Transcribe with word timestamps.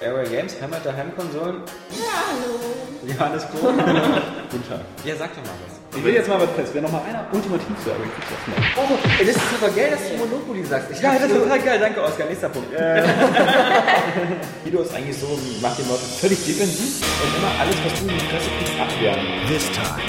Airway 0.00 0.28
Games, 0.28 0.60
Heimat 0.60 0.84
der 0.84 0.96
Heimkonsolen. 0.96 1.62
Ja, 1.90 2.24
hallo. 2.26 2.58
Johannes 3.06 3.44
Kroh. 3.48 3.68
Guten 4.50 4.68
Tag. 4.68 4.80
Ja, 5.04 5.14
sag 5.16 5.30
doch 5.36 5.42
mal 5.42 5.54
was. 5.66 5.78
Ich 5.96 6.04
will 6.04 6.14
jetzt 6.14 6.28
mal 6.28 6.40
was 6.40 6.48
testen. 6.56 6.74
Wer 6.74 6.82
noch 6.82 6.92
mal 6.92 7.02
einer 7.08 7.26
ultimativ 7.32 7.66
das 7.68 7.86
nicht. 7.86 8.76
Oh, 8.76 8.98
ey, 9.20 9.26
das 9.26 9.36
ist 9.36 9.42
aber 9.62 9.72
geil, 9.72 9.90
dass 9.90 10.00
du 10.08 10.16
Monopoly 10.16 10.64
sagst. 10.64 10.90
Ich 10.90 11.00
Ja, 11.00 11.14
das 11.14 11.30
ist 11.30 11.36
total 11.36 11.60
geil. 11.60 11.78
Danke, 11.78 12.02
Oskar. 12.02 12.26
Nächster 12.26 12.48
Punkt. 12.48 12.72
Äh, 12.74 13.02
Guido 14.64 14.82
ist 14.82 14.94
eigentlich 14.94 15.16
so, 15.16 15.38
macht 15.62 15.78
den 15.78 15.88
Leuten 15.88 16.06
völlig 16.20 16.44
defensiv 16.44 17.06
und 17.22 17.36
immer 17.38 17.52
alles, 17.60 17.76
was 17.84 17.94
du 18.00 18.08
in 18.08 18.18
die 18.18 18.24
Fresse 18.26 18.50
kriegst, 18.58 18.80
abwehren. 18.80 19.20
This 19.46 19.70
time, 19.70 20.02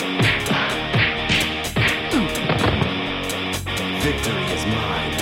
victory 4.01 4.45
is 4.55 4.65
mine. 4.65 5.19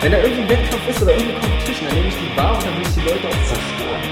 Wenn 0.00 0.12
da 0.12 0.18
irgendwie 0.18 0.42
ein 0.42 0.48
Wettkampf 0.48 0.88
ist 0.88 1.02
oder 1.02 1.12
irgendeine 1.12 1.40
Competition, 1.40 1.88
dann 1.88 1.96
nehme 1.96 2.08
ich 2.08 2.14
die 2.14 2.36
wahr 2.36 2.54
und 2.54 2.64
dann 2.66 2.74
will 2.76 2.82
ich 2.82 2.94
die 2.94 3.00
Leute 3.00 3.26
auch 3.26 3.42
zerstören. 3.46 4.02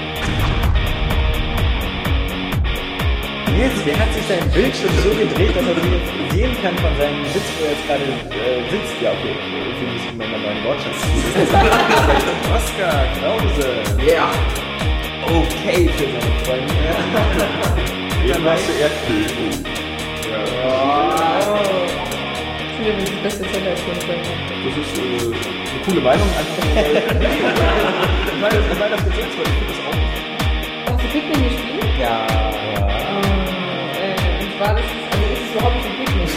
Nils, 3.55 3.83
der 3.85 3.99
hat 3.99 4.13
sich 4.13 4.25
sein 4.27 4.49
Bildschirm 4.51 4.91
so 5.03 5.09
gedreht, 5.09 5.55
dass 5.55 5.63
er 5.63 5.75
jetzt 5.75 6.11
sehen 6.31 6.55
kann 6.61 6.75
von 6.77 6.95
seinem 6.97 7.25
Sitz, 7.31 7.47
wo 7.59 7.63
er 7.65 7.71
jetzt 7.71 7.87
gerade 7.87 8.03
äh, 8.03 8.63
sitzt. 8.71 9.01
Ja, 9.01 9.11
okay. 9.11 9.35
Irgendwie 9.35 9.87
muss 9.91 10.03
ich 10.03 10.15
mal 10.15 10.27
meinen 10.27 10.43
neuen 10.43 10.63
Wortschatz 10.63 10.99
Oskar 12.55 13.03
Krause. 13.19 13.67
Ja. 13.99 14.31
Okay 15.27 15.89
für 15.95 16.07
seine 16.07 16.31
Freunde. 16.43 16.71
Eben 18.25 18.43
hast 18.43 18.67
du 18.67 18.73
Erdbeben. 18.79 19.74
Das 22.85 22.93
ist 22.93 22.99
übrigens 23.01 23.09
die 23.09 23.23
beste 23.23 23.41
Zelda-Spiel. 23.51 23.93
Das 23.95 24.77
ist 24.77 24.93
äh, 24.93 25.01
eine 25.01 25.79
coole 25.85 26.01
Meinung. 26.01 26.27
Einfach 26.37 26.59
nur, 26.61 26.75
weil, 26.75 26.93
weil, 28.41 28.51
das- 28.51 28.79
weil 28.79 28.89
das 28.91 29.01
gesetzt 29.05 29.35
wird. 29.37 29.47
Ich 29.47 29.53
finde 29.57 29.73
das 29.73 29.79
auch 29.85 29.95
nicht. 29.95 30.13
Hast 30.85 31.01
du 31.01 31.07
Pikmin 31.09 31.41
gespielt? 31.49 31.89
Ja. 31.99 32.15
Äh, 33.97 34.13
und 34.43 34.53
war 34.59 34.73
das, 34.75 34.85
also 34.85 35.25
ist 35.33 35.41
es 35.41 35.49
überhaupt 35.55 35.75
nicht 35.75 35.87
ein 35.89 35.97
Pikmin? 35.97 36.29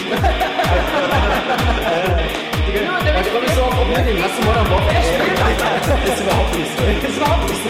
Genau, 2.72 2.96
damit 2.96 3.12
Da 3.12 3.30
komme 3.32 3.44
ich 3.44 3.52
so 3.52 3.62
auf 3.62 3.76
Umding. 3.84 4.16
Hast 4.24 4.36
du 4.38 4.42
Modern 4.48 4.69
Warfare 4.72 4.96
gespielt? 5.04 5.36
Das 5.36 6.00
ist 6.16 6.20
überhaupt 6.24 6.52
nicht 6.56 6.70
so. 6.72 6.80
Das 6.80 6.96
ist 6.96 7.16
überhaupt 7.19 7.44
nicht 7.48 7.60
so. 7.60 7.69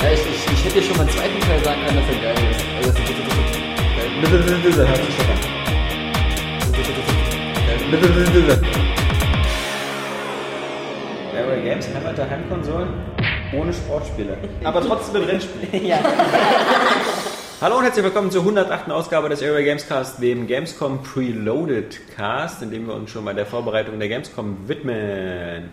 Ja, 0.00 0.08
ich, 0.08 0.20
ich, 0.24 0.40
ich 0.52 0.60
hätte 0.64 0.80
schon 0.82 0.96
mal 0.96 1.04
einen 1.04 1.12
zweiten 1.12 1.40
Teil 1.40 1.60
sagen 1.64 1.80
können, 1.84 1.96
dass 2.00 2.08
er 2.08 2.20
geil 2.22 2.40
ist. 2.48 2.64
Also, 2.80 2.90
das 2.92 2.98
ist 2.98 3.12
geil. 3.12 4.08
Bitte, 4.22 4.36
bitte, 4.38 4.56
bitte, 4.56 4.88
hört 4.88 4.96
sich 4.96 5.14
schon 5.16 5.26
an. 5.26 5.36
Bitte, 5.36 5.36
bitte, 5.36 5.42
bitte. 5.42 5.51
Airway 7.92 8.00
Games, 11.62 11.86
Heimat 11.94 12.16
der 12.16 12.30
Heimkonsolen, 12.30 12.88
ohne 13.52 13.70
Sportspiele. 13.70 14.38
Aber 14.64 14.80
trotzdem 14.80 15.20
mit 15.20 15.30
Rennspielen. 15.30 15.86
ja. 15.86 15.98
Hallo 17.60 17.76
und 17.76 17.84
herzlich 17.84 18.02
willkommen 18.02 18.30
zur 18.30 18.40
108. 18.40 18.90
Ausgabe 18.90 19.28
des 19.28 19.42
Airway 19.42 19.64
Games 19.64 19.86
Cast, 19.86 20.22
dem 20.22 20.46
Gamescom 20.46 21.02
Preloaded 21.02 22.00
Cast, 22.16 22.62
in 22.62 22.70
dem 22.70 22.86
wir 22.86 22.94
uns 22.94 23.10
schon 23.10 23.24
mal 23.24 23.34
der 23.34 23.44
Vorbereitung 23.44 23.98
der 23.98 24.08
Gamescom 24.08 24.66
widmen. 24.68 25.68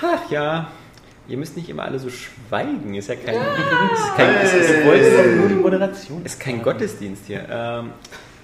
Ach 0.00 0.30
ja, 0.30 0.68
ihr 1.26 1.38
müsst 1.38 1.56
nicht 1.56 1.68
immer 1.68 1.82
alle 1.82 1.98
so 1.98 2.08
schweigen. 2.08 2.94
Ist 2.94 3.08
ja 3.08 3.16
kein, 3.16 3.34
ist 3.94 4.16
kein, 4.16 4.44
ist, 4.44 4.54
ist, 4.54 4.70
ist, 4.70 5.36
nur 5.38 5.48
die 5.48 5.54
Moderation. 5.54 6.24
ist 6.24 6.38
kein 6.38 6.62
Gottesdienst 6.62 7.26
hier. 7.26 7.44
Ähm, 7.50 7.90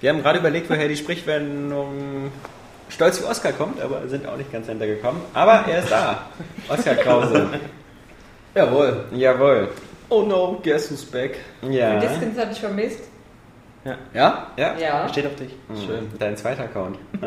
wir 0.01 0.09
haben 0.09 0.21
gerade 0.21 0.39
überlegt, 0.39 0.69
woher 0.69 0.89
die 0.89 0.97
Sprichwendung 0.97 2.29
stolz 2.89 3.21
wie 3.21 3.25
Oskar 3.25 3.53
kommt, 3.53 3.79
aber 3.81 4.07
sind 4.07 4.27
auch 4.27 4.37
nicht 4.37 4.51
ganz 4.51 4.67
hintergekommen. 4.67 5.21
Aber 5.33 5.65
er 5.67 5.79
ist 5.79 5.91
da. 5.91 6.25
Oskar 6.67 6.95
Krause. 6.95 7.47
Jawohl. 8.55 9.05
Jawohl. 9.13 9.69
Oh 10.09 10.23
no, 10.23 10.59
guess 10.63 10.89
who's 10.91 11.05
back? 11.05 11.37
Ja. 11.61 11.99
Diskins 11.99 12.37
hatte 12.37 12.51
ich 12.51 12.59
vermisst. 12.59 13.01
Ja? 14.13 14.47
Ja. 14.57 14.75
Ja. 14.77 15.07
Steht 15.09 15.25
auf 15.27 15.35
dich. 15.35 15.55
Schön. 15.85 16.09
Dein 16.17 16.35
zweiter 16.35 16.63
Account. 16.63 16.97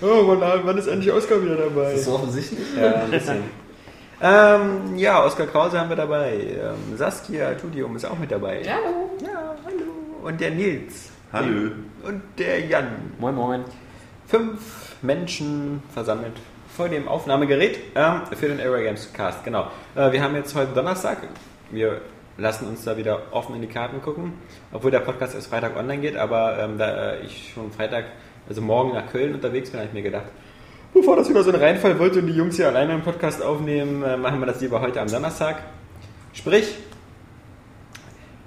oh, 0.00 0.26
wann, 0.26 0.40
wann 0.64 0.78
ist 0.78 0.86
endlich 0.88 1.12
Oskar 1.12 1.42
wieder 1.42 1.56
dabei? 1.56 1.92
Ist 1.92 1.98
das 1.98 2.04
so 2.06 2.14
offensichtlich? 2.14 2.66
Ja, 2.80 2.94
ein 2.94 3.10
bisschen. 3.10 3.44
ähm, 4.20 4.96
ja, 4.96 5.24
Oskar 5.24 5.46
Krause 5.46 5.78
haben 5.78 5.88
wir 5.90 5.96
dabei. 5.96 6.32
Ähm, 6.32 6.96
Saskia 6.96 7.54
Tudium 7.54 7.94
ist 7.96 8.06
auch 8.06 8.18
mit 8.18 8.30
dabei. 8.30 8.62
Hallo. 8.66 9.10
Ja, 9.22 9.54
hallo. 9.64 9.84
Und 10.24 10.40
der 10.40 10.50
Nils. 10.50 11.10
Hallo. 11.30 11.72
Und 12.04 12.22
der 12.38 12.64
Jan. 12.64 13.12
Moin, 13.18 13.34
moin. 13.34 13.64
Fünf 14.26 14.96
Menschen 15.02 15.82
versammelt 15.92 16.32
vor 16.74 16.88
dem 16.88 17.06
Aufnahmegerät 17.06 17.78
ähm, 17.94 18.22
für 18.34 18.48
den 18.48 18.58
Airway 18.58 18.84
Games 18.84 19.12
Cast. 19.12 19.44
Genau. 19.44 19.66
Äh, 19.94 20.10
wir 20.10 20.22
haben 20.22 20.34
jetzt 20.36 20.54
heute 20.54 20.72
Donnerstag. 20.72 21.18
Wir 21.70 22.00
lassen 22.38 22.66
uns 22.66 22.82
da 22.84 22.96
wieder 22.96 23.24
offen 23.30 23.54
in 23.56 23.60
die 23.60 23.68
Karten 23.68 24.00
gucken, 24.00 24.32
obwohl 24.72 24.90
der 24.90 25.00
Podcast 25.00 25.34
erst 25.34 25.48
Freitag 25.48 25.76
online 25.76 26.00
geht. 26.00 26.16
Aber 26.16 26.58
ähm, 26.60 26.78
da 26.78 27.12
äh, 27.12 27.26
ich 27.26 27.52
schon 27.52 27.70
Freitag, 27.72 28.06
also 28.48 28.62
morgen 28.62 28.94
nach 28.94 29.12
Köln 29.12 29.34
unterwegs 29.34 29.68
bin, 29.68 29.80
habe 29.80 29.88
ich 29.88 29.94
mir 29.94 30.02
gedacht, 30.02 30.28
bevor 30.94 31.16
das 31.16 31.28
wieder 31.28 31.42
so 31.42 31.52
ein 31.52 31.60
Reinfall 31.60 31.98
wollte 31.98 32.20
und 32.20 32.28
die 32.28 32.36
Jungs 32.36 32.56
hier 32.56 32.68
alleine 32.68 32.94
einen 32.94 33.02
Podcast 33.02 33.42
aufnehmen, 33.42 34.02
äh, 34.02 34.16
machen 34.16 34.40
wir 34.40 34.46
das 34.46 34.62
lieber 34.62 34.80
heute 34.80 34.98
am 34.98 35.08
Donnerstag. 35.08 35.58
Sprich, 36.32 36.74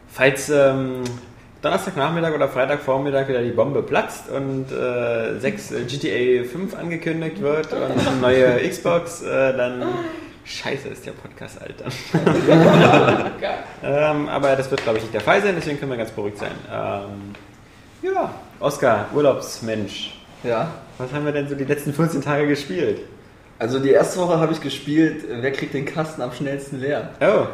falls 0.08 0.50
ähm, 0.50 1.04
Donnerstagnachmittag 1.62 2.34
oder 2.34 2.50
Freitagvormittag 2.50 3.28
wieder 3.28 3.42
die 3.44 3.52
Bombe 3.52 3.84
platzt 3.84 4.30
und 4.30 4.72
äh, 4.72 5.40
6 5.40 5.72
äh, 5.72 5.84
GTA 5.84 6.50
5 6.50 6.76
angekündigt 6.76 7.40
wird 7.40 7.72
und 7.72 8.08
eine 8.08 8.18
neue 8.20 8.70
Xbox, 8.70 9.22
äh, 9.22 9.56
dann 9.56 9.84
scheiße 10.44 10.88
ist 10.88 11.06
der 11.06 11.12
Podcast, 11.12 11.60
Alter. 11.62 11.86
ähm, 13.84 14.28
aber 14.28 14.56
das 14.56 14.72
wird, 14.72 14.82
glaube 14.82 14.98
ich, 14.98 15.04
nicht 15.04 15.14
der 15.14 15.22
Fall 15.22 15.42
sein, 15.44 15.54
deswegen 15.56 15.80
können 15.80 15.92
wir 15.92 15.98
ganz 15.98 16.10
beruhigt 16.10 16.40
sein. 16.40 16.52
Ähm, 16.72 17.36
ja, 18.02 18.34
Oskar, 18.60 19.06
Urlaubsmensch. 19.14 20.20
Ja. 20.44 20.72
Was 20.98 21.14
haben 21.14 21.26
wir 21.26 21.32
denn 21.32 21.48
so 21.48 21.54
die 21.54 21.66
letzten 21.66 21.94
14 21.94 22.24
Tage 22.24 22.48
gespielt? 22.48 23.02
Also 23.60 23.78
die 23.78 23.92
erste 23.92 24.20
Woche 24.20 24.40
habe 24.40 24.52
ich 24.54 24.62
gespielt, 24.62 25.30
äh, 25.30 25.44
wer 25.44 25.52
kriegt 25.52 25.76
den 25.76 25.86
Kasten 25.86 26.24
am 26.24 26.34
schnellsten 26.34 26.80
leer? 26.80 27.10
Oh, 27.22 27.46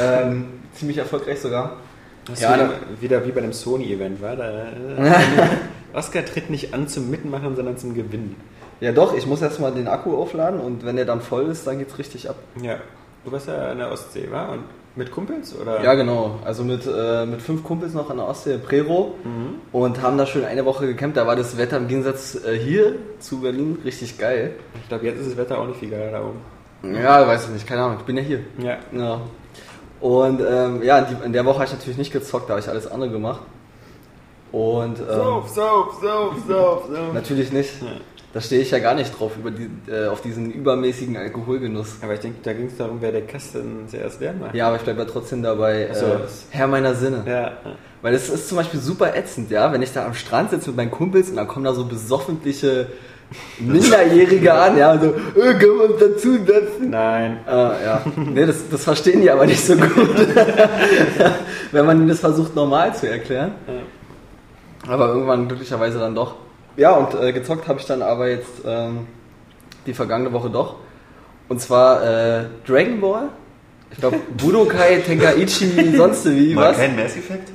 ähm, 0.00 0.60
ziemlich 0.72 0.98
erfolgreich 0.98 1.40
sogar. 1.40 1.78
Das 2.26 2.40
Ja, 2.40 2.56
da- 2.56 2.70
wieder 3.00 3.26
wie 3.26 3.32
bei 3.32 3.40
einem 3.42 3.52
Sony-Event, 3.52 4.20
war 4.22 4.36
da? 4.36 4.66
Oskar 5.92 6.24
tritt 6.24 6.50
nicht 6.50 6.72
an 6.74 6.86
zum 6.88 7.10
Mitmachen, 7.10 7.56
sondern 7.56 7.76
zum 7.76 7.94
Gewinnen. 7.94 8.36
Ja 8.80 8.92
doch, 8.92 9.14
ich 9.16 9.26
muss 9.26 9.42
erstmal 9.42 9.72
den 9.72 9.88
Akku 9.88 10.16
aufladen 10.16 10.60
und 10.60 10.84
wenn 10.86 10.96
der 10.96 11.04
dann 11.04 11.20
voll 11.20 11.46
ist, 11.46 11.66
dann 11.66 11.78
geht's 11.78 11.98
richtig 11.98 12.30
ab. 12.30 12.36
Ja, 12.62 12.76
du 13.24 13.32
warst 13.32 13.48
ja 13.48 13.70
an 13.72 13.78
der 13.78 13.90
Ostsee, 13.92 14.28
wa? 14.30 14.46
Und 14.52 14.60
mit 14.96 15.10
Kumpels? 15.12 15.54
Oder? 15.60 15.82
Ja 15.82 15.94
genau, 15.94 16.38
also 16.44 16.64
mit, 16.64 16.86
äh, 16.86 17.26
mit 17.26 17.42
fünf 17.42 17.62
Kumpels 17.62 17.92
noch 17.92 18.08
an 18.10 18.16
der 18.16 18.26
Ostsee, 18.28 18.56
Prero 18.58 19.14
und 19.72 20.00
haben 20.02 20.16
da 20.16 20.26
schön 20.26 20.44
eine 20.44 20.64
Woche 20.64 20.86
gecampt. 20.86 21.16
Da 21.16 21.26
war 21.26 21.36
das 21.36 21.58
Wetter 21.58 21.76
im 21.76 21.88
Gegensatz 21.88 22.36
äh, 22.44 22.58
hier 22.58 22.94
zu 23.18 23.40
Berlin 23.40 23.78
richtig 23.84 24.16
geil. 24.18 24.52
Ich 24.82 24.88
glaube, 24.88 25.04
jetzt 25.06 25.20
ist 25.20 25.30
das 25.30 25.36
Wetter 25.36 25.58
auch 25.58 25.66
nicht 25.66 25.78
viel 25.78 25.90
geiler 25.90 26.10
da 26.12 26.22
oben. 26.24 26.94
Ja, 26.96 27.26
weiß 27.26 27.44
ich 27.46 27.50
nicht, 27.50 27.66
keine 27.66 27.82
Ahnung, 27.82 27.98
ich 28.00 28.04
bin 28.06 28.16
ja 28.16 28.22
hier. 28.22 28.40
Ja. 28.58 28.78
Ja. 28.92 29.20
Und 30.00 30.40
ähm, 30.40 30.82
ja, 30.82 30.98
in, 30.98 31.16
die, 31.16 31.24
in 31.26 31.32
der 31.32 31.44
Woche 31.44 31.56
habe 31.56 31.66
ich 31.66 31.72
natürlich 31.72 31.98
nicht 31.98 32.12
gezockt, 32.12 32.48
da 32.48 32.54
habe 32.54 32.60
ich 32.60 32.68
alles 32.68 32.90
andere 32.90 33.10
gemacht. 33.10 33.40
Und 34.52 34.98
ähm, 34.98 35.06
Sauf, 35.08 35.48
sauf, 35.48 35.98
sauf, 36.02 36.34
sauf, 36.48 36.82
sauf. 36.88 37.12
natürlich 37.14 37.52
nicht. 37.52 37.70
Da 38.32 38.40
stehe 38.40 38.62
ich 38.62 38.70
ja 38.70 38.78
gar 38.78 38.94
nicht 38.94 39.18
drauf, 39.18 39.32
über 39.36 39.50
die, 39.50 39.68
äh, 39.90 40.06
auf 40.06 40.20
diesen 40.22 40.52
übermäßigen 40.52 41.16
Alkoholgenuss. 41.16 41.96
Aber 42.00 42.14
ich 42.14 42.20
denke, 42.20 42.38
da 42.44 42.52
ging 42.52 42.66
es 42.66 42.76
darum, 42.76 42.98
wer 43.00 43.10
der 43.10 43.26
Kasten 43.26 43.88
zuerst 43.88 44.20
leer 44.20 44.32
macht. 44.32 44.54
Ja, 44.54 44.68
aber 44.68 44.76
ich 44.76 44.82
bleibe 44.82 45.00
ja 45.00 45.04
trotzdem 45.04 45.42
dabei, 45.42 45.90
so. 45.92 46.06
äh, 46.06 46.18
Herr 46.50 46.68
meiner 46.68 46.94
Sinne. 46.94 47.24
Ja. 47.26 47.52
Weil 48.02 48.14
es 48.14 48.28
ist 48.28 48.48
zum 48.48 48.56
Beispiel 48.56 48.78
super 48.80 49.16
ätzend, 49.16 49.50
ja, 49.50 49.72
wenn 49.72 49.82
ich 49.82 49.92
da 49.92 50.06
am 50.06 50.14
Strand 50.14 50.50
sitze 50.50 50.68
mit 50.70 50.76
meinen 50.76 50.90
Kumpels 50.92 51.28
und 51.28 51.36
dann 51.36 51.48
kommen 51.48 51.64
da 51.64 51.74
so 51.74 51.84
besoffentliche 51.84 52.86
Minderjährige 53.58 54.52
an, 54.52 54.76
ja, 54.76 54.98
so, 54.98 55.06
äh, 55.06 55.54
können 55.54 55.78
wir 55.78 55.90
uns 55.90 56.00
dazu 56.00 56.32
setzen? 56.44 56.90
Nein. 56.90 57.38
Äh, 57.46 57.52
ja, 57.52 58.02
nee, 58.16 58.46
das, 58.46 58.68
das 58.68 58.82
verstehen 58.82 59.20
die 59.20 59.30
aber 59.30 59.46
nicht 59.46 59.64
so 59.64 59.76
gut, 59.76 60.16
wenn 61.72 61.86
man 61.86 61.98
ihnen 61.98 62.08
das 62.08 62.20
versucht 62.20 62.56
normal 62.56 62.94
zu 62.94 63.08
erklären. 63.08 63.52
Aber 64.88 65.08
irgendwann 65.08 65.46
glücklicherweise 65.46 65.98
dann 65.98 66.14
doch. 66.14 66.34
Ja, 66.76 66.92
und 66.92 67.14
äh, 67.20 67.32
gezockt 67.32 67.68
habe 67.68 67.78
ich 67.78 67.86
dann 67.86 68.02
aber 68.02 68.28
jetzt 68.28 68.62
ähm, 68.66 69.06
die 69.86 69.94
vergangene 69.94 70.32
Woche 70.32 70.50
doch. 70.50 70.76
Und 71.48 71.60
zwar 71.60 72.02
äh, 72.02 72.44
Dragon 72.66 73.00
Ball. 73.00 73.28
Ich 73.90 73.98
glaube, 73.98 74.18
Budokai 74.36 75.00
Tenkaichi, 75.00 75.96
sonst 75.96 76.24
wie, 76.24 76.54
Mal 76.54 76.70
was? 76.70 76.76
kein 76.78 76.96
Mass 76.96 77.16
Effect? 77.16 77.50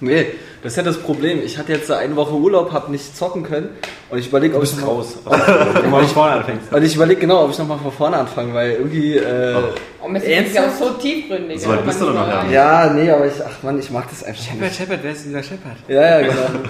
Nee, 0.00 0.26
das 0.62 0.72
ist 0.72 0.76
ja 0.76 0.82
das 0.84 0.98
Problem. 0.98 1.42
Ich 1.44 1.58
hatte 1.58 1.72
jetzt 1.72 1.90
eine 1.90 2.14
Woche 2.14 2.34
Urlaub, 2.34 2.72
habe 2.72 2.92
nicht 2.92 3.16
zocken 3.16 3.42
können 3.42 3.70
Und 4.10 4.18
ich 4.18 4.28
überlege, 4.28 4.54
Du 4.54 4.58
ob 4.60 4.64
ich 4.64 4.76
noch 4.76 4.86
raus. 4.86 5.18
Wenn 5.24 5.90
von 5.90 6.06
vorne 6.06 6.32
anfängst. 6.36 6.72
Und 6.72 6.82
ich 6.82 6.94
überlege 6.94 7.20
genau, 7.20 7.44
ob 7.44 7.50
ich 7.50 7.58
nochmal 7.58 7.78
von 7.78 7.90
vorne 7.90 8.16
anfange, 8.18 8.54
weil 8.54 8.72
irgendwie. 8.72 9.16
Äh, 9.16 9.56
Und 10.02 10.16
es 10.16 10.22
ist 10.24 10.54
ja 10.54 10.66
auch 10.66 10.78
so 10.78 10.90
tiefgründig. 10.90 11.60
So 11.60 11.68
weit 11.70 11.84
bist 11.84 12.00
man 12.00 12.08
du 12.08 12.14
doch 12.14 12.20
noch 12.20 12.28
gar 12.32 12.44
nicht. 12.44 12.52
ja, 12.52 12.92
nee, 12.92 13.10
aber 13.10 13.26
ich, 13.26 13.34
ach 13.44 13.62
man, 13.62 13.78
ich 13.78 13.90
mag 13.90 14.08
das 14.08 14.22
einfach 14.22 14.42
Shepard, 14.42 14.60
nicht. 14.60 14.76
Shepard, 14.76 15.00
wer 15.02 15.12
ist 15.12 15.24
dieser 15.24 15.42
Shepard? 15.42 15.76
Ja, 15.88 16.20
ja, 16.20 16.28
genau. 16.28 16.60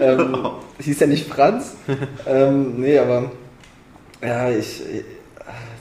ähm, 0.00 0.50
hieß 0.80 1.00
ja 1.00 1.06
nicht 1.06 1.28
Franz. 1.28 1.76
ähm, 2.26 2.80
nee, 2.80 2.98
aber 2.98 3.30
ja, 4.22 4.50
ich, 4.50 4.82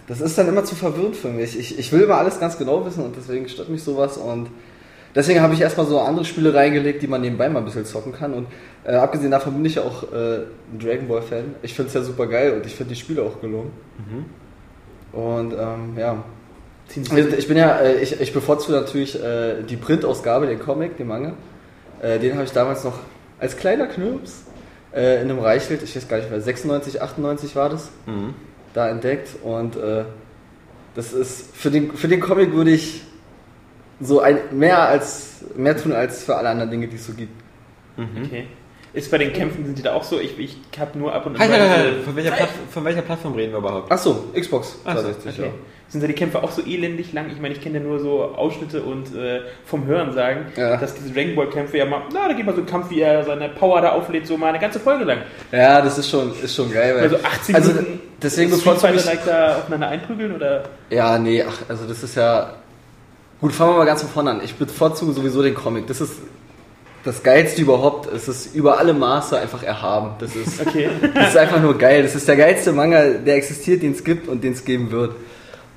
das 0.07 0.21
ist 0.21 0.37
dann 0.37 0.47
immer 0.47 0.65
zu 0.65 0.75
verwirrend 0.75 1.15
für 1.15 1.29
mich. 1.29 1.57
Ich, 1.57 1.77
ich 1.77 1.91
will 1.91 2.01
immer 2.01 2.17
alles 2.17 2.39
ganz 2.39 2.57
genau 2.57 2.85
wissen 2.85 3.03
und 3.03 3.15
deswegen 3.15 3.47
stört 3.49 3.69
mich 3.69 3.83
sowas 3.83 4.17
und 4.17 4.49
deswegen 5.15 5.41
habe 5.41 5.53
ich 5.53 5.61
erstmal 5.61 5.85
so 5.85 5.99
andere 5.99 6.25
Spiele 6.25 6.53
reingelegt, 6.53 7.01
die 7.01 7.07
man 7.07 7.21
nebenbei 7.21 7.49
mal 7.49 7.59
ein 7.59 7.65
bisschen 7.65 7.85
zocken 7.85 8.11
kann 8.13 8.33
und 8.33 8.47
äh, 8.85 8.93
abgesehen 8.95 9.31
davon 9.31 9.53
bin 9.55 9.65
ich 9.65 9.75
ja 9.75 9.81
auch 9.83 10.03
äh, 10.11 10.37
ein 10.71 10.79
Dragon 10.81 11.07
Ball 11.07 11.21
Fan. 11.21 11.55
Ich 11.61 11.73
finde 11.73 11.87
es 11.89 11.93
ja 11.93 12.01
super 12.01 12.27
geil 12.27 12.53
und 12.53 12.65
ich 12.65 12.75
finde 12.75 12.93
die 12.93 12.99
Spiele 12.99 13.23
auch 13.23 13.39
gelungen. 13.41 13.71
Und 15.11 15.53
ähm, 15.53 15.97
ja, 15.97 16.23
ich 17.37 17.47
bin 17.47 17.57
ja, 17.57 17.77
äh, 17.79 18.01
ich, 18.01 18.19
ich 18.19 18.33
bevorzuge 18.33 18.77
natürlich 18.77 19.21
äh, 19.21 19.61
die 19.63 19.75
Printausgabe, 19.77 20.47
den 20.47 20.59
Comic, 20.59 20.97
den 20.97 21.07
Manga. 21.07 21.33
Äh, 22.01 22.19
den 22.19 22.33
habe 22.33 22.43
ich 22.45 22.51
damals 22.51 22.83
noch 22.83 22.99
als 23.39 23.57
kleiner 23.57 23.87
Knirps 23.87 24.43
in 24.91 24.97
einem 25.01 25.37
Reichelt, 25.37 25.83
ich 25.83 25.95
weiß 25.95 26.07
gar 26.07 26.17
nicht 26.17 26.31
mehr, 26.31 26.41
96, 26.41 26.99
98 26.99 27.55
war 27.55 27.69
das, 27.69 27.89
Mhm. 28.07 28.33
da 28.73 28.89
entdeckt. 28.89 29.29
Und 29.43 29.77
das 30.95 31.13
ist, 31.13 31.55
für 31.55 31.69
den, 31.69 31.93
für 31.93 32.07
den 32.07 32.19
Comic 32.19 32.53
würde 32.53 32.71
ich 32.71 33.03
so 33.99 34.21
ein, 34.21 34.37
mehr, 34.51 34.79
als, 34.79 35.43
mehr 35.55 35.75
tun 35.77 35.91
als 35.93 36.23
für 36.23 36.35
alle 36.35 36.49
anderen 36.49 36.71
Dinge, 36.71 36.87
die 36.87 36.95
es 36.95 37.05
so 37.07 37.13
gibt. 37.13 37.33
Okay. 37.97 38.47
Ist 38.91 39.11
bei 39.11 39.19
den 39.19 39.33
Kämpfen 39.33 39.65
sind 39.65 39.77
die 39.77 39.83
da 39.83 39.93
auch 39.93 40.03
so? 40.03 40.19
Ich, 40.19 40.39
ich 40.39 40.57
habe 40.79 40.97
nur 40.97 41.13
ab 41.13 41.25
und 41.25 41.35
an. 41.35 41.41
Halt, 41.41 41.51
halt, 41.51 41.69
halt. 41.69 42.03
Von 42.03 42.15
welcher, 42.15 42.33
von 42.71 42.85
welcher 42.85 43.01
Plattform 43.03 43.35
reden 43.35 43.51
wir 43.51 43.59
überhaupt? 43.59 43.91
Achso, 43.91 44.23
Xbox 44.33 44.79
Ach 44.83 44.95
so, 44.95 45.03
360, 45.03 45.39
okay. 45.39 45.51
Sind 45.89 46.03
da 46.03 46.07
die 46.07 46.13
Kämpfe 46.13 46.41
auch 46.43 46.51
so 46.51 46.61
elendig 46.63 47.13
lang? 47.13 47.29
Ich 47.31 47.39
meine, 47.39 47.53
ich 47.53 47.61
kenne 47.61 47.79
ja 47.79 47.83
nur 47.83 47.99
so 47.99 48.23
Ausschnitte 48.23 48.81
und 48.83 49.13
äh, 49.15 49.41
vom 49.65 49.85
Hören 49.85 50.13
sagen, 50.13 50.45
Ja. 50.55 50.77
dass 50.77 50.93
diese 50.95 51.11
Dragon 51.11 51.35
Ball 51.35 51.49
Kämpfe 51.49 51.77
ja 51.77 51.85
mal, 51.85 52.01
na, 52.13 52.27
da 52.27 52.33
geht 52.33 52.45
mal 52.45 52.55
so 52.55 52.61
ein 52.61 52.67
Kampf, 52.67 52.89
wie 52.89 53.01
er 53.01 53.23
seine 53.23 53.49
Power 53.49 53.81
da 53.81 53.91
auflädt, 53.91 54.25
so 54.25 54.37
mal 54.37 54.49
eine 54.49 54.59
ganze 54.59 54.79
Folge 54.79 55.03
lang. 55.03 55.19
ja. 55.51 55.81
Das 55.81 55.97
ist 55.97 56.09
schon, 56.09 56.31
ist 56.41 56.55
schon 56.55 56.71
geil. 56.71 56.95
Weil, 56.95 57.03
Also 57.03 57.17
18 57.23 57.55
also 57.55 57.71
Minuten 57.73 58.01
deswegen 58.21 58.51
Fighter 58.53 58.93
ich, 58.95 59.19
da 59.25 59.57
aufeinander 59.57 59.87
einprügeln 59.89 60.35
oder? 60.35 60.63
Ja, 60.89 61.17
nee, 61.19 61.43
ach, 61.47 61.57
also 61.67 61.85
das 61.85 62.01
ist 62.03 62.15
ja. 62.15 62.55
Gut, 63.41 63.53
fangen 63.53 63.71
wir 63.73 63.77
mal 63.77 63.85
ganz 63.85 64.01
von 64.01 64.09
vorne 64.09 64.31
an. 64.31 64.41
Ich 64.43 64.55
bevorzuge 64.55 65.13
sowieso 65.13 65.41
den 65.41 65.55
Comic. 65.55 65.87
Das 65.87 66.01
ist 66.01 66.13
das 67.05 67.23
Geilste 67.23 67.61
überhaupt. 67.61 68.11
Es 68.11 68.27
ist 68.27 68.53
über 68.53 68.77
alle 68.79 68.93
Maße 68.93 69.39
einfach 69.39 69.63
erhaben. 69.63 70.11
Das 70.19 70.35
ist, 70.35 70.59
Okay. 70.67 70.89
das 71.13 71.29
ist 71.29 71.37
einfach 71.37 71.61
nur 71.61 71.77
geil. 71.77 72.03
Das 72.03 72.15
ist 72.15 72.27
der 72.27 72.35
geilste 72.35 72.73
Manga, 72.73 73.01
der 73.11 73.35
existiert, 73.35 73.81
den 73.81 73.93
es 73.93 74.03
gibt 74.03 74.27
und 74.27 74.43
den 74.43 74.53
es 74.53 74.65
geben 74.65 74.91
wird. 74.91 75.15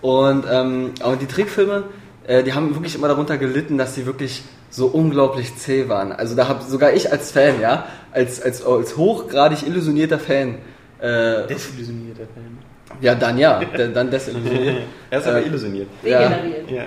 Und 0.00 0.44
ähm, 0.50 0.90
aber 1.00 1.14
die 1.14 1.26
Trickfilme, 1.26 1.84
äh, 2.26 2.42
die 2.42 2.52
haben 2.52 2.74
wirklich 2.74 2.96
immer 2.96 3.06
darunter 3.06 3.38
gelitten, 3.38 3.78
dass 3.78 3.94
sie 3.94 4.06
wirklich 4.06 4.42
so 4.68 4.86
unglaublich 4.86 5.56
zäh 5.56 5.88
waren. 5.88 6.10
Also 6.10 6.34
da 6.34 6.48
habe 6.48 6.64
sogar 6.64 6.92
ich 6.92 7.12
als 7.12 7.30
Fan, 7.30 7.60
ja, 7.60 7.86
als, 8.10 8.42
als, 8.42 8.64
als 8.66 8.96
hochgradig 8.96 9.64
illusionierter 9.64 10.18
Fan, 10.18 10.56
äh, 10.98 11.46
Desillusioniert 11.46 12.18
der 12.18 12.26
Film. 12.26 12.58
Ja, 13.00 13.14
dann 13.14 13.38
ja, 13.38 13.60
dann 13.76 14.10
desillusioniert. 14.10 14.82
Er 15.10 15.18
ist 15.18 15.26
aber 15.28 15.38
Äh, 15.38 15.46
illusioniert. 15.46 15.88
Ja. 16.02 16.28
Degeneriert. 16.28 16.70
Ja. 16.70 16.84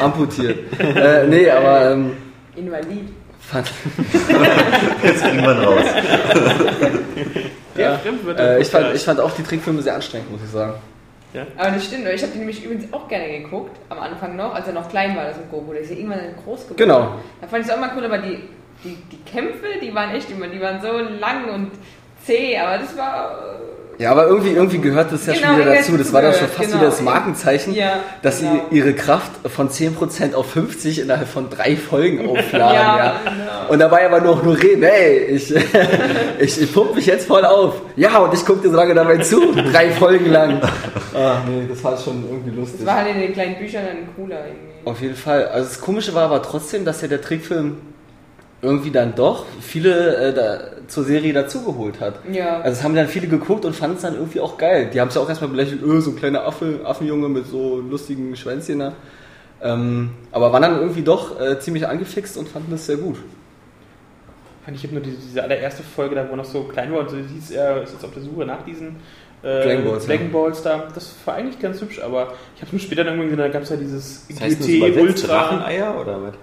amputiert. 0.04 0.58
äh, 0.78 1.26
nee, 1.26 1.50
aber 1.50 1.92
ähm, 1.92 2.12
Invalid. 2.56 3.08
fand, 3.40 3.70
Jetzt 5.02 5.24
irgendwann 5.24 5.58
raus. 5.58 5.84
Der 7.76 7.90
ja, 7.92 8.00
wird 8.24 8.38
äh, 8.38 8.60
ich, 8.60 8.68
fand, 8.68 8.94
ich 8.94 9.02
fand 9.02 9.18
auch 9.18 9.30
die 9.32 9.42
Trickfilme 9.42 9.80
sehr 9.80 9.94
anstrengend, 9.94 10.30
muss 10.30 10.42
ich 10.44 10.50
sagen. 10.50 10.74
Aber 11.56 11.70
das 11.70 11.86
stimmt, 11.86 12.06
ich 12.06 12.22
habe 12.22 12.32
die 12.32 12.38
nämlich 12.38 12.62
übrigens 12.62 12.92
auch 12.92 13.08
gerne 13.08 13.26
geguckt, 13.40 13.74
am 13.88 13.98
Anfang 13.98 14.36
noch, 14.36 14.54
als 14.54 14.66
er 14.66 14.74
noch 14.74 14.88
klein 14.90 15.16
war, 15.16 15.24
das 15.24 15.38
im 15.38 15.50
Goku. 15.50 15.72
Der 15.72 15.80
ist 15.80 15.90
ja 15.90 15.96
irgendwann 15.96 16.20
groß 16.44 16.64
geworden. 16.64 16.76
Genau. 16.76 17.14
Da 17.40 17.46
fand 17.46 17.64
ich 17.64 17.70
es 17.70 17.74
auch 17.74 17.80
mal 17.80 17.90
cool, 17.96 18.04
aber 18.04 18.18
die, 18.18 18.40
die, 18.84 18.98
die 19.10 19.22
Kämpfe, 19.24 19.66
die 19.80 19.94
waren 19.94 20.10
echt 20.14 20.30
immer, 20.30 20.48
die 20.48 20.60
waren 20.60 20.82
so 20.82 20.98
lang 21.18 21.48
und 21.48 21.70
zäh, 22.24 22.58
aber 22.58 22.78
das 22.78 22.96
war. 22.96 23.58
Ja, 24.02 24.10
aber 24.10 24.26
irgendwie, 24.26 24.50
irgendwie 24.50 24.78
gehört 24.78 25.12
das 25.12 25.26
ja 25.26 25.32
Genau, 25.34 25.46
schon 25.46 25.60
wieder 25.60 25.74
dazu. 25.76 25.96
Das 25.96 26.12
war 26.12 26.22
dann 26.22 26.34
schon 26.34 26.48
fast 26.48 26.60
genau. 26.68 26.80
wieder 26.80 26.90
das 26.90 27.00
Markenzeichen, 27.00 27.72
Ja, 27.74 28.00
dass 28.20 28.40
genau. 28.40 28.66
sie 28.70 28.76
ihre 28.76 28.94
Kraft 28.94 29.30
von 29.48 29.68
10% 29.70 30.34
auf 30.34 30.50
50 30.50 31.00
innerhalb 31.00 31.28
von 31.28 31.48
drei 31.48 31.76
Folgen 31.76 32.26
aufladen. 32.28 32.74
ja, 32.74 32.96
Ja, 32.96 33.14
genau. 33.24 33.72
Und 33.72 33.78
dabei 33.78 34.04
aber 34.06 34.20
nur, 34.20 34.42
nur 34.42 34.60
reden, 34.60 34.82
hey, 34.82 35.18
ich, 35.26 35.54
ich, 36.40 36.60
ich 36.62 36.72
pump 36.74 36.94
mich 36.96 37.06
jetzt 37.06 37.26
voll 37.28 37.44
auf. 37.44 37.74
Ja, 37.96 38.18
und 38.18 38.34
ich 38.34 38.44
guck 38.44 38.60
dir 38.62 38.70
so 38.70 38.76
lange 38.76 38.94
dabei 38.94 39.18
zu, 39.18 39.52
drei 39.54 39.90
Folgen 39.90 40.30
lang. 40.30 40.60
Ah, 41.14 41.36
nee, 41.48 41.66
das 41.68 41.82
war 41.84 41.96
schon 41.96 42.24
irgendwie 42.28 42.50
lustig. 42.58 42.80
Das 42.80 42.86
war 42.88 42.96
halt 43.04 43.14
in 43.14 43.20
den 43.20 43.32
kleinen 43.32 43.56
Büchern 43.56 43.84
dann 43.86 43.96
cooler 44.16 44.38
irgendwie. 44.46 44.72
Auf 44.84 45.00
jeden 45.00 45.14
Fall. 45.14 45.46
Also 45.46 45.68
das 45.68 45.80
Komische 45.80 46.12
war 46.14 46.24
aber 46.24 46.42
trotzdem, 46.42 46.84
dass 46.84 47.02
ja 47.02 47.08
der 47.08 47.20
Trickfilm 47.22 47.76
irgendwie 48.62 48.92
dann 48.92 49.14
doch 49.16 49.44
viele 49.60 50.16
äh, 50.16 50.32
da, 50.32 50.60
zur 50.86 51.02
Serie 51.02 51.32
dazugeholt 51.32 52.00
hat. 52.00 52.14
Ja. 52.32 52.60
Also 52.60 52.78
es 52.78 52.84
haben 52.84 52.94
dann 52.94 53.08
viele 53.08 53.26
geguckt 53.26 53.64
und 53.64 53.74
fanden 53.74 53.96
es 53.96 54.02
dann 54.02 54.14
irgendwie 54.14 54.40
auch 54.40 54.56
geil. 54.56 54.88
Die 54.94 55.00
haben 55.00 55.08
es 55.08 55.16
ja 55.16 55.20
auch 55.20 55.28
erstmal 55.28 55.50
belächelt, 55.50 55.82
öh, 55.82 56.00
so 56.00 56.10
ein 56.10 56.16
kleiner 56.16 56.44
Affe, 56.46 56.80
Affenjunge 56.84 57.28
mit 57.28 57.46
so 57.46 57.80
lustigen 57.80 58.36
Schwänzchen 58.36 58.78
da. 58.78 58.92
Ähm, 59.60 60.10
aber 60.30 60.52
waren 60.52 60.62
dann 60.62 60.78
irgendwie 60.78 61.02
doch 61.02 61.40
äh, 61.40 61.58
ziemlich 61.58 61.86
angefixt 61.86 62.36
und 62.36 62.48
fanden 62.48 62.72
es 62.72 62.86
sehr 62.86 62.96
gut. 62.96 63.16
Fand 64.64 64.76
ich 64.76 64.84
habe 64.84 64.94
nur 64.94 65.02
diese, 65.02 65.16
diese 65.16 65.42
allererste 65.42 65.82
Folge, 65.82 66.14
da 66.14 66.28
wo 66.30 66.36
noch 66.36 66.44
so 66.44 66.62
klein 66.64 66.92
war 66.92 67.00
und 67.00 67.10
so 67.10 67.16
hieß 67.16 67.50
er, 67.50 67.82
ist 67.82 67.92
jetzt 67.92 68.04
auf 68.04 68.14
der 68.14 68.22
Suche 68.22 68.44
nach 68.44 68.62
diesen 68.64 68.96
äh, 69.42 69.64
Dragon 69.64 69.84
Balls, 69.84 70.06
Dragon 70.06 70.30
Balls 70.30 70.62
da. 70.62 70.88
Das 70.94 71.14
war 71.24 71.34
eigentlich 71.34 71.58
ganz 71.58 71.80
hübsch, 71.80 72.00
aber 72.00 72.34
ich 72.54 72.60
habe 72.60 72.66
es 72.66 72.72
nur 72.72 72.80
später 72.80 73.02
dann 73.02 73.14
irgendwann 73.14 73.36
gesehen, 73.36 73.38
da 73.38 73.48
gab 73.48 73.62
es 73.62 73.70
ja 73.70 73.76
dieses 73.76 74.26
Das 74.28 74.40
heißt, 74.40 74.60
GT 74.60 74.96
Ultra. 74.96 75.26
Dracheneier 75.26 76.00
oder 76.00 76.22
was? 76.22 76.34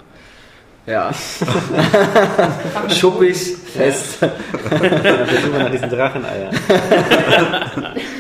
Ja. 0.90 1.12
Schuppig, 2.90 3.38
fest. 3.38 4.22
Ja, 4.22 4.32
wir 4.82 5.40
suchen 5.40 5.60
nach 5.60 5.70
diesen 5.70 5.90
Dracheneiern. 5.90 6.56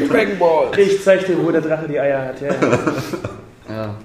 Dragon 0.08 0.38
Ball. 0.38 0.78
Ich 0.78 1.04
zeig 1.04 1.26
dir, 1.26 1.44
wo 1.44 1.50
der 1.50 1.62
Drache 1.62 1.88
die 1.88 2.00
Eier 2.00 2.28
hat. 2.28 2.42
Ja, 2.42 2.54
ja. 3.70 3.96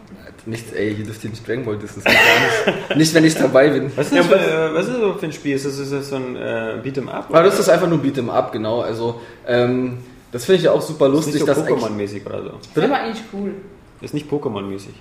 Nichts, 0.46 0.72
ey, 0.72 0.94
hier 0.94 1.04
dürft 1.04 1.24
ihr 1.24 1.30
nicht 1.30 1.46
Dragon 1.46 1.64
Ball 1.64 1.76
dissen. 1.76 2.02
das 2.02 2.12
geht 2.12 2.22
gar 2.22 2.76
nicht. 2.86 2.96
Nicht, 2.96 3.14
wenn 3.14 3.24
ich 3.24 3.34
dabei 3.34 3.68
bin. 3.68 3.92
Was 3.96 4.06
ist 4.06 4.16
das 4.16 4.26
für, 4.26 4.36
äh, 4.36 4.74
was 4.74 4.88
ist 4.88 4.96
das 5.00 5.20
für 5.20 5.26
ein 5.26 5.32
Spiel? 5.32 5.56
Ist 5.56 5.66
das, 5.66 5.78
ist 5.78 5.92
das 5.92 6.08
so 6.08 6.16
ein 6.16 6.36
äh, 6.36 6.80
Beat'em 6.82 7.08
Up? 7.08 7.26
Aber 7.28 7.42
das 7.42 7.58
ist 7.58 7.68
einfach 7.68 7.88
nur 7.88 7.98
Beat'em 7.98 8.30
Up, 8.30 8.52
genau. 8.52 8.80
Also, 8.80 9.20
ähm, 9.46 9.98
das 10.32 10.46
finde 10.46 10.58
ich 10.58 10.64
ja 10.64 10.72
auch 10.72 10.82
super 10.82 11.06
ist 11.06 11.12
lustig, 11.12 11.34
nicht 11.34 11.46
so 11.46 11.52
Pokémon-mäßig 11.52 12.26
oder 12.26 12.42
so. 12.42 12.50
Das 12.74 12.90
war 12.90 12.98
eigentlich 12.98 13.24
cool. 13.32 13.52
Ist 14.00 14.14
nicht 14.14 14.30
Pokémon-mäßig. 14.30 14.94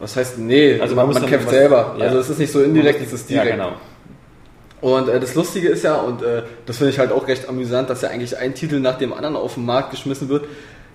Was 0.00 0.16
heißt, 0.16 0.38
nee, 0.38 0.80
Also 0.80 0.94
man 0.96 1.04
man, 1.06 1.14
muss 1.14 1.20
man 1.20 1.30
kämpft 1.30 1.50
selber. 1.50 1.94
ja. 1.98 2.06
Also 2.06 2.18
es 2.18 2.30
ist 2.30 2.38
nicht 2.38 2.50
so 2.52 2.62
indirekt, 2.62 3.00
es 3.04 3.12
ist 3.12 3.28
direkt. 3.28 3.50
Ja, 3.50 3.56
genau. 3.56 3.72
Und 4.80 5.08
äh, 5.10 5.20
das 5.20 5.34
Lustige 5.34 5.68
ist 5.68 5.84
ja, 5.84 5.96
und 5.96 6.22
äh, 6.22 6.42
das 6.64 6.78
finde 6.78 6.90
ich 6.92 6.98
halt 6.98 7.12
auch 7.12 7.28
recht 7.28 7.48
amüsant, 7.48 7.90
dass 7.90 8.00
ja 8.00 8.08
eigentlich 8.08 8.36
ein 8.38 8.54
Titel 8.54 8.80
nach 8.80 8.96
dem 8.96 9.12
anderen 9.12 9.36
auf 9.36 9.54
den 9.54 9.66
Markt 9.66 9.90
geschmissen 9.90 10.30
wird, 10.30 10.46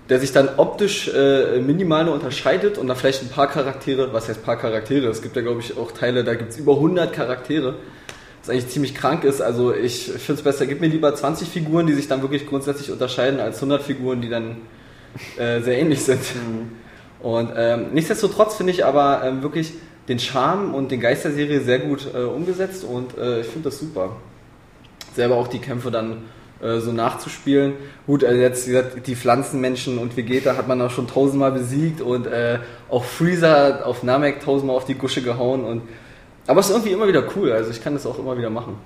der 0.08 0.18
sich 0.18 0.32
dann 0.32 0.48
optisch 0.56 1.08
äh, 1.14 1.60
minimal 1.60 2.04
nur 2.04 2.14
unterscheidet 2.14 2.78
und 2.78 2.88
da 2.88 2.96
vielleicht 2.96 3.22
ein 3.22 3.28
paar 3.28 3.48
Charaktere, 3.48 4.12
was 4.12 4.28
heißt 4.28 4.44
paar 4.44 4.56
Charaktere? 4.56 5.06
Es 5.06 5.22
gibt 5.22 5.36
ja, 5.36 5.42
glaube 5.42 5.60
ich, 5.60 5.76
auch 5.76 5.92
Teile, 5.92 6.24
da 6.24 6.34
gibt 6.34 6.50
es 6.50 6.58
über 6.58 6.74
100 6.74 7.12
Charaktere, 7.12 7.76
was 8.40 8.50
eigentlich 8.50 8.68
ziemlich 8.68 8.94
krank 8.94 9.22
ist. 9.22 9.40
Also 9.40 9.72
ich 9.72 10.06
finde 10.06 10.40
es 10.40 10.42
besser, 10.42 10.66
gib 10.66 10.80
mir 10.80 10.88
lieber 10.88 11.14
20 11.14 11.48
Figuren, 11.48 11.86
die 11.86 11.92
sich 11.92 12.08
dann 12.08 12.22
wirklich 12.22 12.46
grundsätzlich 12.46 12.90
unterscheiden, 12.90 13.38
als 13.38 13.56
100 13.58 13.82
Figuren, 13.82 14.20
die 14.20 14.28
dann 14.28 14.56
äh, 15.38 15.60
sehr 15.60 15.78
ähnlich 15.78 16.02
sind. 16.02 16.20
Und 17.20 17.50
ähm, 17.56 17.86
nichtsdestotrotz 17.92 18.56
finde 18.56 18.72
ich 18.72 18.84
aber 18.84 19.22
ähm, 19.24 19.42
wirklich 19.42 19.72
den 20.08 20.18
Charme 20.18 20.74
und 20.74 20.90
den 20.90 21.00
Geist 21.00 21.24
der 21.24 21.32
Serie 21.32 21.60
sehr 21.60 21.80
gut 21.80 22.08
äh, 22.14 22.18
umgesetzt 22.18 22.84
und 22.84 23.16
äh, 23.18 23.40
ich 23.40 23.46
finde 23.46 23.70
das 23.70 23.78
super. 23.78 24.16
Selber 25.14 25.36
auch 25.36 25.48
die 25.48 25.58
Kämpfe 25.58 25.90
dann 25.90 26.24
äh, 26.60 26.78
so 26.78 26.92
nachzuspielen. 26.92 27.74
Gut, 28.06 28.22
also 28.22 28.38
jetzt 28.40 28.66
wie 28.66 28.72
gesagt, 28.72 29.06
die 29.06 29.16
Pflanzenmenschen 29.16 29.98
und 29.98 30.16
Vegeta 30.16 30.56
hat 30.56 30.68
man 30.68 30.80
auch 30.82 30.90
schon 30.90 31.08
tausendmal 31.08 31.52
besiegt 31.52 32.00
und 32.00 32.26
äh, 32.26 32.60
auch 32.88 33.04
Freezer 33.04 33.86
auf 33.86 34.02
Namek 34.02 34.40
tausendmal 34.40 34.76
auf 34.76 34.84
die 34.84 34.94
Gusche 34.94 35.22
gehauen 35.22 35.64
und 35.64 35.82
aber 36.46 36.60
es 36.60 36.66
ist 36.66 36.72
irgendwie 36.72 36.92
immer 36.92 37.08
wieder 37.08 37.24
cool, 37.34 37.50
also 37.50 37.70
ich 37.70 37.82
kann 37.82 37.94
das 37.94 38.06
auch 38.06 38.18
immer 38.20 38.38
wieder 38.38 38.50
machen. 38.50 38.78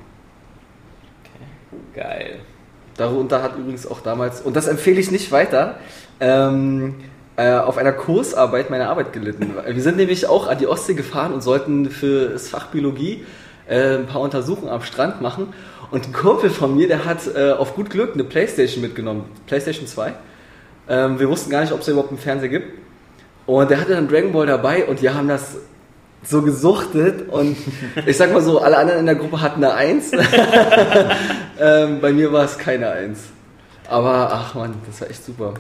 Geil. 1.94 2.40
Darunter 2.96 3.42
hat 3.42 3.58
übrigens 3.58 3.87
auch 3.87 4.00
damals, 4.00 4.40
und 4.40 4.56
das 4.56 4.66
empfehle 4.66 4.99
ich 4.99 5.10
nicht 5.10 5.30
weiter, 5.30 5.78
ähm, 6.20 6.94
äh, 7.40 7.54
auf 7.54 7.78
einer 7.78 7.92
Kursarbeit 7.92 8.68
meine 8.68 8.88
Arbeit 8.90 9.14
gelitten. 9.14 9.54
Wir 9.66 9.82
sind 9.82 9.97
nämlich 9.97 10.26
auch 10.26 10.47
an 10.47 10.59
die 10.59 10.66
Ostsee 10.66 10.92
gefahren 10.92 11.32
und 11.32 11.42
sollten 11.42 11.88
für 11.88 12.28
das 12.28 12.49
Fach 12.49 12.66
Biologie 12.66 13.25
äh, 13.66 13.97
ein 13.97 14.06
paar 14.06 14.20
Untersuchungen 14.20 14.70
am 14.70 14.82
Strand 14.82 15.23
machen. 15.23 15.54
Und 15.90 16.06
ein 16.06 16.12
Kumpel 16.12 16.50
von 16.50 16.76
mir, 16.76 16.87
der 16.87 17.06
hat 17.06 17.20
äh, 17.35 17.52
auf 17.52 17.75
gut 17.75 17.88
Glück 17.88 18.12
eine 18.12 18.25
Playstation 18.25 18.82
mitgenommen, 18.82 19.25
Playstation 19.47 19.87
2. 19.87 20.12
Ähm, 20.88 21.18
wir 21.18 21.30
wussten 21.30 21.50
gar 21.50 21.62
nicht, 21.62 21.73
ob 21.73 21.80
es 21.80 21.88
überhaupt 21.88 22.11
einen 22.11 22.18
Fernseher 22.18 22.50
gibt. 22.50 22.78
Und 23.47 23.70
der 23.70 23.80
hatte 23.80 23.92
dann 23.92 24.06
Dragon 24.06 24.32
Ball 24.32 24.47
dabei 24.47 24.85
und 24.85 25.00
wir 25.00 25.14
haben 25.14 25.28
das 25.28 25.56
so 26.23 26.42
gesuchtet 26.42 27.30
und 27.30 27.56
ich 28.04 28.18
sag 28.18 28.35
mal 28.35 28.42
so, 28.42 28.61
alle 28.61 28.76
anderen 28.76 29.00
in 29.00 29.06
der 29.06 29.14
Gruppe 29.14 29.40
hatten 29.40 29.64
eine 29.64 29.73
Eins. 29.73 30.12
ähm, 31.59 32.00
bei 32.02 32.12
mir 32.12 32.30
war 32.30 32.44
es 32.44 32.59
keine 32.59 32.90
Eins. 32.90 33.30
Aber 33.88 34.28
ach 34.30 34.54
man, 34.54 34.75
das 34.87 35.00
war 35.00 35.09
echt 35.09 35.25
super. 35.25 35.54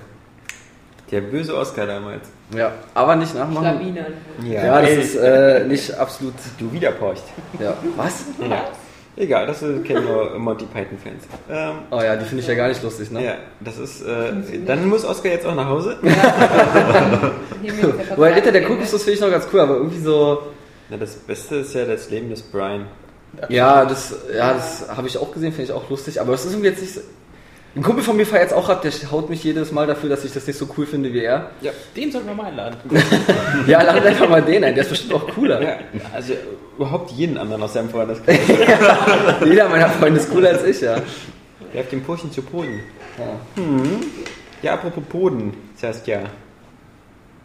Der 1.10 1.20
böse 1.22 1.56
Oscar 1.56 1.86
damals. 1.86 2.28
Ja, 2.54 2.72
aber 2.94 3.16
nicht 3.16 3.34
nachmachen. 3.34 3.78
Schlawiner. 3.78 4.06
Ja, 4.44 4.80
das 4.80 4.90
ey, 4.90 5.00
ist 5.00 5.16
äh, 5.16 5.64
nicht 5.66 5.94
absolut. 5.94 6.34
du 6.58 6.72
wieder 6.72 6.92
porcht. 6.92 7.24
Ja. 7.58 7.74
Was? 7.96 8.24
Ja. 8.48 8.68
Egal, 9.16 9.46
das 9.46 9.62
äh, 9.62 9.80
kennen 9.80 10.04
nur 10.04 10.38
Monty 10.38 10.66
Python-Fans. 10.66 11.24
Ähm, 11.50 11.78
Oh 11.90 12.00
ja, 12.00 12.16
die 12.16 12.24
finde 12.24 12.42
ich 12.42 12.48
ja 12.48 12.54
gar 12.54 12.68
nicht 12.68 12.82
lustig, 12.82 13.10
ne? 13.10 13.24
ja, 13.24 13.34
das 13.60 13.78
ist. 13.78 14.02
Äh, 14.02 14.32
dann 14.64 14.88
muss 14.88 15.04
Oscar 15.04 15.30
jetzt 15.30 15.46
auch 15.46 15.54
nach 15.54 15.68
Hause. 15.68 15.98
Der 16.02 16.12
Wobei 18.16 18.34
Ritter 18.34 18.52
der 18.52 18.64
Kokosnuss 18.64 19.02
finde 19.02 19.14
ich 19.14 19.20
noch 19.20 19.30
ganz 19.30 19.46
cool, 19.52 19.60
aber 19.60 19.74
irgendwie 19.74 20.00
so. 20.00 20.42
Na, 20.88 20.96
das 20.96 21.16
Beste 21.16 21.56
ist 21.56 21.74
ja 21.74 21.84
das 21.84 22.08
Leben 22.08 22.30
des 22.30 22.42
Brian. 22.42 22.86
Ja, 23.48 23.84
das, 23.84 24.14
ja, 24.34 24.54
das 24.54 24.88
habe 24.88 25.06
ich 25.06 25.18
auch 25.18 25.32
gesehen, 25.32 25.52
finde 25.52 25.70
ich 25.70 25.72
auch 25.72 25.88
lustig, 25.88 26.20
aber 26.20 26.32
das 26.32 26.44
ist 26.44 26.52
irgendwie 26.52 26.70
jetzt 26.70 26.80
nicht 26.80 26.94
so. 26.94 27.00
Ein 27.76 27.82
Kumpel 27.82 28.02
von 28.02 28.16
mir 28.16 28.26
feiert 28.26 28.50
jetzt 28.50 28.52
auch 28.52 28.68
ab, 28.68 28.82
der 28.82 28.90
haut 29.12 29.30
mich 29.30 29.44
jedes 29.44 29.70
Mal 29.70 29.86
dafür, 29.86 30.08
dass 30.08 30.24
ich 30.24 30.32
das 30.32 30.44
nicht 30.44 30.58
so 30.58 30.68
cool 30.76 30.86
finde 30.86 31.12
wie 31.12 31.22
er. 31.22 31.50
Den 31.96 32.10
sollten 32.10 32.26
wir 32.26 32.34
mal 32.34 32.46
einladen. 32.46 32.76
Ja, 33.66 33.82
lade 33.82 34.08
einfach 34.08 34.28
mal 34.28 34.42
den 34.42 34.64
ein, 34.64 34.74
der 34.74 34.82
ist 34.82 34.90
bestimmt 34.90 35.14
auch 35.14 35.28
cooler. 35.28 35.62
Ja, 35.62 35.76
also 36.12 36.32
überhaupt 36.76 37.12
jeden 37.12 37.38
anderen 37.38 37.62
aus 37.62 37.74
seinem 37.74 37.90
Freundeskreis. 37.90 38.38
Jeder 39.44 39.68
meiner 39.68 39.88
Freunde 39.90 40.18
ist 40.18 40.30
cooler 40.30 40.48
als 40.48 40.64
ich, 40.64 40.80
ja. 40.80 40.96
Der 41.72 41.82
auf 41.82 41.88
dem 41.90 42.02
Purchen 42.02 42.32
zu 42.32 42.42
Poden. 42.42 42.80
Ja. 43.18 43.62
Ja, 44.62 44.74
apropos 44.74 45.04
Poden, 45.08 45.52
Saskia. 45.76 46.22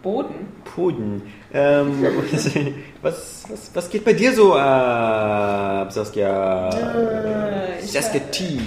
Boden. 0.01 0.48
Poden. 0.63 1.22
Ähm, 1.53 2.05
was, 3.01 3.44
was, 3.50 3.72
was 3.74 3.89
geht 3.89 4.05
bei 4.05 4.13
dir 4.13 4.34
so 4.34 4.55
ab, 4.55 5.91
Saskia? 5.91 6.70
Äh, 6.70 7.82
Saskia 7.86 8.22
T. 8.32 8.60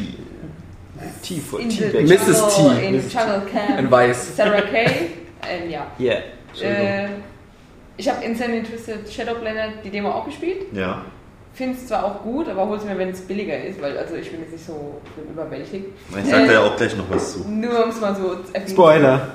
T 1.22 1.40
for 1.40 1.60
In 1.60 1.68
Teabag. 1.68 2.04
Mrs. 2.04 2.56
T. 2.56 2.86
In 2.86 2.96
Mrs. 2.96 3.12
Jungle 3.12 3.42
Camp. 3.50 3.78
In 3.78 3.90
weiß. 3.90 4.36
Sarah 4.36 4.62
Kay. 4.62 5.10
Ähm, 5.48 5.70
ja. 5.70 5.86
Yeah. 5.98 6.22
Äh, 6.62 7.08
ich 7.96 8.08
habe 8.08 8.24
Insanely 8.24 8.62
Twisted 8.62 9.10
Shadowblender 9.10 9.68
die 9.84 9.90
Demo 9.90 10.10
auch 10.10 10.24
gespielt. 10.24 10.66
Ja. 10.72 11.02
Finde 11.52 11.76
es 11.76 11.88
zwar 11.88 12.04
auch 12.04 12.22
gut, 12.22 12.48
aber 12.48 12.68
hol's 12.68 12.84
mir, 12.84 12.96
wenn 12.96 13.08
es 13.08 13.20
billiger 13.22 13.60
ist, 13.64 13.82
weil 13.82 13.98
also 13.98 14.14
ich 14.14 14.30
bin 14.30 14.40
jetzt 14.40 14.52
nicht 14.52 14.64
so 14.64 15.00
überwältigt. 15.28 15.86
Ich 16.10 16.30
sag 16.30 16.46
da 16.46 16.52
ja 16.52 16.60
auch 16.60 16.76
gleich 16.76 16.96
noch 16.96 17.10
was 17.10 17.32
zu. 17.32 17.40
Nur 17.48 17.84
um 17.84 17.90
es 17.90 18.00
mal 18.00 18.14
so 18.14 18.36
zu 18.36 18.54
erwähnen. 18.54 18.68
Spoiler. 18.68 19.28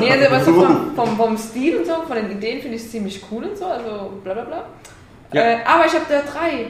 Nee, 0.00 0.10
also 0.10 0.26
aber 0.26 0.40
so 0.40 0.52
vom, 0.62 0.94
vom, 0.96 1.16
vom 1.16 1.36
Stil 1.36 1.76
und 1.76 1.86
so, 1.86 1.92
von 2.06 2.16
den 2.16 2.30
Ideen 2.30 2.62
finde 2.62 2.76
ich 2.76 2.84
es 2.84 2.90
ziemlich 2.90 3.22
cool 3.30 3.44
und 3.44 3.58
so, 3.58 3.66
also 3.66 4.12
bla 4.24 4.32
bla 4.32 4.44
bla. 4.44 4.64
Ja. 5.34 5.42
Äh, 5.42 5.58
aber 5.66 5.84
ich 5.84 5.92
habe 5.92 6.06
da 6.08 6.22
drei. 6.22 6.66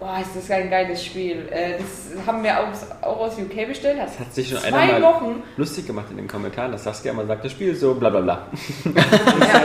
Boah, 0.00 0.18
ist 0.20 0.30
das 0.36 0.50
ein 0.50 0.70
geiles 0.70 1.04
Spiel. 1.04 1.48
Äh, 1.50 1.78
das 1.78 2.26
haben 2.26 2.42
wir 2.42 2.52
auch, 2.58 3.06
aus 3.06 3.38
UK 3.38 3.68
bestellt. 3.68 4.00
Hat, 4.00 4.08
Hat 4.18 4.34
sich 4.34 4.48
schon 4.48 4.58
zwei 4.58 4.72
einer 4.76 4.98
mal 4.98 5.02
Wochen. 5.14 5.42
lustig 5.56 5.86
gemacht 5.86 6.06
in 6.10 6.16
den 6.16 6.28
Kommentaren, 6.28 6.72
dass 6.72 6.84
Saskia 6.84 7.12
immer 7.12 7.26
sagt, 7.26 7.44
das 7.44 7.52
Spiel 7.52 7.72
ist 7.72 7.80
so 7.80 7.94
bla 7.94 8.10
bla 8.10 8.20
bla. 8.20 8.46
Ja. 8.94 9.62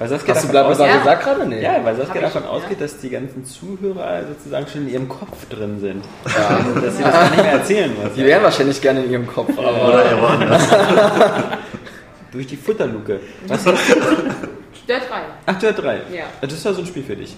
Weil 0.00 0.08
Saskia 0.08 0.34
Hast 0.34 0.48
du 0.48 0.52
davon 0.52 0.76
bla 0.76 0.76
bla 0.76 0.76
bla 0.76 0.86
Ja. 0.86 0.98
gesagt 0.98 1.22
gerade? 1.24 1.46
Nee. 1.48 1.60
Ja, 1.60 1.84
weil 1.84 1.96
Saskia 1.96 2.20
davon 2.20 2.44
ja. 2.44 2.50
ausgeht, 2.50 2.80
dass 2.80 2.98
die 2.98 3.10
ganzen 3.10 3.44
Zuhörer 3.44 4.22
sozusagen 4.28 4.66
schon 4.68 4.82
in 4.82 4.92
ihrem 4.92 5.08
Kopf 5.08 5.48
drin 5.48 5.80
sind. 5.80 6.04
Ja. 6.26 6.60
Dass 6.80 6.96
sie 6.96 7.02
das 7.02 7.12
gar 7.12 7.30
nicht 7.30 7.42
mehr 7.42 7.52
erzählen 7.52 7.92
muss. 8.00 8.14
Die 8.14 8.24
wären 8.24 8.42
wahrscheinlich 8.44 8.80
gerne 8.80 9.02
in 9.02 9.10
ihrem 9.10 9.26
Kopf, 9.26 9.50
aber. 9.58 9.88
Oder 9.88 10.04
er 10.04 10.22
woanders. 10.22 10.68
Durch 12.32 12.46
die 12.46 12.56
Futterluke. 12.56 13.18
Was? 13.48 13.64
Der 13.64 15.00
drei. 15.00 15.22
Ach, 15.46 15.58
du 15.58 15.66
hast 15.66 15.76
drei. 15.76 15.96
Ja. 16.12 16.24
Das 16.40 16.52
ist 16.52 16.64
ja 16.64 16.72
so 16.72 16.80
ein 16.82 16.86
Spiel 16.86 17.02
für 17.02 17.16
dich. 17.16 17.34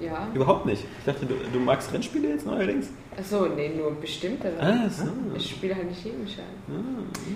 Ja. 0.00 0.28
Überhaupt 0.34 0.66
nicht. 0.66 0.84
Ich 0.98 1.04
dachte, 1.04 1.24
du, 1.26 1.34
du 1.52 1.58
magst 1.58 1.92
Rennspiele 1.92 2.28
jetzt 2.28 2.46
neuerdings? 2.46 2.88
Achso, 3.18 3.46
nee, 3.46 3.70
nur 3.74 3.92
bestimmte. 3.92 4.52
Ah, 4.60 4.88
so. 4.90 5.04
Ich 5.34 5.50
spiele 5.50 5.74
halt 5.74 5.88
nicht 5.88 6.04
jeden 6.04 6.28
Schein. 6.28 6.44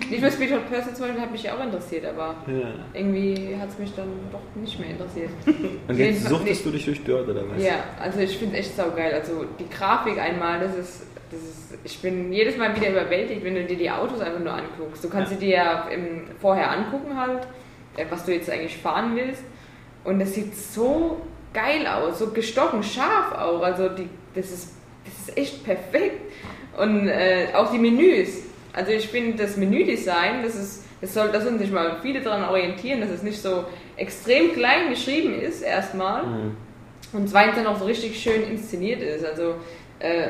Nicht 0.09 0.21
mehr 0.21 0.31
Speed 0.31 0.51
Hot 0.51 0.69
Person 0.69 0.93
zum 0.93 1.05
Beispiel 1.05 1.21
hat 1.21 1.31
mich 1.31 1.41
ja 1.43 1.55
auch 1.55 1.63
interessiert, 1.63 2.05
aber 2.05 2.35
Ja. 2.47 2.69
irgendwie 2.93 3.55
hat 3.59 3.69
es 3.69 3.79
mich 3.79 3.91
dann 3.95 4.09
doch 4.31 4.61
nicht 4.61 4.79
mehr 4.79 4.89
interessiert. 4.91 5.29
Und 5.87 5.97
Nee, 5.97 6.09
jetzt 6.11 6.27
suchtest 6.27 6.65
nee. 6.65 6.71
du 6.71 6.77
dich 6.77 6.85
durch 6.85 7.03
Dirt 7.03 7.27
oder 7.27 7.43
was? 7.49 7.63
Ja, 7.63 7.83
also 7.99 8.19
ich 8.19 8.37
finde 8.37 8.57
es 8.57 8.67
echt 8.67 8.77
saugeil. 8.77 9.13
Also 9.13 9.45
die 9.59 9.67
Grafik 9.69 10.19
einmal, 10.19 10.59
das 10.59 10.75
ist, 10.77 11.01
ist, 11.31 11.73
ich 11.83 11.99
bin 11.99 12.31
jedes 12.31 12.57
Mal 12.57 12.75
wieder 12.75 12.91
überwältigt, 12.91 13.43
wenn 13.43 13.55
du 13.55 13.63
dir 13.65 13.77
die 13.77 13.89
Autos 13.89 14.19
einfach 14.19 14.39
nur 14.39 14.53
anguckst. 14.53 15.03
Du 15.03 15.09
kannst 15.09 15.31
sie 15.31 15.37
dir 15.37 15.49
ja 15.55 15.87
im, 15.87 16.25
vorher 16.39 16.69
angucken 16.69 17.17
halt, 17.19 17.47
äh, 17.97 18.05
was 18.09 18.23
du 18.25 18.33
jetzt 18.33 18.51
eigentlich 18.51 18.77
fahren 18.77 19.15
willst. 19.15 19.41
Und 20.03 20.19
das 20.19 20.33
sieht 20.35 20.55
so 20.55 21.21
geil 21.53 21.85
aus, 21.87 22.19
so 22.19 22.27
gestochen 22.27 22.83
scharf 22.83 23.33
auch. 23.33 23.61
Also 23.61 23.89
die, 23.89 24.07
das 24.35 24.51
ist, 24.51 24.73
das 25.05 25.27
ist 25.27 25.37
echt 25.37 25.63
perfekt. 25.63 26.31
Und 26.77 27.07
äh, 27.07 27.47
auch 27.53 27.71
die 27.71 27.79
Menüs. 27.79 28.43
Also 28.73 28.91
ich 28.91 29.07
finde 29.07 29.43
das 29.43 29.57
Menüdesign, 29.57 30.43
das 30.43 30.55
ist, 30.55 30.85
das 31.01 31.13
soll, 31.13 31.29
da 31.31 31.41
sollen 31.41 31.59
sich 31.59 31.71
mal 31.71 31.97
viele 32.01 32.21
daran 32.21 32.47
orientieren, 32.47 33.01
dass 33.01 33.09
es 33.09 33.23
nicht 33.23 33.41
so 33.41 33.65
extrem 33.97 34.53
klein 34.53 34.89
geschrieben 34.89 35.39
ist 35.39 35.61
erstmal. 35.61 36.25
Mhm. 36.25 36.57
Und 37.13 37.29
zweitens 37.29 37.55
dann 37.55 37.67
auch 37.67 37.77
so 37.77 37.85
richtig 37.85 38.21
schön 38.21 38.43
inszeniert 38.43 39.01
ist. 39.01 39.25
Also 39.25 39.55
äh, 39.99 40.29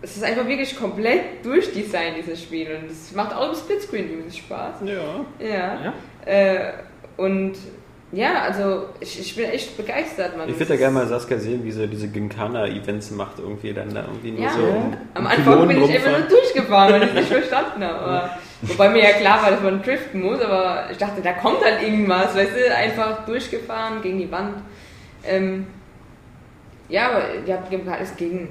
es 0.00 0.16
ist 0.16 0.24
einfach 0.24 0.46
wirklich 0.46 0.78
komplett 0.78 1.44
durchdesignt, 1.44 2.16
dieses 2.16 2.42
Spiel. 2.42 2.68
Und 2.74 2.90
es 2.90 3.12
macht 3.12 3.34
auch 3.34 3.50
im 3.50 3.54
Splitscreen 3.54 4.10
übrigens 4.10 4.36
Spaß. 4.38 4.76
Ja. 4.84 5.24
Ja. 5.38 5.84
Ja? 5.84 5.94
Äh, 6.24 6.72
und 7.16 7.54
ja, 8.14 8.42
also 8.42 8.86
ich, 9.00 9.18
ich 9.18 9.36
bin 9.36 9.46
echt 9.46 9.76
begeistert. 9.76 10.36
Man. 10.36 10.48
Ich 10.48 10.58
würde 10.58 10.74
ja 10.74 10.78
gerne 10.78 10.94
mal 10.94 11.06
Saskia 11.06 11.38
sehen, 11.38 11.64
wie 11.64 11.72
sie 11.72 11.88
diese 11.88 12.08
Gincana-Events 12.08 13.10
macht, 13.12 13.38
irgendwie 13.38 13.72
dann 13.72 13.92
da 13.92 14.02
irgendwie 14.02 14.32
nur 14.32 14.42
Ja, 14.42 14.52
so. 14.52 14.62
am 15.14 15.24
um 15.24 15.26
Anfang 15.26 15.68
bin 15.68 15.82
ich 15.82 15.94
immer 15.94 16.18
nur 16.18 16.28
durchgefahren, 16.28 16.92
weil 16.92 17.02
ich 17.02 17.08
es 17.08 17.14
nicht 17.14 17.28
verstanden 17.28 17.84
habe. 17.84 17.98
Aber, 17.98 18.30
wobei 18.62 18.88
mir 18.90 19.02
ja 19.02 19.12
klar 19.12 19.42
war, 19.42 19.50
dass 19.50 19.62
man 19.62 19.82
driften 19.82 20.22
muss, 20.22 20.40
aber 20.40 20.86
ich 20.90 20.98
dachte, 20.98 21.22
da 21.22 21.32
kommt 21.32 21.64
halt 21.64 21.82
irgendwas, 21.82 22.34
weißt 22.36 22.52
du, 22.54 22.74
einfach 22.74 23.24
durchgefahren 23.26 24.00
gegen 24.02 24.18
die 24.18 24.30
Wand. 24.30 24.62
Ähm, 25.26 25.66
ja, 26.88 27.10
aber 27.10 27.22
ja, 27.46 27.58
alles 27.92 28.16
ging. 28.16 28.48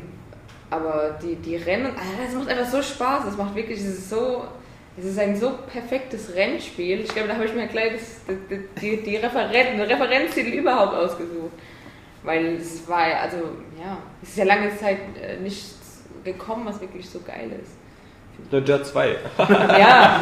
Aber 0.70 1.20
die, 1.22 1.36
die 1.36 1.56
Rennen, 1.56 1.92
das 2.26 2.36
macht 2.36 2.50
einfach 2.50 2.66
so 2.66 2.82
Spaß, 2.82 3.26
es 3.30 3.38
macht 3.38 3.56
wirklich, 3.56 3.80
es 3.80 3.86
ist 3.86 4.10
so, 4.10 4.44
es 4.98 5.06
ist 5.06 5.18
ein 5.20 5.36
so 5.36 5.52
perfektes 5.72 6.34
Rennspiel. 6.36 7.00
Ich 7.02 7.08
glaube, 7.10 7.28
da 7.30 7.36
habe 7.36 7.46
ich 7.46 7.54
mir 7.54 7.68
gleich 7.68 7.94
das, 7.94 8.22
die, 8.50 8.60
die, 8.80 9.04
die 9.04 9.16
Referen 9.18 9.50
Referenztitel 9.82 10.50
überhaupt 10.58 10.94
ausgesucht. 10.96 11.52
Weil 12.24 12.56
es 12.56 12.88
war, 12.88 13.10
ja- 13.10 13.20
also, 13.22 13.38
ja, 13.80 13.98
es 14.22 14.30
ist 14.30 14.38
ja 14.38 14.46
lange 14.46 14.76
Zeit 14.78 14.98
äh, 15.22 15.38
nichts 15.42 16.04
gekommen, 16.24 16.66
was 16.66 16.80
wirklich 16.80 17.10
so 17.10 17.20
geil 17.20 17.50
ist. 17.62 17.72
Der 18.52 18.62
Dirt 18.62 18.86
2. 18.88 19.16
Ja, 19.38 20.22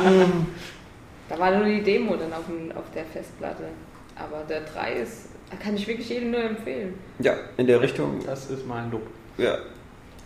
da 1.30 1.40
war 1.40 1.52
nur 1.56 1.66
die 1.66 1.82
Demo 1.82 2.16
dann 2.16 2.34
auf, 2.34 2.46
dem, 2.48 2.72
auf 2.76 2.84
der 2.94 3.06
Festplatte. 3.06 3.64
Aber 4.16 4.44
der 4.50 4.62
3 4.62 4.94
ist, 4.94 5.30
da 5.50 5.58
kann 5.58 5.76
ich 5.76 5.88
wirklich 5.88 6.10
jedem 6.10 6.32
nur 6.32 6.42
empfehlen. 6.44 6.94
Ja, 7.20 7.36
in 7.58 7.68
der 7.68 7.80
Richtung. 7.82 8.20
Das 8.26 8.50
ist 8.50 8.66
mein 8.68 8.90
Lob. 8.92 9.04
Ja. 9.38 9.58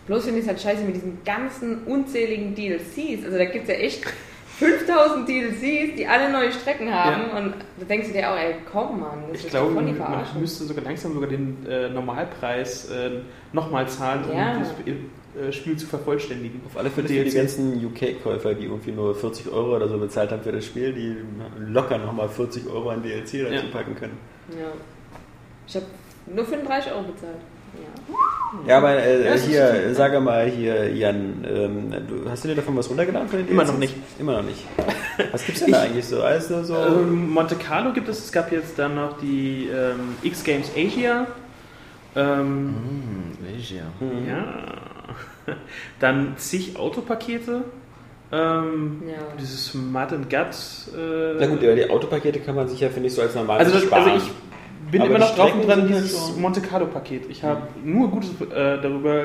Bloß 0.06 0.24
finde 0.24 0.38
ich 0.38 0.44
es 0.44 0.48
halt 0.48 0.60
scheiße 0.60 0.82
mit 0.84 0.96
diesen 0.96 1.18
ganzen 1.24 1.84
unzähligen 1.84 2.54
DLCs. 2.54 3.24
Also 3.24 3.36
da 3.38 3.44
gibt 3.44 3.68
es 3.68 3.74
ja 3.74 3.80
echt 3.80 4.02
5000 4.58 5.28
DLCs, 5.28 5.96
die 5.96 6.06
alle 6.06 6.30
neue 6.32 6.50
Strecken 6.50 6.92
haben. 6.92 7.30
Und 7.30 7.54
da 7.78 7.84
denkst 7.86 8.08
du 8.08 8.12
dir 8.14 8.30
auch, 8.30 8.36
ey, 8.36 8.54
komm 8.72 9.00
Mann, 9.00 9.24
das 9.28 9.40
Ich 9.40 9.44
ist 9.46 9.50
glaube, 9.50 9.68
doch 9.68 9.74
voll 9.74 9.84
die 9.84 9.92
man 9.92 10.40
müsste 10.40 10.64
sogar 10.64 10.84
langsam 10.84 11.12
sogar 11.12 11.28
den 11.28 11.66
äh, 11.66 11.90
Normalpreis 11.90 12.90
äh, 12.90 13.10
nochmal 13.52 13.86
zahlen, 13.88 14.24
um 14.30 14.36
Ja. 14.36 14.58
das 14.58 14.70
äh, 14.70 15.52
Spiel 15.52 15.76
zu 15.76 15.86
vervollständigen. 15.86 16.62
Auf 16.66 16.78
alle 16.78 16.88
Fälle 16.88 17.06
für 17.08 17.24
die 17.24 17.30
ganzen 17.30 17.84
UK-Käufer, 17.84 18.54
die 18.54 18.64
irgendwie 18.64 18.92
nur 18.92 19.14
40 19.14 19.52
Euro 19.52 19.76
oder 19.76 19.88
so 19.88 19.98
bezahlt 19.98 20.30
haben 20.30 20.42
für 20.42 20.52
das 20.52 20.64
Spiel, 20.64 20.94
die 20.94 21.16
locker 21.70 21.98
nochmal 21.98 22.28
40 22.30 22.66
Euro 22.70 22.88
an 22.88 23.02
DLC 23.02 23.42
dazu 23.42 23.54
Ja. 23.54 23.62
packen 23.70 23.94
können. 23.94 24.16
Ja. 24.58 24.68
Ich 25.66 25.76
habe 25.76 25.86
nur 26.34 26.44
35 26.46 26.92
Euro 26.92 27.02
bezahlt. 27.02 27.36
Ja. 28.66 28.78
Aber 28.78 28.92
äh, 28.96 29.24
Ja, 29.26 29.34
hier, 29.34 29.94
sage 29.94 30.20
mal 30.20 30.46
hier, 30.48 30.92
Jan, 30.94 31.44
ähm, 31.48 31.90
du, 32.08 32.28
hast 32.30 32.44
du 32.44 32.48
dir 32.48 32.54
davon 32.54 32.76
was 32.76 32.88
runtergeladen 32.88 33.28
von 33.28 33.38
den 33.40 33.48
Immer 33.48 33.62
DLCs? 33.64 33.72
noch 33.72 33.78
nicht. 33.80 33.94
Immer 34.18 34.32
noch 34.38 34.42
nicht. 34.44 34.64
Was 35.32 35.44
gibt's 35.46 35.60
denn 35.62 35.72
da 35.72 35.80
eigentlich 35.82 36.04
so? 36.04 36.22
Alles 36.22 36.50
nur 36.50 36.62
so. 36.64 36.74
Ähm, 36.76 37.30
Monte 37.30 37.56
Carlo 37.56 37.92
gibt 37.92 38.06
es, 38.08 38.18
es 38.24 38.32
gab 38.32 38.52
jetzt 38.52 38.78
dann 38.78 38.94
noch 38.96 39.18
die 39.18 39.68
ähm, 39.74 40.14
X-Games 40.22 40.70
Asia. 40.76 41.26
Ähm, 42.14 42.74
Mhm. 44.00 44.26
Ja. 44.28 44.44
Dann 46.00 46.34
zig 46.36 46.76
Autopakete. 46.78 47.62
Ähm, 48.32 49.02
Ja. 49.06 49.14
Dieses 49.40 49.72
Mud 49.74 50.12
and 50.12 50.28
Guts. 50.30 50.90
Äh, 50.96 51.34
Na 51.38 51.46
gut, 51.46 51.62
ja, 51.62 51.74
die 51.74 51.88
Autopakete 51.88 52.40
kann 52.40 52.54
man 52.56 52.68
sich 52.68 52.80
ja, 52.80 52.88
finde 52.88 53.08
ich, 53.08 53.14
so 53.14 53.22
als 53.22 53.34
normal 53.34 53.58
also, 53.58 53.72
das, 53.72 53.82
sparen. 53.82 54.10
also 54.10 54.26
ich 54.26 54.32
bin 54.90 55.00
Aber 55.02 55.10
immer 55.10 55.18
noch 55.18 55.34
drauf 55.34 55.54
und 55.54 55.66
dran, 55.66 55.86
dieses 55.88 56.36
Monte 56.36 56.60
Carlo 56.60 56.86
Paket. 56.86 57.24
Ich 57.30 57.42
habe 57.42 57.62
nur 57.84 58.08
Gutes 58.10 58.30
äh, 58.40 58.80
darüber 58.80 59.24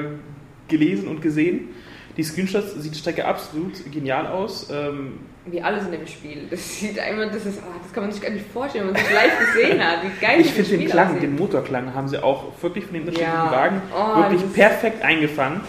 gelesen 0.67 1.07
und 1.07 1.21
gesehen. 1.21 1.69
Die 2.17 2.23
Screenshots 2.23 2.73
sieht 2.75 2.93
die 2.93 2.97
Strecke 2.99 3.25
absolut 3.25 3.71
genial 3.91 4.27
aus. 4.27 4.69
Ähm, 4.69 5.19
Wie 5.45 5.61
alles 5.61 5.85
in 5.85 5.91
dem 5.91 6.05
Spiel. 6.07 6.47
Das 6.49 6.77
sieht 6.79 6.99
einfach, 6.99 7.31
das 7.31 7.45
ist, 7.45 7.59
ah, 7.59 7.75
das 7.81 7.93
kann 7.93 8.03
man 8.03 8.11
sich 8.11 8.21
gar 8.21 8.31
nicht 8.31 8.45
vorstellen, 8.51 8.87
wenn 8.87 8.93
man 8.93 9.01
es 9.01 9.13
live 9.13 9.39
gesehen 9.53 9.79
hat. 9.81 9.99
Wie 10.03 10.19
geil 10.25 10.41
ich 10.41 10.47
finde 10.51 10.69
den 10.69 10.79
Spiel 10.79 10.89
Klang, 10.89 11.07
aussieht. 11.09 11.23
den 11.23 11.35
Motorklang 11.37 11.93
haben 11.93 12.07
sie 12.09 12.21
auch 12.21 12.45
wirklich 12.61 12.83
von 12.85 12.93
den 12.93 13.01
unterschiedlichen 13.03 13.33
Ja. 13.45 13.51
Wagen 13.51 13.81
Oh, 13.95 14.17
wirklich 14.29 14.53
perfekt 14.53 15.01
eingefangen. 15.03 15.61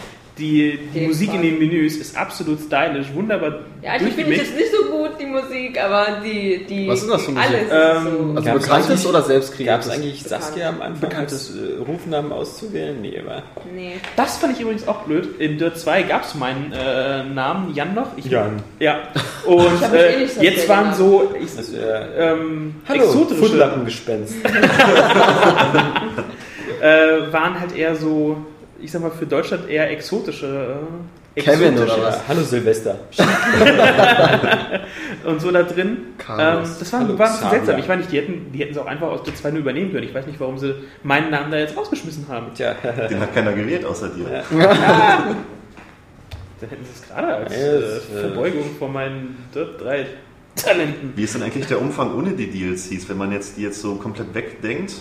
Die, 0.42 0.78
die 0.92 1.06
Musik 1.06 1.28
in 1.28 1.40
Fall. 1.40 1.42
den 1.50 1.58
Menüs 1.60 1.96
ist 1.96 2.16
absolut 2.16 2.58
stylisch, 2.60 3.06
wunderbar 3.14 3.60
Ja, 3.80 3.96
die 3.98 4.06
finde 4.10 4.32
ich 4.32 4.38
jetzt 4.38 4.56
nicht 4.56 4.72
so 4.72 4.90
gut, 4.90 5.10
die 5.20 5.26
Musik, 5.26 5.80
aber 5.80 6.20
die, 6.24 6.66
die 6.68 6.88
Was 6.88 7.02
ist 7.02 7.10
das 7.10 7.24
für 7.24 7.30
Musik? 7.30 7.48
alles 7.48 7.62
Ähm, 7.70 7.96
ist 7.96 8.02
so. 8.02 8.32
Also 8.36 8.42
Gab's 8.50 8.62
bekanntes 8.66 9.06
oder 9.06 9.18
Gab 9.20 9.26
selbstkreiertes? 9.28 9.86
es 9.86 9.92
eigentlich. 9.92 10.22
Saskia 10.24 10.68
am 10.68 10.82
Anfang 10.82 11.08
Bekanntes. 11.08 11.54
äh, 11.56 11.80
Rufnamen 11.82 12.32
auszuwählen? 12.32 13.00
Nee, 13.00 13.20
aber. 13.24 13.42
Nee. 13.74 13.94
Das 14.16 14.38
fand 14.38 14.54
ich 14.54 14.60
übrigens 14.60 14.86
auch 14.88 15.02
blöd. 15.04 15.40
In 15.40 15.58
Dirt 15.58 15.78
2 15.78 16.02
gab 16.02 16.24
es 16.24 16.34
meinen 16.34 16.72
äh, 16.72 17.24
Namen 17.24 17.72
Jan 17.74 17.94
noch. 17.94 18.08
Ich, 18.16 18.24
Jan. 18.26 18.62
Ja. 18.80 18.98
Und 19.46 19.66
Ich 19.74 19.92
eh 19.92 20.24
äh, 20.24 20.28
so 20.28 20.42
jetzt 20.42 20.68
waren 20.68 20.94
so 20.94 21.32
ich, 21.40 21.54
Das, 21.56 21.72
äh, 21.72 22.32
ähm, 22.32 22.74
Hallo, 22.88 23.04
exotische, 23.04 23.40
Footlappengespenst. 23.42 24.34
äh, 26.82 27.32
waren 27.32 27.60
halt 27.60 27.76
eher 27.76 27.94
so, 27.96 28.36
ich 28.82 28.90
sag 28.90 29.02
mal, 29.02 29.10
für 29.10 29.26
Deutschland 29.26 29.68
eher 29.68 29.90
exotische. 29.90 30.76
Äh, 31.34 31.42
Kevin 31.42 31.74
exotische- 31.74 31.96
oder 31.96 32.06
was? 32.08 32.28
Hallo 32.28 32.42
Silvester. 32.42 32.98
Und 35.24 35.40
so 35.40 35.50
da 35.50 35.62
drin. 35.62 35.88
Ähm, 35.88 35.98
Carlos. 36.18 36.78
das 36.78 36.92
war, 36.92 37.00
Hallo, 37.00 37.18
war 37.18 37.26
ein 37.26 37.32
bisschen 37.32 37.50
seltsam. 37.50 37.78
Ich 37.78 37.88
meine, 37.88 38.02
die 38.02 38.16
hätten, 38.18 38.52
die 38.52 38.58
hätten 38.58 38.72
es 38.72 38.78
auch 38.78 38.84
einfach 38.86 39.08
aus 39.08 39.22
Dirt 39.22 39.38
2 39.38 39.50
nur 39.52 39.60
übernehmen 39.60 39.92
können. 39.92 40.06
Ich 40.06 40.14
weiß 40.14 40.26
nicht, 40.26 40.38
warum 40.40 40.58
sie 40.58 40.74
meinen 41.02 41.30
Namen 41.30 41.50
da 41.50 41.56
jetzt 41.58 41.74
rausgeschmissen 41.76 42.26
haben. 42.28 42.48
Tja, 42.54 42.74
Den 43.08 43.20
hat 43.20 43.34
keiner 43.34 43.52
gewählt 43.52 43.84
außer 43.84 44.08
dir. 44.10 44.42
Dann 44.50 44.60
hätten 46.70 46.84
sie 46.84 46.92
es 46.94 47.02
gerade 47.08 47.34
als 47.34 47.52
äh, 47.52 48.00
Verbeugung 48.20 48.64
vor 48.78 48.88
meinen 48.88 49.36
Dirt 49.54 49.80
3 49.80 50.06
Talenten. 50.54 51.14
Wie 51.16 51.24
ist 51.24 51.34
denn 51.34 51.42
eigentlich 51.42 51.66
der 51.66 51.80
Umfang 51.80 52.14
ohne 52.14 52.32
die 52.32 52.50
DLCs, 52.50 53.08
wenn 53.08 53.16
man 53.16 53.32
jetzt 53.32 53.56
die 53.56 53.62
jetzt 53.62 53.80
so 53.80 53.94
komplett 53.94 54.34
wegdenkt? 54.34 54.92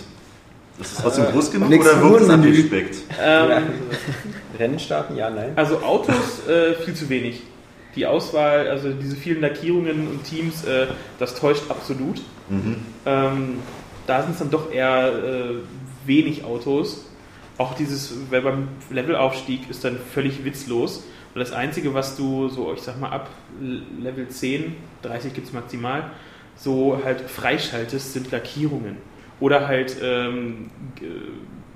Ist 0.80 0.92
es 0.92 0.98
trotzdem 0.98 1.26
groß 1.26 1.52
genug 1.52 1.68
nix 1.68 1.86
oder 1.86 2.10
wird 2.10 2.22
es 2.22 2.30
abgespeckt? 2.30 2.96
Ähm, 3.20 3.62
Rennen 4.58 4.78
starten? 4.78 5.16
Ja, 5.16 5.30
nein. 5.30 5.52
Also 5.56 5.82
Autos 5.82 6.46
äh, 6.48 6.74
viel 6.74 6.94
zu 6.94 7.08
wenig. 7.08 7.42
Die 7.94 8.06
Auswahl, 8.06 8.68
also 8.68 8.90
diese 8.90 9.16
vielen 9.16 9.42
Lackierungen 9.42 10.08
und 10.08 10.24
Teams, 10.24 10.64
äh, 10.64 10.86
das 11.18 11.34
täuscht 11.34 11.64
absolut. 11.68 12.22
Mhm. 12.48 12.76
Ähm, 13.04 13.58
da 14.06 14.22
sind 14.22 14.32
es 14.32 14.38
dann 14.38 14.50
doch 14.50 14.72
eher 14.72 15.12
äh, 15.12 16.06
wenig 16.06 16.44
Autos. 16.44 17.04
Auch 17.58 17.74
dieses, 17.74 18.14
weil 18.30 18.40
beim 18.40 18.68
Levelaufstieg 18.90 19.68
ist 19.68 19.84
dann 19.84 19.98
völlig 20.12 20.44
witzlos. 20.44 21.04
Und 21.34 21.40
das 21.40 21.52
Einzige, 21.52 21.94
was 21.94 22.16
du 22.16 22.48
so, 22.48 22.72
ich 22.74 22.82
sag 22.82 22.98
mal, 22.98 23.10
ab 23.10 23.30
Level 24.00 24.28
10, 24.28 24.74
30 25.02 25.34
gibt 25.34 25.46
es 25.48 25.52
maximal, 25.52 26.10
so 26.56 27.00
halt 27.04 27.20
freischaltest, 27.22 28.12
sind 28.12 28.30
Lackierungen. 28.30 28.96
Oder 29.42 29.66
halt 29.66 29.96
ähm, 30.00 30.70
g- 30.94 31.04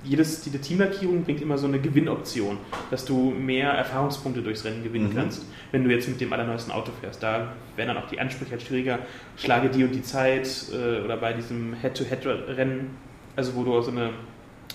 jedes, 0.05 0.45
jede 0.45 0.59
Teamlackierung 0.59 1.23
bringt 1.25 1.41
immer 1.41 1.57
so 1.57 1.67
eine 1.67 1.79
Gewinnoption, 1.79 2.57
dass 2.91 3.03
du 3.03 3.31
mehr 3.31 3.71
Erfahrungspunkte 3.71 4.41
durchs 4.41 4.63
Rennen 4.63 4.81
gewinnen 4.83 5.09
Mhm. 5.09 5.15
kannst, 5.17 5.45
wenn 5.73 5.83
du 5.83 5.89
jetzt 5.91 6.07
mit 6.07 6.21
dem 6.21 6.31
allerneuesten 6.31 6.71
Auto 6.71 6.91
fährst. 7.01 7.21
Da 7.21 7.51
werden 7.75 7.89
dann 7.93 7.97
auch 7.97 8.07
die 8.07 8.17
Ansprüche 8.21 8.51
halt 8.51 8.61
schwieriger. 8.61 8.99
Schlage 9.35 9.67
die 9.67 9.83
und 9.83 9.91
die 9.93 10.01
Zeit 10.01 10.47
äh, 10.71 11.03
oder 11.03 11.17
bei 11.17 11.33
diesem 11.33 11.73
Head-to-Head-Rennen, 11.73 12.91
also 13.35 13.53
wo 13.55 13.63
du 13.63 13.81
so 13.81 13.91
eine 13.91 14.11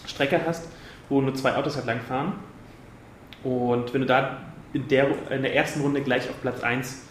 Strecke 0.06 0.38
hast, 0.46 0.68
wo 1.08 1.22
nur 1.22 1.34
zwei 1.34 1.56
Autos 1.56 1.76
halt 1.76 1.86
lang 1.86 2.00
fahren. 2.06 2.34
Und 3.42 3.92
wenn 3.94 4.02
du 4.02 4.06
da 4.06 4.36
in 4.74 4.86
der, 4.88 5.06
in 5.30 5.40
der 5.42 5.54
ersten 5.56 5.80
Runde 5.80 6.02
gleich 6.02 6.28
auf 6.28 6.38
Platz 6.42 6.62
1 6.62 7.06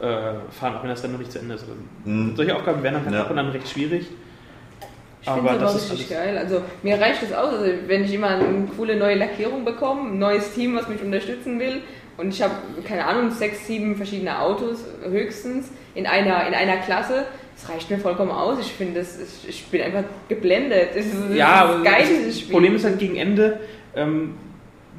äh, 0.00 0.06
fahren, 0.50 0.74
auch 0.76 0.82
wenn 0.82 0.90
das 0.90 1.02
Rennen 1.04 1.12
noch 1.14 1.20
nicht 1.20 1.30
zu 1.30 1.38
Ende 1.38 1.54
ist. 1.54 1.66
Mhm. 2.04 2.34
Solche 2.34 2.56
Aufgaben 2.56 2.82
werden 2.82 2.94
dann 2.96 3.04
halt 3.04 3.14
Ja. 3.14 3.20
ab 3.22 3.30
und 3.30 3.38
an 3.38 3.48
recht 3.50 3.68
schwierig. 3.68 4.06
Ich 5.22 5.28
finde 5.28 5.50
es 5.52 5.58
das 5.60 5.74
ist 5.76 5.92
richtig 5.92 6.10
geil. 6.10 6.38
Also 6.38 6.62
mir 6.82 7.00
reicht 7.00 7.22
das 7.22 7.32
aus, 7.32 7.52
also, 7.52 7.66
wenn 7.86 8.04
ich 8.04 8.14
immer 8.14 8.28
eine 8.28 8.66
coole 8.76 8.96
neue 8.96 9.16
Lackierung 9.16 9.64
bekomme, 9.64 10.10
ein 10.10 10.18
neues 10.18 10.52
Team, 10.54 10.74
was 10.76 10.88
mich 10.88 11.02
unterstützen 11.02 11.60
will 11.60 11.82
und 12.16 12.32
ich 12.32 12.42
habe, 12.42 12.54
keine 12.86 13.04
Ahnung, 13.04 13.30
sechs, 13.30 13.66
sieben 13.66 13.96
verschiedene 13.96 14.38
Autos 14.40 14.84
höchstens 15.08 15.70
in 15.94 16.06
einer, 16.06 16.46
in 16.46 16.54
einer 16.54 16.78
Klasse, 16.78 17.26
das 17.54 17.68
reicht 17.68 17.90
mir 17.90 17.98
vollkommen 17.98 18.30
aus. 18.30 18.58
Ich 18.60 18.72
finde, 18.72 19.00
das 19.00 19.18
ich 19.46 19.66
bin 19.66 19.82
einfach 19.82 20.04
geblendet. 20.28 20.90
Das 20.94 21.04
ist, 21.04 21.14
das 21.28 21.36
Ja, 21.36 21.64
ist 21.64 21.70
aber 21.70 21.84
geil, 21.84 22.06
das. 22.26 22.40
Problem 22.48 22.74
ist 22.76 22.84
halt 22.84 22.98
gegen 22.98 23.16
Ende 23.16 23.60
ähm, 23.94 24.34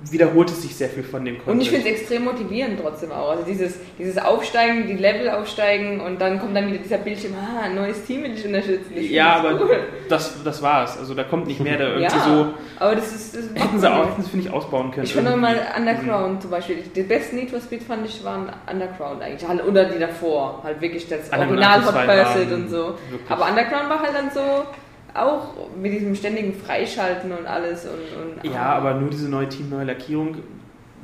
wiederholt 0.10 0.50
es 0.50 0.64
sich 0.64 0.76
sehr 0.76 0.90
viel 0.90 1.04
von 1.04 1.24
dem 1.24 1.36
und 1.36 1.40
ich 1.40 1.46
Content. 1.46 1.68
finde 1.68 1.90
es 1.90 2.00
extrem 2.02 2.24
motivierend 2.26 2.80
trotzdem 2.82 3.12
auch. 3.12 3.30
Also 3.32 3.44
dieses, 3.44 3.76
dieses 4.00 4.18
Aufsteigen, 4.18 4.88
die 4.88 4.94
Level 4.96 5.30
aufsteigen 5.30 6.02
und 6.02 6.20
dann 6.20 6.40
kommt 6.40 6.56
dann 6.56 6.68
wieder 6.68 6.80
dieser 6.80 6.98
Bildschirm, 6.98 7.34
ah, 7.36 7.62
ein 7.66 7.76
neues 7.76 8.04
Team 8.06 8.24
will 8.24 8.34
ich 8.34 8.44
unterstützen. 8.46 8.92
Ich 8.96 9.12
ja, 9.12 9.36
finde 9.36 9.50
aber 9.50 9.62
cool. 9.66 9.80
das, 10.10 10.44
das 10.44 10.62
war's. 10.64 10.98
Also 10.98 11.14
da 11.14 11.24
kommt 11.24 11.46
nicht 11.46 11.60
mehr 11.60 11.78
da 11.78 11.84
irgendwie 11.90 12.04
Ja, 12.04 12.10
so. 12.10 12.48
aber 12.80 12.96
das 12.96 13.14
ist... 13.14 13.36
Das 13.36 13.64
Hätten 13.64 13.80
sie 13.80 13.92
auch, 13.94 14.08
hätten 14.10 14.24
sie, 14.24 14.30
finde 14.32 14.48
ich, 14.48 14.54
ausbauen 14.54 14.90
können. 14.92 15.06
Ich 15.06 15.14
fand 15.14 15.28
auch 15.28 15.36
mal 15.36 15.56
irgendwie. 15.56 15.80
Underground 15.92 16.42
zum 16.42 16.52
Beispiel. 16.52 16.78
Die 16.96 17.04
besten 17.04 17.36
Need 17.36 17.52
for 17.52 17.60
Speed 17.62 17.84
fand 17.84 18.06
ich 18.06 18.24
waren 18.24 18.50
Underground 18.72 19.22
eigentlich. 19.22 19.48
Halt, 19.48 19.64
Oder 19.66 19.86
die 19.86 20.00
davor. 20.00 20.62
Halt 20.64 20.82
wirklich 20.82 21.08
das 21.08 21.32
Original 21.32 21.86
Hot 21.86 21.92
2 21.94 22.06
Pursuit 22.24 22.52
und 22.54 22.70
so. 22.70 22.78
wirklich- 23.10 23.30
Aber 23.30 23.46
Underground 23.48 23.90
war 23.90 24.00
halt 24.02 24.16
dann 24.16 24.32
so 24.32 24.42
auch 25.14 25.54
mit 25.76 25.94
diesem 25.94 26.16
ständigen 26.16 26.54
Freischalten 26.54 27.32
und 27.32 27.46
alles. 27.46 27.86
Und, 27.86 28.44
und 28.44 28.52
Ja, 28.52 28.74
aber 28.74 28.96
nur 28.96 29.10
diese 29.10 29.30
neue 29.30 29.50
Team, 29.50 29.70
neue 29.70 29.86
Lackierung 29.86 30.38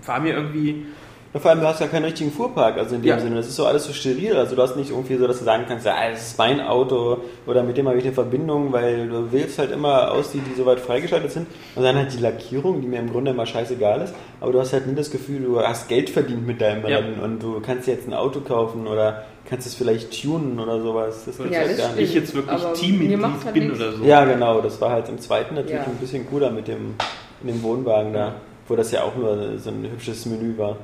war 0.05 0.19
mir 0.19 0.33
irgendwie. 0.33 0.85
Ja, 1.33 1.39
vor 1.41 1.51
allem, 1.51 1.59
du 1.59 1.67
hast 1.67 1.81
ja 1.81 1.87
keinen 1.87 2.05
richtigen 2.05 2.31
Fuhrpark, 2.31 2.77
also 2.77 2.95
in 2.95 3.01
dem 3.01 3.09
Ja. 3.09 3.19
Sinne. 3.19 3.35
Das 3.35 3.47
ist 3.47 3.57
so 3.57 3.65
alles 3.65 3.83
so 3.85 3.91
steril. 3.93 4.35
Also 4.37 4.55
du 4.55 4.61
hast 4.61 4.75
nicht 4.77 4.91
irgendwie 4.91 5.17
so, 5.17 5.27
dass 5.27 5.39
du 5.39 5.43
sagen 5.45 5.65
kannst, 5.67 5.85
ja, 5.85 5.93
das 6.09 6.21
ist 6.29 6.37
mein 6.37 6.61
Auto 6.61 7.17
oder 7.45 7.63
mit 7.63 7.75
dem 7.77 7.87
habe 7.87 7.97
ich 7.97 8.05
eine 8.05 8.13
Verbindung, 8.13 8.71
weil 8.71 9.07
du 9.09 9.31
wählst 9.31 9.59
halt 9.59 9.71
immer 9.71 10.11
aus, 10.11 10.31
die, 10.31 10.39
die 10.39 10.55
soweit 10.55 10.79
freigeschaltet 10.79 11.31
sind. 11.31 11.47
Und 11.75 11.83
dann 11.83 11.95
halt 11.97 12.13
die 12.13 12.19
Lackierung, 12.19 12.81
die 12.81 12.87
mir 12.87 12.99
im 12.99 13.11
Grunde 13.11 13.31
immer 13.31 13.45
scheißegal 13.45 14.01
ist. 14.01 14.13
Aber 14.39 14.53
du 14.53 14.59
hast 14.59 14.71
halt 14.73 14.87
nie 14.87 14.95
das 14.95 15.11
Gefühl, 15.11 15.41
du 15.41 15.59
hast 15.59 15.89
Geld 15.89 16.09
verdient 16.09 16.47
mit 16.47 16.61
deinem 16.61 16.87
Ja. 16.87 16.97
Rennen 16.97 17.19
und 17.19 17.43
du 17.43 17.59
kannst 17.59 17.87
dir 17.87 17.91
jetzt 17.91 18.07
ein 18.07 18.13
Auto 18.13 18.39
kaufen 18.39 18.87
oder 18.87 19.23
kannst 19.49 19.67
es 19.67 19.75
vielleicht 19.75 20.21
tunen 20.23 20.57
oder 20.59 20.81
sowas. 20.81 21.23
Das 21.25 21.37
gibt's 21.37 21.53
Ja, 21.53 21.59
halt 21.59 21.71
das 21.71 21.77
gar 21.77 21.91
nicht. 21.93 22.03
ich 22.03 22.13
jetzt 22.13 22.33
wirklich 22.35 22.63
Aber 22.63 22.73
Teammitglied 22.73 23.21
halt 23.43 23.53
bin 23.53 23.63
nichts. 23.67 23.79
oder 23.79 23.91
so. 23.93 24.03
Ja, 24.05 24.23
genau. 24.25 24.61
Das 24.61 24.79
war 24.79 24.91
halt 24.91 25.09
im 25.09 25.19
zweiten 25.19 25.55
natürlich 25.55 25.75
Ja. 25.81 25.83
ein 25.85 25.97
bisschen 25.97 26.25
cooler 26.29 26.51
mit 26.51 26.67
dem, 26.69 26.95
in 27.41 27.47
dem 27.47 27.61
Wohnwagen 27.63 28.13
da, 28.13 28.35
wo 28.67 28.75
das 28.77 28.91
ja 28.91 29.03
auch 29.03 29.15
nur 29.15 29.57
so 29.59 29.69
ein 29.69 29.87
hübsches 29.91 30.25
Menü 30.25 30.57
war. 30.57 30.77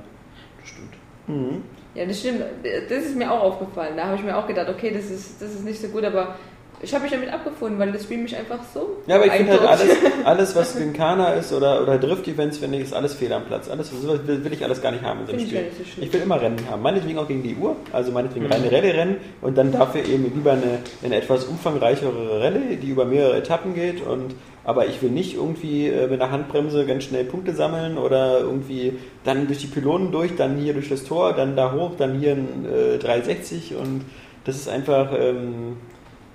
Stimmt. 0.64 0.94
Mhm. 1.28 1.62
ja, 1.96 2.06
das 2.06 2.20
stimmt. 2.20 2.42
Das 2.90 3.04
ist 3.04 3.16
mir 3.16 3.32
auch 3.32 3.42
aufgefallen. 3.42 3.96
Da 3.96 4.06
habe 4.08 4.16
ich 4.18 4.24
mir 4.24 4.36
auch 4.38 4.48
gedacht, 4.48 4.68
okay, 4.70 4.92
das 4.92 5.06
ist, 5.10 5.42
das 5.42 5.52
ist 5.54 5.64
nicht 5.64 5.80
so 5.82 5.88
gut, 5.88 6.04
aber 6.04 6.36
ich 6.82 6.94
habe 6.94 7.04
mich 7.04 7.14
damit 7.14 7.32
abgefunden, 7.32 7.80
weil 7.80 7.94
das 7.94 8.04
Spiel 8.04 8.18
mich 8.18 8.36
einfach 8.36 8.60
so. 8.74 8.98
Ja, 9.08 9.16
aber 9.16 9.28
ich 9.28 9.32
finde 9.32 9.54
halt 9.54 9.62
alles, 9.62 9.96
alles, 10.26 10.56
was 10.56 10.76
Gincana 10.78 11.30
ist 11.36 11.54
oder, 11.54 11.82
oder 11.82 11.98
Drift-Events, 11.98 12.58
finde 12.58 12.78
ich, 12.78 12.84
ist 12.84 12.94
alles 12.94 13.14
fehl 13.14 13.32
am 13.32 13.46
Platz. 13.46 13.70
Alles, 13.70 13.90
sowas 13.90 14.20
will, 14.28 14.44
will 14.44 14.52
ich 14.52 14.62
alles 14.66 14.82
gar 14.82 14.92
nicht 14.92 15.02
haben 15.02 15.22
in 15.22 15.28
so 15.28 15.32
einem 15.32 15.42
ich 15.44 15.48
Spiel. 15.48 15.62
nicht 15.64 15.96
so. 15.96 16.02
Ich 16.02 16.12
will 16.12 16.22
immer 16.22 16.42
Rennen 16.42 16.60
haben. 16.70 16.82
Meinetwegen 16.82 17.18
auch 17.20 17.28
gegen 17.28 17.42
die 17.42 17.56
Uhr, 17.56 17.78
also 17.94 18.12
meinetwegen 18.12 18.48
Mhm. 18.48 18.52
reine 18.52 18.70
Rallye-Rennen 18.70 19.16
und 19.42 19.58
dann 19.58 19.72
dafür 19.72 20.04
eben 20.04 20.24
lieber 20.36 20.52
eine, 20.54 20.80
eine 21.06 21.16
etwas 21.16 21.46
umfangreichere 21.46 22.42
Rallye, 22.42 22.76
die 22.76 22.90
über 22.90 23.06
mehrere 23.06 23.38
Etappen 23.38 23.74
geht. 23.76 24.02
Und, 24.06 24.36
aber 24.64 24.88
ich 24.88 25.02
will 25.02 25.12
nicht 25.12 25.36
irgendwie 25.36 25.88
äh, 25.88 26.08
mit 26.08 26.22
einer 26.22 26.32
Handbremse 26.32 26.86
ganz 26.86 27.04
schnell 27.04 27.26
Punkte 27.26 27.54
sammeln 27.54 27.98
oder 27.98 28.40
irgendwie 28.40 28.94
dann 29.24 29.48
durch 29.48 29.60
die 29.60 29.68
Pylonen 29.68 30.12
durch, 30.12 30.36
dann 30.36 30.58
hier 30.58 30.74
durch 30.74 30.90
das 30.90 31.04
Tor, 31.04 31.34
dann 31.34 31.56
da 31.56 31.74
hoch, 31.74 31.92
dann 31.98 32.20
hier 32.20 32.34
ein 32.34 32.66
äh, 32.66 32.98
360 32.98 33.76
und 33.76 34.06
das 34.46 34.56
ist 34.56 34.70
einfach 34.70 35.12
ähm, 35.18 35.78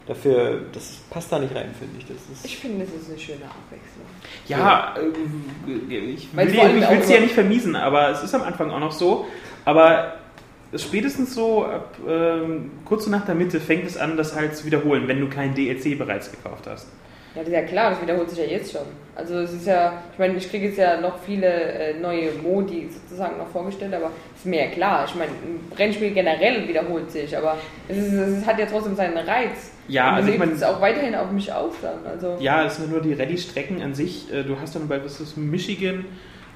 dafür, 0.07 0.63
das 0.73 0.99
passt 1.11 1.31
da 1.31 1.39
nicht 1.39 1.55
rein, 1.55 1.75
finde 1.79 1.99
ich. 1.99 2.07
Das 2.07 2.17
ist, 2.17 2.45
Ich 2.45 2.57
finde, 2.59 2.85
das 2.85 2.95
ist 2.95 3.11
eine 3.11 3.19
schöne 3.19 3.45
Abwechslung. 3.45 4.07
Ja, 4.47 4.95
äh, 4.97 5.95
ich 5.95 6.35
will 6.35 6.61
allem 6.61 6.83
ich 6.83 6.91
will 6.91 6.99
es 6.99 7.11
ja 7.11 7.21
nicht 7.21 7.35
vermiesen, 7.35 7.77
aber 7.77 8.11
es 8.11 8.23
ist 8.23 8.35
am 8.35 8.43
Anfang 8.43 8.71
auch 8.71 8.81
noch 8.81 8.93
so. 8.93 9.27
Aber 9.65 10.15
spätestens 10.75 11.35
so 11.35 11.65
ab 11.65 11.97
ähm, 12.07 12.73
kurz 12.85 13.07
nach 13.07 13.25
der 13.25 13.35
Mitte 13.35 13.61
fängt 13.61 13.87
es 13.87 13.97
an, 13.97 14.17
das 14.17 14.35
halt 14.35 14.57
zu 14.57 14.65
wiederholen, 14.65 15.09
wenn 15.09 15.21
du 15.21 15.29
kein 15.29 15.55
DLC 15.55 15.97
bereits 15.99 16.31
gekauft 16.31 16.67
hast. 16.67 16.89
Ja, 17.35 17.41
das 17.43 17.49
ist 17.49 17.53
ja 17.55 17.63
klar, 17.63 17.91
das 17.91 18.03
wiederholt 18.03 18.31
sich 18.31 18.39
ja 18.39 18.45
jetzt 18.47 18.73
schon. 18.73 18.87
Also 19.15 19.39
es 19.41 19.53
ist 19.53 19.67
ja, 19.67 19.93
ich 20.13 20.19
meine, 20.19 20.35
ich 20.37 20.49
kriege 20.49 20.67
jetzt 20.69 20.79
ja 20.79 21.01
noch 21.01 21.19
viele 21.19 21.47
äh, 21.47 21.99
neue 22.01 22.33
Modi 22.43 22.89
sozusagen 22.91 23.37
noch 23.39 23.49
vorgestellt, 23.49 23.93
aber 23.95 24.11
ist 24.37 24.47
mir 24.47 24.65
ja 24.67 24.71
klar. 24.71 25.05
Ich 25.07 25.15
meine, 25.15 25.31
ein 25.33 25.73
Rennspiel 25.77 26.13
generell 26.13 26.67
wiederholt 26.69 27.11
sich, 27.11 27.37
aber 27.37 27.57
es, 27.89 27.97
ist, 27.99 28.13
es 28.13 28.47
hat 28.47 28.59
ja 28.59 28.67
trotzdem 28.67 28.95
seinen 28.97 29.17
Reiz. 29.19 29.73
Ja, 29.89 30.11
Und 30.11 30.15
also 30.17 30.31
ich 30.31 30.39
meine- 30.39 30.53
es 30.53 30.63
auch 30.63 30.81
weiterhin 30.81 31.15
auf 31.15 31.31
mich 31.33 31.53
aus 31.53 31.75
dann. 31.83 32.07
Also 32.07 32.37
Ja, 32.41 32.65
es 32.65 32.77
sind 32.77 32.91
nur 32.91 33.01
die 33.03 33.15
Rallye-Strecken 33.15 33.83
an 33.83 33.95
sich. 33.95 34.33
Äh, 34.33 34.45
Du 34.45 34.59
hast 34.61 34.75
dann 34.77 34.87
bei 34.89 35.03
was 35.05 35.21
ist 35.21 35.37
Michigan, 35.37 36.05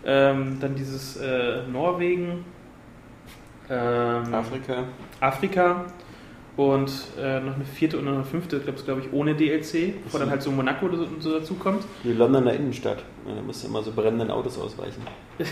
ähm, 0.07 0.59
dann 0.61 0.75
dieses 0.75 1.17
äh, 1.17 1.63
Norwegen, 1.73 2.45
ähm, 3.71 4.35
Afrika. 4.35 4.85
Afrika 5.21 5.85
und 6.57 6.91
äh, 7.19 7.41
noch 7.41 7.55
eine 7.55 7.65
vierte 7.65 7.99
und 7.99 8.05
noch 8.05 8.13
eine 8.13 8.25
fünfte, 8.25 8.61
glaube 8.61 8.79
ich, 8.79 8.85
glaube 8.85 9.01
ich, 9.01 9.13
ohne 9.13 9.35
DLC, 9.35 10.03
bevor 10.05 10.21
dann 10.21 10.29
halt 10.31 10.43
so 10.43 10.51
Monaco 10.51 10.85
oder 10.87 10.99
so, 10.99 11.07
so 11.19 11.39
dazu 11.39 11.55
kommt. 11.55 11.85
Die 12.05 12.13
Londoner 12.13 12.53
Innenstadt. 12.53 12.99
Ja, 13.27 13.35
da 13.35 13.41
musst 13.43 13.63
du 13.63 13.69
immer 13.69 13.83
so 13.83 13.91
brennenden 13.93 14.31
Autos 14.31 14.59
ausweichen. 14.59 15.03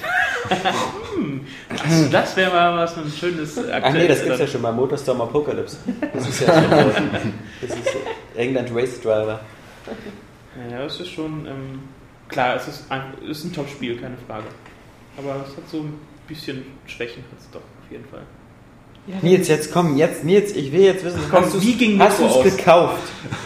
Also 1.69 2.09
das 2.11 2.37
wäre 2.37 2.51
mal 2.51 2.77
was 2.79 2.97
ein 2.97 3.11
schönes 3.11 3.57
äh, 3.57 3.81
Ach 3.83 3.93
nee, 3.93 4.07
das 4.09 4.19
gibt's 4.23 4.39
ja 4.39 4.45
dann- 4.45 4.49
schon 4.49 4.63
mal. 4.63 4.73
Motorstorm 4.73 5.21
Apocalypse. 5.21 5.79
Das 6.13 6.29
ist 6.29 6.41
ja 6.41 6.63
schon. 6.63 7.11
Das 7.61 7.71
ist 7.71 7.97
England 8.37 8.71
Race 8.75 9.01
Driver. 9.01 9.41
Ja, 10.71 10.85
es 10.85 10.99
ist 11.01 11.09
schon, 11.09 11.47
ähm, 11.47 11.81
klar, 12.29 12.57
es 12.57 12.69
ist 12.69 12.91
ein, 12.91 13.03
es 13.25 13.39
ist 13.39 13.45
ein 13.45 13.53
Top-Spiel, 13.53 13.97
keine 14.01 14.17
Frage. 14.27 14.45
aber 15.17 15.45
es 15.49 15.57
hat 15.57 15.69
so 15.71 15.79
ein 15.79 15.95
bisschen 16.27 16.65
Schwächen, 16.87 17.23
hat 17.31 17.39
es 17.41 17.51
doch 17.51 17.61
auf 17.61 17.91
jeden 17.91 18.05
Fall. 18.07 18.23
Nils, 19.23 19.49
jetzt 19.49 19.73
komm, 19.73 19.97
jetzt, 19.97 20.25
Nils, 20.25 20.53
ich 20.55 20.73
will 20.73 20.81
jetzt 20.83 21.05
wissen, 21.05 21.21
Komm, 21.31 21.45
hast 21.45 21.55
du's- 21.55 21.63
wie 21.63 21.75
ging 21.75 21.99
hast 22.01 22.19
du 22.21 22.27
es 22.27 22.57
gekauft? 22.57 22.97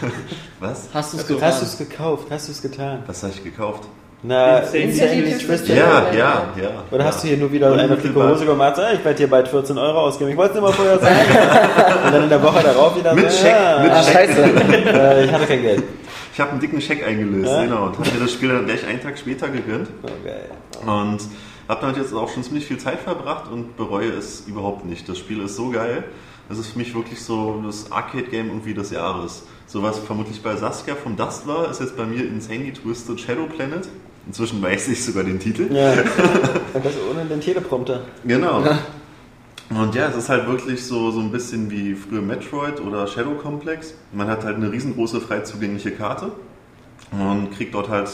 Was? 0.61 0.89
Hast 0.95 1.13
du 1.13 1.17
es 1.19 1.23
Also, 1.25 1.35
getan? 1.35 1.49
Hast 1.53 1.61
du 1.63 1.67
es 1.67 1.79
gekauft? 1.79 2.27
Hast 2.31 2.49
du 2.49 2.53
es 2.53 2.63
getan? 2.63 3.03
Was 3.07 3.23
habe 3.23 3.33
ich 3.37 3.45
gekauft? 3.45 3.85
Na, 4.27 4.59
Insane 4.61 4.85
Insane 4.85 5.39
Twisted. 5.39 5.77
Ja, 5.77 6.07
ja, 6.17 6.47
ja. 6.59 6.71
Oder 6.91 7.05
hast 7.05 7.23
du 7.23 7.29
hier 7.29 7.37
nur 7.37 7.53
wieder 7.53 7.71
eine 7.73 7.83
unmittelbar- 7.95 8.31
Hose 8.31 8.47
gemacht? 8.47 8.79
Ah, 8.79 8.93
ich 8.95 9.05
werde 9.05 9.19
hier 9.19 9.29
bald 9.29 9.49
14 9.49 9.77
Euro 9.77 10.01
ausgeben. 10.01 10.31
Ich 10.31 10.37
wollte 10.39 10.55
es 10.55 10.61
nicht 10.63 10.65
mal 10.67 10.73
vorher 10.73 10.99
sagen. 10.99 11.17
Und 12.07 12.13
dann 12.15 12.23
in 12.23 12.29
der 12.31 12.43
Woche 12.43 12.63
darauf 12.63 12.97
wieder 12.97 13.13
Mit 13.15 13.31
so, 13.31 13.37
Scheck, 13.43 13.53
ja, 13.55 13.79
mit 13.83 13.91
Ah, 13.93 14.03
scheiße. 14.03 14.43
äh, 14.87 15.25
ich 15.27 15.31
hatte 15.33 15.47
kein 15.47 15.61
Geld. 15.61 15.83
Ich 16.33 16.41
habe 16.41 16.53
einen 16.53 16.61
dicken 16.61 16.81
Scheck 16.81 17.07
eingelöst, 17.07 17.51
Ja? 17.53 17.65
genau. 17.65 17.83
Und 17.89 17.99
habe 17.99 18.11
mir 18.15 18.21
das 18.23 18.33
Spiel 18.33 18.49
dann 18.49 18.65
gleich 18.65 18.87
einen 18.87 19.03
Tag 19.03 19.19
später 19.19 19.49
gegönnt. 19.49 19.89
Oh, 20.03 20.09
geil. 20.25 20.49
Und 20.87 21.19
habe 21.69 21.81
damit 21.81 21.97
jetzt 21.97 22.13
auch 22.13 22.29
schon 22.29 22.43
ziemlich 22.43 22.67
viel 22.67 22.79
Zeit 22.79 23.01
verbracht 23.01 23.51
und 23.51 23.77
bereue 23.77 24.11
es 24.11 24.45
überhaupt 24.47 24.85
nicht. 24.85 25.09
Das 25.09 25.19
Spiel 25.19 25.41
ist 25.41 25.57
so 25.57 25.71
geil. 25.71 26.05
Das 26.49 26.59
ist 26.59 26.69
für 26.69 26.79
mich 26.79 26.95
wirklich 26.95 27.21
so 27.23 27.63
das 27.65 27.91
Arcade-Game 27.91 28.49
irgendwie 28.49 28.75
des 28.75 28.91
Jahres. 28.91 29.45
So 29.67 29.83
was 29.83 29.99
vermutlich 29.99 30.43
bei 30.43 30.57
Saskia 30.57 30.95
vom 30.95 31.17
Dust 31.17 31.47
war, 31.47 31.71
ist 31.71 31.81
jetzt 31.81 31.97
bei 31.97 32.05
mir 32.05 32.21
Insanely 32.21 32.73
Twisted 32.73 33.19
Shadow 33.19 33.47
Planet. 33.47 33.89
Inzwischen 34.27 34.63
weiß 34.63 34.89
ich 34.89 35.05
sogar 35.05 35.25
den 35.25 35.39
Titel. 35.39 35.75
Ja. 35.75 35.93
Und 36.73 36.85
das 36.85 36.95
ohne 37.11 37.25
den 37.25 37.41
Teleprompter. 37.41 38.03
Genau. 38.25 38.63
Und 39.71 39.95
ja, 39.95 40.09
es 40.09 40.17
ist 40.17 40.29
halt 40.29 40.47
wirklich 40.47 40.85
so, 40.85 41.11
so 41.11 41.21
ein 41.21 41.31
bisschen 41.31 41.71
wie 41.71 41.95
früher 41.95 42.21
Metroid 42.21 42.81
oder 42.81 43.07
Shadow 43.07 43.35
Complex. 43.35 43.95
Man 44.13 44.29
hat 44.29 44.45
halt 44.45 44.57
eine 44.57 44.71
riesengroße 44.71 45.21
frei 45.21 45.41
zugängliche 45.41 45.91
Karte 45.91 46.33
und 47.11 47.51
kriegt 47.53 47.75
dort 47.75 47.89
halt 47.89 48.11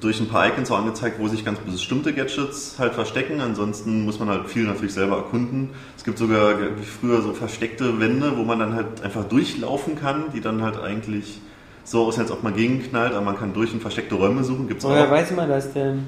durch 0.00 0.20
ein 0.20 0.28
paar 0.28 0.46
Icons 0.48 0.70
auch 0.70 0.78
angezeigt, 0.78 1.18
wo 1.18 1.28
sich 1.28 1.44
ganz 1.44 1.58
bestimmte 1.58 2.12
Gadgets 2.12 2.76
halt 2.78 2.94
verstecken. 2.94 3.40
Ansonsten 3.40 4.04
muss 4.04 4.18
man 4.18 4.28
halt 4.28 4.48
viel 4.48 4.64
natürlich 4.64 4.94
selber 4.94 5.16
erkunden. 5.16 5.70
Es 5.96 6.04
gibt 6.04 6.18
sogar 6.18 6.58
wie 6.58 6.84
früher 6.84 7.20
so 7.22 7.32
versteckte 7.32 8.00
Wände, 8.00 8.36
wo 8.36 8.42
man 8.42 8.58
dann 8.58 8.74
halt 8.74 9.02
einfach 9.02 9.24
durchlaufen 9.24 9.96
kann, 9.96 10.24
die 10.34 10.40
dann 10.40 10.62
halt 10.62 10.80
eigentlich 10.80 11.40
so 11.84 12.06
aussehen, 12.06 12.22
als 12.22 12.32
ob 12.32 12.42
man 12.42 12.54
gegenknallt, 12.54 13.12
aber 13.12 13.24
man 13.24 13.38
kann 13.38 13.52
durch 13.52 13.72
und 13.72 13.80
versteckte 13.80 14.14
Räume 14.14 14.44
suchen. 14.44 14.68
Gibt's 14.68 14.84
Woher 14.84 15.06
auch. 15.06 15.10
weiß 15.10 15.32
man 15.32 15.48
das 15.48 15.72
denn? 15.72 16.04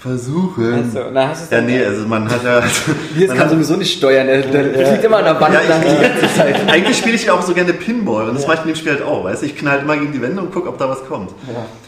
Versuchen. 0.00 0.74
Also, 0.74 1.10
na, 1.12 1.28
hast 1.28 1.50
Ja, 1.50 1.60
nee, 1.60 1.84
also 1.84 2.06
man 2.06 2.30
hat 2.30 2.44
ja. 2.44 2.60
Nils 3.16 3.28
man 3.28 3.36
kann 3.36 3.46
hat- 3.46 3.50
sowieso 3.50 3.74
nicht 3.74 3.98
steuern, 3.98 4.28
der, 4.28 4.42
der 4.42 4.80
Ja. 4.80 4.86
fliegt 4.90 5.04
immer 5.04 5.16
an 5.16 5.24
der 5.24 5.40
Wand 5.40 5.54
Ja, 5.54 5.60
ich- 5.60 5.68
lang 5.68 5.80
die 5.82 6.02
ganze 6.02 6.34
Zeit. 6.36 6.56
Eigentlich 6.70 6.98
spiele 6.98 7.16
ich 7.16 7.24
ja 7.24 7.32
auch 7.32 7.42
so 7.42 7.52
gerne 7.52 7.72
Pinball 7.72 8.28
und 8.28 8.36
das 8.36 8.46
mache 8.46 8.58
ich 8.58 8.62
in 8.62 8.68
dem 8.68 8.76
Spiel 8.76 8.92
halt 8.92 9.02
auch, 9.02 9.24
weißt 9.24 9.42
du? 9.42 9.46
Ich 9.46 9.56
knall 9.56 9.72
halt 9.72 9.82
immer 9.82 9.96
gegen 9.96 10.12
die 10.12 10.22
Wände 10.22 10.40
und 10.40 10.52
gucke, 10.52 10.68
ob 10.68 10.78
da 10.78 10.88
was 10.88 11.04
kommt. 11.08 11.30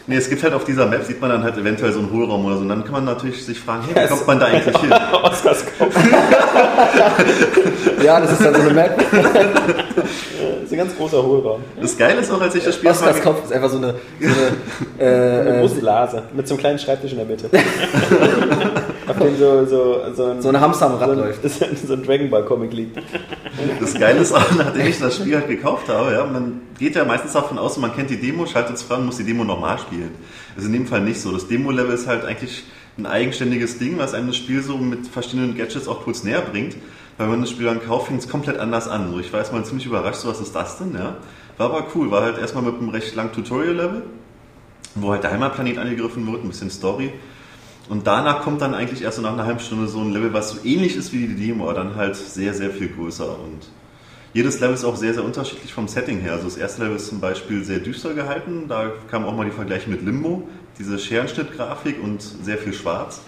Nee, 0.07 0.17
es 0.17 0.29
gibt 0.29 0.43
halt 0.43 0.53
auf 0.53 0.65
dieser 0.65 0.87
Map, 0.87 1.05
sieht 1.05 1.21
man 1.21 1.29
dann 1.29 1.43
halt 1.43 1.57
eventuell 1.57 1.93
so 1.93 1.99
einen 1.99 2.11
Hohlraum 2.11 2.43
oder 2.45 2.55
so 2.55 2.61
und 2.63 2.69
dann 2.69 2.83
kann 2.83 2.91
man 2.93 3.05
natürlich 3.05 3.45
sich 3.45 3.57
fragen, 3.59 3.83
hey, 3.93 4.03
wie 4.03 4.09
kommt 4.09 4.27
man 4.27 4.39
da 4.39 4.47
eigentlich 4.47 4.77
hin? 4.77 4.91
Oscars 5.23 5.63
Kopf. 5.79 5.95
Ja, 8.03 8.19
das 8.19 8.31
ist 8.33 8.43
dann 8.43 8.55
so 8.55 8.61
eine 8.61 8.71
Map. 8.71 8.97
Das 9.11 10.63
ist 10.65 10.71
ein 10.73 10.77
ganz 10.77 10.97
großer 10.97 11.21
Hohlraum. 11.23 11.61
Das 11.81 11.97
Geile 11.97 12.19
ist 12.19 12.31
auch, 12.31 12.41
als 12.41 12.55
ich 12.55 12.63
das 12.63 12.75
Spiel 12.75 12.89
Oscars 12.89 13.21
Kopf 13.21 13.43
ist 13.45 13.53
einfach 13.53 13.69
so 13.69 13.77
eine, 13.77 13.93
so 14.19 14.27
eine 14.27 14.35
Eine 14.99 15.09
äh, 15.09 15.57
äh, 15.57 15.59
große 15.61 15.75
Blase 15.75 16.23
mit 16.33 16.47
so 16.47 16.53
einem 16.55 16.59
kleinen 16.61 16.79
Schreibtisch 16.79 17.11
in 17.11 17.17
der 17.17 17.27
Mitte. 17.27 17.49
Auf 19.07 19.17
dem 19.17 19.37
so, 19.37 19.65
so, 19.65 20.01
so, 20.13 20.25
ein, 20.25 20.41
so 20.41 20.49
eine 20.49 20.59
Hamster 20.59 20.87
am 20.87 20.95
Rad 20.95 21.07
so, 21.07 21.11
ein, 21.11 21.19
läuft. 21.19 21.49
so 21.87 21.93
ein 21.93 22.03
Dragon 22.03 22.29
Ball 22.29 22.45
Comic 22.45 22.73
liegt. 22.73 22.97
Das 23.79 23.93
Geile 23.93 24.19
ist 24.19 24.33
auch, 24.33 24.51
nachdem 24.57 24.87
ich 24.87 24.99
das 24.99 25.17
Spiel 25.17 25.35
halt 25.35 25.47
gekauft 25.47 25.89
habe, 25.89 26.13
ja, 26.13 26.25
man 26.25 26.61
geht 26.79 26.95
ja 26.95 27.03
meistens 27.03 27.33
davon 27.33 27.57
aus, 27.57 27.77
man 27.77 27.93
kennt 27.95 28.09
die 28.09 28.19
Demo, 28.19 28.45
schaltet 28.45 28.75
es 28.75 28.83
fran, 28.83 29.05
muss 29.05 29.17
die 29.17 29.23
Demo 29.23 29.43
nochmal 29.43 29.77
spielen. 29.79 30.11
Das 30.55 30.63
ist 30.63 30.67
in 30.69 30.73
dem 30.73 30.87
Fall 30.87 31.01
nicht 31.01 31.21
so. 31.21 31.31
Das 31.31 31.47
Demo-Level 31.47 31.93
ist 31.93 32.07
halt 32.07 32.25
eigentlich 32.25 32.63
ein 32.97 33.05
eigenständiges 33.05 33.79
Ding, 33.79 33.97
was 33.97 34.13
einem 34.13 34.27
das 34.27 34.37
Spiel 34.37 34.61
so 34.61 34.77
mit 34.77 35.07
verschiedenen 35.07 35.57
Gadgets 35.57 35.87
auch 35.87 36.03
kurz 36.03 36.23
näher 36.23 36.41
bringt. 36.41 36.75
Weil 37.17 37.27
wenn 37.27 37.31
man 37.31 37.41
das 37.41 37.51
Spiel 37.51 37.65
dann 37.65 37.83
kauft, 37.83 38.07
fängt 38.07 38.21
es 38.21 38.29
komplett 38.29 38.57
anders 38.57 38.87
an. 38.87 39.11
So, 39.11 39.19
ich 39.19 39.31
war 39.31 39.39
erstmal 39.39 39.63
ziemlich 39.65 39.85
überrascht, 39.85 40.21
so 40.21 40.29
was 40.29 40.39
ist 40.39 40.55
das 40.55 40.77
denn, 40.77 40.93
ja. 40.95 41.17
War 41.57 41.69
aber 41.69 41.85
cool, 41.95 42.09
war 42.11 42.23
halt 42.23 42.37
erstmal 42.37 42.63
mit 42.63 42.75
einem 42.79 42.89
recht 42.89 43.15
langen 43.15 43.31
Tutorial-Level, 43.31 44.03
wo 44.95 45.11
halt 45.11 45.23
der 45.23 45.31
Heimatplanet 45.31 45.77
angegriffen 45.77 46.29
wird, 46.31 46.43
ein 46.43 46.47
bisschen 46.47 46.69
Story. 46.69 47.11
Und 47.89 48.07
danach 48.07 48.41
kommt 48.43 48.61
dann 48.61 48.73
eigentlich 48.73 49.01
erst 49.01 49.17
so 49.17 49.23
nach 49.23 49.33
einer 49.33 49.45
halben 49.45 49.59
Stunde 49.59 49.87
so 49.87 49.99
ein 49.99 50.11
Level, 50.11 50.33
was 50.33 50.51
so 50.51 50.57
ähnlich 50.63 50.95
ist 50.95 51.11
wie 51.13 51.27
die 51.27 51.35
Demo, 51.35 51.65
aber 51.65 51.73
dann 51.73 51.95
halt 51.95 52.15
sehr, 52.15 52.53
sehr 52.53 52.71
viel 52.71 52.89
größer. 52.89 53.27
Und 53.27 53.67
jedes 54.33 54.59
Level 54.59 54.75
ist 54.75 54.85
auch 54.85 54.95
sehr, 54.95 55.13
sehr 55.13 55.25
unterschiedlich 55.25 55.73
vom 55.73 55.87
Setting 55.87 56.19
her. 56.19 56.33
Also 56.33 56.45
das 56.45 56.57
erste 56.57 56.83
Level 56.83 56.95
ist 56.95 57.07
zum 57.07 57.19
Beispiel 57.19 57.63
sehr 57.63 57.79
düster 57.79 58.13
gehalten. 58.13 58.65
Da 58.69 58.91
kamen 59.09 59.25
auch 59.25 59.35
mal 59.35 59.45
die 59.45 59.51
Vergleiche 59.51 59.89
mit 59.89 60.03
Limbo, 60.03 60.47
diese 60.79 60.97
Scherenschnittgrafik 60.97 62.01
und 62.01 62.21
sehr 62.21 62.57
viel 62.57 62.73
Schwarz. 62.73 63.21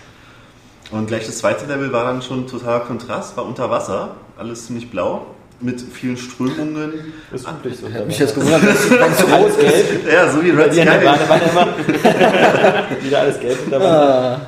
Und 0.92 1.08
gleich 1.08 1.26
das 1.26 1.40
zweite 1.40 1.66
Level 1.66 1.92
war 1.92 2.06
dann 2.06 2.22
schon 2.22 2.48
totaler 2.48 2.82
Kontrast, 2.82 3.36
war 3.36 3.46
unter 3.46 3.70
Wasser, 3.70 4.16
alles 4.38 4.68
ziemlich 4.68 4.92
blau, 4.92 5.28
mit 5.64 5.82
vielen 5.82 6.18
Strömungen. 6.18 7.14
Das 7.32 7.42
ist 7.42 7.48
üblich 7.50 7.78
so. 7.78 7.92
Hat 7.92 8.08
mich 8.08 8.20
jetzt 8.20 8.36
gewundert, 8.36 8.64
dass 8.64 8.90
wenn 8.90 9.12
es 9.12 9.24
rot 9.32 9.58
ist. 9.58 9.86
Ja, 10.12 10.30
so 10.32 10.44
wie 10.44 10.52
Red 10.52 10.74
Sky. 10.74 10.86
Wieder 13.04 13.20
alles 13.20 13.40
gelb. 13.40 13.58
Ah, 13.74 14.42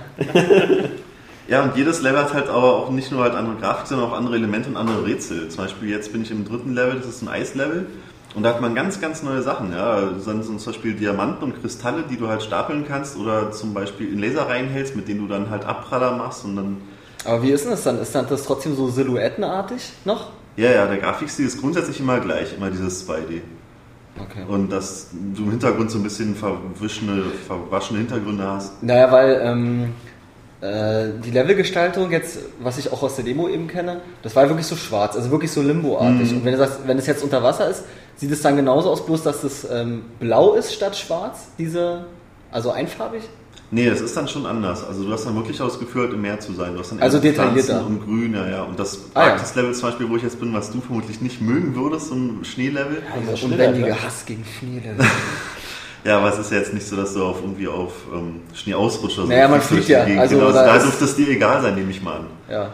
Ja, 1.47 1.61
und 1.61 1.77
jedes 1.77 2.01
Level 2.01 2.21
hat 2.21 2.33
halt 2.33 2.49
aber 2.49 2.73
auch 2.75 2.89
nicht 2.89 3.11
nur 3.11 3.21
halt 3.21 3.35
andere 3.35 3.55
Grafik, 3.57 3.85
sondern 3.85 4.09
auch 4.09 4.17
andere 4.17 4.35
Elemente 4.35 4.67
und 4.67 4.77
andere 4.77 5.05
Rätsel. 5.05 5.47
Zum 5.49 5.63
Beispiel 5.63 5.89
jetzt 5.89 6.11
bin 6.11 6.23
ich 6.23 6.31
im 6.31 6.43
dritten 6.43 6.73
Level, 6.73 6.95
das 6.95 7.05
ist 7.07 7.21
ein 7.21 7.27
Eislevel. 7.27 7.85
Und 8.33 8.43
da 8.43 8.49
hat 8.49 8.61
man 8.61 8.73
ganz, 8.75 8.99
ganz 8.99 9.21
neue 9.23 9.41
Sachen. 9.43 9.71
Ja, 9.71 10.01
das 10.01 10.25
sind 10.25 10.43
zum 10.43 10.57
Beispiel 10.73 10.93
Diamanten 10.93 11.43
und 11.43 11.61
Kristalle, 11.61 12.03
die 12.09 12.17
du 12.17 12.27
halt 12.27 12.41
stapeln 12.43 12.85
kannst 12.87 13.15
oder 13.15 13.51
zum 13.51 13.73
Beispiel 13.73 14.11
in 14.11 14.19
Laser 14.19 14.49
reinhältst, 14.49 14.95
mit 14.95 15.07
denen 15.07 15.21
du 15.21 15.27
dann 15.27 15.49
halt 15.51 15.65
Abpraller 15.65 16.17
machst 16.17 16.43
und 16.43 16.55
dann. 16.55 16.77
Aber 17.23 17.41
wie 17.43 17.51
ist 17.51 17.63
denn 17.63 17.71
das 17.71 17.83
dann? 17.83 17.99
Ist 17.99 18.13
dann 18.13 18.27
das 18.27 18.43
trotzdem 18.43 18.75
so 18.75 18.89
silhouettenartig 18.89 19.93
noch? 20.03 20.31
Ja, 20.57 20.71
ja, 20.71 20.87
der 20.87 20.97
Grafikstil 20.97 21.45
ist 21.45 21.59
grundsätzlich 21.59 21.99
immer 21.99 22.19
gleich, 22.19 22.55
immer 22.55 22.69
dieses 22.69 23.07
2D. 23.07 23.41
Okay. 24.17 24.43
Und 24.47 24.69
dass 24.71 25.09
du 25.11 25.43
im 25.43 25.51
Hintergrund 25.51 25.91
so 25.91 25.99
ein 25.99 26.03
bisschen 26.03 26.35
verwischene, 26.35 27.23
verwaschene 27.45 27.99
Hintergründe 27.99 28.47
hast. 28.47 28.81
Naja, 28.81 29.11
weil 29.11 29.41
ähm, 29.43 29.93
äh, 30.61 31.19
die 31.23 31.31
Levelgestaltung 31.31 32.11
jetzt, 32.11 32.39
was 32.59 32.77
ich 32.77 32.93
auch 32.93 33.03
aus 33.03 33.17
der 33.17 33.25
Demo 33.25 33.49
eben 33.49 33.67
kenne, 33.67 34.01
das 34.23 34.35
war 34.35 34.47
wirklich 34.47 34.67
so 34.67 34.77
schwarz, 34.77 35.17
also 35.17 35.29
wirklich 35.31 35.51
so 35.51 35.61
Limbo-artig. 35.61 36.31
Und 36.31 36.45
wenn 36.45 36.53
du 36.53 36.57
sagst, 36.57 36.79
wenn 36.85 36.97
es 36.97 37.07
jetzt 37.07 37.23
unter 37.23 37.43
Wasser 37.43 37.69
ist, 37.69 37.83
sieht 38.15 38.31
es 38.31 38.41
dann 38.41 38.55
genauso 38.55 38.89
aus, 38.89 39.05
bloß 39.05 39.23
dass 39.23 39.43
es 39.43 39.67
ähm, 39.69 40.05
blau 40.19 40.53
ist 40.53 40.73
statt 40.73 40.95
schwarz, 40.95 41.47
diese, 41.57 42.05
also 42.51 42.71
einfarbig? 42.71 43.23
Nee, 43.71 43.89
das 43.89 43.99
ist 44.01 44.15
dann 44.15 44.27
schon 44.27 44.45
anders. 44.45 44.83
Also 44.87 45.03
du 45.03 45.11
hast 45.11 45.25
dann 45.25 45.35
wirklich 45.35 45.59
auch 45.61 45.67
das 45.67 45.79
Gefühl, 45.79 46.03
halt 46.03 46.13
im 46.13 46.21
Meer 46.21 46.39
zu 46.39 46.53
sein. 46.53 46.73
Du 46.73 46.79
hast 46.79 46.91
dann 46.91 47.01
Also 47.01 47.19
detaillierter. 47.19 47.85
und 47.85 48.05
Grün, 48.05 48.33
ja, 48.33 48.47
ja. 48.47 48.63
Und 48.63 48.79
das 48.79 48.99
Ah, 49.13 49.25
ja. 49.25 49.31
Arktis-Level 49.33 49.73
zum 49.73 49.89
Beispiel, 49.89 50.09
wo 50.09 50.15
ich 50.17 50.23
jetzt 50.23 50.39
bin, 50.39 50.53
was 50.53 50.71
du 50.71 50.81
vermutlich 50.81 51.19
nicht 51.21 51.41
mögen 51.41 51.75
würdest, 51.75 52.09
so 52.09 52.15
ein 52.15 52.45
Schneelevel. 52.45 53.01
Dieser 53.21 53.43
unbändige 53.45 54.01
Hass 54.03 54.25
gegen 54.25 54.43
Schneelevel. 54.59 55.05
Ja, 56.03 56.19
aber 56.19 56.29
es 56.31 56.37
ist 56.37 56.51
ja 56.51 56.59
jetzt 56.59 56.71
nicht 56.71 56.85
so, 56.87 56.95
dass 56.95 57.15
du 57.15 57.23
auf 57.25 57.37
irgendwie 57.41 57.67
auf 57.67 57.91
ähm, 58.13 58.41
Schnee 58.53 58.75
ausrutscht. 58.75 59.17
oder 59.17 59.25
so. 59.25 59.33
Naja, 59.33 59.47
man 59.47 59.59
fliegt 59.59 59.79
durch 59.81 59.89
ja. 59.89 60.01
die 60.01 60.09
Gegend. 60.11 60.21
Also 60.21 60.35
genau, 60.35 60.47
also 60.49 60.59
da 60.59 60.77
dürfte 60.77 61.03
es 61.05 61.15
dir 61.15 61.27
egal 61.29 61.63
sein, 61.63 61.73
nehme 61.73 61.89
ich 61.89 62.03
mal 62.03 62.17
an. 62.17 62.25
ja. 62.47 62.73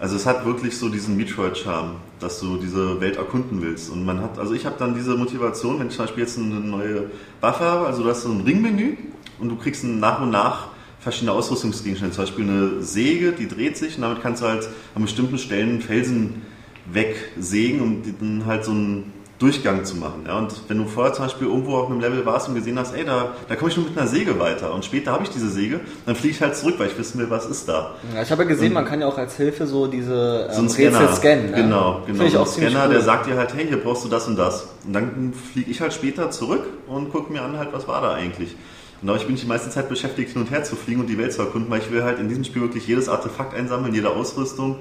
Also 0.00 0.16
es 0.16 0.24
hat 0.24 0.46
wirklich 0.46 0.78
so 0.78 0.88
diesen 0.88 1.18
Metroid-Charme, 1.18 1.96
dass 2.20 2.40
du 2.40 2.56
diese 2.56 3.00
Welt 3.02 3.16
erkunden 3.16 3.60
willst. 3.60 3.90
Und 3.90 4.06
man 4.06 4.20
hat, 4.22 4.38
also 4.38 4.54
ich 4.54 4.64
habe 4.64 4.76
dann 4.78 4.94
diese 4.94 5.14
Motivation, 5.14 5.78
wenn 5.78 5.88
ich 5.88 5.96
zum 5.96 6.06
Beispiel 6.06 6.22
jetzt 6.22 6.38
eine 6.38 6.54
neue 6.54 7.10
Waffe 7.42 7.64
habe, 7.64 7.86
also 7.86 8.02
du 8.02 8.08
hast 8.08 8.22
so 8.22 8.30
ein 8.30 8.40
Ringmenü 8.40 8.96
und 9.38 9.50
du 9.50 9.56
kriegst 9.56 9.84
nach 9.84 10.22
und 10.22 10.30
nach 10.30 10.68
verschiedene 11.00 11.32
Ausrüstungsgegenstände. 11.32 12.14
Zum 12.14 12.24
Beispiel 12.24 12.44
eine 12.48 12.82
Säge, 12.82 13.32
die 13.32 13.46
dreht 13.46 13.76
sich 13.76 13.96
und 13.96 14.02
damit 14.02 14.22
kannst 14.22 14.40
du 14.42 14.46
halt 14.46 14.66
an 14.94 15.02
bestimmten 15.02 15.36
Stellen 15.36 15.82
Felsen 15.82 16.42
wegsägen, 16.90 18.02
die- 18.02 18.14
dann 18.18 18.46
halt 18.46 18.64
so 18.64 18.70
einen 18.70 19.12
Durchgang 19.40 19.86
zu 19.86 19.96
machen. 19.96 20.24
Ja? 20.26 20.38
Und 20.38 20.52
wenn 20.68 20.76
du 20.76 20.84
vorher 20.84 21.14
zum 21.14 21.24
Beispiel 21.24 21.46
irgendwo 21.48 21.76
auf 21.76 21.90
einem 21.90 21.98
Level 22.00 22.24
warst 22.26 22.48
und 22.48 22.54
gesehen 22.54 22.78
hast, 22.78 22.94
ey, 22.94 23.04
da, 23.06 23.32
da 23.48 23.56
komme 23.56 23.70
ich 23.70 23.76
nur 23.76 23.86
mit 23.86 23.96
einer 23.98 24.06
Säge 24.06 24.38
weiter 24.38 24.72
und 24.74 24.84
später 24.84 25.12
habe 25.12 25.24
ich 25.24 25.30
diese 25.30 25.48
Säge, 25.48 25.80
dann 26.04 26.14
fliege 26.14 26.34
ich 26.34 26.42
halt 26.42 26.54
zurück, 26.54 26.74
weil 26.76 26.88
ich 26.88 26.98
wissen 26.98 27.18
will, 27.18 27.30
was 27.30 27.46
ist 27.46 27.66
da. 27.66 27.94
ja. 28.14 28.22
Ich 28.22 28.30
habe 28.30 28.42
ja 28.42 28.48
gesehen, 28.48 28.74
man 28.74 28.84
kann 28.84 29.00
ja 29.00 29.06
auch 29.06 29.16
als 29.16 29.36
Hilfe 29.36 29.66
so 29.66 29.86
diese 29.86 30.50
So 30.52 30.58
ähm, 30.58 30.66
ein 30.66 30.68
Scanner. 30.68 31.00
Rätsel 31.00 31.16
scannen. 31.16 31.52
Genau, 31.54 31.56
ja. 31.56 32.02
genau. 32.06 32.18
Finde 32.18 32.24
ich 32.26 32.32
so 32.32 32.40
ein 32.40 32.46
Scanner, 32.46 32.84
cool. 32.84 32.92
der 32.92 33.00
sagt 33.00 33.26
dir 33.26 33.36
halt, 33.36 33.54
hey, 33.54 33.66
hier 33.66 33.78
brauchst 33.78 34.04
du 34.04 34.08
das 34.08 34.28
und 34.28 34.36
das. 34.36 34.68
Und 34.86 34.92
dann 34.92 35.32
fliege 35.32 35.70
ich 35.70 35.80
halt 35.80 35.94
später 35.94 36.30
zurück 36.30 36.66
und 36.86 37.10
gucke 37.10 37.32
mir 37.32 37.40
an, 37.40 37.56
halt, 37.56 37.72
was 37.72 37.88
war 37.88 38.02
da 38.02 38.12
eigentlich. 38.12 38.54
Und 39.00 39.08
dadurch 39.08 39.24
bin 39.24 39.36
ich 39.36 39.40
die 39.40 39.46
meiste 39.46 39.70
Zeit 39.70 39.88
beschäftigt, 39.88 40.32
hin 40.32 40.42
und 40.42 40.50
her 40.50 40.64
zu 40.64 40.76
fliegen 40.76 41.00
und 41.00 41.06
die 41.06 41.16
Welt 41.16 41.32
zu 41.32 41.40
erkunden, 41.40 41.70
weil 41.70 41.80
ich 41.80 41.90
will 41.90 42.02
halt 42.02 42.18
in 42.18 42.28
diesem 42.28 42.44
Spiel 42.44 42.60
wirklich 42.60 42.86
jedes 42.86 43.08
Artefakt 43.08 43.54
einsammeln, 43.54 43.94
jede 43.94 44.10
Ausrüstung. 44.10 44.76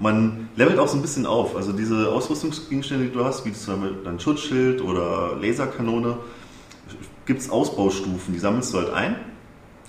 Man 0.00 0.48
levelt 0.56 0.78
auch 0.78 0.88
so 0.88 0.96
ein 0.96 1.02
bisschen 1.02 1.26
auf. 1.26 1.56
Also 1.56 1.72
diese 1.72 2.10
Ausrüstungsgegenstände, 2.10 3.06
die 3.06 3.12
du 3.12 3.24
hast, 3.24 3.44
wie 3.44 3.52
zum 3.52 3.80
Beispiel 3.80 3.98
dein 4.04 4.20
Schutzschild 4.20 4.80
oder 4.82 5.36
Laserkanone, 5.40 6.18
gibt 7.26 7.40
es 7.40 7.50
Ausbaustufen, 7.50 8.32
die 8.32 8.38
sammelst 8.38 8.72
du 8.72 8.78
halt 8.78 8.92
ein. 8.92 9.16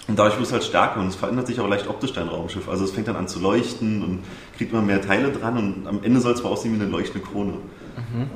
Und 0.08 0.18
dadurch 0.18 0.40
wirst 0.40 0.52
du 0.52 0.54
halt 0.56 0.64
stärker 0.64 1.00
und 1.00 1.08
es 1.08 1.16
verändert 1.16 1.46
sich 1.46 1.60
auch 1.60 1.70
leicht 1.70 1.88
optisch 1.88 2.14
dein 2.14 2.28
Raumschiff. 2.28 2.68
Also 2.68 2.84
es 2.84 2.92
fängt 2.92 3.08
dann 3.08 3.16
an 3.16 3.28
zu 3.28 3.40
leuchten 3.40 4.04
und 4.04 4.20
kriegt 4.58 4.74
immer 4.74 4.82
mehr 4.82 5.02
Teile 5.02 5.32
dran 5.32 5.58
und 5.58 5.88
am 5.88 6.04
Ende 6.04 6.20
soll 6.20 6.34
es 6.34 6.42
mal 6.42 6.50
aussehen 6.50 6.76
wie 6.76 6.82
eine 6.82 6.90
leuchtende 6.90 7.26
Krone. 7.26 7.54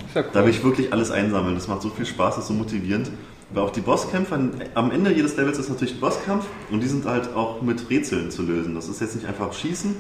Ist 0.08 0.16
ja 0.16 0.22
cool. 0.22 0.30
Da 0.34 0.44
will 0.44 0.52
ich 0.52 0.64
wirklich 0.64 0.94
alles 0.94 1.10
einsammeln. 1.10 1.56
Das 1.56 1.68
macht 1.68 1.82
so 1.82 1.90
viel 1.90 2.06
Spaß, 2.06 2.36
das 2.36 2.44
ist 2.44 2.50
so 2.50 2.54
motivierend. 2.54 3.10
Weil 3.52 3.64
auch 3.64 3.72
die 3.72 3.82
Bosskämpfe, 3.82 4.52
am 4.76 4.92
Ende 4.92 5.12
jedes 5.12 5.36
Levels 5.36 5.58
ist 5.58 5.70
natürlich 5.70 5.96
ein 5.96 6.00
Bosskampf 6.00 6.46
und 6.72 6.82
die 6.82 6.88
sind 6.88 7.06
halt 7.06 7.36
auch 7.36 7.62
mit 7.62 7.90
Rätseln 7.90 8.32
zu 8.32 8.44
lösen. 8.44 8.76
Das 8.76 8.88
ist 8.88 9.02
jetzt 9.02 9.16
nicht 9.16 9.28
einfach 9.28 9.54
schießen, 9.54 9.96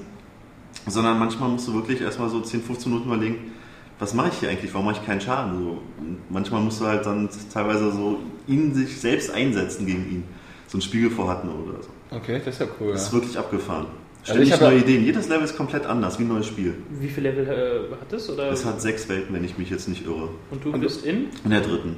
sondern 0.88 1.20
manchmal 1.20 1.50
musst 1.50 1.68
du 1.68 1.74
wirklich 1.74 2.02
erstmal 2.02 2.30
so 2.30 2.42
10, 2.42 2.62
15 2.64 2.92
Minuten 2.92 3.10
überlegen, 3.12 3.52
was 4.00 4.14
mache 4.14 4.30
ich 4.30 4.40
hier 4.40 4.50
eigentlich, 4.50 4.74
warum 4.74 4.88
mache 4.88 5.00
ich 5.00 5.06
keinen 5.06 5.22
Schaden? 5.22 5.58
So, 5.58 5.70
und 6.00 6.18
manchmal 6.30 6.62
musst 6.62 6.82
du 6.82 6.86
halt 6.86 7.06
dann 7.06 7.30
teilweise 7.54 7.92
so 7.92 8.20
in 8.48 8.74
sich 8.74 9.00
selbst 9.00 9.32
einsetzen 9.32 9.86
gegen 9.86 10.10
ihn. 10.10 10.24
So 10.68 10.78
ein 10.78 10.82
Spiegel 10.82 11.10
vorhatten 11.12 11.50
oder 11.50 11.82
so. 11.84 11.90
Okay, 12.16 12.42
das 12.44 12.56
ist 12.56 12.62
ja 12.62 12.68
cool. 12.80 12.92
Das 12.94 13.04
ist 13.04 13.08
Ja. 13.10 13.14
wirklich 13.14 13.38
abgefahren. 13.38 13.86
Also 14.22 14.34
Ständig 14.34 14.48
ich 14.50 14.54
hab 14.54 14.62
neue 14.62 14.80
Ideen. 14.80 15.04
Jedes 15.04 15.28
Level 15.30 15.44
ist 15.44 15.56
komplett 15.58 15.86
anders, 15.86 16.18
wie 16.18 16.24
ein 16.24 16.30
neues 16.30 16.48
Spiel. 16.48 16.74
Wie 17.00 17.10
viele 17.10 17.32
Level 17.32 17.46
äh, 17.92 17.92
hat 18.02 18.12
es? 18.14 18.30
Oder? 18.30 18.52
Es 18.52 18.66
hat 18.66 18.82
sechs 18.82 19.08
Welten, 19.10 19.36
wenn 19.36 19.44
ich 19.44 19.58
mich 19.58 19.70
jetzt 19.70 19.88
nicht 19.90 20.06
irre. 20.06 20.30
Und 20.50 20.64
du 20.64 20.72
bist 20.72 21.06
in? 21.06 21.28
In 21.44 21.50
der 21.52 21.62
dritten. 21.62 21.96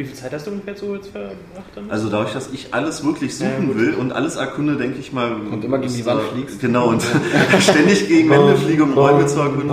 Wie 0.00 0.04
viel 0.06 0.14
Zeit 0.14 0.32
hast 0.32 0.46
du 0.46 0.52
ungefähr 0.52 0.74
so 0.74 0.94
jetzt 0.94 1.08
verbracht 1.08 1.36
damit? 1.74 1.92
Also 1.92 2.08
dadurch, 2.08 2.32
dass 2.32 2.50
ich 2.54 2.72
alles 2.72 3.04
wirklich 3.04 3.38
Ja, 3.38 3.50
suchen 3.50 3.66
gut. 3.66 3.76
will 3.76 3.94
und 3.96 4.12
alles 4.12 4.36
erkunde, 4.36 4.76
denke 4.76 4.98
ich 4.98 5.12
mal. 5.12 5.30
Und 5.34 5.62
immer 5.62 5.78
gegen 5.78 5.92
die 5.92 6.06
Wand 6.06 6.22
fliegst. 6.32 6.58
Genau, 6.58 6.88
und 6.88 7.02
ständig 7.60 8.08
gegen 8.08 8.30
Wände 8.30 8.56
fliege, 8.56 8.82
um 8.84 8.94
Räume 8.94 9.26
zu 9.26 9.40
erkunden. 9.40 9.68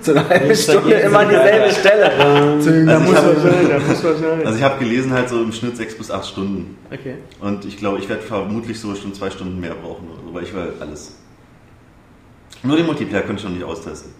So 0.00 0.12
eine 0.12 0.28
halbe 0.28 0.54
Stunde 0.54 0.94
immer 0.94 1.18
an 1.18 1.28
dieselbe 1.28 1.72
Stelle. 1.72 2.12
Also 2.12 2.70
ich 2.70 2.76
habe 2.76 2.86
da 2.86 2.98
muss 3.00 3.14
was 4.04 4.20
sein. 4.20 4.46
also 4.46 4.58
ich 4.58 4.62
hab 4.64 4.78
gelesen 4.78 5.12
halt 5.12 5.28
so 5.28 5.42
im 5.42 5.50
Schnitt 5.50 5.76
sechs 5.76 5.98
bis 5.98 6.08
acht 6.12 6.26
Stunden. 6.28 6.78
Okay. 6.92 7.16
Und 7.40 7.64
ich 7.64 7.78
glaube, 7.78 7.98
ich 7.98 8.08
werde 8.08 8.22
vermutlich 8.22 8.78
so 8.78 8.94
schon 8.94 9.12
zwei 9.12 9.30
Stunden 9.30 9.58
mehr 9.58 9.74
brauchen 9.74 10.08
oder 10.08 10.20
so, 10.24 10.34
weil 10.34 10.44
ich 10.44 10.54
will 10.54 10.60
halt 10.60 10.80
alles. 10.80 11.16
Nur 12.62 12.76
den 12.76 12.86
Multiplayer 12.86 13.22
könnte 13.22 13.40
ich 13.40 13.44
noch 13.48 13.54
nicht 13.56 13.64
austesten. 13.64 14.12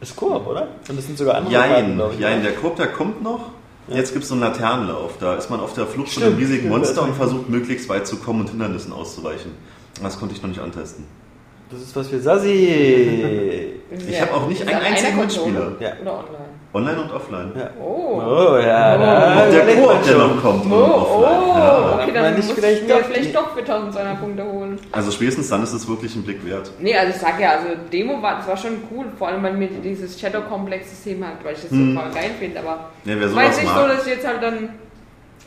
Ist 0.00 0.14
Koop, 0.14 0.46
oder? 0.46 0.68
Und 0.88 0.96
das 0.96 1.04
sind 1.06 1.18
sogar 1.18 1.34
andere 1.36 1.52
Karten, 1.54 1.72
Jein, 1.72 1.94
glaub 1.96 2.12
ich, 2.12 2.20
jein, 2.20 2.38
ne? 2.38 2.44
der 2.44 2.52
Coop, 2.52 2.76
der 2.76 2.86
kommt 2.88 3.22
noch. 3.24 3.50
Jetzt 3.88 4.12
gibt 4.12 4.24
es 4.24 4.28
so 4.28 4.34
einen 4.34 4.42
Laternenlauf. 4.42 5.18
Da 5.18 5.36
ist 5.36 5.48
man 5.48 5.60
auf 5.60 5.74
der 5.74 5.86
Flucht 5.86 6.08
von 6.08 6.22
Stimmt, 6.22 6.26
einem 6.26 6.36
riesigen 6.36 6.58
stimmt, 6.58 6.76
Monster 6.76 7.02
und 7.02 7.14
versucht 7.14 7.48
möglichst 7.48 7.88
weit 7.88 8.06
zu 8.06 8.16
kommen 8.16 8.40
und 8.40 8.50
Hindernissen 8.50 8.92
auszuweichen. 8.92 9.52
Das 10.02 10.18
konnte 10.18 10.34
ich 10.34 10.42
noch 10.42 10.48
nicht 10.48 10.60
antesten. 10.60 11.04
Das 11.70 11.80
ist 11.80 11.94
was 11.96 12.08
für 12.08 12.20
Sassi. 12.20 13.80
Ich 14.08 14.20
habe 14.20 14.34
auch 14.34 14.48
nicht 14.48 14.62
einen 14.62 14.80
einzigen? 14.80 15.18
Mitspieler. 15.18 15.72
Ja. 15.80 15.92
Oder 16.02 16.12
online? 16.18 16.45
Online 16.76 17.00
und 17.02 17.10
offline. 17.12 17.52
Ja. 17.56 17.70
Oh. 17.80 18.20
Oh, 18.20 18.56
ja. 18.58 18.96
da 18.96 19.44
Und 19.44 19.52
der 19.52 19.76
Koop, 19.76 20.02
der 20.04 20.16
noch 20.18 20.42
kommt. 20.42 20.66
Oh, 20.70 20.74
und 20.74 20.82
offline. 20.82 21.40
oh. 21.42 21.56
Ja. 21.56 21.94
okay, 22.02 22.12
dann 22.12 22.36
muss 22.36 22.50
vielleicht 22.52 22.82
ich 22.82 22.88
mir 22.88 22.94
doch 22.94 23.04
vielleicht 23.04 23.34
doch 23.36 23.50
für 23.54 23.60
1200 23.60 24.20
Punkte 24.20 24.44
holen. 24.44 24.78
Also 24.92 25.10
spätestens 25.10 25.48
dann 25.48 25.62
ist 25.62 25.72
es 25.72 25.88
wirklich 25.88 26.14
ein 26.16 26.22
Blick 26.22 26.44
wert. 26.46 26.70
Nee, 26.78 26.96
also 26.96 27.10
ich 27.14 27.20
sag 27.20 27.40
ja, 27.40 27.50
also 27.52 27.68
Demo 27.92 28.20
war, 28.22 28.36
das 28.36 28.46
war 28.48 28.56
schon 28.56 28.72
cool, 28.90 29.06
vor 29.18 29.28
allem 29.28 29.42
weil 29.42 29.54
mir 29.54 29.68
dieses 29.68 30.20
Shadow-Komplex-System 30.20 31.24
hat, 31.24 31.44
weil 31.44 31.54
ich 31.54 31.62
das 31.62 31.70
Hm. 31.70 31.94
voll 31.98 32.10
geil 32.12 32.30
finde, 32.38 32.60
aber 32.60 32.90
Ja, 33.04 33.14
wer 33.18 33.28
sowas 33.28 33.44
jetzt 33.46 33.62
nicht 33.62 33.74
so, 33.74 33.86
dass 33.88 34.06
ich 34.06 34.12
jetzt 34.12 34.26
halt 34.26 34.42
dann, 34.42 34.68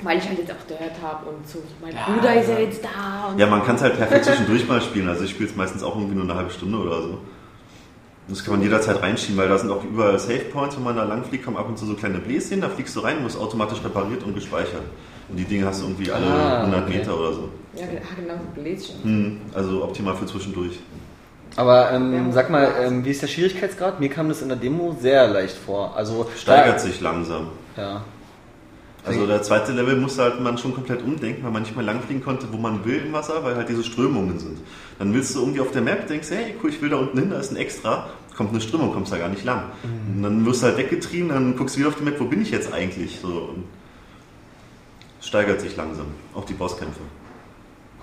weil 0.01 0.17
ich 0.17 0.27
halt 0.27 0.39
jetzt 0.39 0.51
auch 0.51 0.65
Dirt 0.67 0.97
habe 1.03 1.29
und 1.29 1.47
so, 1.47 1.59
mein 1.81 1.93
Bruder 1.93 2.35
ist 2.41 2.49
ja 2.49 2.59
jetzt 2.59 2.83
da 2.83 3.29
und 3.31 3.39
Ja, 3.39 3.45
man 3.47 3.63
kann 3.65 3.75
es 3.75 3.81
halt 3.83 3.97
perfekt 3.97 4.25
zwischendurch 4.29 4.67
mal 4.67 4.81
spielen. 4.81 5.07
Also 5.09 5.23
ich 5.25 5.31
spiele 5.31 5.49
es 5.49 5.55
meistens 5.55 5.83
auch 5.83 5.95
irgendwie 5.95 6.15
nur 6.15 6.23
eine 6.23 6.35
halbe 6.35 6.49
Stunde 6.51 6.77
oder 6.77 7.01
so. 7.01 7.17
Das 8.29 8.43
kann 8.43 8.53
man 8.55 8.61
jederzeit 8.63 9.01
reinschieben, 9.01 9.37
weil 9.37 9.49
da 9.49 9.57
sind 9.57 9.71
auch 9.71 9.83
überall 9.83 10.19
Save 10.19 10.45
Points, 10.53 10.75
wenn 10.77 10.83
man 10.83 10.95
da 10.95 11.03
lang 11.03 11.23
fliegt, 11.23 11.43
kommen 11.45 11.57
ab 11.57 11.67
und 11.67 11.77
zu 11.79 11.85
so 11.85 11.95
kleine 11.95 12.19
Bläschen, 12.19 12.61
da 12.61 12.69
fliegst 12.69 12.95
du 12.95 12.99
rein, 12.99 13.23
wirst 13.23 13.39
automatisch 13.39 13.83
repariert 13.83 14.23
und 14.23 14.35
gespeichert. 14.35 14.83
Und 15.29 15.37
die 15.37 15.45
Dinge 15.45 15.65
hast 15.65 15.81
du 15.81 15.85
irgendwie 15.87 16.11
alle 16.11 16.25
Ah, 16.25 16.59
100 16.61 16.83
okay. 16.83 16.97
Meter 16.97 17.19
oder 17.19 17.33
so. 17.33 17.49
ja, 17.75 17.83
ah, 17.85 18.15
genau, 18.19 18.33
so 18.35 18.61
Bläschen. 18.61 18.95
Hm, 19.03 19.41
also 19.53 19.83
optimal 19.83 20.15
für 20.15 20.25
zwischendurch. 20.27 20.79
Aber 21.55 21.91
ähm, 21.91 22.31
sag 22.31 22.49
mal, 22.51 22.71
ähm, 22.83 23.03
wie 23.03 23.09
ist 23.09 23.21
der 23.23 23.27
Schwierigkeitsgrad? 23.27 23.99
Mir 23.99 24.09
kam 24.09 24.29
das 24.29 24.41
in 24.43 24.49
der 24.49 24.57
Demo 24.57 24.95
sehr 24.99 25.27
leicht 25.27 25.57
vor. 25.57 25.95
Also 25.95 26.27
Steigert 26.37 26.79
sich 26.79 27.01
langsam. 27.01 27.47
Ja. 27.75 28.03
Also 29.05 29.25
der 29.25 29.41
zweite 29.41 29.71
Level 29.71 29.95
musste 29.95 30.21
halt 30.23 30.39
man 30.41 30.57
schon 30.57 30.73
komplett 30.75 31.01
umdenken, 31.01 31.43
weil 31.43 31.51
man 31.51 31.63
nicht 31.63 31.75
mehr 31.75 31.85
langfliegen 31.85 32.23
konnte, 32.23 32.47
wo 32.51 32.57
man 32.57 32.83
will 32.85 33.01
im 33.05 33.13
Wasser, 33.13 33.43
weil 33.43 33.55
halt 33.55 33.67
diese 33.69 33.83
Strömungen 33.83 34.37
sind. 34.37 34.59
Dann 34.99 35.13
willst 35.13 35.33
du 35.35 35.39
irgendwie 35.39 35.61
auf 35.61 35.71
der 35.71 35.81
Map, 35.81 36.05
denkst, 36.07 36.29
hey 36.29 36.53
cool, 36.61 36.69
ich 36.69 36.81
will 36.81 36.89
da 36.89 36.97
unten 36.97 37.17
hin, 37.17 37.29
da 37.29 37.39
ist 37.39 37.51
ein 37.51 37.55
Extra, 37.55 38.07
kommt 38.39 38.51
eine 38.51 38.61
Strömung, 38.61 38.93
kommst 38.93 39.11
da 39.11 39.17
gar 39.17 39.27
nicht 39.27 39.43
lang. 39.43 39.63
Und 39.83 40.23
dann 40.23 40.45
wirst 40.45 40.61
du 40.61 40.67
halt 40.67 40.77
weggetrieben, 40.77 41.27
dann 41.27 41.57
guckst 41.57 41.75
du 41.75 41.79
wieder 41.81 41.89
auf 41.89 41.95
die 41.95 42.03
Map, 42.03 42.17
wo 42.21 42.23
bin 42.23 42.41
ich 42.41 42.51
jetzt 42.51 42.71
eigentlich? 42.71 43.19
So, 43.19 43.27
und 43.27 43.65
steigert 45.19 45.59
sich 45.59 45.75
langsam, 45.75 46.05
auch 46.33 46.45
die 46.45 46.53
Bosskämpfe. 46.53 47.01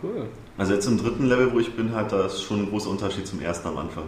Cool. 0.02 0.28
Also 0.58 0.74
jetzt 0.74 0.84
im 0.88 0.98
dritten 0.98 1.24
Level, 1.24 1.54
wo 1.54 1.58
ich 1.58 1.74
bin, 1.74 1.94
halt, 1.94 2.12
da 2.12 2.26
ist 2.26 2.42
schon 2.42 2.64
ein 2.64 2.68
großer 2.68 2.90
Unterschied 2.90 3.26
zum 3.26 3.40
ersten 3.40 3.66
am 3.68 3.78
Anfang. 3.78 4.04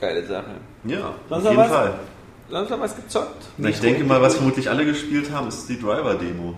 Geile 0.00 0.26
Sache. 0.26 0.56
Ja, 0.86 1.14
Sonst 1.28 1.44
auf 1.44 1.50
jeden 1.52 1.62
was? 1.62 1.70
Fall. 1.70 1.94
Sonst 2.50 2.70
noch 2.70 2.80
was 2.80 2.96
gezockt? 2.96 3.44
Na, 3.58 3.68
ich 3.68 3.78
denke 3.78 4.02
mal, 4.02 4.20
was 4.20 4.34
vermutlich 4.34 4.68
alle 4.68 4.84
gespielt 4.84 5.30
haben, 5.30 5.46
ist 5.46 5.68
die 5.68 5.78
Driver-Demo. 5.78 6.54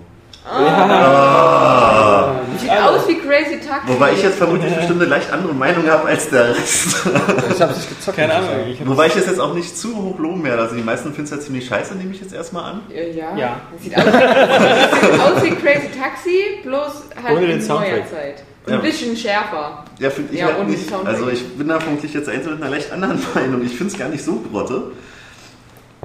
Sieht 2.61 2.71
aus 2.71 3.09
wie 3.09 3.15
Crazy 3.19 3.61
Taxi. 3.67 3.89
Wobei 3.89 4.13
ich 4.13 4.23
jetzt 4.23 4.37
vermutlich 4.37 4.75
bestimmt 4.75 5.01
eine 5.01 5.11
leicht 5.11 5.33
andere 5.33 5.55
Meinung 5.55 5.89
habe 5.89 6.07
als 6.09 6.29
der 6.29 6.51
Rest. 6.51 7.07
Ich 7.51 7.63
hab's 7.63 7.77
nicht 7.77 7.89
gezockt. 7.89 8.17
Keine 8.19 8.35
Ahnung. 8.35 8.51
Ich 8.69 8.87
Wobei 8.87 9.07
ich 9.07 9.17
es 9.17 9.27
jetzt 9.27 9.41
auch 9.41 9.55
nicht 9.55 9.77
zu 9.77 9.97
hoch 9.97 10.19
loben 10.19 10.45
werde. 10.45 10.63
Also 10.63 10.77
die 10.77 10.83
meisten 10.83 11.09
finden 11.15 11.25
es 11.25 11.31
ja 11.31 11.41
ziemlich 11.41 11.67
scheiße, 11.67 11.95
nehme 11.95 12.13
ich 12.15 12.21
jetzt 12.21 12.35
erstmal 12.35 12.73
an. 12.73 12.81
Ja, 12.91 13.35
ja. 13.37 13.57
Sieht 13.81 13.97
aus, 13.97 14.05
das 14.05 15.01
sieht 15.01 15.21
aus 15.21 15.43
wie 15.45 15.51
Crazy 15.53 15.89
Taxi, 15.99 16.39
bloß 16.63 17.05
halt 17.25 17.37
Ohne 17.39 17.47
den 17.47 17.61
in 17.61 17.67
neuer. 17.67 17.81
Zeit. 18.11 18.43
Ja. 18.67 18.75
Ein 18.77 18.83
bisschen 18.83 19.17
schärfer. 19.17 19.85
Ja, 19.99 20.11
finde 20.11 20.33
ich 20.35 20.41
Ja, 20.41 20.47
halt 20.47 20.69
nicht. 20.69 20.91
Also 21.05 21.29
ich 21.29 21.57
bin 21.57 21.69
da 21.69 21.81
vermutlich 21.81 22.13
jetzt 22.15 22.29
eins 22.29 22.47
mit 22.47 22.61
einer 22.63 22.71
leicht 22.71 22.93
anderen 22.93 23.19
Meinung. 23.35 23.63
Ich 23.65 23.77
finde 23.77 23.93
es 23.93 23.99
gar 23.99 24.09
nicht 24.09 24.25
so 24.25 24.43
grotte. 24.51 24.93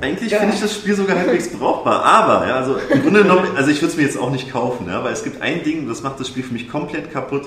Eigentlich 0.01 0.31
Ja. 0.31 0.39
finde 0.39 0.55
ich 0.55 0.61
das 0.61 0.73
Spiel 0.73 0.95
sogar 0.95 1.17
halbwegs 1.17 1.49
brauchbar. 1.49 2.03
Aber, 2.05 2.47
ja, 2.47 2.55
also 2.55 2.77
im 2.89 3.01
Grunde 3.03 3.23
genommen, 3.23 3.47
also 3.55 3.69
ich 3.69 3.81
würde 3.81 3.91
es 3.91 3.97
mir 3.97 4.03
jetzt 4.03 4.17
auch 4.17 4.31
nicht 4.31 4.51
kaufen, 4.51 4.87
ja, 4.89 5.03
weil 5.03 5.13
es 5.13 5.23
gibt 5.23 5.41
ein 5.41 5.63
Ding, 5.63 5.87
das 5.87 6.01
macht 6.03 6.19
das 6.19 6.27
Spiel 6.27 6.43
für 6.43 6.53
mich 6.53 6.69
komplett 6.69 7.11
kaputt. 7.11 7.43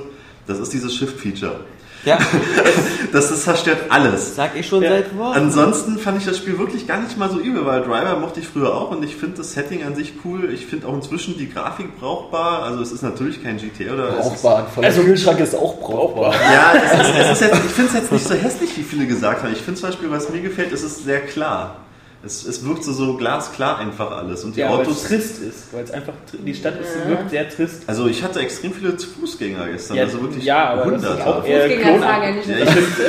Das 0.47 0.59
ist 0.59 0.73
dieses 0.73 0.95
Shift-Feature. 0.95 1.61
Ja, 2.05 2.19
Das, 3.13 3.29
das 3.29 3.45
zerstört 3.45 3.79
alles. 3.91 4.35
sag 4.35 4.57
ich 4.57 4.67
schon 4.67 4.83
Ja. 4.83 4.89
seit 4.91 5.17
Wochen. 5.17 5.37
Ansonsten 5.37 5.99
fand 5.99 6.19
ich 6.19 6.25
das 6.25 6.39
Spiel 6.39 6.59
wirklich 6.59 6.89
gar 6.89 7.01
nicht 7.01 7.17
mal 7.17 7.31
so 7.31 7.39
übel, 7.39 7.65
weil 7.65 7.83
Driver 7.83 8.17
mochte 8.19 8.41
ich 8.41 8.49
früher 8.49 8.75
auch 8.75 8.91
und 8.91 9.05
ich 9.05 9.15
finde 9.15 9.37
das 9.37 9.53
Setting 9.53 9.85
an 9.85 9.95
sich 9.95 10.15
cool. 10.25 10.51
Ich 10.53 10.67
finde 10.67 10.89
auch 10.89 10.95
inzwischen 10.95 11.37
die 11.39 11.49
Grafik 11.49 11.97
brauchbar. 12.01 12.65
Also 12.65 12.81
es 12.83 12.91
ist 12.91 13.03
natürlich 13.03 13.41
kein 13.45 13.59
GTA 13.59 13.93
oder 13.93 14.09
es 14.19 14.27
ist, 14.27 14.43
Brauchbar. 14.43 14.67
Voller 14.75 14.89
Also- 14.89 15.03
Kühlschrank 15.03 15.39
ist 15.41 15.55
auch 15.55 15.79
brauchbar. 15.79 16.33
ja, 16.35 16.73
es 16.75 16.93
ist, 17.09 17.15
es 17.19 17.31
ist 17.33 17.41
jetzt, 17.43 17.65
ich 17.67 17.71
finde 17.73 17.89
es 17.91 17.95
jetzt 17.95 18.13
nicht 18.13 18.27
so 18.27 18.35
hässlich, 18.35 18.77
wie 18.79 18.83
viele 18.83 19.07
gesagt 19.07 19.43
haben. 19.45 19.53
Ich 19.53 19.61
finde 19.61 19.79
zum 19.79 19.91
Beispiel, 19.91 20.11
was 20.11 20.29
mir 20.31 20.41
gefällt, 20.41 20.73
es 20.73 20.83
ist 20.83 21.05
sehr 21.05 21.21
klar. 21.21 21.77
Es, 22.25 22.47
es 22.47 22.65
wirkt 22.65 22.85
so, 22.85 22.93
so 22.93 23.17
glasklar 23.17 23.79
einfach 23.79 24.13
alles. 24.13 24.45
Und 24.45 24.55
die 24.55 24.61
Ja, 24.61 24.71
weil 24.71 24.83
es 24.83 24.89
Autos. 24.89 25.03
trist 25.05 25.43
ist, 25.43 25.73
weil 25.73 25.83
es 25.83 25.91
einfach, 25.91 26.13
die 26.33 26.55
Stadt 26.55 26.75
ist, 26.81 27.09
wirkt 27.09 27.31
sehr 27.31 27.49
trist. 27.51 27.83
Also 27.89 28.07
ich 28.07 28.23
hatte 28.23 28.39
extrem 28.39 28.73
viele 28.73 28.97
Fußgänger 28.97 29.67
gestern, 29.67 29.97
Ja, 29.97 30.05
also 30.05 30.23
wirklich 30.23 30.45
ja, 30.45 30.69
aber 30.71 30.93
das 30.93 31.03
ist 31.03 31.09
hunderte. 31.09 31.27
auch 31.27 31.45
eher 31.45 31.69
Fußgänger 31.69 31.99
sagen 31.99 32.23
ja 32.23 32.31
nicht, 32.31 32.49
Ja, 32.49 32.57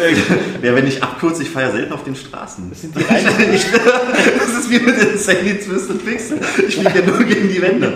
ich, 0.07 0.17
ja, 0.63 0.75
wenn 0.75 0.87
ich 0.87 1.03
abkürze, 1.03 1.43
ich 1.43 1.49
fahre 1.51 1.65
ja 1.67 1.71
selten 1.73 1.93
auf 1.93 2.03
den 2.03 2.15
Straßen. 2.15 2.69
Das 2.71 2.81
sind 2.81 2.95
die 2.95 3.01
Ich, 3.53 3.65
das 3.71 4.49
ist 4.59 4.69
wie 4.71 4.79
mit 4.79 4.99
den 4.99 5.17
Sandy 5.17 5.59
Twisted 5.59 6.03
Pixel. 6.05 6.39
Ich 6.67 6.75
fliege 6.75 6.99
ja 6.99 7.05
nur 7.05 7.23
gegen 7.23 7.49
die 7.49 7.61
Wände. 7.61 7.93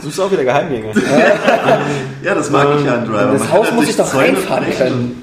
Suchst 0.00 0.18
du 0.18 0.22
auch 0.22 0.30
wieder 0.30 0.44
Geheimgänge? 0.44 0.92
Ja, 2.22 2.34
das 2.36 2.50
mag 2.50 2.68
ich 2.78 2.86
ja 2.86 2.94
an 2.94 3.04
Driver. 3.04 3.32
Das 3.32 3.50
Haus 3.50 3.72
muss 3.72 3.88
ich 3.88 3.96
doch 3.96 4.08
Zäune 4.08 4.28
reinfahren 4.28 4.64
brechen. 4.64 5.22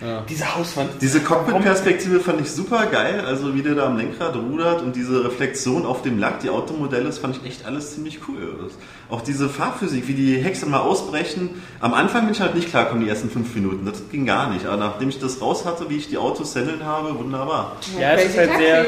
Können. 0.00 0.22
diese 0.28 0.56
Hauswand. 0.56 0.90
Diese 1.00 1.20
Cockpit-Perspektive 1.20 2.20
fand 2.20 2.40
ich 2.40 2.50
super 2.50 2.86
geil, 2.86 3.22
also 3.26 3.54
wie 3.54 3.62
der 3.62 3.74
da 3.74 3.86
am 3.86 3.96
Lenkrad 3.96 4.36
rudert 4.36 4.82
und 4.82 4.94
diese 4.96 5.24
Reflexion 5.24 5.84
auf 5.86 6.02
dem 6.02 6.18
Lack, 6.18 6.40
die 6.40 6.50
Automodelle, 6.50 7.04
das 7.04 7.18
fand 7.18 7.36
ich 7.36 7.46
echt 7.48 7.66
alles 7.66 7.94
ziemlich 7.94 8.20
cool. 8.28 8.54
Das, 8.62 8.72
auch 9.10 9.22
diese 9.22 9.48
Fahrphysik, 9.48 10.06
wie 10.08 10.14
die 10.14 10.36
Hexen 10.36 10.70
mal 10.70 10.80
ausbrechen. 10.80 11.50
Am 11.80 11.94
Anfang 11.94 12.24
bin 12.24 12.32
ich 12.32 12.40
halt 12.40 12.54
nicht 12.54 12.68
klargekommen, 12.68 13.02
die 13.04 13.08
ersten 13.10 13.30
fünf 13.30 13.54
Minuten, 13.54 13.86
das 13.86 14.02
ging 14.10 14.26
gar 14.26 14.50
nicht. 14.50 14.66
Aber 14.66 14.76
nachdem 14.76 15.08
ich 15.08 15.18
das 15.18 15.40
raus 15.40 15.64
hatte, 15.64 15.88
wie 15.88 15.96
ich 15.96 16.08
die 16.08 16.18
Autos 16.18 16.54
handeln 16.54 16.84
habe, 16.84 17.18
wunderbar. 17.18 17.76
Ja, 17.98 18.12
es 18.14 18.26
ist 18.30 18.38
halt 18.38 18.50
sehr- 18.58 18.86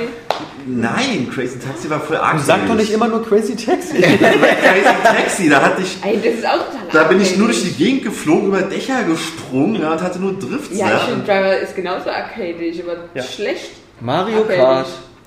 Nein, 0.66 1.28
Crazy 1.34 1.58
Taxi 1.58 1.88
war 1.88 2.00
voll 2.00 2.16
arg. 2.18 2.38
Sag 2.40 2.66
doch 2.66 2.74
nicht 2.74 2.90
immer 2.92 3.08
nur 3.08 3.24
Crazy 3.24 3.56
Taxi. 3.56 4.00
Crazy 4.02 4.94
Taxi, 5.02 5.48
da 5.48 5.62
hatte 5.62 5.82
ich 5.82 5.98
Ey, 6.04 6.16
das 6.22 6.34
ist 6.34 6.46
auch 6.46 6.70
Da 6.92 7.04
bin 7.04 7.20
ich 7.20 7.36
nur 7.36 7.48
durch 7.48 7.62
die 7.62 7.72
Gegend 7.72 8.04
geflogen, 8.04 8.48
über 8.48 8.62
Dächer 8.62 9.04
gesprungen 9.04 9.80
ja, 9.80 9.92
und 9.92 10.02
hatte 10.02 10.18
nur 10.18 10.32
Drifts. 10.38 10.76
Ja, 10.76 10.96
ich 10.96 11.02
finde 11.02 11.24
Driver 11.24 11.58
ist 11.58 11.76
genauso 11.76 12.10
arcadisch, 12.10 12.78
aber 12.82 12.96
Ja. 13.14 13.22
schlecht. 13.22 13.70
Mario 14.00 14.38
arcadisch. 14.38 14.58
Kart. 14.58 14.86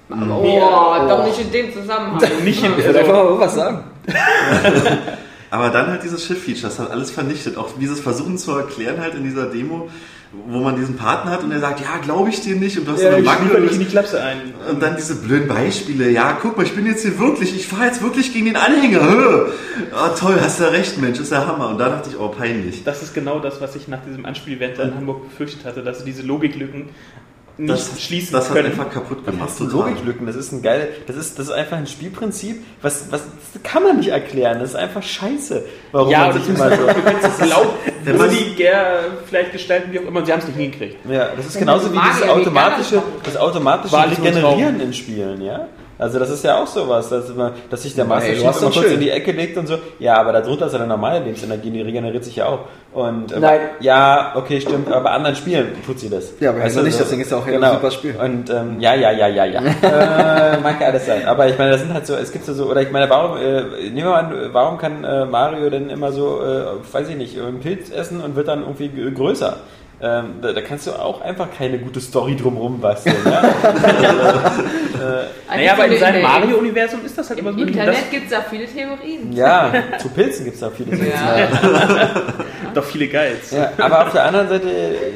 Aber, 0.09 0.39
oh, 0.41 1.07
doch 1.07 1.25
nicht 1.25 1.39
in 1.39 1.51
dem 1.51 1.73
Zusammenhang. 1.73 2.21
Nicht 2.43 2.63
in, 2.63 2.77
Ich 2.77 2.85
würde 2.85 2.99
einfach 2.99 3.13
mal 3.13 3.39
was 3.39 3.55
sagen. 3.55 3.83
Aber 5.49 5.69
dann 5.69 5.85
halt 5.85 6.03
dieses 6.03 6.25
Shift-Feature, 6.25 6.67
das 6.67 6.79
hat 6.79 6.89
alles 6.89 7.11
vernichtet. 7.11 7.57
Auch 7.57 7.69
dieses 7.79 7.99
Versuchen 7.99 8.39
zu 8.39 8.57
erklären 8.57 8.99
halt 8.99 9.13
in 9.13 9.23
dieser 9.23 9.45
Demo, 9.45 9.87
wo 10.47 10.59
man 10.59 10.75
diesen 10.75 10.97
Partner 10.97 11.31
hat 11.31 11.43
und 11.43 11.51
er 11.51 11.59
sagt, 11.59 11.79
ja, 11.79 11.97
glaube 12.01 12.29
ich 12.29 12.41
dir 12.41 12.55
nicht 12.55 12.77
und 12.77 12.87
du 12.87 12.93
hast 12.93 13.01
ja, 13.01 13.11
eine 13.11 13.23
Macke. 13.23 13.43
schließe 13.43 13.61
nicht 13.61 13.73
in 13.73 13.79
die 13.79 13.85
Klapse 13.85 14.21
ein. 14.21 14.37
Und 14.69 14.81
dann 14.81 14.95
diese 14.95 15.15
blöden 15.15 15.47
Beispiele. 15.47 16.09
Ja, 16.09 16.37
guck 16.41 16.57
mal, 16.57 16.63
ich 16.63 16.73
bin 16.73 16.85
jetzt 16.85 17.03
hier 17.03 17.17
wirklich, 17.19 17.55
ich 17.55 17.67
fahre 17.67 17.85
jetzt 17.85 18.01
wirklich 18.01 18.33
gegen 18.33 18.47
den 18.47 18.55
Anhänger. 18.55 19.01
Ah, 19.95 20.09
toll, 20.09 20.37
hast 20.41 20.59
du 20.59 20.71
recht, 20.71 20.99
Mensch, 20.99 21.19
ist 21.19 21.31
ja 21.31 21.45
Hammer. 21.45 21.69
Und 21.69 21.77
da 21.77 21.89
dachte 21.89 22.09
ich, 22.09 22.19
oh, 22.19 22.29
peinlich. 22.29 22.83
Das 22.83 23.03
ist 23.03 23.13
genau 23.13 23.39
das, 23.39 23.61
was 23.61 23.75
ich 23.75 23.87
nach 23.87 24.03
diesem 24.03 24.25
Anspielevent 24.25 24.79
in 24.79 24.95
Hamburg 24.95 25.29
befürchtet 25.29 25.65
hatte, 25.65 25.83
dass 25.83 26.03
diese 26.03 26.23
Logiklücken 26.23 26.89
nicht 27.57 27.71
das, 27.71 28.01
schließen 28.01 28.33
das 28.33 28.49
hat 28.49 28.55
können. 28.55 28.71
einfach 28.71 28.89
kaputt 28.89 29.25
gemacht. 29.25 29.49
Das 29.49 29.57
sind 29.57 29.71
Logiklücken, 29.71 30.25
das 30.25 30.35
ist 30.35 30.51
ein 30.51 30.61
geile, 30.61 30.87
das 31.07 31.15
ist, 31.15 31.37
das 31.37 31.47
ist 31.47 31.51
einfach 31.53 31.77
ein 31.77 31.87
Spielprinzip, 31.87 32.63
was, 32.81 33.11
was 33.11 33.21
das 33.53 33.61
kann 33.63 33.83
man 33.83 33.97
nicht 33.97 34.09
erklären, 34.09 34.59
das 34.59 34.69
ist 34.69 34.75
einfach 34.75 35.03
scheiße. 35.03 35.63
Warum 35.91 36.09
ja, 36.09 36.19
man 36.27 36.33
sich 36.33 36.43
ich 36.43 36.49
immer 36.55 36.69
so. 36.75 36.87
du 36.87 36.93
kannst 37.03 37.39
es 37.41 37.49
laut, 37.49 37.67
Wenn 38.03 38.17
man- 38.17 38.29
würdiger 38.31 38.99
vielleicht 39.27 39.51
gestalten, 39.51 39.91
wie 39.91 39.99
auch 39.99 40.03
immer, 40.03 40.19
und 40.19 40.25
sie 40.25 40.31
haben 40.31 40.39
es 40.39 40.47
nicht 40.47 40.57
hingekriegt. 40.57 40.97
Ja, 41.09 41.29
das 41.35 41.45
ist 41.47 41.59
genauso 41.59 41.91
wie 41.93 41.97
wie 41.97 42.29
automatische, 42.29 42.95
das 43.23 43.33
das 43.33 43.37
automatische 43.37 43.95
Regenerieren 43.97 44.79
in 44.79 44.93
Spielen, 44.93 45.41
ja? 45.41 45.67
Also 46.03 46.19
das 46.19 46.29
ist 46.31 46.43
ja 46.43 46.61
auch 46.61 46.67
sowas, 46.67 47.07
dass, 47.07 47.29
immer, 47.29 47.53
dass 47.69 47.83
sich 47.83 47.95
der 47.95 48.03
Master 48.03 48.33
Chief 48.33 48.41
immer 48.41 48.51
kurz 48.51 48.75
schön. 48.75 48.95
in 48.95 48.99
die 48.99 49.09
Ecke 49.09 49.31
legt 49.31 49.57
und 49.57 49.67
so, 49.67 49.77
ja, 49.99 50.17
aber 50.17 50.33
darunter 50.33 50.65
ist 50.65 50.73
ja 50.73 50.79
eine 50.79 50.87
normale 50.87 51.19
Lebensenergie, 51.19 51.71
die 51.71 51.81
regeneriert 51.81 52.25
sich 52.25 52.35
ja 52.35 52.47
auch. 52.47 52.59
Und 52.91 53.31
äh, 53.31 53.39
Nein. 53.39 53.59
ja, 53.79 54.33
okay, 54.35 54.59
stimmt, 54.59 54.89
aber 54.89 54.99
bei 55.01 55.11
anderen 55.11 55.37
Spielen 55.37 55.67
tut 55.85 56.01
sie 56.01 56.09
das. 56.09 56.33
Ja, 56.41 56.49
aber 56.49 56.59
du, 56.59 56.81
nicht, 56.83 56.97
so- 56.97 57.03
deswegen 57.03 57.21
ist 57.21 57.31
ja 57.31 57.37
auch 57.37 57.45
genau. 57.45 57.67
ein 57.67 57.73
super 57.75 57.91
Spiel. 57.91 58.15
Und 58.21 58.49
ähm, 58.49 58.81
ja, 58.81 58.93
ja, 58.95 59.11
ja, 59.11 59.27
ja, 59.27 59.45
ja. 59.45 59.61
äh, 59.81 60.59
mag 60.59 60.81
ja 60.81 60.87
alles 60.87 61.05
sein. 61.05 61.25
Aber 61.25 61.47
ich 61.47 61.57
meine, 61.57 61.71
das 61.71 61.79
sind 61.81 61.93
halt 61.93 62.05
so, 62.05 62.15
es 62.15 62.33
gibt 62.33 62.43
so, 62.43 62.53
so 62.53 62.65
oder 62.65 62.81
ich 62.81 62.91
meine, 62.91 63.09
warum, 63.09 63.37
äh, 63.37 63.63
nehmen 63.89 63.95
wir 63.95 64.03
mal 64.05 64.19
an, 64.25 64.49
warum 64.51 64.77
kann 64.77 65.05
äh, 65.05 65.25
Mario 65.25 65.69
denn 65.69 65.89
immer 65.89 66.11
so, 66.11 66.41
äh, 66.43 66.65
weiß 66.91 67.07
ich 67.07 67.15
nicht, 67.15 67.39
einen 67.39 67.61
Pilz 67.61 67.89
essen 67.91 68.19
und 68.19 68.35
wird 68.35 68.49
dann 68.49 68.63
irgendwie 68.63 68.89
größer? 69.13 69.55
Ähm, 70.05 70.41
da, 70.41 70.51
da 70.51 70.61
kannst 70.61 70.85
du 70.85 70.91
auch 70.91 71.21
einfach 71.21 71.47
keine 71.57 71.79
gute 71.79 72.01
Story 72.01 72.35
drumherum 72.35 72.81
basteln. 72.81 73.15
Ja? 73.25 73.41
Naja, 75.47 75.73
aber 75.73 75.85
in 75.85 75.99
seinem 75.99 76.21
Mario-Universum 76.21 77.05
ist 77.05 77.17
das 77.17 77.29
halt 77.29 77.39
Im 77.39 77.47
immer 77.47 77.57
so. 77.57 77.65
Internet 77.65 78.11
gibt 78.11 78.25
es 78.25 78.31
da 78.31 78.41
viele 78.41 78.65
Theorien. 78.65 79.31
ja, 79.33 79.71
zu 79.99 80.09
Pilzen 80.09 80.45
gibt 80.45 80.55
es 80.55 80.61
da 80.61 80.69
viele. 80.69 80.95
Ja. 80.97 81.47
Das 81.47 82.73
doch 82.73 82.83
viele 82.83 83.07
Guides. 83.07 83.51
Ja, 83.51 83.71
aber 83.77 84.07
auf 84.07 84.13
der 84.13 84.25
anderen 84.25 84.49
Seite, 84.49 84.69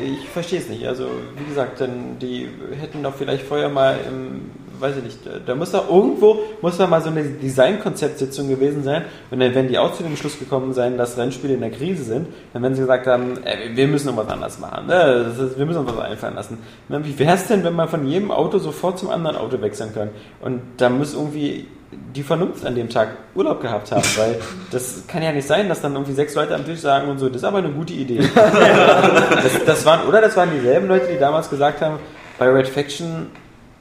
ich 0.04 0.30
verstehe 0.30 0.60
es 0.60 0.70
nicht. 0.70 0.86
Also, 0.86 1.10
wie 1.38 1.46
gesagt, 1.46 1.80
denn 1.80 2.20
die 2.20 2.50
hätten 2.80 3.02
doch 3.04 3.16
vielleicht 3.16 3.44
vorher 3.44 3.70
mal 3.70 3.98
im, 4.08 4.52
weiß 4.80 4.98
ich 4.98 5.04
nicht, 5.04 5.20
da 5.46 5.56
muss 5.56 5.72
doch 5.72 5.90
irgendwo, 5.90 6.40
muss 6.62 6.78
da 6.78 6.88
mal 6.88 7.02
so 7.02 7.10
eine 7.10 7.24
Designkonzeptsitzung 7.24 8.48
gewesen 8.48 8.84
sein. 8.84 9.06
Und 9.32 9.40
dann 9.40 9.54
werden 9.54 9.68
die 9.68 9.78
auch 9.78 9.94
zu 9.94 10.04
dem 10.04 10.16
Schluss 10.16 10.40
gekommen 10.40 10.74
sein, 10.74 10.98
dass 10.98 11.18
Rennspiele 11.18 11.54
in 11.54 11.62
der 11.62 11.72
Krise 11.72 12.04
sind. 12.04 12.28
Dann 12.54 12.62
werden 12.62 12.76
sie 12.76 12.82
gesagt 12.82 13.08
haben, 13.08 13.44
ey, 13.44 13.76
wir 13.76 13.88
müssen 13.88 14.08
noch 14.08 14.18
was 14.18 14.30
anders 14.30 14.60
machen. 14.60 14.88
Ne? 14.88 15.34
Ist, 15.38 15.58
wir 15.58 15.66
müssen 15.66 15.80
uns 15.80 15.92
was 15.96 16.06
einfallen 16.06 16.36
lassen. 16.36 16.58
Na, 16.90 17.04
Wie 17.04 17.18
wäre 17.18 17.36
es 17.36 17.48
denn, 17.48 17.64
wenn 17.64 17.74
man 17.76 17.88
von 17.88 18.08
jedem 18.08 18.32
Auto 18.32 18.60
sofort 18.60 19.00
zum 19.00 19.10
anderen 19.10 19.36
Auto 19.38 19.62
wechseln 19.62 19.94
kann? 19.94 20.10
Und 20.42 20.62
da 20.78 20.90
muss 20.90 21.14
irgendwie 21.14 21.68
die 22.16 22.24
Vernunft 22.24 22.66
an 22.66 22.76
dem 22.76 22.90
Tag 22.90 23.10
Urlaub 23.36 23.62
gehabt 23.62 23.92
haben, 23.92 24.04
weil 24.18 24.40
das 24.72 25.04
kann 25.08 25.24
ja 25.24 25.32
nicht 25.32 25.48
sein, 25.48 25.70
dass 25.70 25.82
dann 25.82 25.94
irgendwie 25.94 26.14
sechs 26.14 26.36
Leute 26.36 26.54
am 26.56 26.66
Tisch 26.66 26.80
sagen 26.80 27.10
und 27.10 27.18
so, 27.18 27.28
das 27.28 27.38
ist 27.38 27.44
aber 27.44 27.60
eine 27.60 27.70
gute 27.70 27.94
Idee. 27.94 28.20
Das, 28.38 29.64
das 29.66 29.86
waren, 29.86 30.08
oder 30.08 30.20
das 30.20 30.36
waren 30.36 30.50
dieselben 30.52 30.88
Leute, 30.88 31.08
die 31.12 31.20
damals 31.20 31.50
gesagt 31.50 31.82
haben, 31.82 32.00
bei 32.38 32.50
Red 32.50 32.68
Faction 32.68 33.28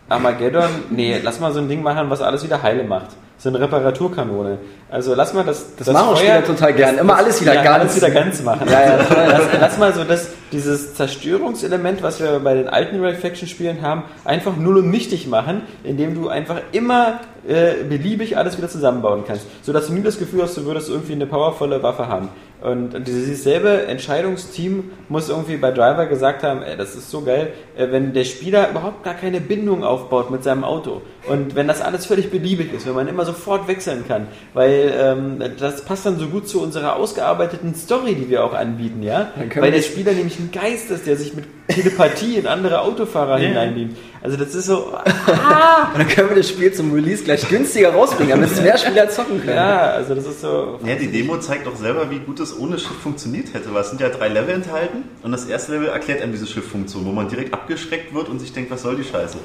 Armageddon, 0.09 0.69
nee, 0.90 1.21
lass 1.23 1.40
mal 1.40 1.53
so 1.53 1.61
ein 1.61 1.69
Ding 1.69 1.83
machen, 1.83 2.09
was 2.09 2.23
alles 2.23 2.45
wieder 2.45 2.62
heile 2.62 2.85
macht. 2.85 3.09
So 3.38 3.51
eine 3.51 3.61
Reparaturkanone. 3.61 4.59
Also 4.90 5.14
lass 5.14 5.35
mal 5.35 5.45
das. 5.45 5.77
Das 5.77 5.88
machen 5.88 6.09
auch 6.09 6.16
Spieler 6.16 6.42
total 6.42 6.73
gern. 6.73 6.97
Immer 6.97 7.16
alles 7.16 7.40
wieder 7.42 7.55
ja, 7.55 7.62
ganz. 7.62 7.81
Alles 7.83 7.97
wieder 7.97 8.11
ganz 8.11 8.42
machen. 8.42 8.66
Ja, 8.71 8.81
ja, 8.81 8.97
toll. 8.97 9.25
lass, 9.29 9.42
lass 9.61 9.79
mal 9.79 9.92
so 9.92 10.05
das, 10.05 10.31
dieses 10.53 10.95
Zerstörungselement, 10.95 12.03
was 12.03 12.19
wir 12.19 12.38
bei 12.38 12.55
den 12.55 12.69
alten 12.69 12.99
Red 13.05 13.19
Faction 13.19 13.47
Spielen 13.47 13.83
haben, 13.83 14.05
einfach 14.25 14.57
null 14.57 14.79
und 14.79 14.90
nichtig 14.90 15.27
machen, 15.27 15.62
indem 15.85 16.14
du 16.14 16.29
einfach 16.29 16.61
immer 16.73 17.21
äh, 17.48 17.85
beliebig 17.88 18.37
alles 18.37 18.56
wieder 18.56 18.68
zusammenbauen 18.68 19.24
kannst. 19.26 19.46
Sodass 19.62 19.87
du 19.87 19.92
nie 19.92 20.02
das 20.02 20.18
Gefühl 20.18 20.42
hast, 20.42 20.56
du 20.56 20.64
würdest 20.64 20.88
irgendwie 20.88 21.12
eine 21.12 21.26
powervolle 21.26 21.82
Waffe 21.82 22.09
haben. 22.09 22.28
Und 22.62 23.06
dieses 23.06 23.44
selbe 23.44 23.87
Entscheidungsteam 23.87 24.90
muss 25.09 25.28
irgendwie 25.28 25.56
bei 25.56 25.70
Driver 25.70 26.06
gesagt 26.06 26.42
haben, 26.42 26.62
ey, 26.62 26.76
das 26.76 26.96
ist 26.96 27.11
so 27.11 27.20
geil, 27.20 27.52
äh, 27.76 27.90
wenn 27.90 28.14
der 28.14 28.24
Spieler 28.24 28.70
überhaupt 28.70 29.04
gar 29.04 29.14
keine 29.14 29.40
Bindung 29.40 29.85
aufbaut 29.85 30.30
mit 30.30 30.42
seinem 30.42 30.64
Auto. 30.64 31.02
Und 31.28 31.54
wenn 31.54 31.68
das 31.68 31.82
alles 31.82 32.06
völlig 32.06 32.30
beliebig 32.30 32.72
ist, 32.72 32.87
wenn 32.87 32.94
man 32.94 33.09
immer 33.09 33.24
sofort 33.24 33.68
wechseln 33.68 34.04
kann, 34.09 34.28
weil 34.54 34.92
ähm, 34.98 35.42
das 35.59 35.85
passt 35.85 36.06
dann 36.06 36.18
so 36.18 36.28
gut 36.28 36.48
zu 36.48 36.62
unserer 36.62 36.96
ausgearbeiteten 36.96 37.74
Story, 37.74 38.14
die 38.14 38.30
wir 38.30 38.42
auch 38.42 38.54
anbieten, 38.54 39.02
ja? 39.02 39.32
Weil 39.62 39.72
der 39.72 39.82
Spieler 39.82 40.12
nämlich 40.12 40.38
ein 40.38 40.50
Geist 40.50 40.90
ist, 40.90 41.06
der 41.06 41.16
sich 41.16 41.35
mit 41.35 41.44
Telepathie 41.68 42.37
in 42.37 42.46
andere 42.46 42.81
Autofahrer 42.81 43.38
Ja. 43.38 43.48
hineinbeamt. 43.48 43.96
Also 44.22 44.37
das 44.37 44.55
ist 44.55 44.66
so, 44.66 44.87
Und 44.87 45.98
dann 45.98 46.09
können 46.09 46.29
wir 46.31 46.37
das 46.37 46.48
Spiel 46.48 46.72
zum 46.72 46.92
Release 46.92 47.22
gleich 47.22 47.48
günstiger 47.48 47.90
rausbringen, 47.92 48.31
damit 48.31 48.50
es 48.52 48.61
mehr 48.61 48.76
Spieler 48.79 49.09
zocken 49.09 49.40
können. 49.40 49.57
ja, 49.57 49.90
also 49.90 50.14
das 50.14 50.26
ist 50.26 50.40
so. 50.40 50.79
Ja, 50.85 50.94
die 50.96 51.09
Demo 51.09 51.38
zeigt 51.38 51.66
auch 51.68 51.76
selber, 51.76 52.11
wie 52.11 52.18
gut 52.18 52.40
es 52.40 52.59
ohne 52.59 52.79
Schiff 52.79 52.96
funktioniert 53.02 53.52
hätte, 53.55 53.72
weil 53.72 53.83
es 53.83 53.90
sind 53.90 54.00
ja 54.00 54.09
drei 54.09 54.29
Level 54.29 54.55
enthalten 54.55 55.05
und 55.22 55.33
das 55.33 55.46
erste 55.46 55.72
Level 55.72 55.88
erklärt 55.88 56.22
einem 56.22 56.33
diese 56.33 56.46
Schifffunktion, 56.46 57.05
wo 57.07 57.12
man 57.12 57.29
direkt 57.29 57.52
abgeschreckt 57.55 58.14
wird 58.14 58.29
und 58.29 58.40
sich 58.40 58.52
denkt, 58.52 58.70
was 58.70 58.83
soll 58.83 58.96
die 58.96 59.05
Scheiße. 59.05 59.38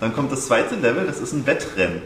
Dann 0.00 0.12
kommt 0.14 0.30
das 0.32 0.46
zweite 0.46 0.74
Level, 0.76 1.04
das 1.06 1.20
ist 1.20 1.32
ein 1.32 1.46
Wettrennen. 1.46 2.02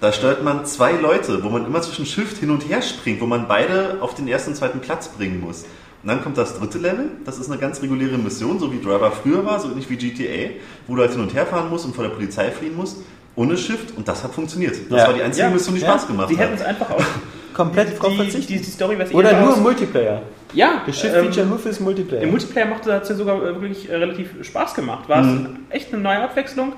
Da 0.00 0.12
steuert 0.12 0.42
man 0.42 0.66
zwei 0.66 0.92
Leute, 0.92 1.42
wo 1.44 1.48
man 1.48 1.64
immer 1.66 1.80
zwischen 1.80 2.04
Schiff 2.04 2.38
hin 2.38 2.50
und 2.50 2.68
her 2.68 2.82
springt, 2.82 3.20
wo 3.20 3.26
man 3.26 3.48
beide 3.48 3.98
auf 4.00 4.14
den 4.14 4.28
ersten 4.28 4.50
und 4.50 4.56
zweiten 4.56 4.80
Platz 4.80 5.08
bringen 5.08 5.40
muss. 5.40 5.64
Und 6.04 6.08
dann 6.10 6.22
kommt 6.22 6.36
das 6.36 6.58
dritte 6.58 6.76
Level, 6.76 7.06
das 7.24 7.38
ist 7.38 7.50
eine 7.50 7.58
ganz 7.58 7.80
reguläre 7.80 8.18
Mission, 8.18 8.58
so 8.58 8.70
wie 8.70 8.78
Driver 8.78 9.10
früher 9.10 9.42
war, 9.46 9.58
so 9.58 9.70
ähnlich 9.70 9.88
wie 9.88 9.96
GTA, 9.96 10.50
wo 10.86 10.96
du 10.96 11.00
halt 11.00 11.12
hin 11.12 11.22
und 11.22 11.32
her 11.32 11.46
fahren 11.46 11.70
musst 11.70 11.86
und 11.86 11.94
vor 11.94 12.04
der 12.04 12.10
Polizei 12.10 12.50
fliehen 12.50 12.76
musst, 12.76 12.98
ohne 13.36 13.56
Shift 13.56 13.96
und 13.96 14.06
das 14.06 14.22
hat 14.22 14.34
funktioniert. 14.34 14.76
Das 14.90 15.00
Ja. 15.00 15.06
war 15.06 15.14
die 15.14 15.22
einzige 15.22 15.46
Ja, 15.46 15.50
Mission, 15.52 15.74
die 15.74 15.80
ja. 15.80 15.88
Spaß 15.88 16.06
gemacht 16.06 16.28
Sie 16.28 16.36
hätten 16.36 16.52
hat. 16.52 16.60
es 16.60 16.66
einfach 16.66 16.90
auch. 16.90 17.02
Komplett 17.54 17.98
drauf 17.98 18.10
die, 18.10 18.16
verzichten. 18.16 18.52
die, 18.52 18.58
die 18.58 18.70
Story, 18.70 18.98
was 18.98 19.08
ich 19.10 19.14
Oder 19.16 19.40
nur 19.40 19.56
im 19.56 19.62
Multiplayer. 19.62 20.20
Ja, 20.52 20.82
Das 20.86 21.00
Shift-Feature 21.00 21.40
ähm, 21.42 21.48
nur 21.48 21.58
fürs 21.58 21.80
Multiplayer. 21.80 22.20
Im 22.22 22.30
Multiplayer 22.32 22.66
machte 22.66 22.92
hat 22.92 23.04
es 23.04 23.08
ja 23.08 23.14
sogar 23.14 23.36
äh, 23.42 23.60
wirklich 23.62 23.88
äh, 23.88 23.96
relativ 23.96 24.28
Spaß 24.44 24.74
gemacht. 24.74 25.08
War 25.08 25.22
Mhm. 25.22 25.56
es 25.70 25.76
echt 25.76 25.92
eine 25.94 26.02
neue 26.02 26.20
Abwechslung, 26.20 26.74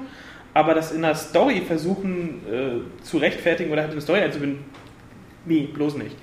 aber 0.54 0.74
das 0.74 0.92
in 0.92 1.02
der 1.02 1.16
Story 1.16 1.62
versuchen 1.66 2.42
äh, 2.48 3.04
zu 3.04 3.16
rechtfertigen 3.18 3.72
oder 3.72 3.82
halt 3.82 3.90
eine 3.90 4.00
Story 4.00 4.20
einzubinden, 4.20 4.60
nee, 5.46 5.66
bloß 5.72 5.96
nicht. 5.96 6.14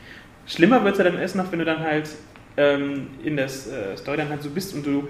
Schlimmer 0.45 0.83
wird 0.85 0.93
es 0.93 0.97
ja 0.99 1.03
dann 1.03 1.19
erst 1.19 1.35
noch, 1.35 1.51
wenn 1.51 1.59
du 1.59 1.65
dann 1.65 1.79
halt 1.79 2.09
ähm, 2.57 3.07
in 3.23 3.35
der 3.35 3.45
äh, 3.45 3.97
Story 3.97 4.17
dann 4.17 4.29
halt 4.29 4.43
so 4.43 4.49
bist 4.49 4.73
und 4.73 4.85
du 4.85 5.07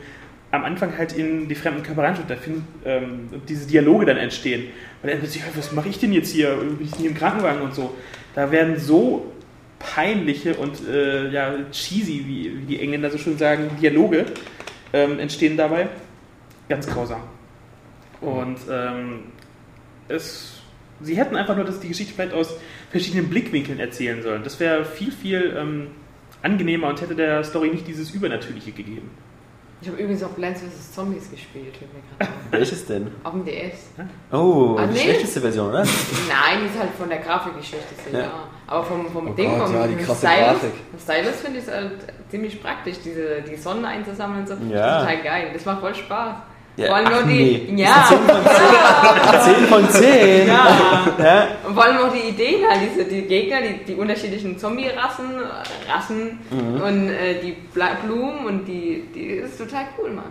am 0.51 0.63
Anfang 0.65 0.95
halt 0.95 1.13
in 1.13 1.47
die 1.47 1.55
fremden 1.55 1.81
Körper 1.81 2.03
reinschaust, 2.03 2.29
da 2.29 2.35
finden 2.35 2.67
ähm, 2.85 3.29
diese 3.49 3.65
Dialoge 3.67 4.05
dann 4.05 4.17
entstehen. 4.17 4.67
Und 5.01 5.09
dann 5.09 5.17
plötzlich, 5.19 5.43
was 5.55 5.71
mache 5.71 5.89
ich 5.89 5.97
denn 5.97 6.13
jetzt 6.13 6.31
hier? 6.31 6.55
Bin 6.55 6.77
ich 6.79 6.95
hier 6.95 7.09
im 7.09 7.17
Krankenwagen 7.17 7.61
und 7.61 7.73
so? 7.73 7.95
Da 8.35 8.51
werden 8.51 8.77
so 8.77 9.33
peinliche 9.79 10.53
und 10.53 10.87
äh, 10.87 11.29
ja, 11.29 11.55
cheesy, 11.71 12.23
wie, 12.27 12.57
wie 12.59 12.65
die 12.65 12.79
Engländer 12.79 13.09
so 13.09 13.17
schön 13.17 13.37
sagen, 13.37 13.71
Dialoge 13.81 14.27
ähm, 14.93 15.17
entstehen 15.17 15.57
dabei. 15.57 15.87
Ganz 16.69 16.85
grausam. 16.85 17.21
Und 18.21 18.57
ähm, 18.71 19.23
es, 20.07 20.61
sie 21.01 21.17
hätten 21.17 21.35
einfach 21.35 21.55
nur 21.55 21.65
das, 21.65 21.79
die 21.79 21.87
Geschichte 21.87 22.13
vielleicht 22.13 22.33
aus 22.33 22.55
verschiedenen 22.91 23.27
Blickwinkeln 23.27 23.79
erzählen 23.79 24.21
sollen. 24.21 24.43
Das 24.43 24.59
wäre 24.59 24.85
viel, 24.85 25.11
viel 25.11 25.55
ähm, 25.57 25.87
angenehmer 26.43 26.87
und 26.89 27.01
hätte 27.01 27.15
der 27.15 27.43
Story 27.43 27.69
nicht 27.69 27.87
dieses 27.87 28.11
Übernatürliche 28.11 28.71
gegeben. 28.71 29.09
Ich 29.81 29.89
habe 29.89 29.97
übrigens 30.01 30.23
auch 30.23 30.33
Plants 30.33 30.61
vs. 30.61 30.93
Zombies 30.93 31.29
gespielt. 31.29 31.73
Welches 32.51 32.85
denn? 32.85 33.07
Auf 33.23 33.33
dem 33.33 33.43
DS. 33.43 33.89
Oh, 34.31 34.77
Ah, 34.79 34.85
die 34.87 34.93
nee. 34.93 34.99
schlechteste 34.99 35.41
Version, 35.41 35.69
oder? 35.69 35.79
Nein, 35.79 36.59
die 36.61 36.67
ist 36.67 36.79
halt 36.79 36.91
von 36.97 37.09
der 37.09 37.17
Grafik 37.17 37.51
die 37.59 37.65
schlechteste, 37.65 38.09
Ja. 38.11 38.19
ja. 38.19 38.31
Aber 38.65 38.83
vom, 38.85 39.05
vom 39.11 39.27
Oh 39.31 39.33
Ding, 39.33 39.49
Gott, 39.57 39.67
vom, 39.67 39.75
ja, 39.75 39.85
die 39.87 39.95
vom 39.95 40.05
krasse 40.05 40.25
Stylus, 40.27 40.61
Grafik. 40.61 40.71
Stylus 41.01 41.41
finde 41.41 41.59
ich 41.59 41.65
es 41.67 41.71
halt 41.73 41.91
ziemlich 42.29 42.63
praktisch, 42.63 42.95
diese, 43.03 43.41
die 43.41 43.57
Sonnen 43.57 43.83
einzusammeln 43.83 44.41
und 44.41 44.47
so. 44.47 44.53
Ja. 44.73 44.99
Total 45.01 45.21
geil. 45.21 45.49
Das 45.53 45.65
macht 45.65 45.81
voll 45.81 45.95
Spaß. 45.95 46.35
Ja, 46.75 46.87
ach 46.91 47.19
auch 47.21 47.23
die. 47.27 47.67
nee. 47.71 47.83
Ja. 47.83 48.09
10 49.43 49.53
von 49.67 49.87
10. 49.89 50.47
ja. 50.47 50.67
Ja. 51.23 51.47
Und 51.67 51.75
vor 51.75 51.83
allem 51.85 51.97
auch 51.97 52.11
die 52.11 52.29
Ideen 52.29 52.61
halt, 52.67 52.79
diese, 52.89 53.05
die 53.07 53.21
Gegner, 53.23 53.57
die, 53.61 53.85
die 53.85 53.93
unterschiedlichen 53.95 54.57
Zombie-Rassen, 54.57 55.25
Rassen 55.87 56.39
Mhm. 56.49 56.81
und 56.81 57.09
äh, 57.09 57.39
die 57.43 57.51
Bla 57.73 57.89
Blumen 58.03 58.45
und 58.47 58.65
die, 58.67 59.03
die 59.13 59.25
ist 59.25 59.57
total 59.59 59.83
cool, 59.99 60.11
Mann. 60.11 60.23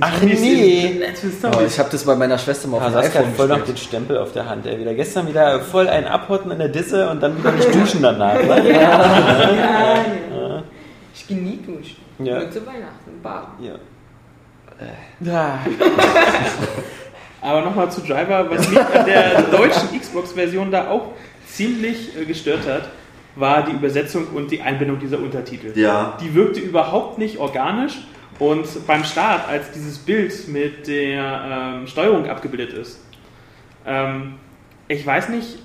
Ach 0.00 0.20
nee. 0.22 1.00
Oh, 1.44 1.62
ich 1.66 1.78
habe 1.78 1.88
das 1.90 2.04
bei 2.04 2.14
meiner 2.16 2.36
Schwester 2.36 2.68
mal 2.68 2.76
auf 2.78 2.82
Ah, 2.82 2.90
dem 2.90 2.98
iPhone 3.00 3.34
voll 3.34 3.48
noch 3.48 3.64
den 3.64 3.76
Stempel 3.76 4.18
auf 4.18 4.32
der 4.32 4.46
Hand. 4.48 4.66
Ey. 4.66 4.78
Wieder 4.78 4.92
gestern 4.94 5.26
wieder 5.26 5.60
voll 5.60 5.88
ein 5.88 6.06
Abhotten 6.06 6.50
in 6.50 6.58
der 6.58 6.68
Disse 6.68 7.08
und 7.08 7.22
dann 7.22 7.38
wieder 7.38 7.52
nicht 7.52 7.74
duschen 7.74 8.02
danach. 8.02 8.34
Ne? 8.34 8.72
Ja, 8.72 9.94
ja. 10.36 10.62
Ich 11.14 11.26
genieße 11.26 11.62
duschen. 11.62 11.96
Ja. 12.18 12.40
Nur 12.40 12.50
zu 12.50 12.66
Weihnachten, 12.66 13.22
Bar. 13.22 13.56
Ja. 13.60 13.72
Ja. 15.20 15.58
Aber 17.40 17.62
nochmal 17.62 17.90
zu 17.90 18.00
Driver, 18.00 18.50
was 18.50 18.68
mich 18.68 18.80
an 18.80 19.06
der 19.06 19.42
deutschen 19.42 19.98
Xbox-Version 19.98 20.70
da 20.70 20.88
auch 20.88 21.12
ziemlich 21.46 22.16
äh, 22.16 22.24
gestört 22.24 22.66
hat, 22.66 22.88
war 23.36 23.64
die 23.64 23.72
Übersetzung 23.72 24.26
und 24.34 24.50
die 24.50 24.60
Einbindung 24.60 24.98
dieser 24.98 25.18
Untertitel. 25.18 25.78
Ja. 25.78 26.16
Die 26.20 26.34
wirkte 26.34 26.60
überhaupt 26.60 27.18
nicht 27.18 27.38
organisch 27.38 27.98
und 28.38 28.86
beim 28.86 29.04
Start, 29.04 29.48
als 29.48 29.70
dieses 29.72 29.98
Bild 29.98 30.48
mit 30.48 30.86
der 30.86 31.74
ähm, 31.80 31.86
Steuerung 31.86 32.28
abgebildet 32.28 32.72
ist, 32.72 33.00
ähm, 33.86 34.34
ich 34.86 35.04
weiß 35.04 35.28
nicht, 35.30 35.58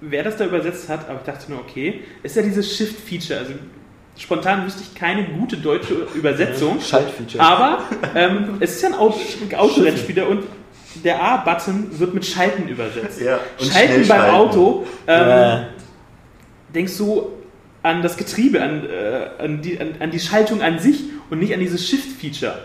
wer 0.00 0.24
das 0.24 0.36
da 0.36 0.46
übersetzt 0.46 0.88
hat, 0.88 1.08
aber 1.08 1.18
ich 1.18 1.24
dachte 1.24 1.50
nur, 1.50 1.60
okay, 1.60 2.00
ist 2.22 2.36
ja 2.36 2.42
dieses 2.42 2.76
Shift-Feature. 2.76 3.38
Also 3.38 3.52
spontan 4.18 4.66
wüsste 4.66 4.82
ich 4.82 4.94
keine 4.94 5.24
gute 5.24 5.56
deutsche 5.56 5.94
Übersetzung. 6.14 6.80
Schaltfeature. 6.80 7.42
Aber 7.42 7.84
ähm, 8.14 8.56
es 8.60 8.72
ist 8.76 8.82
ja 8.82 8.88
ein 8.90 8.94
Auto- 8.94 9.18
Autorennspieler 9.56 10.28
und 10.28 10.44
der 11.04 11.22
A-Button 11.22 11.98
wird 11.98 12.14
mit 12.14 12.26
Schalten 12.26 12.66
übersetzt. 12.68 13.20
Ja, 13.20 13.38
und 13.60 13.66
Schalten 13.72 14.08
beim 14.08 14.20
schalten. 14.20 14.34
Auto, 14.34 14.86
ähm, 15.06 15.28
Ja. 15.28 15.68
denkst 16.74 16.96
du 16.98 17.32
an 17.82 18.02
das 18.02 18.16
Getriebe, 18.16 18.60
an, 18.60 18.84
äh, 18.88 19.42
an, 19.42 19.62
die, 19.62 19.80
an, 19.80 19.94
an 20.00 20.10
die 20.10 20.18
Schaltung 20.18 20.60
an 20.62 20.78
sich 20.80 21.04
und 21.30 21.38
nicht 21.38 21.54
an 21.54 21.60
dieses 21.60 21.86
Shift-Feature. 21.88 22.58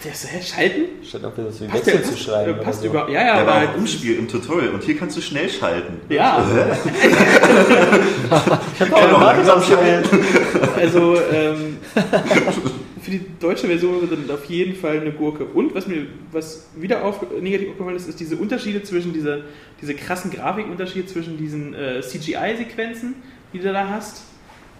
Ich 0.00 0.04
dachte 0.04 0.08
erst, 0.10 0.32
hä, 0.32 0.40
Schalten? 0.42 0.82
Statt 1.04 1.24
auf 1.24 1.32
das 1.36 1.60
wie 1.60 1.72
Wechsel 1.72 1.94
der, 1.94 2.04
zu 2.04 2.16
schreiben. 2.16 2.50
äh, 2.50 2.54
oder 2.54 2.62
passt 2.62 2.82
so. 2.82 2.86
über. 2.86 3.10
Ja, 3.10 3.26
ja, 3.26 3.34
Da 3.34 3.40
aber 3.42 3.50
war 3.50 3.68
auch 3.68 3.76
Umspiel 3.78 4.16
im 4.16 4.28
Tutorial 4.28 4.68
und 4.74 4.84
hier 4.84 4.96
kannst 4.96 5.16
du 5.16 5.20
schnell 5.20 5.50
schalten. 5.50 5.94
Ja, 6.08 6.46
Kann 8.78 8.92
auch 8.92 9.20
langsam 9.20 9.60
schalten. 9.60 10.20
also 10.76 11.16
ähm, 11.32 11.78
für 13.02 13.10
die 13.10 13.22
deutsche 13.40 13.66
Version 13.66 14.00
wird 14.00 14.12
dann 14.12 14.30
auf 14.36 14.44
jeden 14.44 14.76
Fall 14.76 15.00
eine 15.00 15.10
Gurke. 15.10 15.44
Und 15.46 15.74
was 15.74 15.88
mir 15.88 16.06
was 16.30 16.68
wieder 16.76 17.02
auf, 17.04 17.20
negativ 17.40 17.70
aufgefallen 17.70 17.96
ist, 17.96 18.08
ist 18.08 18.20
diese 18.20 18.36
Unterschiede 18.36 18.84
zwischen 18.84 19.12
dieser, 19.12 19.38
diese 19.80 19.94
krassen 19.94 20.30
Grafikunterschiede 20.30 21.06
zwischen 21.06 21.36
diesen 21.38 21.74
äh, 21.74 22.02
CGI-Sequenzen, 22.02 23.14
die 23.52 23.58
du 23.58 23.72
da 23.72 23.88
hast, 23.88 24.22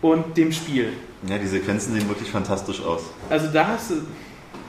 und 0.00 0.36
dem 0.36 0.52
Spiel. 0.52 0.90
Ja, 1.28 1.38
die 1.38 1.48
Sequenzen 1.48 1.94
sehen 1.94 2.08
wirklich 2.08 2.30
fantastisch 2.30 2.80
aus. 2.82 3.02
Also 3.28 3.48
da 3.52 3.66
hast 3.66 3.90
du, 3.90 3.94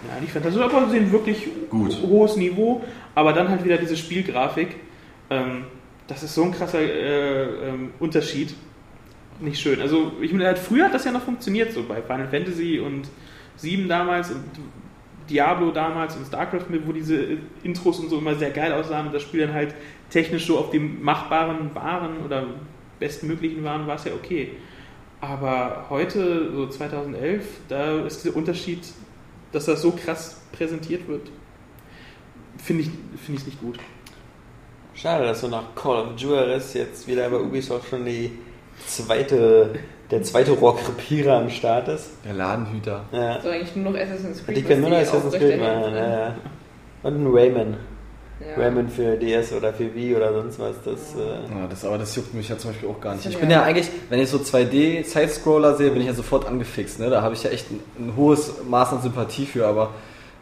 ja 0.08 0.22
nicht 0.22 0.32
fantastisch, 0.32 0.62
aber 0.62 0.86
sie 0.86 0.92
sehen 0.92 1.12
wirklich 1.12 1.48
Gut. 1.70 1.98
hohes 2.02 2.36
Niveau, 2.36 2.84
aber 3.16 3.34
dann 3.34 3.50
halt 3.50 3.64
wieder 3.64 3.78
diese 3.78 3.98
Spielgrafik. 3.98 4.76
Ähm, 5.30 5.66
das 6.08 6.24
ist 6.24 6.34
so 6.34 6.44
ein 6.44 6.52
krasser 6.52 6.80
äh, 6.80 7.70
ähm, 7.70 7.92
Unterschied. 8.00 8.54
Nicht 9.40 9.60
schön. 9.60 9.82
Also 9.82 10.14
ich 10.22 10.32
meine, 10.32 10.46
halt 10.46 10.60
früher 10.60 10.86
hat 10.86 10.94
das 10.94 11.06
ja 11.06 11.12
noch 11.12 11.22
funktioniert, 11.22 11.72
so 11.72 11.84
bei 11.84 12.02
Final 12.02 12.28
Fantasy 12.28 12.80
und 12.80 13.08
7 13.58 13.88
damals 13.88 14.32
und 14.32 14.44
Diablo 15.30 15.72
damals 15.72 16.16
und 16.16 16.26
StarCraft, 16.26 16.66
wo 16.86 16.92
diese 16.92 17.38
Intros 17.64 18.00
und 18.00 18.10
so 18.10 18.18
immer 18.18 18.36
sehr 18.36 18.50
geil 18.50 18.74
aussahen 18.74 19.08
und 19.08 19.14
das 19.14 19.22
Spiel 19.22 19.42
dann 19.42 19.54
halt 19.54 19.76
technisch 20.10 20.46
so 20.46 20.58
auf 20.58 20.72
dem 20.72 21.04
machbaren 21.04 21.74
waren 21.76 22.18
oder 22.26 22.46
bestmöglichen 23.00 23.64
waren, 23.64 23.88
war 23.88 23.96
es 23.96 24.06
ja 24.06 24.14
okay. 24.14 24.54
Aber 25.22 25.86
heute, 25.90 26.52
so 26.54 26.68
2011, 26.68 27.46
da 27.68 28.06
ist 28.06 28.26
der 28.26 28.36
Unterschied, 28.36 28.80
dass 29.52 29.66
das 29.66 29.82
so 29.82 29.92
krass 29.92 30.38
präsentiert 30.52 31.08
wird, 31.08 31.30
finde 32.58 32.84
ich, 32.84 32.90
finde 33.24 33.42
ich 33.42 33.46
nicht 33.46 33.62
gut. 33.62 33.80
Schade, 34.94 35.26
dass 35.26 35.42
so 35.42 35.48
nach 35.48 35.76
Call 35.76 35.98
of 35.98 36.18
Juarez 36.18 36.74
jetzt 36.74 37.08
wieder 37.08 37.30
bei 37.30 37.38
Ubisoft 37.38 37.90
schon 37.90 38.06
die 38.06 38.32
zweite, 38.86 39.76
der 40.12 40.24
zweite 40.24 40.52
Rohrkrepierer 40.52 41.38
am 41.38 41.50
Start 41.50 41.88
ist. 41.88 42.10
Der 42.26 42.34
Ladenhüter. 42.34 43.06
Ja. 43.12 43.42
So 43.42 43.50
eigentlich 43.50 43.76
nur 43.76 43.92
noch 43.92 44.00
Assassin's 44.00 44.44
Creed. 44.44 44.58
Die 44.58 44.64
können 44.64 44.82
nur 44.82 44.90
noch 44.90 44.98
Assassin's 44.98 45.34
Creed 45.36 45.60
machen. 45.60 45.96
Ja. 45.96 46.10
ja. 46.10 46.36
Und 47.04 47.24
ein 47.24 47.28
Rayman. 47.32 47.78
Ja. 48.40 48.64
Rayman 48.64 48.90
für 48.90 49.18
DS 49.18 49.52
oder 49.54 49.74
für 49.74 49.94
Wii 49.94 50.16
oder 50.16 50.32
sonst 50.34 50.60
was. 50.60 50.76
Das, 50.86 51.14
äh, 51.16 51.20
Ja, 51.54 51.68
das, 51.70 51.84
aber 51.84 51.98
das 51.98 52.16
juckt 52.16 52.34
mich 52.34 52.48
ja 52.48 52.58
zum 52.58 52.72
Beispiel 52.72 52.88
auch 52.90 53.02
gar 53.02 53.14
nicht. 53.16 53.26
Ich 53.26 53.38
bin 53.38 53.50
ja- 53.50 53.58
ja 53.60 53.64
eigentlich, 53.64 53.90
wenn 54.10 54.20
ich 54.20 54.30
so 54.30 54.38
2D-Side-Scroller 54.38 55.76
sehe, 55.76 55.92
bin 55.92 56.02
ich 56.02 56.08
ja 56.08 56.14
sofort 56.14 56.46
angefixt. 56.48 57.00
Ne? 57.00 57.10
Da 57.10 57.22
habe 57.22 57.34
ich 57.36 57.44
ja 57.44 57.50
echt 57.50 57.70
ein, 57.72 57.80
ein 58.00 58.14
hohes 58.16 58.54
Maß 58.68 58.94
an 58.94 59.02
Sympathie 59.02 59.46
für. 59.46 59.66
Aber 59.68 59.90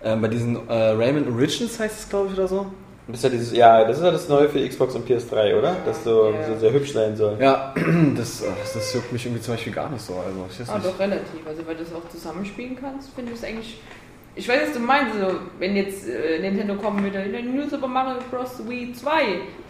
ähm, 0.04 0.22
bei 0.22 0.28
diesen 0.28 0.56
äh, 0.70 0.74
Rayman 0.74 1.32
Origins 1.34 1.80
heißt 1.80 2.00
es, 2.02 2.10
glaube 2.10 2.28
ich, 2.32 2.38
oder 2.38 2.48
so. 2.48 2.68
das 3.08 3.18
ist 3.18 3.24
ja, 3.24 3.30
dieses, 3.30 3.52
ja, 3.54 3.84
das 3.86 3.98
ist 3.98 4.04
ja 4.04 4.12
das 4.12 4.30
Neue 4.30 4.48
für 4.50 4.68
Xbox 4.68 4.94
und 4.96 5.08
PS3, 5.10 5.58
oder? 5.58 5.76
Dass 5.86 6.04
so, 6.04 6.30
Ja. 6.32 6.48
so 6.54 6.60
sehr 6.60 6.72
hübsch 6.74 6.94
sein 6.94 7.16
soll. 7.18 7.38
Ja, 7.40 7.74
das, 8.16 8.44
das 8.74 8.94
juckt 8.94 9.12
mich 9.12 9.26
irgendwie 9.26 9.42
zum 9.42 9.56
Beispiel 9.56 9.74
gar 9.74 9.90
nicht 9.90 10.06
so. 10.06 10.14
Also, 10.14 10.46
ich 10.52 10.60
weiß 10.60 10.70
Ah, 10.70 10.76
nicht. 10.78 10.88
doch 10.88 11.00
relativ. 11.00 11.48
Also, 11.48 11.66
weil 11.66 11.76
du 11.76 11.84
es 11.84 11.94
auch 11.94 12.08
zusammenspielen 12.10 12.78
kannst, 12.80 13.10
finde 13.16 13.32
ich 13.32 13.38
es 13.40 13.44
eigentlich. 13.44 13.80
Ich 14.38 14.48
weiß, 14.48 14.68
was 14.68 14.74
du 14.74 14.80
meinst, 14.80 15.16
so, 15.20 15.40
wenn 15.58 15.76
jetzt 15.76 16.08
äh, 16.08 16.40
Nintendo 16.40 16.76
kommen 16.76 17.04
würde, 17.04 17.26
New 17.44 17.68
Super 17.68 17.88
Mario 17.88 18.20
Bros. 18.30 18.62
Wii 18.68 18.94
2, 18.94 19.10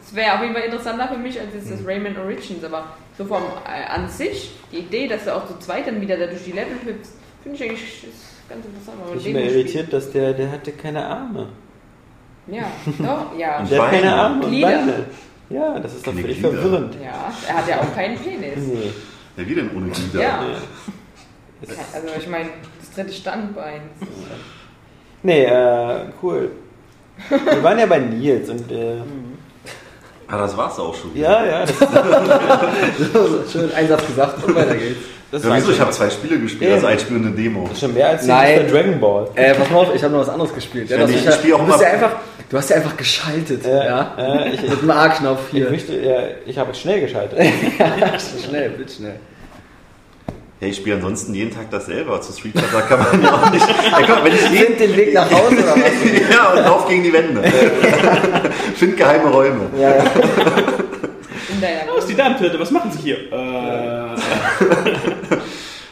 das 0.02 0.14
wäre 0.14 0.36
auf 0.36 0.42
jeden 0.42 0.54
Fall 0.54 0.64
interessanter 0.64 1.08
für 1.08 1.18
mich 1.18 1.40
als 1.40 1.54
jetzt 1.54 1.72
das 1.72 1.86
Rayman 1.86 2.18
Origins, 2.18 2.64
aber 2.64 2.86
so 3.18 3.26
vom 3.26 3.44
äh, 3.66 3.86
an 3.90 4.10
sich, 4.10 4.52
die 4.72 4.80
Idee, 4.80 5.08
dass 5.08 5.24
du 5.24 5.36
auch 5.36 5.48
zu 5.48 5.58
zweit 5.60 5.88
dann 5.88 6.02
wieder 6.02 6.18
da 6.18 6.28
durch 6.28 6.44
die 6.44 6.52
Level 6.52 6.76
hüpfst, 6.84 7.14
finde 7.44 7.58
ich 7.58 7.64
eigentlich 7.64 8.04
ist 8.04 8.50
ganz 8.50 8.66
interessant. 8.66 8.98
Ich 9.18 9.24
bin 9.24 9.36
irritiert, 9.38 9.94
dass 9.94 10.12
der, 10.12 10.34
der 10.34 10.52
hatte 10.52 10.72
keine 10.74 11.06
Arme. 11.06 11.48
Ja, 12.48 12.72
doch, 13.00 13.38
ja. 13.38 13.60
Und 13.60 13.72
Der 13.72 13.82
hat 13.82 13.92
keine. 13.92 14.14
Arme 14.16 14.44
und 14.44 14.50
Glieder. 14.52 14.68
Beine. 14.68 15.06
Ja, 15.50 15.80
das 15.80 15.96
ist 15.96 16.06
doch 16.06 16.14
völlig 16.14 16.42
verwirrend. 16.42 16.96
Ja, 17.02 17.32
er 17.48 17.58
hat 17.58 17.68
ja 17.70 17.80
auch 17.80 17.96
keinen 17.96 18.18
Penis. 18.18 18.58
Nee. 18.58 18.92
Ja, 19.38 19.48
wie 19.48 19.56
denn 19.56 19.70
ohne 19.76 19.90
Glieder? 19.90 20.22
Ja. 20.22 20.44
Ja. 20.44 20.58
Also 21.94 22.08
ich 22.20 22.28
meine, 22.28 22.50
das 22.80 22.92
dritte 22.92 23.14
Standbein. 23.14 23.82
Nee, 25.24 25.46
äh, 25.46 25.96
cool. 26.22 26.52
Wir 27.30 27.64
waren 27.64 27.80
ja 27.80 27.86
bei 27.86 28.00
Nils 28.00 28.50
und 28.50 28.72
äh, 28.72 28.98
Ah, 30.30 30.38
das 30.40 30.58
war's 30.58 30.78
auch 30.78 30.94
schon. 30.94 31.16
ja, 31.16 31.46
ja, 31.46 31.66
das, 31.66 31.74
Schön 33.52 33.72
Einsatz 33.74 34.06
gesagt 34.08 34.44
und 34.44 34.54
weiter 34.56 34.76
geht's. 34.76 34.98
das 35.32 35.42
Ja, 35.44 35.56
wieso? 35.56 35.72
Ich 35.72 35.80
habe 35.80 35.92
zwei 35.92 36.10
Spiele 36.10 36.38
gespielt, 36.38 36.70
Ja. 36.70 36.76
also 36.76 36.88
ein 36.88 37.00
Spiel 37.00 37.16
und 37.18 37.28
eine 37.28 37.36
Demo. 37.36 37.70
schon 37.80 37.94
mehr 37.94 38.10
als 38.10 38.26
Nein. 38.26 38.66
für 38.68 38.74
Dragon 38.74 39.00
Ball. 39.00 39.30
Äh, 39.36 39.54
pass 39.54 39.70
mal 39.70 39.78
auf, 39.80 39.96
ich 39.96 40.04
habe 40.04 40.14
noch 40.14 40.20
was 40.22 40.30
anderes 40.30 40.54
gespielt. 40.54 40.90
Ja, 40.90 40.98
Ja, 40.98 41.04
das 41.04 41.12
ich 41.12 41.26
ist 41.26 41.34
spiel 41.36 41.54
auch 41.54 41.60
du, 41.60 41.66
bist 41.68 41.80
ja 41.82 41.88
einfach, 41.88 42.12
du 42.50 42.58
hast 42.58 42.70
ja 42.70 42.76
einfach 42.76 42.98
geschaltet. 42.98 43.66
Ja, 43.66 43.86
Ja, 43.86 44.16
ja, 44.18 44.46
ich- 44.48 44.62
Mit 44.70 44.82
dem 44.82 44.92
A-Knopf 44.92 45.40
Ich 45.48 45.58
hier. 45.60 45.70
möchte, 45.70 45.94
ja, 45.98 46.16
ich 46.46 46.58
habe 46.58 46.74
schnell 46.76 47.00
geschaltet. 47.00 47.40
schnell, 48.50 48.70
bitte 48.72 48.94
schnell. 48.94 49.16
Ja, 50.60 50.68
ich 50.68 50.78
spiele 50.78 50.96
ansonsten 50.96 51.34
jeden 51.36 51.54
Tag 51.54 51.70
dasselbe. 51.70 52.20
Zu 52.20 52.34
Street 52.34 52.60
Fighter 52.60 52.82
kann 52.82 53.00
man 53.00 53.22
ja 53.24 53.34
auch 53.34 53.52
nicht. 53.52 53.68
Ja, 53.68 54.02
komm, 54.08 54.24
wenn 54.24 54.34
ich 54.34 54.42
jeden, 54.50 54.66
Find 54.66 54.80
den 54.80 54.96
Weg 54.98 55.14
nach 55.14 55.30
Hause 55.32 55.56
oder 55.58 55.76
was? 55.76 55.92
ja, 56.36 56.52
und 56.54 56.60
lauf 56.64 56.88
gegen 56.88 57.04
die 57.04 57.14
Wände. 57.14 57.44
Find 58.76 58.98
geheime 58.98 59.30
Räume. 59.30 59.62
Ja, 59.80 59.90
ja. 59.98 60.04
Oh, 61.94 61.98
ist 62.00 62.10
die 62.10 62.16
Darmtöte, 62.16 62.60
was 62.60 62.72
machen 62.72 62.92
sie 62.92 63.00
hier? 63.00 63.18
Äh, 63.32 64.08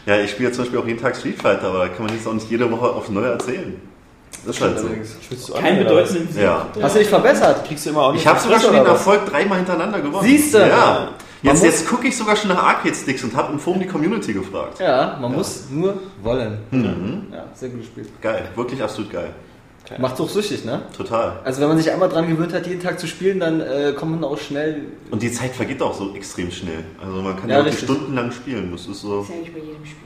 Ja, 0.05 0.19
ich 0.19 0.31
spiele 0.31 0.51
zum 0.51 0.63
Beispiel 0.63 0.79
auch 0.79 0.85
jeden 0.85 1.01
Tag 1.01 1.15
Street 1.15 1.41
Fighter, 1.41 1.67
aber 1.67 1.79
da 1.79 1.87
kann 1.87 2.05
man 2.05 2.15
jetzt 2.15 2.27
auch 2.27 2.33
nicht 2.33 2.49
jede 2.49 2.69
Woche 2.71 2.85
aufs 2.89 3.09
Neue 3.09 3.29
erzählen. 3.31 3.79
Das 4.45 4.55
ist 4.55 4.61
halt 4.61 4.77
so. 4.77 4.87
Spielst 5.23 5.49
du 5.49 5.53
was? 5.53 5.61
bedeutenden 5.61 6.31
Sieg. 6.31 6.43
Ja. 6.43 6.67
Hast 6.81 6.95
du 6.95 6.99
dich 6.99 7.09
verbessert? 7.09 7.65
Kriegst 7.67 7.85
du 7.85 7.89
immer 7.89 8.01
auch 8.03 8.11
nicht 8.11 8.21
Ich 8.21 8.27
habe 8.27 8.39
sogar 8.39 8.59
schon 8.59 8.73
den? 8.73 8.85
Erfolg 8.85 9.25
dreimal 9.25 9.57
hintereinander 9.57 10.01
gewonnen. 10.01 10.23
Siehste? 10.27 10.59
Ja. 10.59 11.09
Jetzt, 11.45 11.63
muss- 11.63 11.63
jetzt 11.63 11.87
gucke 11.87 12.07
ich 12.07 12.17
sogar 12.17 12.35
schon 12.35 12.49
nach 12.49 12.61
Arcade-Sticks 12.63 13.23
und 13.23 13.35
habe 13.35 13.53
im 13.53 13.59
Forum 13.59 13.79
die 13.79 13.87
Community 13.87 14.33
gefragt. 14.33 14.79
Ja, 14.79 15.17
man 15.21 15.33
muss 15.33 15.65
nur 15.69 15.97
wollen. 16.21 16.57
Mhm. 16.71 17.27
Ja, 17.31 17.45
sehr 17.53 17.69
gutes 17.69 17.87
Spiel. 17.87 18.05
Geil, 18.21 18.49
wirklich 18.55 18.81
absolut 18.81 19.11
geil. 19.11 19.29
Macht 19.99 20.19
auch 20.19 20.27
süchtig, 20.27 20.65
ne? 20.65 20.81
Total. 20.97 21.39
Also 21.43 21.61
wenn 21.61 21.67
man 21.67 21.77
sich 21.77 21.91
einmal 21.91 22.09
dran 22.09 22.27
gewöhnt 22.27 22.51
hat, 22.53 22.65
jeden 22.65 22.81
Tag 22.81 22.99
zu 22.99 23.05
spielen, 23.05 23.39
dann 23.39 23.61
äh, 23.61 23.93
kommt 23.95 24.13
man 24.19 24.23
auch 24.23 24.37
schnell. 24.39 24.81
Und 25.11 25.21
die 25.21 25.31
Zeit 25.31 25.51
vergeht 25.55 25.79
auch 25.79 25.93
so 25.93 26.15
extrem 26.15 26.49
schnell. 26.49 26.83
Also 26.99 27.21
man 27.21 27.39
kann 27.39 27.47
Ja, 27.47 27.63
ja, 27.63 27.71
stundenlang 27.71 28.31
spielen. 28.31 28.71
Das 28.71 28.87
ist 28.87 29.01
so. 29.01 29.21
ist 29.21 29.29
ja 29.29 29.35
nicht 29.35 29.53
bei 29.53 29.59
jedem 29.59 29.85
Spiel. 29.85 29.97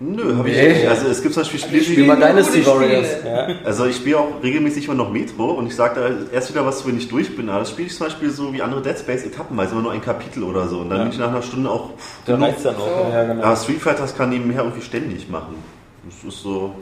Nö, 0.00 0.36
hab 0.36 0.46
ich 0.46 0.56
Nee. 0.56 0.68
nicht. 0.74 0.86
Also 0.86 1.08
es 1.08 1.20
gibt 1.22 1.34
zum 1.34 1.42
Beispiel 1.42 1.58
Spiele, 1.60 1.80
Ich 1.80 1.86
die 1.88 1.92
Spiel 1.94 2.06
mal 2.06 2.14
Dynasty 2.16 2.64
Warriors. 2.64 3.08
Ja. 3.24 3.48
Also 3.64 3.86
ich 3.86 3.96
spiele 3.96 4.18
auch 4.18 4.40
regelmäßig 4.42 4.84
immer 4.84 4.94
noch 4.94 5.10
Metro 5.10 5.50
und 5.52 5.66
ich 5.66 5.74
sage 5.74 6.00
da 6.00 6.34
erst 6.34 6.50
wieder 6.50 6.64
was, 6.64 6.86
wenn 6.86 6.96
ich 6.96 7.08
durch 7.08 7.34
bin. 7.34 7.48
Aber 7.48 7.60
das 7.60 7.70
spiele 7.70 7.88
ich 7.88 7.96
zum 7.96 8.06
Beispiel 8.06 8.30
so 8.30 8.52
wie 8.52 8.62
andere 8.62 8.80
Dead 8.80 8.96
Space 8.96 9.24
etappenweise, 9.24 9.72
immer 9.72 9.82
nur 9.82 9.92
ein 9.92 10.00
Kapitel 10.00 10.44
oder 10.44 10.68
so. 10.68 10.78
Und 10.78 10.90
dann 10.90 10.98
Ja. 10.98 11.04
bin 11.04 11.12
ich 11.12 11.18
nach 11.18 11.30
einer 11.30 11.42
Stunde 11.42 11.68
auch 11.68 11.90
Da 12.24 12.34
genug. 12.34 12.46
reicht's 12.48 12.62
dann 12.62 12.76
auch. 12.76 13.12
Ja, 13.12 13.24
genau. 13.24 13.42
Aber 13.42 13.56
Street 13.56 13.80
Fighter 13.80 14.02
das 14.02 14.16
kann 14.16 14.30
nebenher 14.30 14.62
irgendwie 14.62 14.82
ständig 14.82 15.28
machen. 15.28 15.56
Das 16.04 16.32
ist 16.32 16.42
so, 16.42 16.74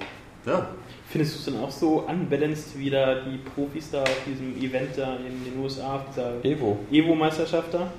ja. 0.44 0.66
Findest 1.08 1.34
du 1.36 1.38
es 1.38 1.44
dann 1.56 1.64
auch 1.64 1.70
so 1.70 2.04
unbalanced 2.06 2.78
wie 2.78 2.90
da 2.90 3.14
die 3.14 3.38
Profis 3.54 3.90
da 3.92 4.02
auf 4.02 4.16
diesem 4.26 4.54
Event 4.62 4.90
da 4.98 5.14
in 5.26 5.42
den 5.52 5.62
USA, 5.62 5.94
auf 5.94 6.00
dieser 6.14 6.32
Evo. 6.44 6.78
Evo-Meisterschaft 6.90 7.72
da? 7.72 7.90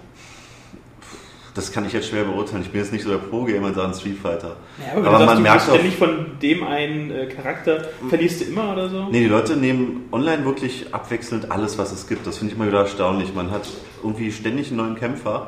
Das 1.58 1.72
kann 1.72 1.86
ich 1.86 1.92
jetzt 1.94 2.08
schwer 2.08 2.24
beurteilen. 2.24 2.62
Ich 2.62 2.70
bin 2.70 2.80
jetzt 2.82 2.94
nicht 2.94 3.04
so 3.04 3.10
der 3.10 3.18
Pro-Gamer 3.18 3.70
in 3.70 3.74
Sachen 3.74 3.94
Street 3.96 4.18
Fighter. 4.18 4.56
Ja, 4.80 4.98
aber, 5.00 5.08
Aber 5.08 5.18
man 5.20 5.28
sagst, 5.28 5.42
merkt 5.42 5.68
du 5.68 5.72
auch- 5.72 5.76
ständig 5.76 5.98
von 5.98 6.26
dem 6.42 6.64
einen 6.64 7.12
äh, 7.12 7.26
Charakter, 7.26 7.86
verlierst 8.10 8.42
du 8.42 8.46
immer 8.46 8.72
oder 8.74 8.88
so? 8.90 9.06
Nee, 9.12 9.22
die 9.22 9.26
Leute 9.28 9.58
nehmen 9.58 10.06
online 10.12 10.46
wirklich 10.46 10.94
abwechselnd 10.94 11.52
alles, 11.52 11.78
was 11.78 11.92
es 11.92 12.08
gibt. 12.08 12.28
Das 12.28 12.38
finde 12.38 12.54
ich 12.54 12.60
mal 12.60 12.68
wieder 12.68 12.80
erstaunlich. 12.82 13.34
Man 13.34 13.50
hat 13.52 13.68
irgendwie 14.04 14.32
ständig 14.32 14.68
einen 14.68 14.78
neuen 14.78 14.96
Kämpfer. 14.96 15.48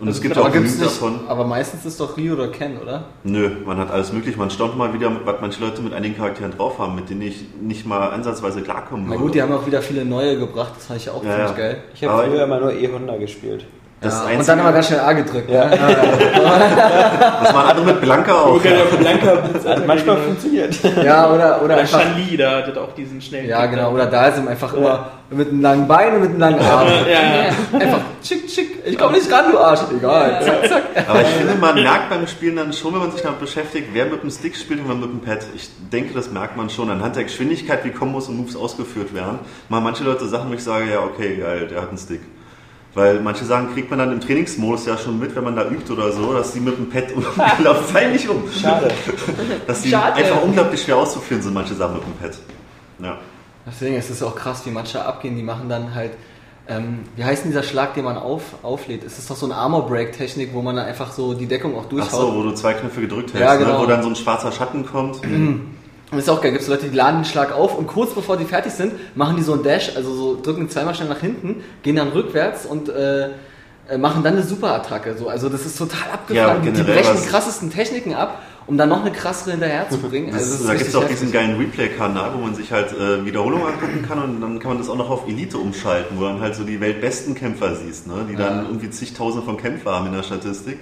Und 0.00 0.08
es 0.08 0.20
gibt 0.20 0.36
aber 0.36 0.48
auch 0.48 0.52
genügend 0.52 0.82
davon. 0.82 1.20
Aber 1.28 1.46
meistens 1.46 1.84
ist 1.86 2.00
doch 2.00 2.16
Ryu 2.16 2.32
oder 2.34 2.48
Ken, 2.48 2.78
oder? 2.82 3.04
Nö, 3.22 3.48
man 3.64 3.78
hat 3.78 3.92
alles 3.92 4.12
möglich. 4.12 4.36
Man 4.36 4.50
staunt 4.50 4.76
mal 4.76 4.92
wieder, 4.92 5.12
was 5.24 5.36
manche 5.40 5.60
Leute 5.64 5.80
mit 5.82 5.94
einigen 5.94 6.16
Charakteren 6.16 6.50
drauf 6.50 6.80
haben, 6.80 6.96
mit 6.96 7.08
denen 7.08 7.22
ich 7.22 7.44
nicht 7.62 7.86
mal 7.86 8.08
ansatzweise 8.10 8.62
klarkommen 8.62 9.04
Na 9.06 9.12
würde. 9.12 9.22
gut, 9.22 9.34
die 9.36 9.42
haben 9.42 9.52
auch 9.52 9.64
wieder 9.64 9.80
viele 9.80 10.04
neue 10.04 10.36
gebracht, 10.36 10.72
das 10.76 10.86
fand 10.86 11.00
ich 11.00 11.08
auch 11.08 11.22
Ja, 11.22 11.30
ziemlich 11.30 11.50
ja. 11.52 11.56
geil. 11.56 11.82
Ich 11.94 12.04
habe 12.04 12.28
früher 12.28 12.42
immer 12.44 12.58
nur 12.58 12.72
E-Honda 12.72 13.16
gespielt. 13.18 13.64
Das 14.04 14.22
Ja, 14.30 14.38
und 14.38 14.48
dann 14.48 14.58
haben 14.58 14.66
wir 14.66 14.72
ganz 14.72 14.86
schnell 14.86 15.00
A 15.00 15.12
gedrückt. 15.12 15.50
Ja. 15.50 15.64
Ne? 15.66 15.78
Das 17.44 17.52
machen 17.52 17.70
andere 17.70 17.86
mit 17.86 18.00
Blanka 18.00 18.32
auch. 18.32 18.62
Hat 18.62 19.86
manchmal 19.86 20.16
funktioniert. 20.18 20.78
ja, 21.02 21.30
oder, 21.30 21.62
oder 21.62 21.74
Oder 21.74 21.76
einfach. 21.78 22.00
Shan-Li, 22.00 22.36
da 22.36 22.66
hat 22.66 22.78
auch 22.78 22.94
diesen 22.94 23.20
schnellen 23.20 23.48
Ja, 23.48 23.66
genau. 23.66 23.92
Oder 23.92 24.06
da 24.06 24.26
ist 24.26 24.46
einfach 24.46 24.72
immer 24.74 25.10
mit 25.30 25.48
einem 25.48 25.60
langen 25.60 25.88
Bein 25.88 26.14
und 26.14 26.20
mit 26.20 26.30
einem 26.30 26.38
langen 26.38 26.60
Arm. 26.60 26.86
Ja, 27.06 27.20
ja. 27.20 27.78
Einfach 27.78 28.00
schick, 28.22 28.48
schick. 28.48 28.82
Ich 28.84 28.98
komm 28.98 29.12
nicht 29.12 29.30
ran, 29.30 29.50
du 29.50 29.58
Arsch. 29.58 29.80
Egal. 29.96 30.40
Zack, 30.42 30.68
zack. 30.68 30.82
Aber 31.08 31.20
ich 31.20 31.28
finde, 31.28 31.54
man 31.54 31.74
merkt 31.74 32.10
beim 32.10 32.26
Spielen 32.26 32.56
dann 32.56 32.72
schon, 32.72 32.92
wenn 32.94 33.00
man 33.00 33.12
sich 33.12 33.22
damit 33.22 33.40
beschäftigt, 33.40 33.88
wer 33.92 34.06
mit 34.06 34.22
dem 34.22 34.30
Stick 34.30 34.56
spielt 34.56 34.80
und 34.80 34.88
wer 34.88 34.94
mit 34.96 35.10
dem 35.10 35.20
Pad. 35.20 35.44
Ich 35.54 35.70
denke, 35.92 36.14
das 36.14 36.30
merkt 36.30 36.56
man 36.56 36.70
schon 36.70 36.90
anhand 36.90 37.16
der 37.16 37.24
Geschwindigkeit, 37.24 37.84
wie 37.84 37.90
Kombos 37.90 38.28
und 38.28 38.36
Moves 38.36 38.56
ausgeführt 38.56 39.14
werden. 39.14 39.38
Mal 39.68 39.80
manche 39.80 40.04
Leute 40.04 40.26
Sachen, 40.26 40.50
wo 40.50 40.54
ich 40.54 40.62
sage, 40.62 40.90
ja, 40.90 41.00
okay, 41.00 41.36
geil, 41.36 41.66
der 41.68 41.82
hat 41.82 41.88
einen 41.88 41.98
Stick. 41.98 42.20
Weil 42.94 43.20
manche 43.20 43.44
Sachen 43.44 43.72
kriegt 43.74 43.90
man 43.90 43.98
dann 43.98 44.12
im 44.12 44.20
Trainingsmodus 44.20 44.86
ja 44.86 44.96
schon 44.96 45.18
mit, 45.18 45.34
wenn 45.34 45.42
man 45.42 45.56
da 45.56 45.68
übt 45.68 45.92
oder 45.92 46.12
so, 46.12 46.32
dass 46.32 46.52
die 46.52 46.60
mit 46.60 46.78
dem 46.78 46.88
Pad 46.88 47.06
unglaublich 47.12 47.86
fallen 47.92 48.12
nicht 48.12 48.28
um. 48.28 48.44
Schade. 48.50 48.88
Dass 49.66 49.82
die 49.82 49.90
Schade. 49.90 50.14
einfach 50.14 50.42
unglaublich 50.42 50.80
schwer 50.82 50.96
auszuführen 50.98 51.42
sind, 51.42 51.54
manche 51.54 51.74
Sachen 51.74 51.94
mit 51.96 52.04
dem 52.04 52.12
Pad. 52.14 52.38
Ja. 53.02 53.18
Deswegen 53.66 53.96
ist 53.96 54.10
es 54.10 54.22
auch 54.22 54.36
krass, 54.36 54.64
wie 54.66 54.70
manche 54.70 55.04
abgehen. 55.04 55.34
Die 55.36 55.42
machen 55.42 55.68
dann 55.68 55.92
halt, 55.94 56.12
ähm, 56.68 57.00
wie 57.16 57.24
heißt 57.24 57.42
denn 57.44 57.50
dieser 57.50 57.64
Schlag, 57.64 57.94
den 57.94 58.04
man 58.04 58.16
auf, 58.16 58.42
auflädt? 58.62 59.02
Es 59.04 59.18
ist 59.18 59.28
doch 59.28 59.36
so 59.36 59.46
eine 59.46 59.56
Armor-Break-Technik, 59.56 60.50
wo 60.52 60.62
man 60.62 60.76
dann 60.76 60.86
einfach 60.86 61.10
so 61.10 61.34
die 61.34 61.46
Deckung 61.46 61.74
auch 61.76 61.84
Ach 61.86 61.88
durchhaut. 61.88 62.10
so, 62.20 62.34
wo 62.36 62.42
du 62.44 62.52
zwei 62.52 62.74
Knöpfe 62.74 63.00
gedrückt 63.00 63.34
hältst, 63.34 63.40
Ja, 63.40 63.56
genau. 63.56 63.78
ne? 63.78 63.82
wo 63.82 63.86
dann 63.86 64.02
so 64.04 64.08
ein 64.10 64.16
schwarzer 64.16 64.52
Schatten 64.52 64.86
kommt. 64.86 65.20
Und 66.14 66.18
das 66.18 66.28
ist 66.28 66.30
auch 66.30 66.40
geil. 66.40 66.52
Gibt 66.52 66.62
es 66.62 66.68
Leute, 66.68 66.86
die 66.86 66.96
laden 66.96 67.20
den 67.20 67.24
Schlag 67.24 67.52
auf 67.52 67.76
und 67.76 67.86
kurz 67.88 68.14
bevor 68.14 68.36
die 68.36 68.44
fertig 68.44 68.72
sind, 68.72 68.92
machen 69.16 69.36
die 69.36 69.42
so 69.42 69.52
einen 69.52 69.64
Dash, 69.64 69.96
also 69.96 70.14
so 70.14 70.38
drücken 70.40 70.70
zweimal 70.70 70.94
schnell 70.94 71.08
nach 71.08 71.18
hinten, 71.20 71.56
gehen 71.82 71.96
dann 71.96 72.08
rückwärts 72.08 72.64
und 72.66 72.88
äh, 72.88 73.30
äh, 73.88 73.98
machen 73.98 74.22
dann 74.22 74.34
eine 74.34 74.42
Superattacke. 74.44 75.16
So. 75.18 75.28
Also 75.28 75.48
das 75.48 75.66
ist 75.66 75.76
total 75.76 76.10
abgefahren. 76.12 76.64
Ja, 76.64 76.70
die 76.70 76.82
brechen 76.82 77.16
die 77.20 77.28
krassesten 77.28 77.70
Techniken 77.70 78.14
ab, 78.14 78.40
um 78.66 78.78
dann 78.78 78.88
noch 78.88 79.00
eine 79.02 79.10
krassere 79.12 79.50
hinterher 79.50 79.90
zu 79.90 79.98
bringen. 79.98 80.30
Das, 80.32 80.52
Also, 80.52 80.68
da 80.68 80.74
gibt 80.74 80.88
es 80.88 80.94
auch 80.94 81.04
diesen 81.08 81.32
geilen 81.32 81.58
Replay-Kanal, 81.58 82.30
wo 82.34 82.38
man 82.38 82.54
sich 82.54 82.70
halt 82.72 82.92
äh, 82.92 83.24
Wiederholungen 83.26 83.66
angucken 83.66 84.04
kann 84.08 84.22
und 84.22 84.40
dann 84.40 84.58
kann 84.60 84.68
man 84.70 84.78
das 84.78 84.88
auch 84.88 84.96
noch 84.96 85.10
auf 85.10 85.26
Elite 85.28 85.58
umschalten, 85.58 86.16
wo 86.18 86.22
dann 86.24 86.40
halt 86.40 86.54
so 86.54 86.62
die 86.62 86.80
weltbesten 86.80 87.34
Kämpfer 87.34 87.74
siehst, 87.74 88.06
ne? 88.06 88.24
die 88.30 88.36
dann 88.36 88.58
Ja. 88.58 88.62
irgendwie 88.62 88.88
zigtausende 88.88 89.44
von 89.44 89.56
Kämpfer 89.56 89.92
haben 89.92 90.06
in 90.06 90.12
der 90.14 90.22
Statistik. 90.22 90.78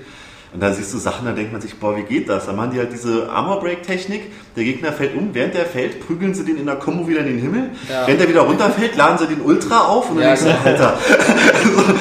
Und 0.55 0.63
da 0.63 0.71
siehst 0.75 0.93
du 0.93 0.99
Sachen, 0.99 1.25
da 1.25 1.33
denkt 1.33 1.51
man 1.51 1.63
sich, 1.63 1.79
boah, 1.79 1.97
wie 1.97 2.03
geht 2.03 2.29
das? 2.29 2.45
Dann 2.45 2.57
machen 2.57 2.73
die 2.73 2.79
halt 2.79 2.93
diese 2.93 3.31
Armor-Break-Technik, 3.31 4.31
der 4.55 4.65
Gegner 4.65 4.93
fällt 4.93 5.17
um, 5.17 5.31
während 5.33 5.55
der 5.55 5.65
fällt, 5.65 6.07
prügeln 6.07 6.35
sie 6.35 6.45
den 6.45 6.59
in 6.59 6.67
der 6.67 6.77
Kombo 6.77 7.09
wieder 7.09 7.21
in 7.21 7.27
den 7.27 7.39
Himmel, 7.39 7.71
Ja. 7.89 8.07
während 8.07 8.21
er 8.21 8.29
wieder 8.29 8.43
runterfällt, 8.43 8.97
laden 8.97 9.17
sie 9.19 9.27
den 9.27 9.41
Ultra 9.41 9.87
auf 9.87 10.11
und 10.11 10.17
dann 10.21 10.25
Ja, 10.25 10.35
denkst 10.35 10.43
du, 10.65 10.71
genau. 10.71 10.85
Alter, 10.85 10.99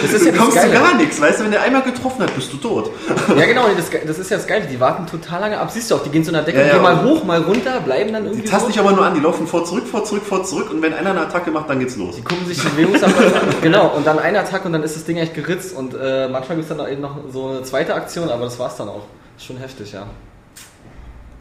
Das 0.01 0.11
ist 0.13 0.21
du 0.21 0.25
ja 0.25 0.31
das 0.31 0.39
kommst 0.41 0.57
zu 0.57 0.67
Geile. 0.67 0.73
gar 0.73 0.95
nichts, 0.97 1.21
weißt 1.21 1.39
du, 1.39 1.43
wenn 1.45 1.51
der 1.51 1.61
einmal 1.61 1.81
getroffen 1.83 2.23
hat, 2.23 2.35
bist 2.35 2.51
du 2.51 2.57
tot. 2.57 2.91
Ja, 3.37 3.45
genau, 3.45 3.67
das, 3.75 3.89
das 4.05 4.19
ist 4.19 4.29
ja 4.29 4.37
das 4.37 4.47
Geile. 4.47 4.65
Die 4.65 4.79
warten 4.79 5.05
total 5.07 5.39
lange 5.41 5.57
ab. 5.59 5.71
Siehst 5.71 5.89
du 5.89 5.95
auch, 5.95 6.03
die 6.03 6.09
gehen 6.09 6.23
zu 6.23 6.31
einer 6.31 6.41
Deckung, 6.43 6.61
Ja, 6.61 6.67
ja, 6.67 6.73
gehen 6.73 6.81
mal 6.83 7.03
hoch, 7.03 7.23
mal 7.23 7.41
runter, 7.41 7.79
bleiben 7.79 8.11
dann 8.11 8.25
irgendwie. 8.25 8.43
Die 8.43 8.49
tasten 8.49 8.69
dich 8.71 8.79
aber 8.79 8.91
nur 8.91 9.05
an, 9.05 9.13
die 9.13 9.21
laufen 9.21 9.47
vor, 9.47 9.63
zurück, 9.65 9.87
vor, 9.87 10.03
zurück, 10.03 10.23
vor, 10.23 10.43
zurück 10.43 10.69
und 10.71 10.81
wenn 10.81 10.93
einer 10.93 11.11
eine 11.11 11.21
Attacke 11.21 11.51
macht, 11.51 11.69
dann 11.69 11.79
geht's 11.79 11.95
los. 11.95 12.15
Die 12.17 12.21
gucken 12.23 12.45
sich 12.45 12.59
die 12.59 12.67
Bewegungsabläufe 12.67 13.35
an. 13.39 13.47
Genau, 13.61 13.87
und 13.95 14.05
dann 14.05 14.19
ein 14.19 14.35
Attack 14.35 14.65
und 14.65 14.73
dann 14.73 14.83
ist 14.83 14.95
das 14.97 15.05
Ding 15.05 15.17
echt 15.17 15.33
geritzt. 15.33 15.75
Und 15.75 15.93
äh, 15.93 16.27
manchmal 16.27 16.57
gibt 16.57 16.69
es 16.69 16.75
dann 16.75 16.85
auch 16.85 16.89
eben 16.91 17.01
noch 17.01 17.15
so 17.31 17.47
eine 17.47 17.63
zweite 17.63 17.95
Aktion, 17.95 18.29
aber 18.29 18.43
das 18.45 18.59
war's 18.59 18.75
dann 18.75 18.89
auch. 18.89 19.03
Schon 19.37 19.57
heftig, 19.57 19.93
ja. 19.93 20.05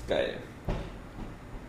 Geil. 0.08 0.34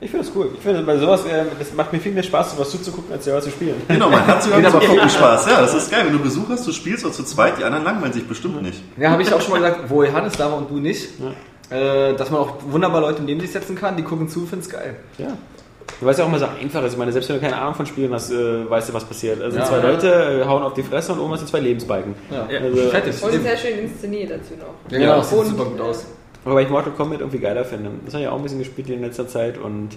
Ich 0.04 0.10
finde 0.10 0.26
das 0.26 0.36
cool. 0.36 0.50
Ich 0.56 0.60
finde, 0.62 0.82
bei 0.82 0.98
sowas, 0.98 1.24
äh, 1.26 1.46
das 1.60 1.74
macht 1.74 1.94
mir 1.94 2.00
viel 2.00 2.12
mehr 2.12 2.24
Spaß, 2.24 2.54
sowas 2.56 2.72
zuzugucken, 2.72 3.14
als 3.14 3.24
selber 3.24 3.40
zu 3.42 3.52
spielen. 3.52 3.76
Genau, 3.88 4.10
man 4.10 4.26
hat 4.26 4.42
sogar 4.42 4.58
aber 4.66 4.80
Gruppen 4.80 5.08
Spaß. 5.10 5.46
Ja, 5.46 5.62
das 5.62 5.76
ist 5.76 5.92
geil. 5.92 6.02
Wenn 6.06 6.14
du 6.14 6.20
Besuch 6.20 6.50
hast, 6.50 6.66
du 6.68 6.72
spielst 6.72 7.06
oder 7.06 7.14
zu 7.14 7.24
zweit, 7.24 7.60
die 7.60 7.64
anderen 7.64 7.84
langweilen 7.86 8.12
sich 8.12 8.28
bestimmt 8.28 8.62
nicht. 8.64 8.82
Ja, 8.98 9.12
habe 9.12 9.22
ich 9.22 9.32
auch 9.32 9.40
schon 9.40 9.52
mal 9.52 9.60
gesagt, 9.62 9.90
wo 9.90 10.04
Johannes 10.04 10.34
da 10.34 10.50
war 10.52 10.58
und 10.58 10.70
du 10.72 10.78
nicht. 10.80 11.08
Äh, 11.70 12.16
dass 12.16 12.30
man 12.32 12.42
auch 12.42 12.56
wunderbar 12.68 13.00
Leute 13.00 13.22
neben 13.22 13.40
sich 13.40 13.52
setzen 13.52 13.76
kann, 13.76 13.96
die 13.96 14.04
gucken 14.04 14.28
zu, 14.28 14.46
finden's 14.48 14.70
geil. 14.70 14.96
Ja. 15.20 15.38
Du 16.00 16.06
weißt 16.06 16.18
ja 16.20 16.26
auch 16.26 16.30
immer 16.30 16.40
so 16.40 16.46
einfach 16.60 16.84
ist. 16.84 16.94
Ich 16.94 16.98
meine, 16.98 17.12
selbst 17.12 17.30
wenn 17.30 17.36
du 17.38 17.42
keine 17.44 17.58
Ahnung 17.62 17.76
von 17.76 17.86
Spielen 17.86 18.12
hast, 18.12 18.32
äh, 18.32 18.70
weißt 18.70 18.90
du, 18.90 18.94
was 18.94 19.06
passiert. 19.06 19.40
Also 19.42 19.58
Ja. 19.60 19.66
zwei 19.66 19.78
Ja. 19.78 19.84
Leute 19.90 20.42
äh, 20.42 20.46
hauen 20.46 20.64
auf 20.64 20.74
die 20.74 20.84
Fresse 20.84 21.14
und 21.14 21.20
oben 21.20 21.34
hast 21.34 21.44
du 21.44 21.46
zwei 21.48 21.60
Lebensbalken. 21.60 22.16
Ja, 22.32 22.48
Also, 22.60 22.90
fertig. 22.90 23.22
Und 23.24 23.32
sehr 23.44 23.56
schön 23.58 23.80
inszeniert 23.80 24.32
dazu 24.32 24.54
noch. 24.60 24.92
Ja, 24.92 24.98
genau, 24.98 25.18
Ja, 25.18 25.24
sieht 25.24 25.38
und- 25.38 25.46
super 25.48 25.66
gut 25.66 25.80
aus. 25.82 26.06
Wobei 26.44 26.64
ich 26.64 26.70
Mortal 26.70 26.94
Kombat 26.94 27.20
irgendwie 27.20 27.40
geiler 27.40 27.66
finde. 27.66 27.92
Das 28.06 28.14
habe 28.14 28.24
ich 28.24 28.30
auch 28.30 28.38
ein 28.38 28.44
bisschen 28.44 28.60
gespielt 28.60 28.90
in 28.90 29.02
letzter 29.02 29.28
Zeit 29.28 29.58
und 29.58 29.90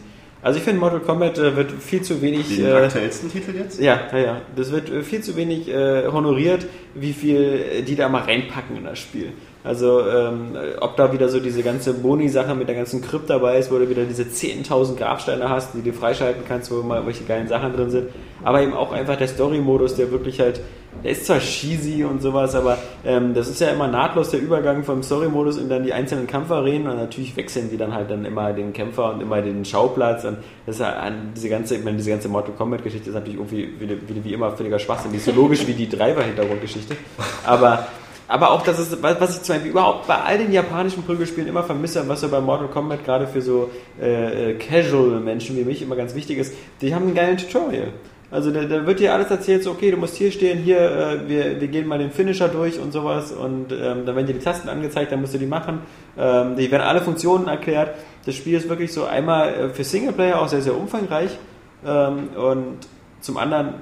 also 0.42 0.58
ich 0.58 0.64
finde 0.64 0.80
Mortal 0.80 1.00
Kombat 1.00 1.38
äh, 1.38 1.56
wird 1.56 1.72
viel 1.72 2.02
zu 2.02 2.20
wenig 2.20 2.54
Den 2.54 2.66
äh, 2.66 2.72
aktuellsten 2.72 3.32
Titel 3.32 3.56
jetzt? 3.56 3.80
ja, 3.80 4.08
ja, 4.12 4.18
ja. 4.18 4.40
Das 4.54 4.70
wird 4.72 4.90
äh, 4.90 5.02
viel 5.02 5.22
zu 5.22 5.36
wenig 5.36 5.68
äh, 5.68 6.06
honoriert, 6.08 6.66
wie 6.94 7.14
viel 7.14 7.64
äh, 7.72 7.82
die 7.82 7.96
da 7.96 8.10
mal 8.10 8.24
reinpacken 8.24 8.76
in 8.76 8.84
das 8.84 8.98
Spiel. 8.98 9.32
Also, 9.64 10.06
ähm, 10.06 10.58
ob 10.80 10.94
da 10.98 11.10
wieder 11.10 11.30
so 11.30 11.40
diese 11.40 11.62
ganze 11.62 11.94
Boni-Sache 11.94 12.54
mit 12.54 12.68
der 12.68 12.74
ganzen 12.74 13.00
Krypt 13.00 13.30
dabei 13.30 13.56
ist, 13.56 13.72
wo 13.72 13.78
du 13.78 13.88
wieder 13.88 14.04
diese 14.04 14.24
10.000 14.24 14.96
Grabsteine 14.96 15.48
hast, 15.48 15.72
die 15.72 15.80
du 15.80 15.94
freischalten 15.94 16.42
kannst, 16.46 16.70
wo 16.70 16.82
mal 16.82 17.06
welche 17.06 17.24
geilen 17.24 17.48
Sachen 17.48 17.72
drin 17.72 17.88
sind. 17.88 18.10
Aber 18.42 18.60
eben 18.60 18.74
auch 18.74 18.92
einfach 18.92 19.16
der 19.16 19.26
Story-Modus, 19.26 19.94
der 19.94 20.10
wirklich 20.10 20.38
halt, 20.38 20.60
der 21.02 21.12
ist 21.12 21.24
zwar 21.24 21.38
cheesy 21.38 22.04
und 22.04 22.20
sowas, 22.20 22.54
aber 22.54 22.76
ähm, 23.06 23.32
das 23.32 23.48
ist 23.48 23.58
ja 23.58 23.68
immer 23.68 23.88
nahtlos 23.88 24.28
der 24.28 24.40
Übergang 24.40 24.84
vom 24.84 25.02
Story-Modus 25.02 25.56
in 25.56 25.70
dann 25.70 25.82
die 25.82 25.94
einzelnen 25.94 26.26
Kampfarenen 26.26 26.86
und 26.86 26.98
natürlich 26.98 27.34
wechseln 27.34 27.70
die 27.70 27.78
dann 27.78 27.94
halt 27.94 28.10
dann 28.10 28.26
immer 28.26 28.52
den 28.52 28.74
Kämpfer 28.74 29.14
und 29.14 29.22
immer 29.22 29.40
den 29.40 29.64
Schauplatz 29.64 30.24
und 30.24 30.36
das 30.66 30.76
ist 30.76 30.80
ja 30.82 30.92
an 30.92 31.32
diese 31.34 31.48
ganze, 31.48 31.76
ich 31.76 31.84
meine, 31.84 31.96
diese 31.96 32.10
ganze 32.10 32.28
Mortal 32.28 32.54
Kombat-Geschichte 32.54 33.08
ist 33.08 33.14
natürlich 33.14 33.38
irgendwie 33.38 33.68
wie, 33.78 34.14
wie, 34.14 34.24
wie 34.24 34.34
immer 34.34 34.52
völliger 34.52 34.78
Schwachsinn. 34.78 35.10
Die 35.10 35.16
ist 35.16 35.24
so 35.24 35.32
logisch 35.32 35.66
wie 35.66 35.72
die 35.72 35.88
Driver-Hintergrundgeschichte. 35.88 36.96
Aber 37.46 37.86
aber 38.26 38.50
auch, 38.50 38.62
das 38.62 38.78
ist, 38.78 39.02
was 39.02 39.36
ich 39.36 39.42
zum 39.42 39.56
Beispiel 39.56 39.70
überhaupt 39.70 40.06
bei 40.06 40.16
all 40.16 40.38
den 40.38 40.50
japanischen 40.50 41.02
Prügelspielen 41.02 41.48
immer 41.48 41.62
vermisse, 41.62 42.00
und 42.00 42.08
was 42.08 42.22
so 42.22 42.28
bei 42.28 42.40
Mortal 42.40 42.68
Kombat 42.68 43.04
gerade 43.04 43.26
für 43.26 43.42
so 43.42 43.70
äh, 44.00 44.52
äh, 44.52 44.54
Casual-Menschen 44.54 45.56
wie 45.56 45.64
mich 45.64 45.82
immer 45.82 45.96
ganz 45.96 46.14
wichtig 46.14 46.38
ist, 46.38 46.54
die 46.80 46.94
haben 46.94 47.04
einen 47.04 47.14
geilen 47.14 47.36
Tutorial. 47.36 47.88
Also 48.30 48.50
da, 48.50 48.64
da 48.64 48.86
wird 48.86 48.98
dir 48.98 49.12
alles 49.12 49.30
erzählt, 49.30 49.62
so 49.62 49.72
okay, 49.72 49.90
du 49.90 49.96
musst 49.96 50.16
hier 50.16 50.32
stehen, 50.32 50.58
hier, 50.58 50.78
äh, 50.78 51.28
wir, 51.28 51.60
wir 51.60 51.68
gehen 51.68 51.86
mal 51.86 51.98
den 51.98 52.10
Finisher 52.10 52.48
durch 52.48 52.80
und 52.80 52.92
sowas 52.92 53.30
und 53.30 53.70
ähm, 53.70 54.06
dann 54.06 54.16
werden 54.16 54.26
dir 54.26 54.32
die 54.32 54.40
Tasten 54.40 54.68
angezeigt, 54.68 55.12
dann 55.12 55.20
musst 55.20 55.34
du 55.34 55.38
die 55.38 55.46
machen. 55.46 55.80
Ähm, 56.18 56.56
die 56.56 56.70
werden 56.70 56.82
alle 56.82 57.02
Funktionen 57.02 57.46
erklärt. 57.46 57.94
Das 58.24 58.34
Spiel 58.34 58.56
ist 58.56 58.68
wirklich 58.68 58.92
so 58.92 59.04
einmal 59.04 59.54
äh, 59.54 59.68
für 59.68 59.84
Singleplayer 59.84 60.40
auch 60.40 60.48
sehr, 60.48 60.62
sehr 60.62 60.76
umfangreich 60.76 61.30
ähm, 61.86 62.30
und 62.34 62.78
zum 63.20 63.36
anderen 63.36 63.74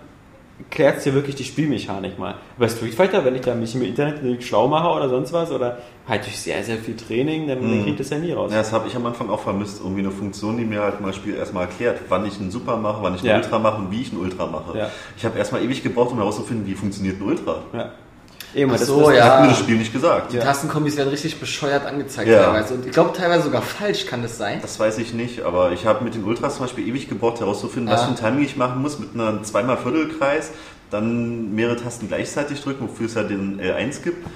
klärt 0.70 0.98
es 0.98 1.04
dir 1.04 1.14
wirklich 1.14 1.34
die 1.36 1.44
Spielmechanik 1.44 2.18
mal. 2.18 2.34
Bei 2.58 2.68
Street 2.68 2.94
Fighter, 2.94 3.24
wenn 3.24 3.34
ich 3.34 3.40
da 3.42 3.54
mich 3.54 3.74
im 3.74 3.82
Internet 3.82 4.42
schlau 4.44 4.68
mache 4.68 4.88
oder 4.88 5.08
sonst 5.08 5.32
was 5.32 5.50
oder 5.50 5.78
halt 6.08 6.24
durch 6.24 6.38
sehr, 6.38 6.62
sehr 6.64 6.76
viel 6.78 6.96
Training, 6.96 7.46
dann, 7.48 7.60
dann 7.60 7.70
Mhm. 7.70 7.82
kriege 7.82 7.90
ich 7.92 7.98
das 7.98 8.10
ja 8.10 8.18
nie 8.18 8.32
raus. 8.32 8.50
Ja, 8.52 8.58
das 8.58 8.72
habe 8.72 8.88
ich 8.88 8.96
am 8.96 9.06
Anfang 9.06 9.30
auch 9.30 9.40
vermisst. 9.40 9.80
Irgendwie 9.82 10.00
eine 10.00 10.10
Funktion, 10.10 10.56
die 10.56 10.64
mir 10.64 10.82
halt 10.82 11.00
mal 11.00 11.12
Spiel 11.12 11.34
erstmal 11.36 11.64
erklärt, 11.66 12.00
wann 12.08 12.26
ich 12.26 12.38
einen 12.40 12.50
Super 12.50 12.76
mache, 12.76 13.02
wann 13.02 13.14
ich 13.14 13.20
einen 13.20 13.30
Ja. 13.30 13.36
Ultra 13.36 13.58
mache 13.58 13.78
und 13.78 13.90
wie 13.90 14.02
ich 14.02 14.12
einen 14.12 14.20
Ultra 14.20 14.46
mache. 14.46 14.76
Ja. 14.78 14.90
Ich 15.16 15.24
habe 15.24 15.38
erstmal 15.38 15.62
ewig 15.62 15.82
gebraucht, 15.82 16.12
um 16.12 16.18
herauszufinden, 16.18 16.66
wie 16.66 16.74
funktioniert 16.74 17.20
ein 17.20 17.22
Ultra. 17.26 17.62
Ja. 17.72 17.90
Eben, 18.54 18.70
Ach 18.72 18.78
das, 18.78 18.86
so, 18.86 19.08
das, 19.08 19.16
ja. 19.18 19.24
Hat 19.24 19.42
mir 19.42 19.48
das 19.48 19.58
Spiel 19.58 19.76
nicht 19.76 19.92
gesagt. 19.92 20.32
Die 20.32 20.38
Tastenkombis 20.38 20.96
werden 20.96 21.08
richtig 21.08 21.40
bescheuert 21.40 21.86
angezeigt 21.86 22.28
Ja. 22.28 22.44
teilweise. 22.44 22.74
Und 22.74 22.86
ich 22.86 22.92
glaube 22.92 23.16
teilweise 23.16 23.44
sogar 23.44 23.62
falsch 23.62 24.06
kann 24.06 24.22
das 24.22 24.36
sein. 24.36 24.58
Das 24.60 24.78
weiß 24.78 24.98
ich 24.98 25.14
nicht, 25.14 25.42
aber 25.42 25.72
ich 25.72 25.86
habe 25.86 26.04
mit 26.04 26.14
den 26.14 26.24
Ultras 26.24 26.56
zum 26.56 26.66
Beispiel 26.66 26.86
ewig 26.86 27.08
gebraucht, 27.08 27.40
herauszufinden, 27.40 27.90
was 27.92 28.02
Ja. 28.02 28.06
für 28.08 28.12
ein 28.12 28.16
Timing 28.18 28.44
ich 28.44 28.56
machen 28.56 28.82
muss, 28.82 28.98
mit 28.98 29.14
einer 29.14 29.42
zweimal 29.42 29.78
Viertelkreis, 29.78 30.50
dann 30.90 31.54
mehrere 31.54 31.76
Tasten 31.76 32.08
gleichzeitig 32.08 32.60
drücken, 32.62 32.88
wofür 32.88 33.06
es 33.06 33.14
ja 33.14 33.22
den 33.22 33.58
L1 33.60 34.02
gibt. 34.02 34.26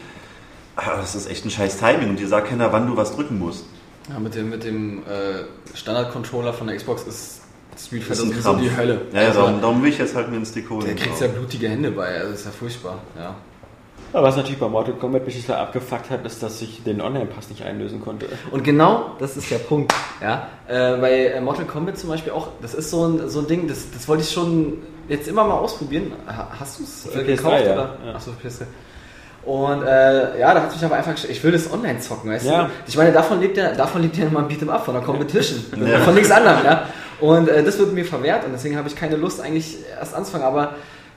Aber 0.77 0.97
das 0.99 1.15
ist 1.15 1.31
echt 1.31 1.45
ein 1.45 1.51
scheiß 1.51 1.79
Timing 1.79 2.11
und 2.11 2.19
dir 2.19 2.29
sagt 2.29 2.49
keiner, 2.49 2.73
wann 2.73 2.87
du 2.87 2.97
was 2.97 3.15
drücken 3.15 3.39
musst. 3.39 3.65
Ja, 4.11 4.19
mit 4.19 4.35
dem, 4.35 4.51
mit 4.51 4.63
dem 4.65 4.99
äh, 5.01 5.45
Standard-Controller 5.77 6.53
von 6.53 6.67
der 6.69 6.77
Xbox 6.77 7.03
ist 7.03 7.41
Street 7.79 8.09
Das 8.09 8.21
Fighter 8.21 8.35
ist 8.37 8.43
Krampf. 8.45 8.63
die 8.63 8.75
Hölle. 8.77 9.01
Ja, 9.13 9.21
ja 9.23 9.29
Also, 9.29 9.41
darum, 9.41 9.61
darum 9.61 9.83
will 9.83 9.91
ich 9.91 9.99
jetzt 9.99 10.15
halt 10.15 10.31
mir 10.31 10.37
einen 10.37 10.47
Stick 10.47 10.71
holen. 10.71 10.87
der 10.87 10.95
kriegt 10.95 11.21
ja 11.21 11.27
blutige 11.27 11.69
Hände 11.69 11.91
bei, 11.91 12.19
also 12.21 12.33
ist 12.33 12.45
ja 12.47 12.51
furchtbar. 12.51 12.99
Ja. 13.19 13.35
Aber 14.17 14.29
was 14.29 14.37
natürlich 14.37 14.59
bei 14.59 14.69
Mortal 14.69 14.95
Kombat 14.95 15.27
mich 15.27 15.45
total 15.45 15.61
abgefuckt 15.63 16.09
hat, 16.09 16.25
ist, 16.25 16.43
dass 16.43 16.63
ich 16.63 16.83
den 16.83 17.03
Online-Pass 17.03 17.51
nicht 17.51 17.63
einlösen 17.63 18.01
konnte. 18.01 18.27
Und 18.51 18.65
genau 18.65 19.11
das 19.19 19.37
ist 19.37 19.51
der 19.51 19.59
Punkt. 19.59 19.93
Ja? 20.23 20.47
Äh, 20.67 20.97
bei 20.97 21.27
äh, 21.27 21.41
Mortal 21.43 21.67
Kombat 21.67 21.99
zum 21.99 22.09
Beispiel 22.09 22.33
auch, 22.33 22.49
das 22.63 22.73
ist 22.73 22.91
so 22.91 23.07
ein, 23.07 23.29
so 23.29 23.41
ein 23.41 23.47
Ding, 23.47 23.69
das, 23.69 23.91
das 23.93 24.09
wollte 24.09 24.23
ich 24.23 24.31
schon 24.33 24.79
jetzt 25.09 25.29
immer 25.29 25.45
mal 25.45 25.55
ausprobieren. 25.59 26.13
Ha- 26.27 26.49
Hast 26.59 26.79
du 26.79 26.85
es 26.85 27.05
äh, 27.15 27.19
PS3, 27.19 27.25
gekauft? 27.25 27.65
ja. 27.67 27.73
Oder? 27.75 27.97
Ja. 28.07 28.15
Achso, 28.15 28.31
für 28.41 28.49
PS3. 28.49 28.63
Und 29.45 29.83
äh, 29.85 30.41
ja, 30.41 30.55
da 30.55 30.63
hat 30.63 30.73
mich 30.73 30.83
aber 30.85 30.97
einfach, 30.97 31.13
ich 31.29 31.45
will 31.45 31.53
das 31.53 31.71
online 31.71 32.01
zocken, 32.01 32.31
weißt 32.31 32.47
Ja. 32.47 32.63
du? 32.65 32.71
Ich 32.89 32.97
meine, 32.97 33.13
davon 33.13 33.39
lebt 33.41 33.57
ja, 33.59 33.73
davon 33.75 34.01
lebt 34.03 34.17
ja 34.17 34.27
immer 34.27 34.41
ein 34.41 34.49
Beat'em 34.49 34.71
Up, 34.71 34.85
von 34.87 34.95
der 34.95 35.03
Competition, 35.05 35.63
Ja. 35.87 35.99
von 36.01 36.15
nichts 36.15 36.31
anderem, 36.31 36.65
ja. 36.65 36.83
Und 37.21 37.49
äh, 37.49 37.63
das 37.63 37.79
wird 37.79 37.93
mir 37.93 38.05
verwehrt 38.05 38.45
und 38.47 38.53
deswegen 38.53 38.77
habe 38.79 38.89
ich 38.89 38.97
keine 38.97 39.17
Lust 39.17 39.41
eigentlich 39.43 39.77
erst 40.01 40.15
anzufangen, 40.15 40.47
aber 40.47 40.75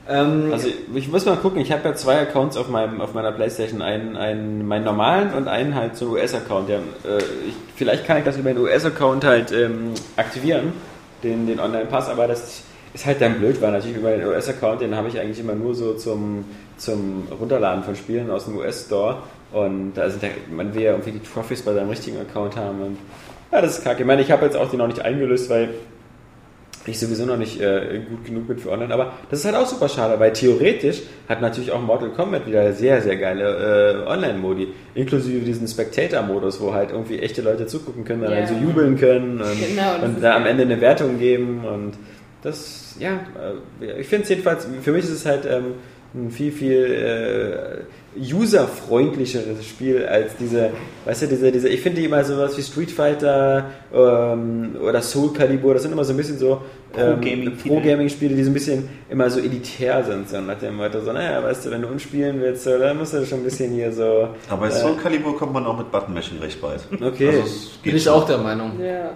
ähm, 0.10 0.52
Also 0.52 0.68
ich 0.94 1.08
muss 1.08 1.26
mal 1.26 1.38
gucken, 1.38 1.62
ich 1.62 1.72
habe 1.72 1.88
ja 1.88 1.96
zwei 1.96 2.20
Accounts 2.20 2.58
auf, 2.58 2.70
meinem, 2.70 3.00
auf 3.00 3.14
meiner 3.14 3.32
Playstation, 3.32 3.82
einen, 3.82 4.18
einen 4.18 4.68
meinen 4.68 4.84
normalen 4.84 5.34
und 5.34 5.48
einen 5.48 5.76
halt 5.76 5.96
so 5.96 6.12
US-Account. 6.12 6.70
Der, 6.70 6.80
äh, 6.80 7.18
ich, 7.48 7.56
vielleicht 7.76 8.06
kann 8.06 8.18
ich 8.18 8.24
das 8.24 8.38
über 8.38 8.54
den 8.54 8.62
US-Account 8.62 9.24
halt 9.24 9.52
ähm, 9.52 9.94
aktivieren, 10.18 10.74
den, 11.24 11.48
den 11.48 11.60
Online-Pass, 11.60 12.10
aber 12.10 12.28
das 12.28 12.64
ist 12.94 13.06
halt 13.06 13.22
dann 13.22 13.36
blöd, 13.36 13.62
weil 13.62 13.72
natürlich 13.72 13.98
über 13.98 14.12
den 14.12 14.26
US-Account, 14.26 14.82
den 14.82 14.96
habe 14.96 15.08
ich 15.10 15.20
eigentlich 15.20 15.40
immer 15.40 15.54
nur 15.54 15.76
so 15.76 15.94
zum, 15.94 16.46
zum 16.78 17.28
Runterladen 17.40 17.84
von 17.84 17.96
Spielen 17.96 18.32
aus 18.32 18.46
dem 18.46 18.58
US-Store. 18.58 19.18
Und 19.52 19.94
sind 19.96 20.22
ja, 20.22 20.30
man 20.52 20.74
will 20.76 20.84
ja 20.84 20.92
irgendwie 20.92 21.12
die 21.12 21.20
Trophies 21.20 21.64
bei 21.64 21.74
seinem 21.74 21.90
richtigen 21.90 22.18
Account 22.20 22.56
haben. 22.56 22.82
Und 22.82 22.98
ja, 23.52 23.62
das 23.62 23.78
ist 23.78 23.84
kacke. 23.84 24.02
Ich 24.02 24.08
meine, 24.08 24.22
ich 24.22 24.32
habe 24.32 24.46
jetzt 24.46 24.56
auch 24.56 24.70
die 24.70 24.78
noch 24.78 24.88
nicht 24.88 25.02
eingelöst, 25.02 25.50
weil 25.50 25.70
ich 26.90 27.00
sowieso 27.00 27.26
noch 27.26 27.38
nicht 27.38 27.62
äh, 27.62 28.00
gut 28.10 28.26
genug 28.26 28.48
bin 28.48 28.58
für 28.58 28.72
online. 28.72 28.94
Aber 28.94 29.14
das 29.30 29.40
ist 29.40 29.46
halt 29.46 29.56
auch 29.56 29.66
super 29.68 29.88
schade, 29.90 30.20
weil 30.20 30.34
theoretisch 30.34 31.02
hat 31.28 31.42
natürlich 31.42 31.72
auch 31.72 31.82
Mortal 31.82 32.10
Kombat 32.10 32.46
wieder 32.48 32.74
sehr, 32.74 33.02
sehr 33.02 33.16
geile 33.18 34.04
äh, 34.06 34.10
Online-Modi. 34.10 34.68
Inklusive 34.96 35.46
diesen 35.46 35.68
Spectator-Modus, 35.68 36.60
wo 36.62 36.74
halt 36.74 36.92
irgendwie 36.92 37.20
echte 37.20 37.42
Leute 37.42 37.66
zugucken 37.68 38.04
können, 38.06 38.22
dann 38.24 38.32
Ja. 38.32 38.38
halt 38.40 38.48
so 38.50 38.56
jubeln 38.56 38.98
können 38.98 39.42
und, 39.42 39.60
Genau, 39.70 40.04
und 40.04 40.22
da 40.24 40.36
am. 40.36 40.46
Ende 40.46 40.64
eine 40.64 40.82
Wertung 40.82 41.20
geben. 41.20 41.64
Und 41.66 41.94
das, 42.42 42.96
ja, 43.00 43.20
äh, 43.82 44.00
ich 44.02 44.08
finde 44.08 44.24
es 44.24 44.30
jedenfalls, 44.30 44.68
für 44.82 44.92
mich 44.92 45.04
ist 45.06 45.12
es 45.12 45.26
halt 45.26 45.46
ähm, 45.46 45.74
ein 46.16 46.32
viel, 46.32 46.52
viel 46.52 46.86
äh, 46.86 48.24
userfreundlicheres 48.34 49.64
Spiel 49.66 50.06
als 50.06 50.36
diese, 50.38 50.72
weißt 51.06 51.22
du, 51.24 51.28
diese, 51.28 51.52
diese 51.52 51.70
ich 51.70 51.82
finde 51.82 52.00
die 52.02 52.06
immer 52.08 52.24
sowas 52.24 52.58
wie 52.58 52.64
Street 52.64 52.92
Fighter 52.92 53.66
ähm, 53.94 54.76
oder 54.82 55.02
Soul 55.02 55.34
Calibur, 55.34 55.74
das 55.74 55.84
sind 55.84 55.92
immer 55.92 56.04
so 56.04 56.14
ein 56.14 56.18
bisschen 56.18 56.40
so 56.40 56.62
ähm. 56.98 57.56
Pro-Gaming-Spiele, 57.66 58.36
die 58.36 58.44
so 58.44 58.50
ein 58.50 58.54
bisschen 58.54 58.90
immer 59.10 59.30
so 59.30 59.40
elitär 59.40 60.04
sind, 60.04 60.28
so 60.30 60.40
nach 60.42 60.58
dem 60.58 60.76
Motto, 60.78 61.00
so, 61.02 61.12
naja, 61.14 61.44
weißt 61.44 61.66
du, 61.66 61.72
wenn 61.72 61.82
du 61.82 61.88
uns 61.88 62.02
spielen 62.04 62.40
willst, 62.42 62.64
so, 62.64 62.78
dann 62.78 62.98
musst 62.98 63.14
du 63.14 63.26
schon 63.26 63.40
ein 63.40 63.44
bisschen 63.44 63.72
hier 63.74 63.92
so, 63.92 64.30
Aber 64.50 64.62
bei 64.62 64.68
äh, 64.68 64.72
Soul 64.72 64.96
Calibur 64.98 65.38
kommt 65.38 65.54
man 65.54 65.66
auch 65.66 65.78
mit 65.78 65.92
Button-Mashing 65.92 66.40
recht 66.40 66.62
weit. 66.64 66.82
okay, 67.02 67.42
Also 67.42 67.70
Bin 67.84 67.96
ich 67.96 68.04
schon. 68.04 68.14
auch 68.14 68.26
der 68.26 68.38
Meinung. 68.40 68.80
Ja. 68.82 69.12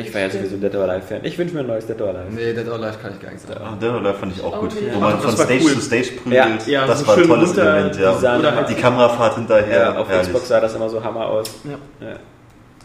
ich 0.00 0.12
war 0.14 0.22
ja 0.22 0.30
sowieso 0.30 0.56
Dead 0.56 0.74
or 0.74 0.82
Alive-Fan, 0.88 1.20
ich 1.22 1.36
wünsche 1.38 1.54
mir 1.54 1.60
ein 1.60 1.66
neues 1.66 1.86
Dead 1.86 2.00
or 2.00 2.08
Alive. 2.08 2.24
Nee, 2.34 2.52
Dead 2.54 2.66
or 2.68 2.74
Alive 2.74 2.98
kann 3.00 3.12
ich 3.14 3.20
gar 3.20 3.30
nicht 3.30 3.46
sagen. 3.46 3.60
Ah, 3.62 3.76
Der 3.80 3.94
oder 3.96 4.14
fand 4.14 4.34
ich 4.36 4.42
auch 4.42 4.56
Oh, 4.56 4.60
gut. 4.62 4.72
ja. 4.74 4.94
Wo 4.94 5.00
man 5.00 5.18
von 5.20 5.32
Stage 5.32 5.60
cool. 5.62 5.70
zu 5.72 5.80
Stage 5.80 6.12
prügelt. 6.22 6.66
Ja, 6.66 6.80
ja, 6.80 6.86
das 6.86 7.00
so 7.00 7.06
war 7.06 7.16
ein 7.18 7.26
tolles 7.28 7.50
runter- 7.50 7.74
Element, 7.76 7.98
ja. 8.00 8.10
Und 8.12 8.40
Oder 8.40 8.54
halt 8.56 8.68
die 8.70 8.74
Kamerafahrt 8.74 9.34
hinterher. 9.36 9.78
Ja, 9.80 9.96
auf 9.96 10.08
herrlich. 10.08 10.26
Xbox 10.28 10.48
sah 10.48 10.60
das 10.60 10.74
immer 10.74 10.88
so 10.88 11.02
Hammer 11.04 11.26
aus. 11.26 11.46
Ja. 11.64 12.06
Ja. 12.08 12.14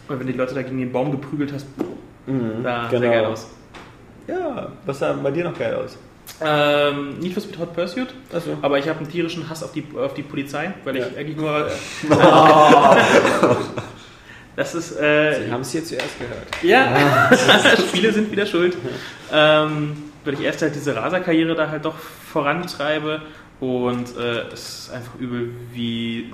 Und 0.09 0.19
wenn 0.19 0.27
die 0.27 0.33
Leute 0.33 0.53
da 0.53 0.61
gegen 0.61 0.77
den 0.77 0.91
Baum 0.91 1.11
geprügelt 1.11 1.51
hast, 1.53 1.65
Mhm, 2.27 2.61
sah 2.63 2.87
genau. 2.89 2.99
sehr 3.01 3.09
geil 3.09 3.25
aus. 3.25 3.47
Ja, 4.27 4.71
was 4.85 4.99
sah 4.99 5.13
bei 5.13 5.31
dir 5.31 5.43
noch 5.45 5.57
geil 5.57 5.73
aus? 5.75 5.97
Ähm, 6.43 7.19
nicht 7.19 7.35
was 7.37 7.47
mit 7.47 7.57
Hot 7.57 7.73
Pursuit, 7.73 8.09
Achso. 8.33 8.57
aber 8.61 8.77
ich 8.77 8.87
habe 8.89 8.99
einen 8.99 9.09
tierischen 9.09 9.49
Hass 9.49 9.63
auf 9.63 9.71
die, 9.71 9.85
auf 9.97 10.13
die 10.13 10.23
Polizei, 10.23 10.73
weil 10.83 10.97
Ja. 10.97 11.07
ich 11.07 11.17
eigentlich 11.17 11.37
nur. 11.37 11.67
Äh, 11.67 11.71
das 14.55 14.75
ist. 14.75 14.99
Äh, 14.99 15.45
Sie 15.45 15.51
haben 15.51 15.61
es 15.61 15.71
hier 15.71 15.83
zuerst 15.85 16.19
gehört. 16.19 16.47
Ja, 16.63 17.31
Spiele 17.89 18.11
sind 18.11 18.31
wieder 18.31 18.45
schuld. 18.45 18.75
Ähm, 19.31 20.03
weil 20.25 20.33
ich 20.33 20.41
erst 20.41 20.61
halt 20.61 20.75
diese 20.75 20.95
Raserkarriere 20.95 21.55
da 21.55 21.69
halt 21.69 21.85
doch 21.85 21.95
vorantreibe 21.97 23.21
und 23.61 24.17
äh, 24.17 24.41
es 24.51 24.79
ist 24.87 24.91
einfach 24.93 25.15
übel, 25.19 25.51
wie 25.73 26.33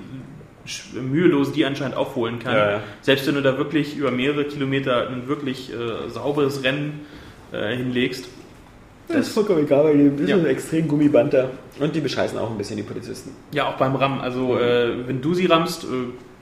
mühelos 1.00 1.52
die 1.52 1.64
anscheinend 1.64 1.96
aufholen 1.96 2.38
kann. 2.40 2.54
Ja, 2.54 2.70
ja. 2.72 2.80
Selbst 3.02 3.26
wenn 3.28 3.34
du 3.36 3.42
da 3.42 3.56
wirklich 3.58 3.96
über 3.96 4.10
mehrere 4.10 4.44
Kilometer 4.44 5.08
ein 5.08 5.28
wirklich 5.28 5.72
äh, 5.72 6.08
sauberes 6.08 6.64
Rennen 6.64 7.06
äh, 7.54 7.76
hinlegst. 7.76 8.26
Das 9.08 9.26
ist 9.28 9.34
vollkommen 9.34 9.64
egal, 9.64 9.84
weil 9.84 10.10
die 10.10 10.24
Ja. 10.24 10.36
sind 10.36 10.46
extrem 10.46 10.88
Gummiband 10.88 11.34
da. 11.34 11.50
Und 11.78 11.94
die 11.94 12.00
bescheißen 12.00 12.38
auch 12.38 12.50
ein 12.50 12.56
bisschen 12.58 12.76
die 12.78 12.82
Polizisten. 12.82 13.30
Ja, 13.52 13.68
auch 13.68 13.76
beim 13.76 13.94
Rammen. 13.96 14.20
Also, 14.20 14.58
äh, 14.58 15.06
wenn 15.06 15.20
du 15.20 15.34
sie 15.34 15.46
rammst, 15.46 15.84
äh, 15.84 15.86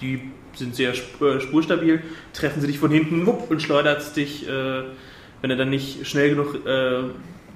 die 0.01 0.21
sind 0.55 0.77
sehr 0.77 0.91
sp 0.95 1.19
äh, 1.25 1.41
spurstabil, 1.41 2.03
treffen 2.33 2.61
sie 2.61 2.67
dich 2.69 2.79
von 2.79 2.91
hinten 2.91 3.27
wupp, 3.27 3.51
und 3.51 3.61
schleudert 3.61 4.15
dich, 4.17 4.47
äh, 4.49 4.83
wenn 5.41 5.51
du 5.51 5.57
dann 5.57 5.71
nicht 5.71 6.07
schnell 6.07 6.31
genug 6.31 6.55
äh, 6.67 7.03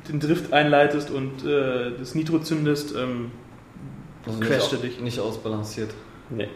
den 0.09 0.19
Drift 0.21 0.53
einleitest 0.53 1.11
und 1.11 1.45
äh, 1.47 1.93
das 1.99 2.15
Nitro 2.15 2.39
zündest. 2.41 2.95
Ähm, 2.97 3.31
Also 4.27 4.41
Crashte 4.41 4.77
nicht, 4.77 4.97
dich. 4.97 5.01
nicht 5.01 5.21
ausbalanciert. 5.21 5.91
Nee. 6.31 6.49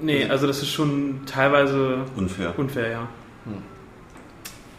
nee, 0.00 0.24
also 0.30 0.46
das 0.46 0.62
ist 0.62 0.70
schon 0.70 1.20
teilweise 1.26 1.98
Unfair. 2.16 2.54
unfair, 2.58 2.90
ja. 2.90 3.08
Hm, 3.44 3.62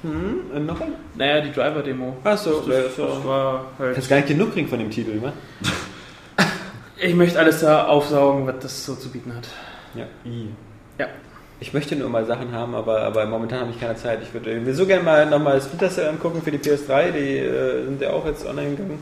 und 0.03 0.65
noch 0.65 0.79
ein? 0.79 0.93
Naja, 1.15 1.41
die 1.41 1.51
Driver-Demo. 1.51 2.17
Achso, 2.23 2.61
Das, 2.61 2.95
das 2.95 3.25
war 3.25 3.65
halt. 3.77 3.95
Kannst 3.95 4.09
gar 4.09 4.17
nicht 4.17 4.29
genug 4.29 4.53
kriegen 4.53 4.67
von 4.67 4.79
dem 4.79 4.89
Titel, 4.89 5.21
wa? 5.21 5.33
Ich 7.01 7.15
möchte 7.15 7.39
alles 7.39 7.61
da 7.61 7.85
aufsaugen, 7.85 8.45
was 8.45 8.55
das 8.59 8.85
so 8.85 8.93
zu 8.93 9.09
bieten 9.09 9.33
hat. 9.33 9.47
Ja. 9.95 10.05
Ja. 10.97 11.07
Ich 11.61 11.73
möchte 11.73 11.95
nur 11.95 12.09
mal 12.09 12.25
Sachen 12.25 12.51
haben, 12.51 12.75
aber, 12.75 13.01
aber 13.03 13.25
momentan 13.25 13.61
habe 13.61 13.71
ich 13.71 13.79
keine 13.79 13.95
Zeit. 13.95 14.19
Ich 14.21 14.33
würde 14.33 14.65
will 14.65 14.73
so 14.73 14.85
gerne 14.85 15.03
mal 15.03 15.25
nochmal 15.25 15.61
Splinter 15.61 15.89
Cell 15.89 16.09
angucken 16.09 16.41
für 16.41 16.51
die 16.51 16.57
PS3. 16.57 17.11
Die 17.11 17.37
äh, 17.37 17.85
sind 17.85 18.01
ja 18.01 18.11
auch 18.11 18.25
jetzt 18.25 18.45
online 18.45 18.71
gegangen. 18.71 19.01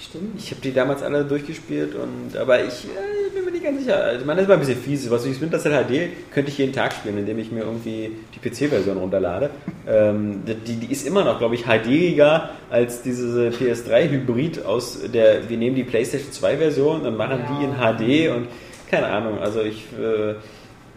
Stimmt. 0.00 0.38
Ich 0.38 0.50
habe 0.50 0.60
die 0.60 0.72
damals 0.72 1.02
alle 1.02 1.24
durchgespielt, 1.24 1.94
und 1.94 2.36
aber 2.36 2.64
ich 2.64 2.84
äh, 2.84 2.88
mir 2.88 3.23
ganz 3.64 3.80
sicher. 3.80 3.96
Also, 4.02 4.24
man 4.24 4.38
ist 4.38 4.46
mal 4.46 4.54
ein 4.54 4.60
bisschen 4.60 4.80
fies. 4.80 5.10
Was 5.10 5.26
wie 5.26 5.34
Splinter 5.34 5.58
Cell 5.58 5.72
HD 5.72 6.32
könnte 6.32 6.50
ich 6.50 6.58
jeden 6.58 6.72
Tag 6.72 6.92
spielen, 6.92 7.18
indem 7.18 7.38
ich 7.38 7.50
mir 7.50 7.60
irgendwie 7.64 8.12
die 8.34 8.48
PC-Version 8.48 8.96
runterlade. 8.98 9.50
ähm, 9.88 10.42
die, 10.46 10.76
die 10.76 10.92
ist 10.92 11.06
immer 11.06 11.24
noch, 11.24 11.38
glaube 11.38 11.54
ich, 11.56 11.64
HDiger 11.64 12.50
als 12.70 13.02
diese 13.02 13.48
PS3-Hybrid 13.48 14.64
aus 14.64 15.00
der. 15.12 15.48
Wir 15.48 15.56
nehmen 15.56 15.74
die 15.74 15.84
PlayStation 15.84 16.30
2-Version 16.30 17.02
und 17.02 17.16
machen 17.16 17.40
Ja. 17.40 17.92
die 17.96 18.12
in 18.14 18.28
HD 18.30 18.36
und 18.36 18.46
keine 18.90 19.06
Ahnung. 19.08 19.38
Also 19.40 19.60
ich, 19.62 19.86
äh, 19.98 20.34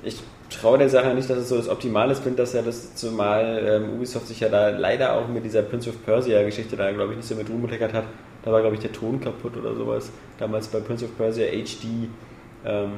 ich 0.03 0.22
traue 0.49 0.78
der 0.78 0.89
Sache 0.89 1.13
nicht, 1.13 1.30
dass 1.30 1.38
es 1.38 1.49
so 1.49 1.57
das 1.57 1.70
Optimale 1.70 2.11
ist, 2.11 2.20
Splinter 2.20 2.45
Cell 2.45 2.65
ist, 2.68 2.97
zumal 2.97 3.63
ähm, 3.65 3.95
Ubisoft 3.95 4.28
sich 4.28 4.39
ja 4.39 4.49
da 4.49 4.70
leider 4.70 5.13
auch 5.13 5.28
mit 5.28 5.43
dieser 5.43 5.61
Prince 5.63 5.89
of 5.89 6.05
Persia-Geschichte 6.05 6.76
da, 6.76 6.91
glaube 6.91 7.13
ich, 7.13 7.18
nicht 7.18 7.28
so 7.28 7.36
mit 7.36 7.49
rumbekleckert 7.49 7.93
hat. 7.93 8.03
Da 8.43 8.51
war, 8.51 8.61
glaube 8.61 8.76
ich, 8.76 8.82
der 8.82 8.91
Ton 8.93 9.20
kaputt 9.20 9.57
oder 9.57 9.76
sowas. 9.76 10.09
Damals 10.38 10.68
bei 10.68 10.80
Prince 10.80 11.05
of 11.05 11.18
Persia 11.18 11.47
HD. 11.47 12.07
Ähm, 12.68 12.91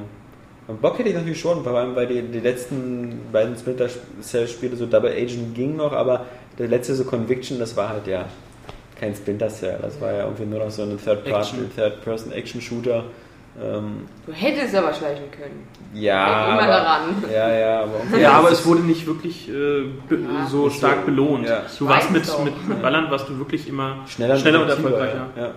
Bock 0.80 0.98
hätte 0.98 1.08
ich 1.08 1.14
natürlich 1.16 1.40
schon, 1.40 1.64
vor 1.64 1.72
allem 1.76 1.96
weil 1.96 2.06
die, 2.06 2.22
die 2.22 2.40
letzten 2.40 3.20
beiden 3.32 3.56
Splinter 3.56 3.88
Cell-Spiele 4.22 4.76
so 4.76 4.86
Double 4.86 5.10
Agent 5.10 5.54
ging 5.54 5.76
noch, 5.76 5.92
aber 5.92 6.26
der 6.58 6.68
letzte 6.68 6.94
so 6.94 7.04
Conviction, 7.04 7.58
das 7.58 7.76
war 7.76 7.88
halt 7.88 8.06
ja 8.06 8.26
kein 8.98 9.14
Splinter 9.14 9.48
Cell. 9.48 9.78
Das 9.82 10.00
war 10.00 10.12
ja 10.12 10.24
irgendwie 10.24 10.44
nur 10.44 10.58
noch 10.60 10.70
so 10.70 10.82
ein 10.82 10.92
Action. 11.24 11.70
Third-Person-Action-Shooter. 11.74 13.04
Ähm, 13.60 14.06
Du 14.26 14.32
hättest 14.32 14.74
aber 14.76 14.92
schleichen 14.94 15.24
können. 15.32 15.66
ja, 15.92 16.24
Denk 16.46 16.48
immer 16.52 16.62
aber, 16.62 16.66
daran. 16.72 17.00
ja, 17.32 17.52
ja, 17.58 17.80
aber 17.82 18.00
Ja, 18.20 18.32
aber 18.32 18.52
es 18.52 18.64
wurde 18.64 18.82
nicht 18.82 19.04
wirklich 19.06 19.48
äh, 19.48 19.52
be 20.08 20.18
Ja. 20.22 20.46
so 20.46 20.66
Nicht 20.66 20.76
stark 20.78 20.98
so- 21.00 21.06
belohnt. 21.06 21.48
ja. 21.48 21.62
Du 21.78 21.88
warst 21.88 22.10
mit, 22.12 22.30
auch. 22.30 22.44
mit, 22.44 22.68
mit 22.68 22.80
Ballern 22.80 23.10
warst 23.10 23.28
du 23.28 23.36
wirklich 23.38 23.68
immer 23.68 23.96
schneller, 24.06 24.36
schneller 24.36 24.62
und 24.62 24.68
erfolgreicher. 24.68 25.26
Ja, 25.36 25.42
ja. 25.46 25.52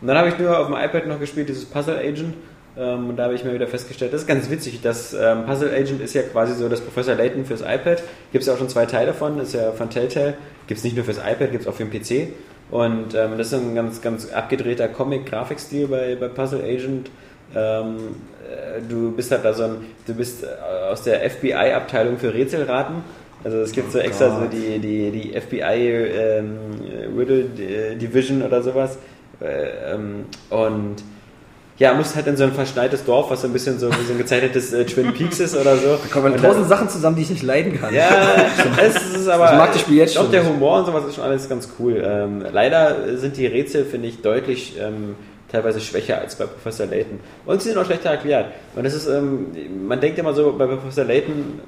Und 0.00 0.08
dann 0.08 0.16
habe 0.16 0.28
ich 0.28 0.38
nur 0.38 0.58
auf 0.58 0.66
dem 0.68 0.76
iPad 0.76 1.08
noch 1.08 1.20
gespielt, 1.20 1.48
dieses 1.50 1.66
Puzzle 1.66 1.98
Agent. 1.98 2.34
Ähm, 2.76 3.10
und 3.10 3.16
da 3.16 3.24
habe 3.24 3.34
ich 3.34 3.44
mir 3.44 3.52
wieder 3.52 3.66
festgestellt, 3.66 4.12
das 4.12 4.22
ist 4.22 4.26
ganz 4.26 4.48
witzig, 4.48 4.80
das 4.82 5.12
ähm, 5.12 5.44
Puzzle 5.44 5.70
Agent 5.70 6.00
ist 6.00 6.14
ja 6.14 6.22
quasi 6.22 6.54
so 6.54 6.68
das 6.68 6.80
Professor 6.80 7.14
Layton 7.14 7.44
fürs 7.44 7.62
iPad. 7.62 8.02
Gibt 8.32 8.42
es 8.42 8.46
ja 8.46 8.54
auch 8.54 8.58
schon 8.58 8.68
zwei 8.68 8.86
Teile 8.86 9.12
von, 9.12 9.38
ist 9.40 9.54
ja 9.54 9.72
von 9.72 9.90
Telltale. 9.90 10.34
Gibt 10.66 10.78
es 10.78 10.84
nicht 10.84 10.96
nur 10.96 11.04
fürs 11.04 11.18
iPad, 11.18 11.50
gibt 11.50 11.62
es 11.62 11.66
auch 11.66 11.74
für 11.74 11.84
den 11.84 11.90
PC. 11.90 12.32
Und 12.70 13.14
ähm, 13.14 13.36
das 13.36 13.48
ist 13.48 13.54
ein 13.54 13.74
ganz, 13.74 14.00
ganz 14.00 14.32
abgedrehter 14.32 14.88
Comic-Grafikstil 14.88 15.88
bei, 15.88 16.16
bei 16.16 16.28
Puzzle 16.28 16.62
Agent. 16.62 17.10
Ähm, 17.54 17.96
äh, 18.48 18.80
du 18.88 19.10
bist 19.10 19.32
halt 19.32 19.44
da 19.44 19.52
so 19.52 19.64
ein, 19.64 19.76
du 20.06 20.14
bist 20.14 20.44
äh, 20.44 20.46
aus 20.88 21.02
der 21.02 21.28
FBI-Abteilung 21.28 22.18
für 22.18 22.32
Rätselraten. 22.32 23.02
Also 23.42 23.58
es 23.58 23.72
gibt 23.72 23.90
so 23.90 23.98
extra 23.98 24.38
so 24.38 24.46
die, 24.46 24.78
die, 24.78 25.10
die 25.10 25.40
FBI 25.40 25.62
ähm, 25.64 26.48
Riddle 27.16 27.46
äh, 27.58 27.96
Division 27.96 28.42
oder 28.42 28.62
sowas. 28.62 28.98
Äh, 29.40 29.94
ähm, 29.94 30.26
und 30.50 30.96
ja, 31.80 31.94
musst 31.94 32.14
halt 32.14 32.26
in 32.26 32.36
so 32.36 32.44
ein 32.44 32.52
verschneites 32.52 33.06
Dorf, 33.06 33.30
was 33.30 33.40
so 33.40 33.46
ein 33.48 33.54
bisschen 33.54 33.78
so 33.78 33.90
wie 33.90 34.04
so 34.04 34.12
ein 34.12 34.18
gezeichnetes 34.18 34.74
äh, 34.74 34.84
Twin 34.84 35.14
Peaks 35.14 35.40
ist 35.40 35.56
oder 35.56 35.78
so. 35.78 35.96
Da 35.96 36.08
kommen 36.12 36.34
Und 36.34 36.42
tausend 36.42 36.68
Sachen 36.68 36.90
zusammen, 36.90 37.16
die 37.16 37.22
ich 37.22 37.30
nicht 37.30 37.42
leiden 37.42 37.80
kann. 37.80 37.94
ja, 37.94 38.10
es 38.82 39.16
ist 39.16 39.26
aber. 39.28 39.46
Ich 39.50 39.58
mag 39.58 39.72
das 39.72 39.80
Spiel 39.80 39.96
jetzt 39.96 40.14
Doch, 40.14 40.24
schon 40.24 40.30
der 40.30 40.42
nicht. 40.42 40.52
Humor 40.52 40.80
und 40.80 40.86
sowas 40.86 41.06
ist 41.06 41.14
schon 41.14 41.24
alles 41.24 41.48
ganz 41.48 41.70
cool. 41.78 42.02
Ähm, 42.04 42.44
leider 42.52 43.16
sind 43.16 43.38
die 43.38 43.46
Rätsel, 43.46 43.86
finde 43.86 44.08
ich, 44.08 44.20
deutlich 44.20 44.78
ähm, 44.78 45.16
teilweise 45.50 45.80
schwächer 45.80 46.18
als 46.18 46.36
bei 46.36 46.44
Professor 46.44 46.84
Layton. 46.84 47.18
Und 47.46 47.62
sie 47.62 47.70
sind 47.70 47.78
auch 47.78 47.86
schlechter 47.86 48.10
erklärt. 48.10 48.52
Und 48.76 48.84
das 48.84 48.92
ist, 48.92 49.06
ähm, 49.06 49.46
man 49.88 50.02
denkt 50.02 50.18
immer 50.18 50.34
so 50.34 50.52
bei 50.52 50.66
Professor 50.66 51.04
Layton, 51.04 51.60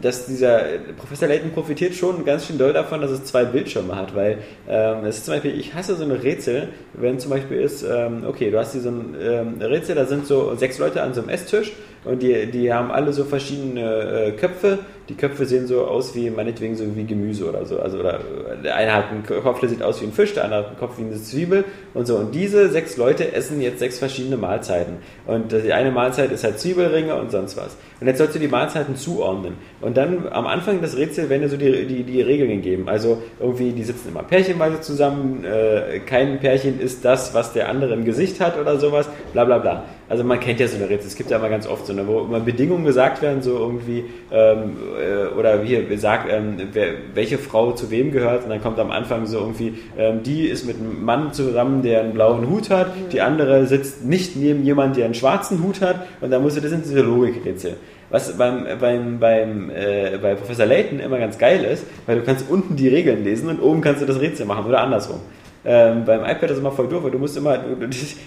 dass 0.00 0.26
dieser 0.26 0.62
Professor 0.96 1.28
Layton 1.28 1.50
profitiert 1.50 1.94
schon 1.94 2.24
ganz 2.24 2.46
schön 2.46 2.58
doll 2.58 2.72
davon, 2.72 3.00
dass 3.00 3.10
es 3.10 3.24
zwei 3.24 3.44
Bildschirme 3.44 3.96
hat, 3.96 4.14
weil 4.14 4.38
ähm, 4.68 5.04
es 5.04 5.18
ist 5.18 5.24
zum 5.26 5.34
Beispiel, 5.34 5.58
ich 5.58 5.74
hasse 5.74 5.96
so 5.96 6.04
eine 6.04 6.22
Rätsel, 6.22 6.68
wenn 6.94 7.18
zum 7.18 7.30
Beispiel 7.30 7.58
ist, 7.58 7.82
ähm, 7.82 8.24
okay, 8.26 8.50
du 8.50 8.58
hast 8.58 8.72
hier 8.72 8.80
so 8.80 8.90
ein 8.90 9.14
ähm, 9.20 9.54
Rätsel, 9.60 9.94
da 9.94 10.06
sind 10.06 10.26
so 10.26 10.54
sechs 10.54 10.78
Leute 10.78 11.02
an 11.02 11.14
so 11.14 11.20
einem 11.20 11.30
Esstisch 11.30 11.72
und 12.04 12.22
die, 12.22 12.46
die 12.46 12.72
haben 12.72 12.90
alle 12.90 13.12
so 13.12 13.24
verschiedene 13.24 14.26
äh, 14.26 14.32
Köpfe, 14.32 14.78
die 15.10 15.16
Köpfe 15.16 15.44
sehen 15.44 15.66
so 15.66 15.86
aus 15.86 16.14
wie, 16.14 16.30
meinetwegen 16.30 16.76
so 16.76 16.84
wie 16.94 17.04
Gemüse 17.04 17.48
oder 17.48 17.66
so. 17.66 17.80
Also 17.80 17.98
oder 17.98 18.20
der 18.62 18.76
eine 18.76 18.94
hat 18.94 19.06
einen 19.10 19.24
Kopf, 19.24 19.58
der 19.58 19.68
sieht 19.68 19.82
aus 19.82 20.00
wie 20.00 20.06
ein 20.06 20.12
Fisch, 20.12 20.34
der 20.34 20.44
andere 20.44 20.60
hat 20.60 20.68
einen 20.68 20.78
Kopf 20.78 20.98
wie 20.98 21.02
eine 21.02 21.20
Zwiebel 21.20 21.64
und 21.94 22.06
so. 22.06 22.16
Und 22.16 22.32
diese 22.32 22.68
sechs 22.70 22.96
Leute 22.96 23.32
essen 23.32 23.60
jetzt 23.60 23.80
sechs 23.80 23.98
verschiedene 23.98 24.36
Mahlzeiten. 24.36 24.98
Und 25.26 25.50
die 25.50 25.72
eine 25.72 25.90
Mahlzeit 25.90 26.30
ist 26.30 26.44
halt 26.44 26.60
Zwiebelringe 26.60 27.16
und 27.16 27.32
sonst 27.32 27.56
was. 27.56 27.76
Und 28.00 28.06
jetzt 28.06 28.18
sollst 28.18 28.36
du 28.36 28.38
die 28.38 28.46
Mahlzeiten 28.46 28.94
zuordnen. 28.94 29.54
Und 29.80 29.96
dann 29.96 30.28
am 30.30 30.46
Anfang 30.46 30.80
des 30.80 30.96
Rätsels 30.96 31.28
werden 31.28 31.42
dir 31.42 31.48
so 31.48 31.56
die, 31.56 31.86
die, 31.86 32.04
die 32.04 32.22
Regeln 32.22 32.50
gegeben. 32.50 32.88
Also 32.88 33.20
irgendwie, 33.40 33.72
die 33.72 33.82
sitzen 33.82 34.10
immer 34.10 34.22
pärchenweise 34.22 34.80
zusammen, 34.80 35.44
äh, 35.44 35.98
kein 36.06 36.38
Pärchen 36.38 36.80
ist 36.80 37.04
das, 37.04 37.34
was 37.34 37.52
der 37.52 37.68
andere 37.68 37.94
im 37.94 38.04
Gesicht 38.04 38.40
hat 38.40 38.56
oder 38.58 38.78
sowas, 38.78 39.08
bla 39.32 39.44
bla 39.44 39.58
bla. 39.58 39.84
Also 40.10 40.24
man 40.24 40.40
kennt 40.40 40.58
ja 40.58 40.66
so 40.66 40.74
eine 40.74 40.88
Rätsel, 40.88 41.06
es 41.06 41.14
gibt 41.14 41.30
ja 41.30 41.36
immer 41.36 41.48
ganz 41.48 41.68
oft 41.68 41.86
so 41.86 41.92
eine, 41.92 42.04
wo 42.04 42.22
immer 42.22 42.40
Bedingungen 42.40 42.84
gesagt 42.84 43.22
werden, 43.22 43.42
so 43.42 43.56
irgendwie, 43.56 44.06
ähm, 44.32 44.76
äh, 45.00 45.38
oder 45.38 45.62
hier 45.62 45.84
sagt, 46.00 46.28
ähm, 46.28 46.56
wer, 46.72 46.94
welche 47.14 47.38
Frau 47.38 47.70
zu 47.70 47.92
wem 47.92 48.10
gehört, 48.10 48.42
und 48.42 48.50
dann 48.50 48.60
kommt 48.60 48.80
am 48.80 48.90
Anfang 48.90 49.26
so 49.26 49.38
irgendwie, 49.38 49.74
ähm, 49.96 50.24
die 50.24 50.48
ist 50.48 50.66
mit 50.66 50.80
einem 50.80 51.04
Mann 51.04 51.32
zusammen, 51.32 51.82
der 51.82 52.00
einen 52.00 52.12
blauen 52.12 52.50
Hut 52.50 52.70
hat, 52.70 52.88
die 53.12 53.20
andere 53.20 53.66
sitzt 53.66 54.04
nicht 54.04 54.34
neben 54.34 54.64
jemand, 54.64 54.96
der 54.96 55.04
einen 55.04 55.14
schwarzen 55.14 55.62
Hut 55.62 55.80
hat, 55.80 56.04
und 56.20 56.32
dann 56.32 56.42
musst 56.42 56.56
du, 56.56 56.60
das 56.60 56.70
sind 56.70 56.84
diese 56.84 57.02
Logikrätsel. 57.02 57.76
Was 58.10 58.36
beim, 58.36 58.64
beim, 58.80 59.20
beim, 59.20 59.70
äh, 59.70 60.18
bei 60.20 60.34
Professor 60.34 60.66
Layton 60.66 60.98
immer 60.98 61.20
ganz 61.20 61.38
geil 61.38 61.62
ist, 61.62 61.86
weil 62.06 62.16
du 62.16 62.24
kannst 62.24 62.50
unten 62.50 62.74
die 62.74 62.88
Regeln 62.88 63.22
lesen 63.22 63.48
und 63.48 63.60
oben 63.60 63.80
kannst 63.80 64.02
du 64.02 64.06
das 64.06 64.20
Rätsel 64.20 64.44
machen 64.44 64.66
oder 64.66 64.80
andersrum. 64.80 65.20
Ähm, 65.62 66.04
beim 66.06 66.20
iPad 66.20 66.44
ist 66.44 66.50
es 66.52 66.58
immer 66.58 66.72
voll 66.72 66.88
doof, 66.88 67.02
weil 67.04 67.10
du 67.10 67.18
musst 67.18 67.36
immer, 67.36 67.58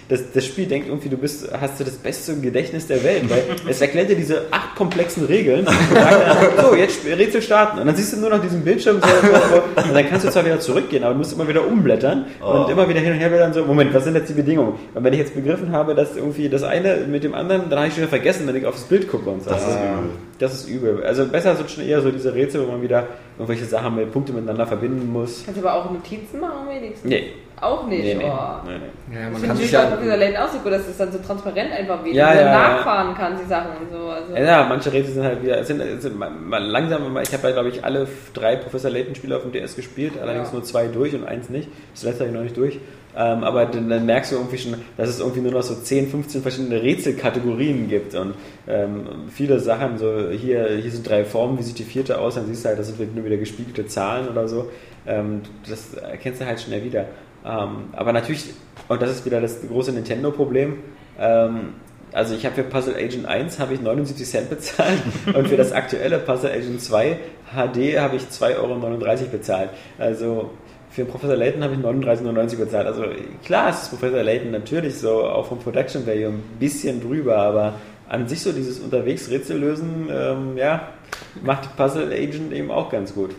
das, 0.08 0.22
das 0.32 0.44
Spiel 0.46 0.66
denkt 0.66 0.86
irgendwie, 0.86 1.08
du 1.08 1.16
bist, 1.16 1.48
hast 1.60 1.80
du 1.80 1.84
das 1.84 1.94
beste 1.94 2.36
Gedächtnis 2.40 2.86
der 2.86 3.02
Welt, 3.02 3.28
weil 3.28 3.42
es 3.68 3.80
erklärt 3.80 4.08
dir 4.08 4.14
diese 4.14 4.42
acht 4.52 4.76
komplexen 4.76 5.24
Regeln 5.26 5.66
und 5.66 5.68
sagt 5.68 6.56
dann, 6.56 6.64
so, 6.64 6.74
jetzt 6.76 7.04
Rätsel 7.04 7.42
starten. 7.42 7.80
Und 7.80 7.86
dann 7.88 7.96
siehst 7.96 8.12
du 8.12 8.18
nur 8.18 8.30
noch 8.30 8.40
diesen 8.40 8.62
Bildschirm 8.62 9.00
so, 9.00 9.08
so, 9.08 9.32
so, 9.34 9.82
und 9.82 9.94
dann 9.94 10.08
kannst 10.08 10.24
du 10.24 10.30
zwar 10.30 10.44
wieder 10.44 10.60
zurückgehen, 10.60 11.02
aber 11.02 11.12
du 11.14 11.18
musst 11.18 11.32
immer 11.32 11.48
wieder 11.48 11.66
umblättern 11.66 12.26
und 12.40 12.66
Oh. 12.66 12.68
immer 12.70 12.88
wieder 12.88 13.00
hin 13.00 13.12
und 13.14 13.18
her 13.18 13.28
blättern, 13.30 13.52
so, 13.52 13.64
Moment, 13.64 13.92
was 13.92 14.04
sind 14.04 14.14
jetzt 14.14 14.28
die 14.28 14.34
Bedingungen? 14.34 14.74
Und 14.94 15.02
wenn 15.02 15.12
ich 15.12 15.18
jetzt 15.18 15.34
begriffen 15.34 15.72
habe, 15.72 15.96
dass 15.96 16.16
irgendwie 16.16 16.48
das 16.48 16.62
eine 16.62 16.98
mit 17.08 17.24
dem 17.24 17.34
anderen, 17.34 17.68
dann 17.68 17.78
habe 17.80 17.88
ich 17.88 17.94
schon 17.94 18.02
wieder 18.02 18.10
vergessen, 18.10 18.46
wenn 18.46 18.54
ich 18.54 18.64
aufs 18.64 18.82
Bild 18.84 19.08
gucke 19.10 19.28
und 19.28 19.42
so. 19.42 19.50
Das 19.50 19.60
ist 19.62 19.74
übel. 19.74 20.10
Das 20.38 20.52
ist 20.54 20.68
übel. 20.68 21.04
Also 21.04 21.26
besser 21.26 21.54
sind 21.54 21.70
schon 21.70 21.84
eher 21.84 22.00
so 22.00 22.10
diese 22.10 22.34
Rätsel, 22.34 22.66
wo 22.66 22.72
man 22.72 22.82
wieder 22.82 23.06
irgendwelche 23.38 23.64
Sachen 23.66 23.94
mit 23.94 24.12
Punkte 24.12 24.32
miteinander 24.32 24.66
verbinden 24.66 25.12
muss. 25.12 25.42
Kannst 25.44 25.60
du 25.62 25.66
aber 25.66 25.78
auch 25.78 25.90
Notizen 25.90 26.40
machen 26.40 26.68
wenigstens? 26.68 27.08
Nee. 27.08 27.32
Auch 27.60 27.86
nicht. 27.86 28.02
Nee, 28.02 28.14
nee. 28.16 28.24
Oh. 28.24 28.66
nee, 28.66 28.72
nee. 29.08 29.14
Ja, 29.16 29.20
Ich 29.26 29.32
man 29.32 29.34
finde 29.34 29.46
kann 29.46 29.56
die 29.56 29.62
sich 29.62 29.72
ja 29.72 29.82
ja. 29.84 29.90
Professor 29.90 30.16
Layton 30.16 30.36
auch 30.42 30.48
so 30.48 30.58
gut, 30.58 30.72
dass 30.72 30.88
es 30.88 30.96
dann 30.98 31.12
so 31.12 31.18
transparent 31.18 31.72
einfach 31.72 32.04
wieder 32.04 32.16
Ja, 32.16 32.34
ja, 32.34 32.40
ja. 32.40 32.52
nachfahren 32.52 33.14
kann, 33.14 33.38
die 33.42 33.48
Sachen 33.48 33.70
und 33.80 33.90
so. 33.96 34.08
Also. 34.08 34.34
Ja, 34.36 34.66
manche 34.68 34.92
Rätsel 34.92 35.14
sind 35.14 35.22
halt 35.24 35.40
wieder, 35.42 35.60
es 35.60 35.68
sind, 35.68 35.80
sind 36.02 36.18
mal, 36.18 36.30
mal 36.30 36.62
langsam, 36.62 37.12
mal- 37.12 37.22
ich 37.22 37.32
habe 37.32 37.46
ja 37.46 37.52
glaube 37.52 37.68
ich 37.68 37.84
alle 37.84 38.08
drei 38.34 38.56
Professor 38.56 38.90
Layton 38.90 39.14
Spiele 39.14 39.36
auf 39.36 39.42
dem 39.42 39.52
DS 39.52 39.76
gespielt, 39.76 40.14
allerdings 40.20 40.48
Ja. 40.48 40.54
nur 40.54 40.64
zwei 40.64 40.88
durch 40.88 41.14
und 41.14 41.24
eins 41.24 41.48
nicht. 41.48 41.68
Das 41.94 42.02
letzte 42.02 42.20
habe 42.24 42.30
ich 42.30 42.34
noch 42.36 42.42
nicht 42.42 42.56
durch. 42.56 42.80
Ähm, 43.16 43.44
aber 43.44 43.66
dann, 43.66 43.88
dann 43.88 44.06
merkst 44.06 44.32
du 44.32 44.36
irgendwie 44.36 44.58
schon, 44.58 44.74
dass 44.96 45.08
es 45.08 45.20
irgendwie 45.20 45.40
nur 45.40 45.52
noch 45.52 45.62
so 45.62 45.74
10, 45.74 46.08
15 46.08 46.42
verschiedene 46.42 46.82
Rätselkategorien 46.82 47.88
gibt 47.88 48.14
und 48.14 48.34
ähm, 48.66 49.06
viele 49.30 49.60
Sachen, 49.60 49.98
so 49.98 50.30
hier, 50.30 50.68
hier 50.80 50.90
sind 50.90 51.08
drei 51.08 51.24
Formen, 51.24 51.58
wie 51.58 51.62
sieht 51.62 51.78
die 51.78 51.84
vierte 51.84 52.18
aus, 52.18 52.34
dann 52.34 52.46
siehst 52.46 52.64
du 52.64 52.70
halt, 52.70 52.78
das 52.78 52.88
sind 52.88 52.98
halt 52.98 53.14
nur 53.14 53.24
wieder 53.24 53.36
gespiegelte 53.36 53.86
Zahlen 53.86 54.28
oder 54.28 54.48
so. 54.48 54.68
Ähm, 55.06 55.42
das 55.68 55.94
erkennst 55.94 56.40
du 56.40 56.46
halt 56.46 56.60
schnell 56.60 56.82
wieder. 56.82 57.06
Ähm, 57.44 57.90
aber 57.92 58.12
natürlich, 58.12 58.46
und 58.88 59.00
das 59.00 59.10
ist 59.10 59.24
wieder 59.24 59.40
das 59.40 59.60
große 59.66 59.92
Nintendo-Problem, 59.92 60.78
ähm, 61.20 61.74
also 62.12 62.34
ich 62.36 62.46
habe 62.46 62.54
für 62.54 62.62
Puzzle 62.62 62.94
Agent 62.94 63.26
1 63.26 63.58
habe 63.58 63.74
ich 63.74 63.80
79 63.80 64.26
Cent 64.26 64.50
bezahlt 64.50 65.02
und 65.34 65.48
für 65.48 65.56
das 65.56 65.72
aktuelle 65.72 66.18
Puzzle 66.18 66.50
Agent 66.50 66.80
2 66.80 67.16
HD 67.52 67.98
habe 67.98 68.16
ich 68.16 68.22
2,39 68.22 68.58
Euro 68.58 69.30
bezahlt. 69.32 69.70
Also 69.98 70.50
für 70.94 71.04
Professor 71.04 71.36
Layton 71.36 71.64
habe 71.64 71.74
ich 71.74 71.80
39,99 71.80 72.56
bezahlt. 72.56 72.86
Also 72.86 73.04
klar 73.44 73.70
ist 73.70 73.88
Professor 73.88 74.22
Layton 74.22 74.52
natürlich 74.52 74.96
so 74.96 75.24
auch 75.24 75.46
vom 75.46 75.58
Production 75.58 76.06
Value 76.06 76.28
ein 76.28 76.42
bisschen 76.60 77.00
drüber, 77.00 77.36
aber 77.36 77.74
an 78.08 78.28
sich 78.28 78.42
so 78.42 78.52
dieses 78.52 78.78
unterwegs 78.78 79.28
Rätsel 79.28 79.58
lösen, 79.58 80.08
ähm, 80.10 80.56
ja, 80.56 80.90
macht 81.42 81.76
Puzzle 81.76 82.12
Agent 82.12 82.52
eben 82.52 82.70
auch 82.70 82.90
ganz 82.90 83.12
gut. 83.12 83.30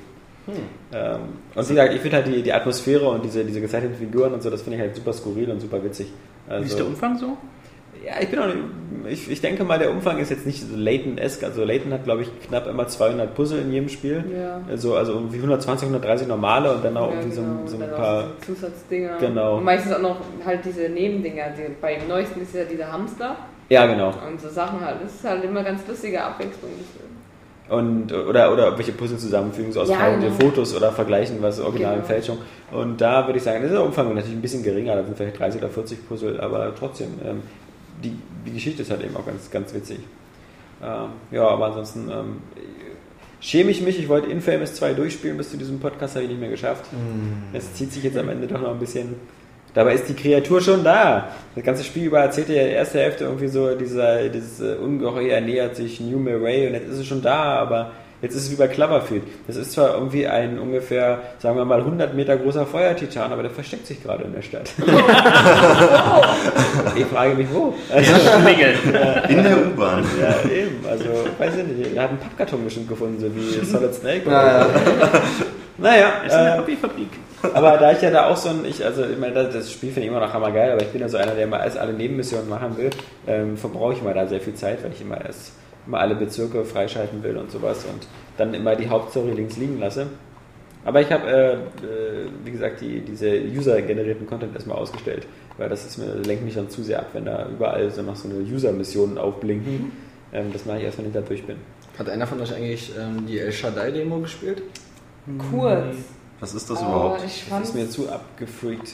Ähm, 0.94 1.20
und 1.56 1.70
wie 1.70 1.74
gesagt, 1.74 1.94
ich 1.94 2.02
finde 2.02 2.18
halt 2.18 2.28
die, 2.28 2.44
die 2.44 2.54
Atmosphäre 2.54 3.08
und 3.08 3.24
diese, 3.24 3.46
diese 3.46 3.62
gezeichneten 3.62 3.98
Figuren 3.98 4.34
und 4.34 4.44
so, 4.44 4.50
das 4.50 4.62
finde 4.62 4.78
ich 4.78 4.82
halt 4.82 4.96
super 4.96 5.14
skurril 5.14 5.50
und 5.50 5.62
super 5.62 5.84
witzig. 5.84 6.08
Also, 6.48 6.64
Wie 6.64 6.70
ist 6.70 6.78
der 6.78 6.86
Umfang 6.86 7.18
so? 7.18 7.38
Ja, 8.06 8.14
ich 8.22 8.30
bin 8.30 8.40
auch, 8.40 8.46
ich, 9.10 9.30
ich 9.32 9.42
denke 9.42 9.64
mal, 9.64 9.80
der 9.80 9.92
Umfang 9.92 10.20
ist 10.20 10.30
jetzt 10.30 10.46
nicht 10.46 10.62
so 10.62 10.76
Layton-esque. 10.76 11.44
Also 11.44 11.64
Layton 11.64 11.92
hat, 11.94 12.04
glaube 12.04 12.22
ich, 12.24 12.30
knapp 12.48 12.68
immer 12.68 12.88
200 12.88 13.34
Puzzle 13.34 13.62
in 13.62 13.72
jedem 13.72 13.90
Spiel. 13.90 14.24
Ja. 14.36 14.62
Also, 14.70 14.96
also 14.96 15.14
irgendwie 15.14 15.38
120, 15.38 15.88
130 15.88 16.28
normale 16.28 16.72
und 16.74 16.84
dann 16.86 16.96
auch 16.98 17.10
Ja, 17.12 17.18
irgendwie 17.20 17.36
genau. 17.36 17.66
so, 17.66 17.78
so 17.78 17.84
ein 17.84 17.90
paar. 17.92 18.24
diese 18.42 18.54
Zusatzdinger. 18.56 19.18
Genau. 19.20 19.58
Und 19.58 19.64
meistens 19.64 19.94
auch 19.94 20.02
noch 20.02 20.18
halt 20.46 20.64
diese 20.66 20.90
Nebendinger. 20.90 21.46
Die, 21.58 21.74
bei 21.82 21.96
dem 21.96 22.08
neuesten 22.08 22.42
ist 22.42 22.54
ja 22.54 22.64
dieser 22.64 22.92
Hamster 22.92 23.36
Ja, 23.70 23.86
genau. 23.88 24.14
und 24.28 24.40
so 24.40 24.50
Sachen 24.50 24.80
halt. 24.82 24.98
Das 25.04 25.14
ist 25.16 25.24
halt 25.24 25.44
immer 25.44 25.64
ganz 25.64 25.82
lustige 25.88 26.24
Abwechslung. 26.24 26.72
Und, 27.68 28.14
oder, 28.14 28.54
oder 28.54 28.78
welche 28.78 28.92
Puzzle 28.92 29.18
zusammenfügen, 29.18 29.72
so 29.72 29.82
aus 29.82 29.90
Ja, 29.90 30.16
genau. 30.16 30.32
Fotos 30.40 30.76
oder 30.76 30.92
vergleichen, 30.92 31.38
was 31.42 31.60
Original 31.60 31.94
und 31.94 32.02
Genau. 32.02 32.08
Fälschung. 32.08 32.38
Und 32.72 33.02
da 33.02 33.26
würde 33.26 33.38
ich 33.38 33.44
sagen, 33.44 33.62
das 33.64 33.72
ist 33.72 33.76
der 33.78 33.84
Umfang 33.84 34.10
natürlich 34.14 34.36
ein 34.38 34.42
bisschen 34.42 34.62
geringer, 34.62 34.96
da 34.96 35.04
sind 35.04 35.18
vielleicht 35.18 35.40
30 35.40 35.62
oder 35.62 35.72
40 35.72 36.08
Puzzle, 36.08 36.40
aber 36.40 36.72
trotzdem, 36.78 37.08
ähm, 37.28 37.42
die, 38.04 38.18
die 38.46 38.54
Geschichte 38.54 38.82
ist 38.82 38.92
halt 38.92 39.04
eben 39.04 39.16
auch 39.16 39.26
ganz, 39.26 39.50
ganz 39.50 39.74
witzig. 39.74 40.00
Ähm, 40.84 41.10
ja, 41.32 41.48
aber 41.48 41.68
ansonsten 41.68 42.10
ähm, 42.10 42.42
schäme 43.40 43.72
ich 43.72 43.82
mich, 43.82 44.00
ich 44.00 44.10
wollte 44.10 44.30
Infamous 44.30 44.76
2 44.76 44.94
durchspielen 44.94 45.38
bis 45.38 45.52
zu 45.52 45.58
diesem 45.58 45.80
Podcast, 45.80 46.16
habe 46.16 46.26
ich 46.26 46.32
nicht 46.32 46.40
mehr 46.40 46.50
geschafft. 46.50 46.86
Es 47.54 47.74
zieht 47.74 47.92
sich 47.92 48.04
jetzt 48.04 48.18
am 48.18 48.30
Ende 48.30 48.48
doch 48.48 48.62
noch 48.62 48.72
ein 48.72 48.80
bisschen. 48.80 49.16
Dabei 49.74 49.94
ist 49.94 50.08
die 50.08 50.14
Kreatur 50.14 50.62
schon 50.62 50.84
da. 50.84 51.30
Das 51.54 51.64
ganze 51.64 51.84
Spiel 51.84 52.06
über 52.06 52.20
erzählt 52.20 52.48
ja 52.48 52.62
in 52.62 52.70
der 52.70 52.78
ersten 52.78 52.98
Hälfte 52.98 53.26
irgendwie 53.26 53.48
so, 53.48 53.76
dieser, 53.76 54.30
dieses 54.30 54.62
äh, 54.62 54.76
Ungeheuer 54.76 55.42
nähert 55.42 55.76
sich 55.76 56.00
New 56.00 56.18
Murray 56.18 56.68
und 56.68 56.74
jetzt 56.74 56.88
ist 56.88 57.00
es 57.00 57.06
schon 57.06 57.22
da, 57.22 57.60
aber 57.60 57.92
jetzt 58.26 58.36
ist 58.36 58.44
es 58.46 58.52
wie 58.52 58.56
bei 58.56 58.68
Cloverfield. 58.68 59.24
Das 59.48 59.56
ist 59.56 59.72
zwar 59.74 59.94
irgendwie 59.94 60.28
ein 60.28 60.58
ungefähr, 60.60 61.20
sagen 61.40 61.58
wir 61.58 61.66
mal, 61.66 61.80
100 61.80 62.14
Meter 62.16 62.36
großer 62.38 62.66
Feuertitan, 62.66 63.32
aber 63.32 63.44
der 63.44 63.52
versteckt 63.52 63.86
sich 63.88 64.02
gerade 64.04 64.24
in 64.26 64.34
der 64.34 64.42
Stadt. 64.42 64.70
ich 66.96 67.06
frage 67.06 67.36
mich, 67.36 67.48
wo? 67.52 67.74
Also, 67.94 68.12
In 69.30 69.44
der 69.44 69.58
U-Bahn. 69.68 70.04
ja, 70.22 70.50
eben, 70.50 70.84
also, 70.90 71.06
weiß 71.38 71.54
ich 71.58 71.78
nicht. 71.78 71.96
Er 71.96 72.04
hat 72.04 72.10
einen 72.10 72.20
Pappkarton 72.20 72.64
bestimmt 72.64 72.88
gefunden, 72.90 73.20
so 73.20 73.28
wie 73.36 73.66
Solid 73.66 73.94
Snake. 73.94 74.22
Oder 74.26 74.42
Ja, 74.42 74.58
ja. 74.60 74.68
Naja, 75.78 76.08
Das 76.24 76.34
ist 76.34 76.40
eine 76.40 76.56
äh, 76.56 76.58
Hobbyfabrik. 76.60 77.10
aber 77.54 77.78
da 77.78 77.92
ich 77.92 78.02
ja 78.02 78.10
da 78.10 78.30
auch 78.30 78.38
so 78.38 78.50
ein, 78.50 78.64
ich, 78.66 78.84
also 78.84 79.04
ich 79.04 79.18
meine, 79.20 79.34
das- 79.34 79.54
das 79.54 79.72
Spiel 79.72 79.90
finde 79.92 80.04
ich 80.04 80.08
immer 80.08 80.22
noch 80.26 80.34
hammergeil, 80.34 80.72
aber 80.72 80.82
ich 80.82 80.88
bin 80.88 81.02
ja 81.02 81.10
so 81.10 81.18
einer, 81.18 81.34
der 81.34 81.44
immer 81.44 81.62
erst 81.64 81.78
alle 81.78 81.92
Nebenmissionen 81.92 82.48
machen 82.48 82.78
will, 82.78 82.90
ähm, 83.28 83.58
verbrauche 83.58 83.94
ich 83.94 84.02
immer 84.02 84.14
da 84.14 84.26
sehr 84.26 84.40
viel 84.40 84.54
Zeit, 84.54 84.82
weil 84.84 84.92
ich 84.94 85.02
immer 85.02 85.20
erst 85.24 85.52
immer 85.88 86.00
alle 86.00 86.16
Bezirke 86.16 86.66
freischalten 86.66 87.24
will 87.24 87.38
und 87.38 87.52
sowas 87.52 87.86
und 87.86 88.08
dann 88.38 88.54
immer 88.54 88.76
die 88.76 88.90
Hauptstory 88.90 89.32
links 89.32 89.58
liegen 89.58 89.80
lasse. 89.80 90.08
Aber 90.84 91.02
ich 91.02 91.12
habe, 91.12 91.28
äh, 91.28 91.54
äh, 91.54 92.28
wie 92.44 92.52
gesagt, 92.52 92.82
die, 92.82 93.02
diese 93.02 93.42
user-generierten 93.42 94.28
Content 94.28 94.54
erstmal 94.54 94.78
ausgestellt, 94.78 95.26
weil 95.58 95.68
das 95.68 95.86
ist 95.86 95.98
mir, 95.98 96.14
lenkt 96.14 96.46
mich 96.46 96.54
dann 96.54 96.70
zu 96.70 96.84
sehr 96.84 97.00
ab, 97.00 97.08
wenn 97.14 97.26
da 97.26 97.50
überall 97.50 97.90
so 97.90 98.04
noch 98.04 98.16
so 98.16 98.30
eine 98.30 98.38
User-Missionen 98.38 99.18
aufblinken. 99.18 99.92
Ähm, 100.32 100.54
das 100.54 100.66
mache 100.66 100.78
ich 100.78 100.84
erst, 100.84 101.00
wenn 101.00 101.08
ich 101.08 101.14
da 101.14 101.22
durch 101.22 101.44
bin. 101.44 101.58
Hat 101.98 102.08
einer 102.08 102.28
von 102.28 102.40
euch 102.40 102.54
eigentlich 102.54 102.92
ähm, 103.00 103.26
die 103.26 103.40
El 103.40 103.52
Shaddai-Demo 103.52 104.20
gespielt? 104.20 104.62
Kurz. 105.50 105.96
Was 106.46 106.54
ist 106.54 106.70
das 106.70 106.78
Aber 106.78 106.88
überhaupt? 106.88 107.24
Ich 107.26 107.40
Das 107.40 107.50
fand 107.50 107.66
ist 107.66 107.74
mir 107.74 107.90
zu 107.90 108.08
abgefreakt. 108.08 108.90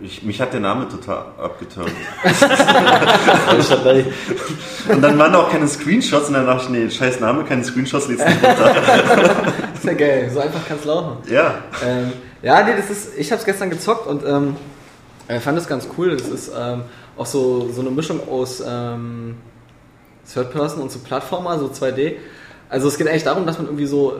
Ich, 0.00 0.24
mich 0.24 0.40
hat 0.40 0.52
der 0.52 0.58
Name 0.58 0.88
total 0.88 1.26
abgeturnt. 1.40 1.92
Und 4.88 5.02
dann 5.02 5.16
waren 5.16 5.32
auch 5.36 5.48
keine 5.48 5.68
Screenshots 5.68 6.26
und 6.26 6.34
dann 6.34 6.46
dachte 6.46 6.64
ich, 6.64 6.70
nee, 6.70 6.90
scheiß 6.90 7.20
Name, 7.20 7.44
keine 7.44 7.62
Screenshots, 7.62 8.08
lädst 8.08 8.26
nicht 8.26 8.42
runter. 8.42 8.74
ist 9.74 9.84
ja 9.84 9.92
geil, 9.92 10.28
so 10.34 10.40
einfach 10.40 10.66
kann 10.66 10.78
es 10.78 10.84
laufen. 10.84 11.18
Ja, 11.30 11.62
Ähm, 11.86 12.12
ja, 12.42 12.64
nee, 12.64 12.72
das 12.76 12.90
ist, 12.90 13.16
ich 13.16 13.30
habe 13.30 13.38
es 13.38 13.46
gestern 13.46 13.70
gezockt 13.70 14.08
und 14.08 14.24
ähm, 14.26 14.56
äh, 15.28 15.38
fand 15.38 15.58
es 15.58 15.68
ganz 15.68 15.86
cool. 15.96 16.16
Das 16.16 16.28
ist 16.28 16.50
ähm, 16.58 16.82
auch 17.16 17.26
so, 17.26 17.70
so 17.72 17.82
eine 17.82 17.90
Mischung 17.90 18.28
aus 18.28 18.60
ähm, 18.66 19.36
Third 20.32 20.50
Person 20.50 20.82
und 20.82 20.90
so 20.90 20.98
Plattformer, 20.98 21.56
so 21.60 21.66
2D. 21.66 22.16
Also 22.68 22.88
es 22.88 22.98
geht 22.98 23.06
eigentlich 23.06 23.22
darum, 23.22 23.46
dass 23.46 23.58
man 23.58 23.68
irgendwie 23.68 23.86
so, 23.86 24.14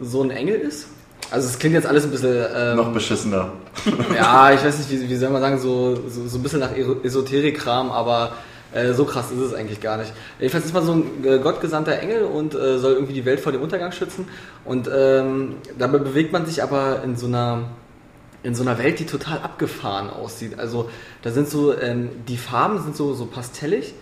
so 0.00 0.22
ein 0.22 0.30
Engel 0.30 0.54
ist. 0.54 0.86
Also 1.30 1.48
es 1.48 1.58
klingt 1.58 1.74
jetzt 1.74 1.86
alles 1.86 2.04
ein 2.04 2.10
bisschen... 2.10 2.44
Ähm, 2.54 2.76
noch 2.76 2.92
beschissener. 2.92 3.52
ja, 4.14 4.52
ich 4.52 4.64
weiß 4.64 4.78
nicht, 4.78 4.90
wie, 4.90 5.08
wie 5.08 5.16
soll 5.16 5.30
man 5.30 5.40
sagen, 5.40 5.58
so, 5.58 5.96
so, 6.08 6.26
so 6.26 6.38
ein 6.38 6.42
bisschen 6.42 6.60
nach 6.60 6.72
Esoterik-Kram, 6.76 7.90
aber 7.90 8.32
äh, 8.72 8.92
so 8.92 9.04
krass 9.04 9.30
ist 9.30 9.40
es 9.40 9.54
eigentlich 9.54 9.80
gar 9.80 9.96
nicht. 9.96 10.12
Jedenfalls 10.38 10.64
ist 10.64 10.74
man 10.74 10.84
so 10.84 10.92
ein 10.92 11.24
äh, 11.24 11.38
gottgesandter 11.38 11.98
Engel 11.98 12.24
und 12.24 12.54
äh, 12.54 12.78
soll 12.78 12.92
irgendwie 12.94 13.14
die 13.14 13.24
Welt 13.24 13.40
vor 13.40 13.52
dem 13.52 13.62
Untergang 13.62 13.92
schützen. 13.92 14.26
Und 14.64 14.88
ähm, 14.94 15.56
dabei 15.78 15.98
bewegt 15.98 16.32
man 16.32 16.46
sich 16.46 16.62
aber 16.62 17.02
in 17.02 17.16
so 17.16 17.26
einer 17.26 17.64
in 18.44 18.54
so 18.56 18.62
einer 18.62 18.76
Welt, 18.78 18.98
die 18.98 19.06
total 19.06 19.38
abgefahren 19.38 20.10
aussieht. 20.10 20.58
Also 20.58 20.90
da 21.22 21.30
sind 21.30 21.48
so, 21.48 21.78
ähm, 21.78 22.10
die 22.26 22.36
Farben 22.36 22.82
sind 22.82 22.96
so, 22.96 23.14
so 23.14 23.26
pastellig 23.26 23.94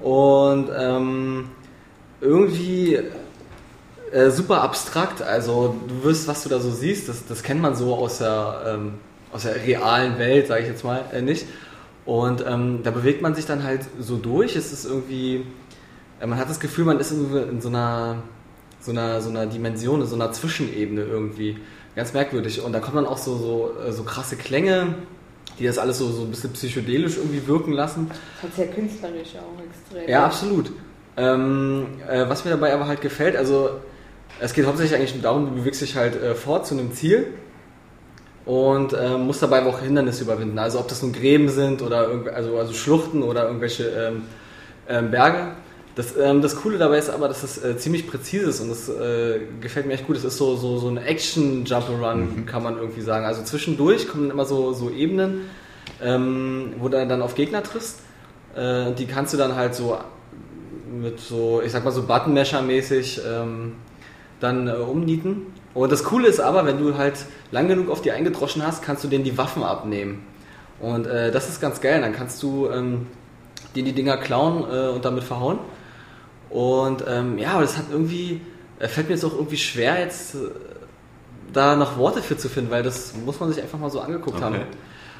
und 0.00 0.70
ähm, 0.74 1.50
irgendwie 2.22 2.98
äh, 4.14 4.30
super 4.30 4.62
abstrakt. 4.62 5.22
Also 5.22 5.74
du 5.88 6.04
wirst, 6.04 6.28
was 6.28 6.44
du 6.44 6.48
da 6.48 6.60
so 6.60 6.70
siehst, 6.70 7.08
das, 7.08 7.26
das 7.26 7.42
kennt 7.42 7.60
man 7.60 7.74
so 7.74 7.94
aus 7.94 8.18
der, 8.18 8.62
ähm, 8.66 8.94
aus 9.32 9.42
der 9.42 9.56
realen 9.56 10.18
Welt, 10.18 10.46
sage 10.46 10.62
ich 10.62 10.68
jetzt 10.68 10.84
mal, 10.84 11.04
äh, 11.12 11.20
nicht. 11.20 11.46
Und 12.06 12.44
ähm, 12.46 12.80
da 12.84 12.92
bewegt 12.92 13.22
man 13.22 13.34
sich 13.34 13.44
dann 13.44 13.64
halt 13.64 13.80
so 13.98 14.16
durch. 14.16 14.54
Es 14.54 14.72
ist 14.72 14.84
irgendwie, 14.84 15.44
äh, 16.20 16.26
man 16.26 16.38
hat 16.38 16.48
das 16.48 16.60
Gefühl, 16.60 16.84
man 16.84 17.00
ist 17.00 17.10
in, 17.10 17.34
in 17.34 17.60
so 17.60 17.68
einer, 17.68 18.22
so 18.78 18.92
einer, 18.92 19.20
so 19.20 19.30
einer 19.30 19.46
Dimension, 19.46 20.00
in 20.00 20.06
so 20.06 20.14
einer 20.14 20.30
Zwischenebene 20.30 21.02
irgendwie. 21.02 21.58
Ganz 21.96 22.12
merkwürdig. 22.12 22.62
Und 22.62 22.72
da 22.72 22.78
kommen 22.78 22.96
dann 22.96 23.06
auch 23.06 23.18
so, 23.18 23.36
so, 23.36 23.72
äh, 23.84 23.90
so 23.90 24.04
krasse 24.04 24.36
Klänge, 24.36 24.94
die 25.58 25.66
das 25.66 25.78
alles 25.78 25.98
so, 25.98 26.08
so 26.12 26.22
ein 26.22 26.30
bisschen 26.30 26.52
psychedelisch 26.52 27.16
irgendwie 27.16 27.44
wirken 27.48 27.72
lassen. 27.72 28.08
Das 28.08 28.44
hat 28.44 28.54
sehr 28.54 28.68
künstlerisch 28.68 29.34
auch 29.38 29.60
extrem. 29.60 30.08
Ja, 30.08 30.26
absolut. 30.26 30.70
Ähm, 31.16 31.86
äh, 32.08 32.28
was 32.28 32.44
mir 32.44 32.52
dabei 32.52 32.72
aber 32.74 32.86
halt 32.86 33.00
gefällt, 33.00 33.34
also 33.36 33.70
es 34.40 34.52
geht 34.52 34.66
hauptsächlich 34.66 34.98
eigentlich 34.98 35.20
darum, 35.22 35.46
du 35.46 35.54
bewegst 35.54 35.80
dich 35.80 35.96
halt 35.96 36.20
äh, 36.20 36.34
fort 36.34 36.66
zu 36.66 36.74
einem 36.74 36.92
Ziel 36.92 37.26
und 38.44 38.92
äh, 38.92 39.16
musst 39.16 39.42
dabei 39.42 39.60
aber 39.60 39.70
auch 39.70 39.80
Hindernisse 39.80 40.24
überwinden. 40.24 40.58
Also 40.58 40.80
ob 40.80 40.88
das 40.88 41.02
nun 41.02 41.12
Gräben 41.12 41.48
sind 41.48 41.82
oder 41.82 42.08
also, 42.34 42.58
also 42.58 42.72
Schluchten 42.72 43.22
oder 43.22 43.46
irgendwelche 43.46 43.84
ähm, 43.84 44.22
ähm, 44.88 45.10
Berge. 45.10 45.52
Das, 45.94 46.16
ähm, 46.16 46.42
das 46.42 46.56
Coole 46.56 46.76
dabei 46.76 46.98
ist 46.98 47.08
aber, 47.08 47.28
dass 47.28 47.44
es 47.44 47.62
äh, 47.62 47.76
ziemlich 47.76 48.08
präzise 48.08 48.50
ist 48.50 48.60
und 48.60 48.68
das 48.68 48.88
äh, 48.88 49.40
gefällt 49.60 49.86
mir 49.86 49.94
echt 49.94 50.06
gut. 50.06 50.16
Es 50.16 50.24
ist 50.24 50.36
so, 50.36 50.56
so, 50.56 50.78
so 50.78 50.88
ein 50.88 50.96
Action-Jump-Run, 50.96 52.46
kann 52.46 52.64
man 52.64 52.76
irgendwie 52.76 53.00
sagen. 53.00 53.24
Also 53.24 53.44
zwischendurch 53.44 54.08
kommen 54.08 54.30
immer 54.30 54.44
so, 54.44 54.72
so 54.72 54.90
Ebenen, 54.90 55.42
ähm, 56.02 56.72
wo 56.78 56.88
du 56.88 57.06
dann 57.06 57.22
auf 57.22 57.36
Gegner 57.36 57.62
triffst. 57.62 58.00
Äh, 58.56 58.92
die 58.94 59.06
kannst 59.06 59.32
du 59.32 59.38
dann 59.38 59.54
halt 59.54 59.76
so 59.76 59.96
mit 61.00 61.20
so, 61.20 61.62
ich 61.64 61.70
sag 61.70 61.84
mal 61.84 61.92
so 61.92 62.02
Button-Mesher-mäßig 62.02 63.20
ähm, 63.26 63.74
dann 64.44 64.68
äh, 64.68 64.72
umnieten. 64.72 65.46
Und 65.74 65.90
das 65.90 66.04
Coole 66.04 66.28
ist 66.28 66.38
aber, 66.38 66.64
wenn 66.66 66.78
du 66.78 66.96
halt 66.96 67.14
lang 67.50 67.66
genug 67.66 67.90
auf 67.90 68.00
die 68.00 68.12
eingedroschen 68.12 68.64
hast, 68.64 68.82
kannst 68.82 69.02
du 69.02 69.08
denen 69.08 69.24
die 69.24 69.36
Waffen 69.36 69.64
abnehmen. 69.64 70.24
Und 70.80 71.06
äh, 71.06 71.32
das 71.32 71.48
ist 71.48 71.60
ganz 71.60 71.80
geil. 71.80 72.00
Dann 72.00 72.12
kannst 72.14 72.42
du 72.42 72.68
ähm, 72.70 73.06
denen 73.74 73.86
die 73.86 73.92
Dinger 73.92 74.16
klauen 74.18 74.64
äh, 74.70 74.88
und 74.90 75.04
damit 75.04 75.24
verhauen. 75.24 75.58
Und 76.50 77.04
ähm, 77.08 77.38
ja, 77.38 77.52
aber 77.52 77.62
das 77.62 77.76
hat 77.76 77.86
irgendwie, 77.90 78.40
äh, 78.78 78.86
fällt 78.86 79.08
mir 79.08 79.14
jetzt 79.14 79.24
auch 79.24 79.34
irgendwie 79.34 79.56
schwer, 79.56 79.98
jetzt 79.98 80.36
äh, 80.36 80.38
da 81.52 81.74
noch 81.74 81.96
Worte 81.98 82.22
für 82.22 82.36
zu 82.36 82.48
finden, 82.48 82.70
weil 82.70 82.82
das 82.82 83.14
muss 83.24 83.40
man 83.40 83.52
sich 83.52 83.62
einfach 83.62 83.78
mal 83.78 83.90
so 83.90 84.00
angeguckt 84.00 84.36
Okay. 84.36 84.44
haben. 84.44 84.56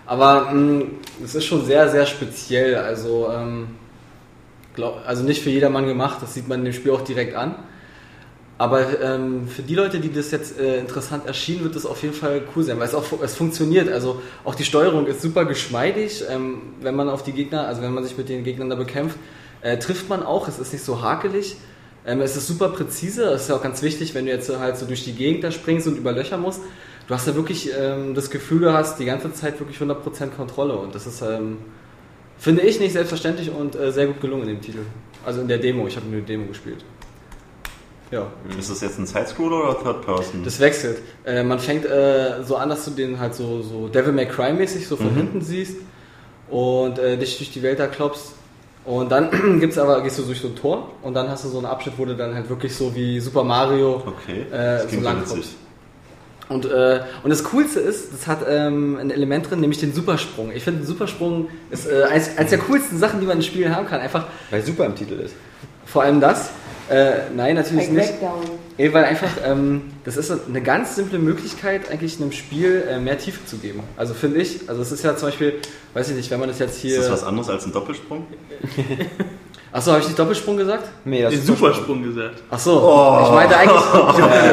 Aber 0.06 0.52
mh, 0.52 0.84
es 1.24 1.34
ist 1.34 1.44
schon 1.46 1.64
sehr, 1.64 1.88
sehr 1.88 2.06
speziell. 2.06 2.76
Also, 2.76 3.28
ähm, 3.32 3.68
glaub, 4.74 5.00
also 5.06 5.24
nicht 5.24 5.42
für 5.42 5.50
jedermann 5.50 5.86
gemacht, 5.86 6.18
das 6.20 6.34
sieht 6.34 6.46
man 6.46 6.60
in 6.60 6.66
dem 6.66 6.74
Spiel 6.74 6.92
auch 6.92 7.00
direkt 7.02 7.34
an. 7.34 7.56
Aber 8.56 9.00
ähm, 9.00 9.48
für 9.48 9.62
die 9.62 9.74
Leute, 9.74 9.98
die 9.98 10.12
das 10.12 10.30
jetzt 10.30 10.60
äh, 10.60 10.78
interessant 10.78 11.26
erschienen, 11.26 11.64
wird 11.64 11.74
das 11.74 11.84
auf 11.84 12.02
jeden 12.02 12.14
Fall 12.14 12.42
cool 12.54 12.62
sein, 12.62 12.78
weil 12.78 12.86
es 12.86 12.94
auch 12.94 13.04
es 13.20 13.34
funktioniert. 13.34 13.90
Also 13.90 14.22
auch 14.44 14.54
die 14.54 14.64
Steuerung 14.64 15.06
ist 15.06 15.22
super 15.22 15.44
geschmeidig, 15.44 16.24
ähm, 16.30 16.62
wenn 16.80 16.94
man 16.94 17.08
auf 17.08 17.24
die 17.24 17.32
Gegner, 17.32 17.66
also 17.66 17.82
wenn 17.82 17.92
man 17.92 18.04
sich 18.04 18.16
mit 18.16 18.28
den 18.28 18.44
Gegnern 18.44 18.70
da 18.70 18.76
bekämpft, 18.76 19.18
äh, 19.62 19.76
trifft 19.78 20.08
man 20.08 20.22
auch. 20.22 20.46
Es 20.46 20.60
ist 20.60 20.72
nicht 20.72 20.84
so 20.84 21.02
hakelig. 21.02 21.56
Ähm, 22.06 22.20
es 22.20 22.36
ist 22.36 22.46
super 22.46 22.68
präzise. 22.68 23.24
Es 23.24 23.42
ist 23.42 23.48
ja 23.48 23.56
auch 23.56 23.62
ganz 23.62 23.82
wichtig, 23.82 24.14
wenn 24.14 24.26
du 24.26 24.30
jetzt 24.30 24.48
halt 24.56 24.76
so 24.76 24.86
durch 24.86 25.02
die 25.04 25.14
Gegend 25.14 25.42
da 25.42 25.50
springst 25.50 25.88
und 25.88 25.96
über 25.96 26.12
Löcher 26.12 26.36
musst. 26.36 26.60
Du 27.08 27.14
hast 27.14 27.26
ja 27.26 27.34
wirklich 27.34 27.70
ähm, 27.76 28.14
das 28.14 28.30
Gefühl, 28.30 28.60
du 28.60 28.72
hast 28.72 28.98
die 28.98 29.04
ganze 29.04 29.32
Zeit 29.32 29.58
wirklich 29.58 29.78
100% 29.78 30.28
Kontrolle 30.36 30.74
und 30.76 30.94
das 30.94 31.06
ist, 31.06 31.22
ähm, 31.22 31.58
finde 32.38 32.62
ich, 32.62 32.80
nicht 32.80 32.92
selbstverständlich 32.92 33.50
und 33.50 33.74
äh, 33.74 33.90
sehr 33.90 34.06
gut 34.06 34.20
gelungen 34.20 34.42
in 34.42 34.48
dem 34.48 34.60
Titel. 34.60 34.80
Also 35.26 35.40
in 35.40 35.48
der 35.48 35.58
Demo. 35.58 35.86
Ich 35.86 35.96
habe 35.96 36.06
nur 36.06 36.20
die 36.20 36.26
Demo 36.26 36.46
gespielt. 36.46 36.84
Ja. 38.14 38.26
Ist 38.58 38.70
das 38.70 38.80
jetzt 38.80 38.98
ein 38.98 39.06
Sidescroller 39.06 39.70
oder 39.70 39.82
Third 39.82 40.04
Person? 40.06 40.44
Das 40.44 40.60
wechselt. 40.60 40.98
Äh, 41.24 41.42
man 41.42 41.58
fängt 41.58 41.84
äh, 41.84 42.42
so 42.44 42.56
an, 42.56 42.68
dass 42.68 42.84
du 42.84 42.92
den 42.92 43.18
halt 43.18 43.34
so, 43.34 43.60
so 43.62 43.88
Devil 43.88 44.12
May 44.12 44.26
Cry 44.26 44.52
mäßig 44.52 44.86
so 44.86 44.96
von 44.96 45.12
Mhm. 45.12 45.16
hinten 45.16 45.40
siehst 45.42 45.76
und 46.48 46.98
äh, 46.98 47.16
dich 47.16 47.36
durch 47.38 47.50
die 47.50 47.62
Welt 47.62 47.80
da 47.80 47.86
klopfst. 47.88 48.34
Und 48.84 49.10
dann 49.10 49.30
gibt's 49.60 49.78
aber, 49.78 50.02
gehst 50.02 50.18
du 50.18 50.22
durch 50.22 50.40
so 50.40 50.48
ein 50.48 50.56
Tor 50.56 50.90
und 51.02 51.14
dann 51.14 51.28
hast 51.28 51.44
du 51.44 51.48
so 51.48 51.56
einen 51.58 51.66
Abschnitt, 51.66 51.94
wo 51.96 52.04
du 52.04 52.14
dann 52.14 52.34
halt 52.34 52.48
wirklich 52.48 52.74
so 52.76 52.94
wie 52.94 53.18
Super 53.18 53.42
Mario 53.42 54.02
okay, 54.06 54.42
äh, 54.52 54.86
so 54.88 55.00
lang 55.00 55.24
kommst. 55.26 55.50
Und, 56.50 56.66
äh, 56.66 57.00
und 57.22 57.30
das 57.30 57.42
Coolste 57.44 57.80
ist, 57.80 58.12
das 58.12 58.26
hat 58.26 58.40
ähm, 58.46 58.98
ein 59.00 59.10
Element 59.10 59.50
drin, 59.50 59.60
nämlich 59.60 59.80
den 59.80 59.94
Supersprung. 59.94 60.52
Ich 60.54 60.62
finde, 60.62 60.82
ein 60.82 60.86
Supersprung 60.86 61.48
ist 61.70 61.86
äh, 61.90 62.02
eins, 62.04 62.36
eins 62.36 62.50
der 62.50 62.58
coolsten 62.58 62.98
Sachen, 62.98 63.18
die 63.20 63.26
man 63.26 63.38
in 63.38 63.42
Spielen 63.42 63.74
haben 63.74 63.86
kann. 63.86 64.00
Einfach 64.00 64.26
Weil 64.50 64.62
super 64.62 64.84
im 64.84 64.94
Titel 64.94 65.14
ist. 65.14 65.34
vor 65.86 66.02
allem 66.02 66.20
das. 66.20 66.50
Äh, 66.90 67.12
nein, 67.34 67.54
natürlich 67.54 67.88
Ein 67.88 67.94
nicht. 67.94 68.08
Crackdown. 68.20 68.40
Nee, 68.76 68.92
weil 68.92 69.04
einfach, 69.04 69.28
ähm, 69.44 69.92
das 70.04 70.16
ist 70.18 70.30
eine 70.48 70.60
ganz 70.60 70.96
simple 70.96 71.18
Möglichkeit, 71.18 71.90
eigentlich 71.90 72.20
einem 72.20 72.32
Spiel 72.32 72.84
äh, 72.90 72.98
mehr 72.98 73.16
Tiefe 73.16 73.44
zu 73.46 73.56
geben. 73.56 73.80
Also 73.96 74.12
finde 74.12 74.40
ich, 74.40 74.68
also 74.68 74.82
es 74.82 74.92
ist 74.92 75.02
ja 75.02 75.16
zum 75.16 75.28
Beispiel, 75.28 75.54
weiß 75.94 76.10
ich 76.10 76.16
nicht, 76.16 76.30
wenn 76.30 76.40
man 76.40 76.48
das 76.50 76.58
jetzt 76.58 76.74
Ist 76.76 76.80
hier. 76.82 76.98
das 76.98 77.10
was 77.10 77.24
anderes 77.24 77.48
als 77.48 77.64
ein 77.64 77.72
Doppelsprung? 77.72 78.26
Achso, 79.72 79.90
habe 79.92 80.00
ich 80.02 80.06
nicht 80.08 80.18
Doppelsprung 80.18 80.56
gesagt? 80.56 80.84
Nee, 81.04 81.22
das 81.22 81.30
Den 81.32 81.40
ist 81.40 81.46
Supersprung 81.46 82.02
gesagt. 82.02 82.42
Achso, 82.50 82.78
Oh. 82.78 83.24
ich 83.24 83.30
meinte 83.32 83.56
eigentlich. 83.56 83.74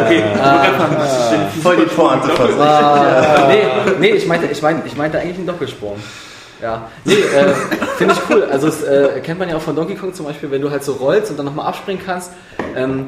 Okay, 0.01 0.23
Voll 1.61 1.75
die 1.77 1.83
Pointe 1.85 2.29
versucht. 2.29 2.59
Ah, 2.59 3.47
nee, 3.49 3.63
nee, 3.99 4.09
ich 4.15 4.25
meinte, 4.25 4.47
ich 4.47 4.61
meinte, 4.61 4.87
ich 4.87 4.95
meinte 4.95 5.19
eigentlich 5.19 5.37
einen 5.37 5.47
Doppelsprung. 5.47 5.97
Ja, 6.61 6.89
nee, 7.05 7.13
äh, 7.13 7.53
finde 7.97 8.13
ich 8.13 8.19
cool. 8.29 8.43
Also 8.51 8.67
das 8.67 8.83
äh, 8.83 9.19
kennt 9.23 9.39
man 9.39 9.49
ja 9.49 9.57
auch 9.57 9.61
von 9.61 9.75
Donkey 9.75 9.95
Kong 9.95 10.13
zum 10.13 10.25
Beispiel, 10.25 10.51
wenn 10.51 10.61
du 10.61 10.69
halt 10.69 10.83
so 10.83 10.93
rollst 10.93 11.31
und 11.31 11.37
dann 11.37 11.45
nochmal 11.45 11.67
abspringen 11.67 12.01
kannst. 12.05 12.31
Ähm, 12.75 13.07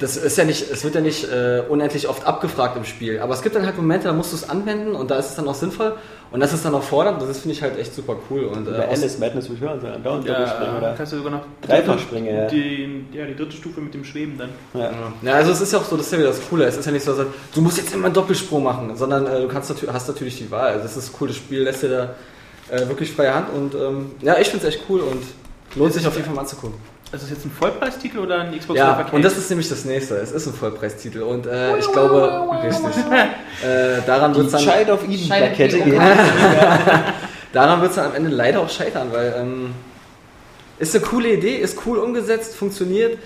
das 0.00 0.16
ist 0.16 0.36
ja 0.36 0.44
nicht, 0.44 0.70
es 0.72 0.82
wird 0.82 0.96
ja 0.96 1.00
nicht 1.00 1.24
äh, 1.30 1.62
unendlich 1.68 2.08
oft 2.08 2.26
abgefragt 2.26 2.76
im 2.76 2.84
Spiel. 2.84 3.20
Aber 3.20 3.32
es 3.32 3.42
gibt 3.42 3.54
dann 3.54 3.64
halt 3.64 3.76
Momente, 3.76 4.08
da 4.08 4.12
musst 4.12 4.32
du 4.32 4.36
es 4.36 4.48
anwenden 4.48 4.94
und 4.94 5.10
da 5.10 5.16
ist 5.18 5.30
es 5.30 5.34
dann 5.36 5.46
auch 5.46 5.54
sinnvoll 5.54 5.94
und 6.32 6.40
das 6.40 6.52
ist 6.52 6.64
dann 6.64 6.74
auch 6.74 6.82
fordernd. 6.82 7.22
Das 7.22 7.38
finde 7.38 7.54
ich 7.54 7.62
halt 7.62 7.78
echt 7.78 7.94
super 7.94 8.16
cool. 8.28 8.44
Und, 8.44 8.66
äh, 8.66 8.72
Bei 8.72 8.88
Alice 8.88 9.18
Madness 9.18 9.48
würde 9.48 9.54
ich 9.54 9.60
hören, 9.60 9.80
sondern 9.80 10.02
dauernd 10.02 10.28
Doppelspringen, 10.28 10.72
Ja, 10.72 10.78
oder? 10.78 10.94
kannst 10.96 11.12
du 11.12 11.16
sogar 11.18 11.32
noch 11.32 11.42
Dreifachspringen, 11.62 12.34
ja. 12.36 12.46
Die, 12.48 13.04
ja, 13.12 13.24
die 13.24 13.36
dritte 13.36 13.52
Stufe 13.52 13.80
mit 13.80 13.94
dem 13.94 14.04
Schweben 14.04 14.36
dann. 14.36 14.48
Ja. 14.74 14.90
Ja, 15.22 15.32
also 15.34 15.52
es 15.52 15.60
ist 15.60 15.72
ja 15.72 15.78
auch 15.78 15.84
so, 15.84 15.96
das 15.96 16.06
ist 16.06 16.12
ja 16.12 16.18
wieder 16.18 16.28
das 16.28 16.40
Coole. 16.48 16.64
Es 16.64 16.76
ist 16.76 16.84
ja 16.86 16.92
nicht 16.92 17.04
so, 17.04 17.12
dass 17.14 17.26
du 17.54 17.60
musst 17.60 17.78
jetzt 17.78 17.94
immer 17.94 18.06
einen 18.06 18.14
Doppelsprung 18.14 18.64
machen, 18.64 18.96
sondern 18.96 19.26
äh, 19.28 19.40
du 19.42 19.48
kannst 19.48 19.70
natür 19.70 19.92
hast 19.92 20.08
natürlich 20.08 20.38
die 20.38 20.50
Wahl. 20.50 20.72
Also 20.72 20.82
das 20.82 20.96
ist 20.96 21.12
cool, 21.20 21.28
das 21.28 21.36
Spiel 21.36 21.62
lässt 21.62 21.84
dir 21.84 21.88
da 21.88 22.10
äh, 22.74 22.88
wirklich 22.88 23.10
freie 23.12 23.34
Hand 23.34 23.48
und 23.50 23.74
ähm, 23.74 24.12
ja, 24.20 24.38
ich 24.38 24.48
finde 24.48 24.66
es 24.66 24.74
echt 24.74 24.84
cool 24.88 25.00
und 25.00 25.22
lohnt 25.76 25.92
sich 25.92 26.06
auf 26.06 26.14
jeden 26.14 26.26
Fall 26.26 26.34
mal 26.34 26.42
anzugucken. 26.42 26.78
Also 27.12 27.26
ist 27.26 27.30
das 27.30 27.38
jetzt 27.38 27.46
ein 27.46 27.52
Vollpreistitel 27.52 28.18
oder 28.18 28.40
ein 28.40 28.58
Xbox 28.58 28.76
Ja, 28.76 28.88
Live 28.88 28.96
Arcade? 28.98 29.16
und 29.16 29.22
das 29.22 29.38
ist 29.38 29.48
nämlich 29.48 29.68
das 29.68 29.84
nächste. 29.84 30.16
Es 30.16 30.32
ist 30.32 30.46
ein 30.46 30.52
Vollpreistitel 30.52 31.22
und 31.22 31.46
äh, 31.46 31.78
ich 31.78 31.90
glaube, 31.92 32.48
richtig. 32.62 33.04
Äh, 33.64 34.02
daran 34.04 34.34
wird 34.34 34.46
es 34.46 34.52
dann, 34.52 34.60
Child 34.62 34.90
of 34.90 35.08
Eden 35.08 35.26
Plakette 35.28 35.80
gehen. 35.80 36.02
daran 37.52 37.80
wird's 37.80 37.94
dann 37.94 38.06
am 38.06 38.14
Ende 38.16 38.30
leider 38.30 38.60
auch 38.60 38.68
scheitern, 38.68 39.08
weil 39.12 39.32
ähm, 39.38 39.70
ist 40.78 40.94
eine 40.94 41.04
coole 41.04 41.32
Idee, 41.32 41.56
ist 41.56 41.78
cool 41.86 41.98
umgesetzt, 41.98 42.56
funktioniert. 42.56 43.16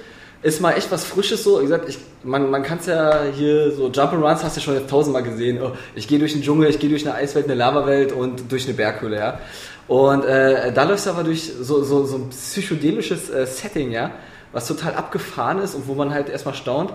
Ist 0.40 0.60
mal 0.60 0.72
echt 0.72 0.90
was 0.92 1.04
Frisches 1.04 1.42
so. 1.42 1.58
Wie 1.58 1.64
gesagt, 1.64 1.88
ich, 1.88 1.98
man, 2.22 2.48
man 2.50 2.62
kann 2.62 2.78
es 2.78 2.86
ja 2.86 3.24
hier 3.34 3.72
so 3.72 3.88
Jump'n'Runs 3.88 4.44
hast 4.44 4.56
du 4.56 4.60
schon 4.60 4.74
jetzt 4.74 4.88
tausendmal 4.88 5.24
gesehen. 5.24 5.60
Oh, 5.60 5.72
ich 5.96 6.06
gehe 6.06 6.20
durch 6.20 6.32
den 6.32 6.42
Dschungel, 6.42 6.70
ich 6.70 6.78
gehe 6.78 6.88
durch 6.88 7.04
eine 7.04 7.16
Eiswelt, 7.16 7.46
eine 7.46 7.54
Lavawelt 7.54 8.12
und 8.12 8.50
durch 8.52 8.66
eine 8.66 8.74
Berghöhle, 8.74 9.16
ja. 9.16 9.40
Und 9.88 10.24
äh, 10.24 10.72
da 10.72 10.84
läufst 10.84 11.06
du 11.06 11.10
aber 11.10 11.24
durch 11.24 11.50
so, 11.60 11.82
so, 11.82 12.04
so 12.04 12.16
ein 12.16 12.28
psychedelisches 12.28 13.30
äh, 13.30 13.46
Setting, 13.46 13.90
ja, 13.90 14.12
was 14.52 14.68
total 14.68 14.94
abgefahren 14.94 15.58
ist 15.58 15.74
und 15.74 15.88
wo 15.88 15.94
man 15.94 16.14
halt 16.14 16.28
erstmal 16.28 16.54
staunt. 16.54 16.92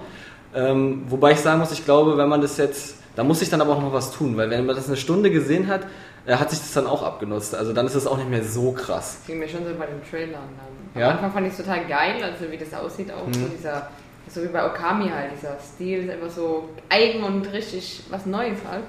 Ähm, 0.56 1.04
wobei 1.10 1.32
ich 1.32 1.39
sagen 1.39 1.60
muss, 1.60 1.72
ich 1.72 1.84
glaube, 1.84 2.18
wenn 2.18 2.30
man 2.30 2.39
das 2.39 2.58
jetzt, 2.58 2.96
da 3.16 3.24
muss 3.24 3.41
ich 3.41 3.49
dann 3.49 3.61
aber 3.61 3.76
auch 3.76 3.82
noch 3.82 3.93
was 3.93 4.11
tun, 4.11 4.38
weil 4.38 4.49
wenn 4.49 4.66
man 4.66 4.76
das 4.76 4.88
eine 4.88 4.97
Stunde 4.97 5.30
gesehen 5.30 5.68
hat, 5.68 5.82
äh, 6.26 6.36
hat 6.36 6.49
sich 6.49 6.59
das 6.59 6.74
dann 6.74 6.88
auch 6.88 7.03
abgenutzt. 7.03 7.55
Also 7.55 7.74
dann 7.74 7.86
ist 7.86 7.95
es 7.95 8.07
auch 8.07 8.18
nicht 8.18 8.30
mehr 8.30 8.43
so 8.43 8.72
krass. 8.72 9.18
Das 9.20 9.28
ging 9.28 9.39
mir 9.39 9.47
schon 9.47 9.66
so 9.66 9.74
bei 9.78 9.86
den 9.86 10.01
Trailern 10.09 10.34
dann. 10.34 11.01
Ja? 11.01 11.09
Am 11.09 11.16
Anfang 11.16 11.32
fand 11.32 11.47
ich 11.47 11.53
es 11.53 11.59
total 11.59 11.86
geil, 11.86 12.24
also 12.24 12.51
wie 12.51 12.57
das 12.57 12.74
aussieht 12.74 13.11
auch. 13.11 13.28
Mhm. 13.28 13.34
So 13.34 13.47
dieser, 13.47 13.89
so 14.28 14.43
wie 14.43 14.47
bei 14.47 14.66
Okami 14.66 15.09
halt, 15.09 15.32
dieser 15.36 15.57
Stil 15.59 16.05
ist 16.05 16.11
einfach 16.11 16.30
so 16.30 16.70
eigen 16.89 17.24
und 17.24 17.51
richtig 17.51 18.03
was 18.09 18.26
Neues 18.26 18.59
halt. 18.70 18.84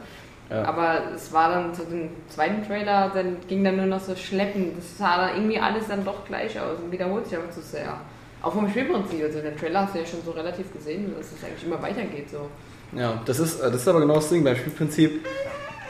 Ja. 0.50 0.64
Aber 0.64 1.12
es 1.14 1.32
war 1.32 1.50
dann 1.50 1.74
zu 1.74 1.84
dem 1.84 2.10
zweiten 2.28 2.66
Trailer, 2.66 3.10
dann 3.14 3.38
ging 3.48 3.64
dann 3.64 3.76
nur 3.76 3.86
noch 3.86 4.00
so 4.00 4.14
schleppend. 4.14 4.76
Das 4.76 4.98
sah 4.98 5.26
dann 5.26 5.36
irgendwie 5.36 5.58
alles 5.58 5.88
dann 5.88 6.04
doch 6.04 6.24
gleich 6.26 6.58
aus 6.60 6.78
und 6.78 6.92
wiederholt 6.92 7.26
sich 7.26 7.38
aber 7.38 7.50
zu 7.50 7.62
sehr. 7.62 7.98
Auch 8.42 8.52
vom 8.52 8.68
Spielprinzip, 8.68 9.24
also 9.24 9.40
den 9.40 9.56
Trailer 9.56 9.82
hast 9.82 9.94
du 9.94 10.00
ja 10.00 10.06
schon 10.06 10.22
so 10.22 10.32
relativ 10.32 10.70
gesehen, 10.70 11.14
dass 11.16 11.32
es 11.32 11.42
eigentlich 11.42 11.64
immer 11.64 11.80
weitergeht 11.80 12.30
so. 12.30 12.50
Ja, 12.96 13.20
das 13.24 13.38
ist, 13.38 13.60
äh, 13.60 13.70
das 13.70 13.82
ist 13.82 13.88
aber 13.88 14.00
genau 14.00 14.14
das 14.16 14.28
Ding 14.28 14.44
beim 14.44 14.56
Spielprinzip. 14.56 15.24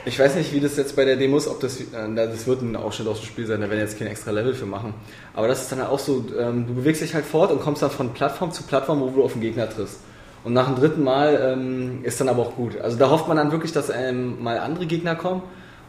Ich 0.07 0.19
weiß 0.19 0.35
nicht, 0.35 0.53
wie 0.53 0.61
das 0.61 0.77
jetzt 0.77 0.97
bei 0.97 1.07
der 1.07 1.17
Demo 1.17 1.39
ist, 1.39 1.49
ob 1.49 1.61
das, 1.61 1.81
äh, 1.81 1.85
das 2.15 2.47
wird 2.47 2.63
ein 2.63 2.77
Ausschnitt 2.77 3.09
aus 3.09 3.21
dem 3.21 3.27
Spiel 3.27 3.47
sein, 3.47 3.61
da 3.61 3.71
werden 3.71 3.81
jetzt 3.81 3.99
kein 3.99 4.09
extra 4.09 4.31
Level 4.31 4.55
für 4.55 4.67
machen. 4.67 4.95
Aber 5.35 5.49
das 5.49 5.63
ist 5.63 5.73
dann 5.73 5.81
auch 5.83 5.99
so, 5.99 6.25
ähm, 6.39 6.67
du 6.67 6.75
bewegst 6.75 7.03
dich 7.03 7.15
halt 7.15 7.25
fort 7.25 7.51
und 7.51 7.61
kommst 7.61 7.83
dann 7.83 7.91
von 7.91 8.13
Plattform 8.13 8.53
zu 8.53 8.65
Plattform, 8.65 9.01
wo 9.01 9.09
du 9.09 9.25
auf 9.25 9.33
den 9.33 9.41
Gegner 9.41 9.69
triffst. 9.69 10.01
Und 10.45 10.53
nach 10.53 10.67
dem 10.67 10.77
dritten 10.77 11.03
Mal 11.03 11.55
ähm, 11.55 12.01
ist 12.05 12.21
dann 12.21 12.29
aber 12.29 12.43
auch 12.43 12.55
gut. 12.55 12.79
Also 12.79 12.99
da 12.99 13.09
hofft 13.09 13.29
man 13.29 13.39
dann 13.39 13.51
wirklich, 13.51 13.73
dass 13.73 13.89
ähm, 13.89 14.43
mal 14.43 14.59
andere 14.59 14.85
Gegner 14.85 15.15
kommen 15.17 15.43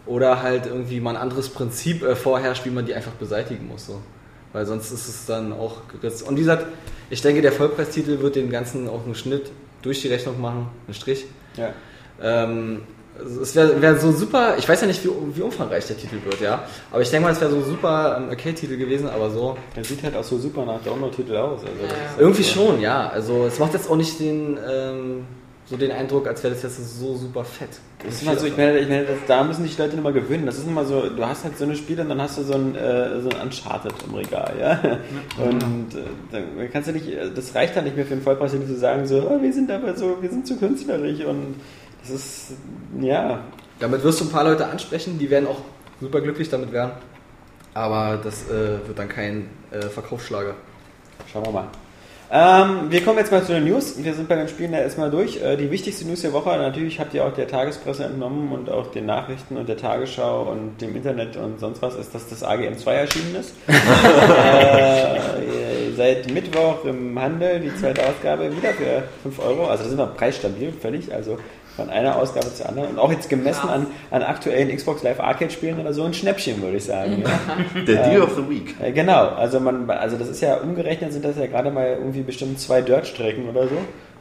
oder 0.05 0.41
halt 0.41 0.65
irgendwie 0.65 1.01
mal 1.01 1.11
ein 1.11 1.21
anderes 1.21 1.49
Prinzip 1.49 2.03
äh, 2.03 2.15
vorherrscht, 2.15 2.65
wie 2.65 2.69
man 2.69 2.85
die 2.85 2.93
einfach 2.93 3.11
beseitigen 3.13 3.67
muss. 3.67 3.87
So. 3.87 4.01
Weil 4.53 4.65
sonst 4.65 4.91
ist 4.91 5.09
es 5.09 5.25
dann 5.25 5.51
auch 5.51 5.89
geritzt. 5.89 6.25
Und 6.25 6.37
wie 6.37 6.41
gesagt, 6.41 6.67
ich 7.09 7.21
denke, 7.21 7.41
der 7.41 7.51
Vollpreistitel 7.51 8.21
wird 8.21 8.37
den 8.37 8.49
ganzen 8.49 8.87
auch 8.87 9.03
einen 9.03 9.15
Schnitt 9.15 9.51
durch 9.85 10.01
die 10.01 10.07
Rechnung 10.09 10.39
machen, 10.41 10.67
einen 10.87 10.93
Strich. 10.93 11.25
Ja. 11.55 11.73
Ähm, 12.21 12.81
es 13.41 13.55
wäre 13.55 13.81
wär 13.81 13.97
so 13.97 14.11
super, 14.11 14.55
ich 14.57 14.67
weiß 14.67 14.81
ja 14.81 14.87
nicht, 14.87 15.03
wie, 15.05 15.09
wie 15.33 15.41
umfangreich 15.41 15.87
der 15.87 15.97
Titel 15.97 16.17
wird, 16.25 16.41
ja. 16.41 16.63
Aber 16.91 17.01
ich 17.01 17.09
denke 17.09 17.25
mal, 17.25 17.31
es 17.31 17.39
wäre 17.39 17.51
so 17.51 17.61
super 17.61 18.17
ähm, 18.17 18.29
Arcade-Titel 18.29 18.77
gewesen, 18.77 19.07
aber 19.07 19.29
so. 19.29 19.57
Der 19.75 19.85
sieht 19.85 20.03
halt 20.03 20.17
auch 20.17 20.23
so 20.23 20.37
super 20.37 20.65
nach 20.65 20.81
Download-Titel 20.83 21.35
aus. 21.37 21.61
Also 21.61 21.71
ist 21.71 22.19
Irgendwie 22.19 22.43
schon, 22.43 22.81
ja. 22.81 23.07
Also 23.07 23.45
es 23.45 23.57
macht 23.57 23.73
jetzt 23.73 23.89
auch 23.89 23.95
nicht 23.95 24.19
den, 24.19 24.57
ähm, 24.69 25.25
so 25.67 25.77
den 25.77 25.91
Eindruck, 25.91 26.27
als 26.27 26.43
wäre 26.43 26.53
das 26.53 26.61
jetzt 26.61 26.99
so 26.99 27.15
super 27.15 27.43
fett. 27.43 27.69
Das 28.03 28.15
ist 28.15 28.21
immer 28.21 28.37
so, 28.37 28.45
ich 28.45 28.55
meine, 28.55 28.77
ich 28.77 28.87
meine 28.87 29.05
das, 29.05 29.17
da 29.27 29.43
müssen 29.43 29.63
sich 29.63 29.75
die 29.75 29.81
Leute 29.81 29.97
immer 29.97 30.11
gewöhnen. 30.11 30.45
Das 30.45 30.57
ist 30.57 30.67
immer 30.67 30.85
so, 30.85 31.09
du 31.09 31.25
hast 31.25 31.43
halt 31.43 31.57
so 31.57 31.63
eine 31.63 31.75
Spiele 31.75 32.03
und 32.03 32.09
dann 32.09 32.21
hast 32.21 32.37
du 32.37 32.43
so 32.43 32.53
ein, 32.53 32.75
äh, 32.75 33.19
so 33.21 33.29
ein 33.29 33.41
Uncharted 33.41 33.93
im 34.07 34.13
Regal, 34.13 34.53
ja. 34.59 34.79
Und 35.43 35.95
äh, 35.95 36.03
dann 36.31 36.71
kannst 36.71 36.89
du 36.89 36.93
nicht, 36.93 37.07
das 37.35 37.55
reicht 37.55 37.75
dann 37.75 37.85
nicht 37.85 37.95
mehr 37.95 38.05
für 38.05 38.13
einen 38.13 38.21
Vollpreistitel 38.21 38.67
zu 38.67 38.77
sagen, 38.77 39.07
so, 39.07 39.27
oh, 39.27 39.41
wir 39.41 39.51
sind 39.51 39.71
aber 39.71 39.95
so, 39.95 40.21
wir 40.21 40.29
sind 40.29 40.45
zu 40.45 40.55
künstlerisch 40.57 41.25
und 41.25 41.55
das 42.01 42.11
ist, 42.11 42.53
ja, 43.01 43.43
Damit 43.79 44.03
wirst 44.03 44.21
du 44.21 44.25
ein 44.25 44.31
paar 44.31 44.43
Leute 44.43 44.67
ansprechen, 44.67 45.17
die 45.17 45.29
werden 45.29 45.47
auch 45.47 45.61
super 45.99 46.21
glücklich 46.21 46.49
damit 46.49 46.71
werden. 46.71 46.91
Aber 47.73 48.17
das 48.23 48.49
äh, 48.49 48.87
wird 48.87 48.97
dann 48.97 49.09
kein 49.09 49.49
äh, 49.71 49.81
Verkaufsschlager. 49.81 50.53
Schauen 51.31 51.45
wir 51.45 51.51
mal. 51.51 51.67
Ähm, 52.31 52.89
wir 52.89 53.03
kommen 53.03 53.19
jetzt 53.19 53.31
mal 53.31 53.43
zu 53.43 53.53
den 53.53 53.65
News. 53.65 54.03
Wir 54.03 54.13
sind 54.13 54.27
bei 54.27 54.35
den 54.35 54.47
Spielen 54.47 54.73
ja 54.73 54.79
erstmal 54.79 55.11
durch. 55.11 55.41
Äh, 55.41 55.57
die 55.57 55.69
wichtigste 55.69 56.05
News 56.07 56.21
der 56.21 56.33
Woche, 56.33 56.49
natürlich 56.57 56.99
habt 56.99 57.13
ihr 57.13 57.23
auch 57.25 57.33
der 57.33 57.47
Tagespresse 57.47 58.05
entnommen 58.05 58.51
und 58.51 58.69
auch 58.69 58.91
den 58.91 59.05
Nachrichten 59.05 59.57
und 59.57 59.69
der 59.69 59.77
Tagesschau 59.77 60.51
und 60.51 60.81
dem 60.81 60.95
Internet 60.95 61.37
und 61.37 61.59
sonst 61.59 61.81
was, 61.81 61.95
ist, 61.95 62.15
dass 62.15 62.27
das 62.27 62.43
AGM 62.43 62.77
2 62.77 62.93
erschienen 62.93 63.35
ist. 63.35 63.53
äh, 63.67 63.73
seit 65.95 66.31
Mittwoch 66.31 66.83
im 66.85 67.19
Handel 67.19 67.59
die 67.59 67.75
zweite 67.75 68.07
Ausgabe 68.07 68.55
wieder 68.55 68.73
für 68.73 69.03
5 69.23 69.39
Euro. 69.39 69.67
Also 69.67 69.83
das 69.83 69.87
ist 69.87 69.93
immer 69.93 70.07
preisstabil, 70.07 70.73
völlig. 70.73 71.13
Also 71.13 71.37
von 71.75 71.89
einer 71.89 72.15
Ausgabe 72.15 72.53
zur 72.53 72.67
anderen. 72.67 72.89
Und 72.89 72.99
auch 72.99 73.11
jetzt 73.11 73.29
gemessen 73.29 73.69
an, 73.69 73.87
an 74.11 74.23
aktuellen 74.23 74.75
Xbox 74.75 75.03
Live 75.03 75.19
Arcade 75.19 75.51
Spielen 75.51 75.79
oder 75.79 75.93
so 75.93 76.03
ein 76.03 76.13
Schnäppchen, 76.13 76.61
würde 76.61 76.77
ich 76.77 76.85
sagen. 76.85 77.23
Ja. 77.23 77.81
Der 77.85 78.09
Deal 78.09 78.21
of 78.21 78.35
the 78.35 78.49
Week. 78.49 78.75
Äh, 78.81 78.91
Genau, 78.91 79.27
also 79.27 79.59
man, 79.59 79.89
also 79.89 80.17
das 80.17 80.29
ist 80.29 80.41
ja 80.41 80.55
umgerechnet 80.55 81.11
sind 81.13 81.25
das 81.25 81.37
ja 81.37 81.47
gerade 81.47 81.69
mal 81.69 81.97
irgendwie 81.99 82.21
bestimmt 82.21 82.59
zwei 82.59 82.81
Dirt-Strecken 82.81 83.49
oder 83.49 83.67
so. 83.67 83.77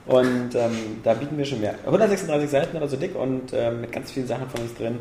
Und 0.07 0.55
ähm, 0.55 1.01
da 1.03 1.15
bieten 1.15 1.39
wir 1.39 1.45
schon 1.45 1.61
mehr. 1.61 1.77
136 1.87 2.51
Seiten 2.51 2.77
oder 2.77 2.89
so 2.89 2.97
dick 2.97 3.15
und 3.15 3.53
ähm, 3.55 3.81
mit 3.81 3.93
ganz 3.93 4.11
vielen 4.11 4.27
Sachen 4.27 4.49
von 4.51 4.61
uns 4.61 4.75
drin. 4.75 4.99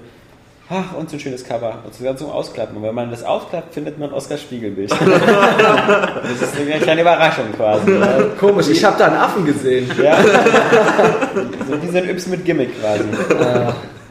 Ach, 0.70 0.93
und 0.97 1.09
so 1.09 1.18
ein 1.18 1.20
schönes 1.20 1.43
Cover. 1.43 1.80
Und 1.86 1.93
sogar 1.93 2.16
zum 2.16 2.30
Ausklappen. 2.30 2.78
Und 2.78 2.84
wenn 2.84 2.95
man 2.95 3.11
das 3.11 3.24
aufklappt, 3.24 3.74
findet 3.74 3.99
man 3.99 4.14
Oskar 4.14 4.38
Spiegelbild. 4.38 4.91
das 4.91 6.41
ist 6.41 6.59
eine 6.59 6.80
kleine 6.80 7.01
Überraschung 7.01 7.51
quasi. 7.55 7.91
ne? 7.91 8.32
Komisch, 8.39 8.70
ich 8.70 8.84
habe 8.84 8.97
da 8.97 9.07
einen 9.07 9.18
Affen 9.18 9.45
gesehen. 9.45 9.91
Ja. 10.01 10.18
so 10.24 11.82
wie 11.82 11.88
so 11.88 11.97
ein 11.97 12.09
Yps 12.09 12.28
mit 12.28 12.45
Gimmick 12.45 12.80
quasi. 12.80 13.03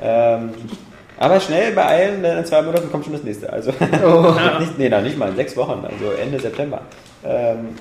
Ähm, 0.02 0.50
aber 1.18 1.38
schnell 1.38 1.72
beeilen, 1.72 2.22
denn 2.22 2.38
in 2.38 2.44
zwei 2.44 2.62
Monaten 2.62 2.90
kommt 2.90 3.04
schon 3.04 3.12
das 3.12 3.22
nächste. 3.22 3.52
Also 3.52 3.70
nicht, 4.58 4.78
nee, 4.78 4.88
noch 4.88 5.02
nicht 5.02 5.16
mal 5.16 5.28
in 5.28 5.36
sechs 5.36 5.56
Wochen, 5.56 5.84
also 5.84 6.10
Ende 6.20 6.40
September. 6.40 6.80
Ähm, 7.24 7.76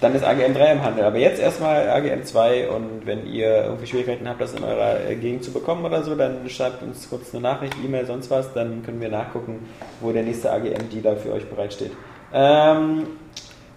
dann 0.00 0.14
ist 0.14 0.24
AGM 0.24 0.54
3 0.54 0.72
im 0.72 0.82
Handel. 0.82 1.04
Aber 1.04 1.18
jetzt 1.18 1.40
erstmal 1.40 1.88
AGM 1.88 2.24
2 2.24 2.68
und 2.68 3.06
wenn 3.06 3.26
ihr 3.26 3.64
irgendwie 3.64 3.86
Schwierigkeiten 3.86 4.28
habt, 4.28 4.40
das 4.40 4.54
in 4.54 4.64
eurer 4.64 5.08
äh, 5.08 5.16
Gegend 5.16 5.44
zu 5.44 5.52
bekommen 5.52 5.84
oder 5.84 6.02
so, 6.02 6.14
dann 6.14 6.48
schreibt 6.48 6.82
uns 6.82 7.08
kurz 7.08 7.32
eine 7.32 7.42
Nachricht, 7.42 7.74
E-Mail, 7.84 8.06
sonst 8.06 8.30
was, 8.30 8.52
dann 8.52 8.82
können 8.82 9.00
wir 9.00 9.08
nachgucken, 9.08 9.68
wo 10.00 10.12
der 10.12 10.22
nächste 10.22 10.52
AGM-Dealer 10.52 11.16
für 11.16 11.32
euch 11.32 11.46
bereitsteht. 11.46 11.92
Ähm, 12.32 13.06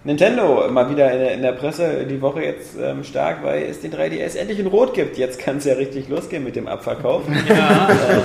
Nintendo 0.02 0.66
mal 0.70 0.88
wieder 0.88 1.12
in 1.12 1.18
der, 1.18 1.34
in 1.34 1.42
der 1.42 1.52
Presse 1.52 2.06
die 2.08 2.22
Woche 2.22 2.42
jetzt 2.42 2.74
ähm, 2.80 3.04
stark, 3.04 3.44
weil 3.44 3.64
es 3.64 3.80
den 3.80 3.92
3DS 3.92 4.34
endlich 4.34 4.58
in 4.58 4.66
Rot 4.66 4.94
gibt. 4.94 5.18
Jetzt 5.18 5.38
kann 5.38 5.58
es 5.58 5.66
ja 5.66 5.74
richtig 5.74 6.08
losgehen 6.08 6.42
mit 6.42 6.56
dem 6.56 6.68
Abverkauf. 6.68 7.24
ähm, 7.28 8.22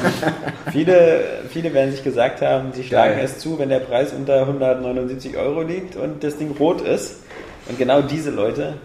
viele, 0.72 1.22
viele 1.50 1.74
werden 1.74 1.92
sich 1.92 2.02
gesagt 2.02 2.42
haben, 2.42 2.72
sie 2.72 2.84
schlagen 2.84 3.16
Geil. 3.16 3.26
es 3.26 3.40
zu, 3.40 3.60
wenn 3.60 3.68
der 3.68 3.80
Preis 3.80 4.14
unter 4.14 4.42
179 4.42 5.36
Euro 5.36 5.64
liegt 5.64 5.98
und 5.98 6.24
das 6.24 6.38
Ding 6.38 6.56
rot 6.58 6.80
ist. 6.80 7.25
Und 7.68 7.78
genau 7.78 8.02
diese 8.02 8.32
Leute, 8.32 8.78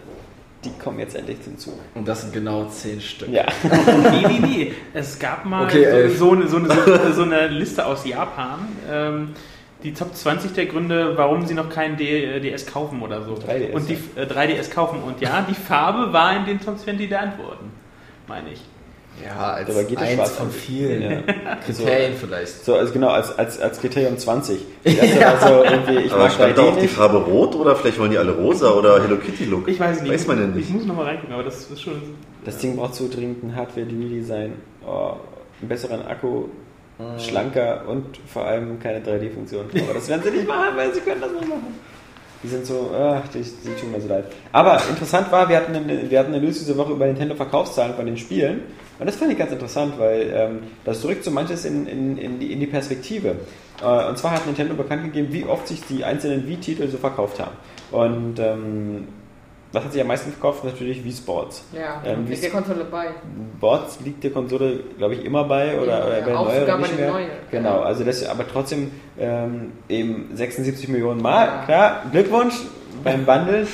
die 0.63 0.71
kommen 0.77 0.99
jetzt 0.99 1.15
endlich 1.15 1.41
zum 1.41 1.57
Zug. 1.57 1.73
Und 1.95 2.07
das 2.07 2.21
sind 2.21 2.33
genau 2.33 2.65
10 2.65 3.01
Stück. 3.01 3.29
Ja. 3.29 3.45
Nee, 3.63 4.27
nee, 4.27 4.39
nee. 4.39 4.73
Es 4.93 5.17
gab 5.17 5.45
mal 5.45 5.65
Okay, 5.65 6.09
so, 6.09 6.15
so, 6.15 6.31
eine, 6.31 6.47
so, 6.47 6.57
eine, 6.57 7.13
so, 7.13 7.23
eine 7.23 7.47
Liste 7.47 7.85
aus 7.85 8.05
Japan. 8.05 8.59
Ähm, 8.89 9.29
die 9.83 9.93
Top 9.93 10.15
20 10.15 10.53
der 10.53 10.67
Gründe, 10.67 11.17
warum 11.17 11.45
sie 11.47 11.55
noch 11.55 11.69
keinen 11.69 11.97
D 11.97 12.39
DS 12.39 12.67
kaufen 12.67 13.01
oder 13.01 13.23
so. 13.23 13.33
3DS, 13.33 13.71
und 13.71 13.89
die 13.89 13.97
äh, 14.15 14.25
3DS 14.25 14.69
kaufen. 14.69 15.01
Und 15.01 15.21
ja, 15.21 15.45
die 15.47 15.55
Farbe 15.55 16.13
war 16.13 16.35
in 16.37 16.45
den 16.45 16.59
Top 16.59 16.77
20 16.77 17.09
der 17.09 17.21
Antworten, 17.21 17.71
meine 18.27 18.51
ich. 18.51 18.61
Ja, 19.25 19.53
als 19.53 19.67
Dabei 19.67 19.83
geht 19.83 19.97
eins 19.99 20.13
schwarz 20.13 20.31
von 20.31 20.51
vielen 20.51 21.01
Ja. 21.01 21.21
Kriterien 21.65 22.13
vielleicht. 22.19 22.65
So, 22.65 22.75
also 22.75 22.91
genau, 22.93 23.09
als, 23.09 23.37
als, 23.37 23.59
als 23.59 23.79
Kriterium 23.79 24.17
20. 24.17 24.59
Das 24.83 24.93
erste 24.93 25.21
war 25.21 25.39
so 25.39 25.63
irgendwie, 25.63 26.05
ich 26.05 26.11
Aber 26.13 26.29
stand 26.29 26.57
da 26.57 26.61
3D 26.63 26.69
auch 26.69 26.77
die. 26.77 26.87
Farbe 26.87 27.17
rot 27.17 27.55
oder 27.55 27.75
vielleicht 27.75 27.99
wollen 27.99 28.11
die 28.11 28.17
alle 28.17 28.31
rosa 28.31 28.71
oder 28.71 29.01
Hello 29.01 29.17
Kitty 29.17 29.45
Look? 29.45 29.67
Ich 29.67 29.79
weiß 29.79 30.01
nicht. 30.01 30.11
Weiß 30.13 30.27
man 30.27 30.37
denn 30.37 30.49
Ich 30.51 30.55
nicht. 30.67 30.73
muss 30.73 30.85
nochmal 30.85 31.05
reingucken, 31.05 31.33
aber 31.33 31.43
das 31.43 31.69
ist 31.69 31.81
schon. 31.81 32.01
Das 32.45 32.57
Ding 32.57 32.75
braucht 32.75 32.95
so 32.95 33.07
dringend 33.07 33.43
ein 33.43 33.55
Hardware-Redesign, 33.55 34.53
oh, 34.87 35.13
einen 35.61 35.69
besseren 35.69 36.05
Akku, 36.07 36.45
schlanker 37.17 37.83
und 37.87 38.05
vor 38.27 38.45
allem 38.45 38.79
keine 38.79 38.99
3D-Funktion. 38.99 39.65
Aber 39.85 39.93
das 39.93 40.07
werden 40.09 40.21
sie 40.23 40.31
nicht 40.31 40.47
machen, 40.47 40.75
weil 40.75 40.93
sie 40.93 41.01
können 41.01 41.21
das 41.21 41.31
nicht 41.31 41.47
machen. 41.47 41.75
Die 42.43 42.47
sind 42.47 42.65
so, 42.65 42.89
ach, 42.95 43.21
die, 43.33 43.41
die 43.41 43.79
tun 43.79 43.91
mir 43.91 44.01
so 44.01 44.07
leid. 44.07 44.25
Aber 44.51 44.81
interessant 44.89 45.31
war, 45.31 45.47
wir 45.47 45.57
hatten, 45.57 45.75
eine, 45.75 46.09
wir 46.09 46.17
hatten 46.19 46.33
eine 46.33 46.43
News 46.43 46.57
diese 46.57 46.75
Woche 46.75 46.93
über 46.93 47.05
Nintendo-Verkaufszahlen 47.05 47.93
von 47.93 48.05
den 48.07 48.17
Spielen. 48.17 48.61
Und 49.01 49.07
das 49.07 49.15
fand 49.15 49.31
ich 49.31 49.37
ganz 49.39 49.51
interessant, 49.51 49.95
weil 49.97 50.31
ähm, 50.31 50.59
das 50.85 51.01
drückt 51.01 51.23
so 51.23 51.31
manches 51.31 51.65
in, 51.65 51.87
in, 51.87 52.17
in, 52.19 52.37
die, 52.39 52.53
in 52.53 52.59
die 52.59 52.67
Perspektive. 52.67 53.35
Äh, 53.83 54.07
und 54.07 54.15
zwar 54.19 54.31
hat 54.33 54.45
Nintendo 54.45 54.75
bekannt 54.75 55.03
gegeben, 55.05 55.29
wie 55.33 55.43
oft 55.43 55.67
sich 55.67 55.81
die 55.89 56.05
einzelnen 56.05 56.47
Wii-Titel 56.47 56.87
so 56.87 56.97
verkauft 56.99 57.39
haben. 57.39 57.55
Und 57.91 58.37
ähm, 58.39 59.07
was 59.71 59.83
hat 59.85 59.91
sich 59.93 60.01
am 60.01 60.07
meisten 60.07 60.31
verkauft? 60.31 60.63
Natürlich 60.65 61.03
Wii 61.03 61.13
Sports. 61.13 61.63
Ja, 61.73 61.99
Ähm, 62.05 62.27
liegt 62.27 62.43
der 62.43 62.51
Konsole 62.51 62.83
bei. 62.91 63.07
Boards 63.59 63.99
liegt 64.05 64.23
der 64.23 64.29
Konsole, 64.31 64.81
glaube 64.99 65.15
ich, 65.15 65.25
immer 65.25 65.45
bei 65.45 65.79
oder, 65.79 65.87
Ja, 65.99 66.05
oder 66.05 66.21
bei 66.21 66.35
auch 66.37 66.45
neueren 66.45 66.59
sogar 66.59 66.75
bei 66.77 66.81
nicht 66.83 66.91
den 66.93 66.99
mehr. 66.99 67.11
neuen. 67.11 67.27
Genau, 67.49 67.79
also 67.79 68.03
das 68.03 68.23
aber 68.29 68.47
trotzdem 68.47 68.91
ähm, 69.19 69.71
eben 69.89 70.29
76 70.35 70.89
Millionen 70.89 71.23
Mal. 71.23 71.47
Ja. 71.47 71.63
Klar, 71.65 72.03
Glückwunsch 72.11 72.53
beim 73.03 73.25
Bundle. 73.25 73.65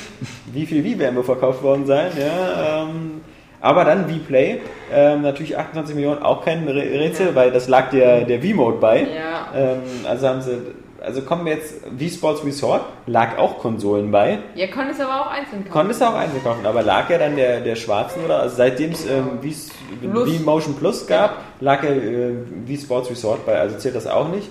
Wie 0.54 0.64
viel 0.64 0.82
Wie 0.84 0.98
werden 0.98 1.16
wohl 1.16 1.24
verkauft 1.24 1.62
worden 1.62 1.84
sein? 1.84 2.12
Ja, 2.18 2.84
ähm, 2.84 3.20
aber 3.60 3.84
dann 3.84 4.08
V-Play, 4.08 4.60
ähm, 4.94 5.22
natürlich 5.22 5.56
28 5.56 5.94
Millionen, 5.94 6.22
auch 6.22 6.44
kein 6.44 6.68
Rä- 6.68 6.98
Rätsel, 6.98 7.28
Ja. 7.28 7.34
weil 7.34 7.50
das 7.50 7.68
lag 7.68 7.90
der, 7.90 8.22
der 8.24 8.40
V-Mode 8.40 8.78
bei. 8.78 9.00
Ja. 9.00 9.48
Ähm, 9.56 9.78
also 10.08 10.28
haben 10.28 10.42
sie, 10.42 10.58
also 11.00 11.22
kommen 11.22 11.44
wir 11.46 11.54
jetzt, 11.54 11.74
Wii 11.90 12.10
Sports 12.10 12.44
Resort, 12.44 12.82
lag 13.06 13.38
auch 13.38 13.58
Konsolen 13.58 14.10
bei. 14.10 14.38
Ihr 14.54 14.68
könnt 14.68 14.90
es 14.90 15.00
aber 15.00 15.20
auch 15.22 15.30
einzeln 15.30 15.60
kaufen. 15.64 15.70
Konntest 15.72 16.00
du 16.00 16.04
auch 16.06 16.14
einzeln 16.14 16.42
kaufen, 16.42 16.66
aber 16.66 16.82
lag 16.82 17.08
ja 17.10 17.18
dann 17.18 17.36
der, 17.36 17.60
der 17.60 17.76
schwarzen 17.76 18.24
oder? 18.24 18.40
Also 18.40 18.56
seitdem 18.56 18.90
es 18.92 19.06
ähm, 19.06 19.38
Wii- 19.42 19.70
Plus. 20.10 20.26
Wii 20.28 20.38
Motion 20.40 20.74
Plus 20.76 21.06
gab, 21.06 21.36
lag 21.60 21.82
ja 21.84 21.90
äh, 21.90 22.32
Wii 22.66 22.76
Sports 22.78 23.10
Resort 23.10 23.44
bei, 23.46 23.58
also 23.58 23.76
zählt 23.78 23.94
das 23.96 24.06
auch 24.06 24.28
nicht. 24.28 24.48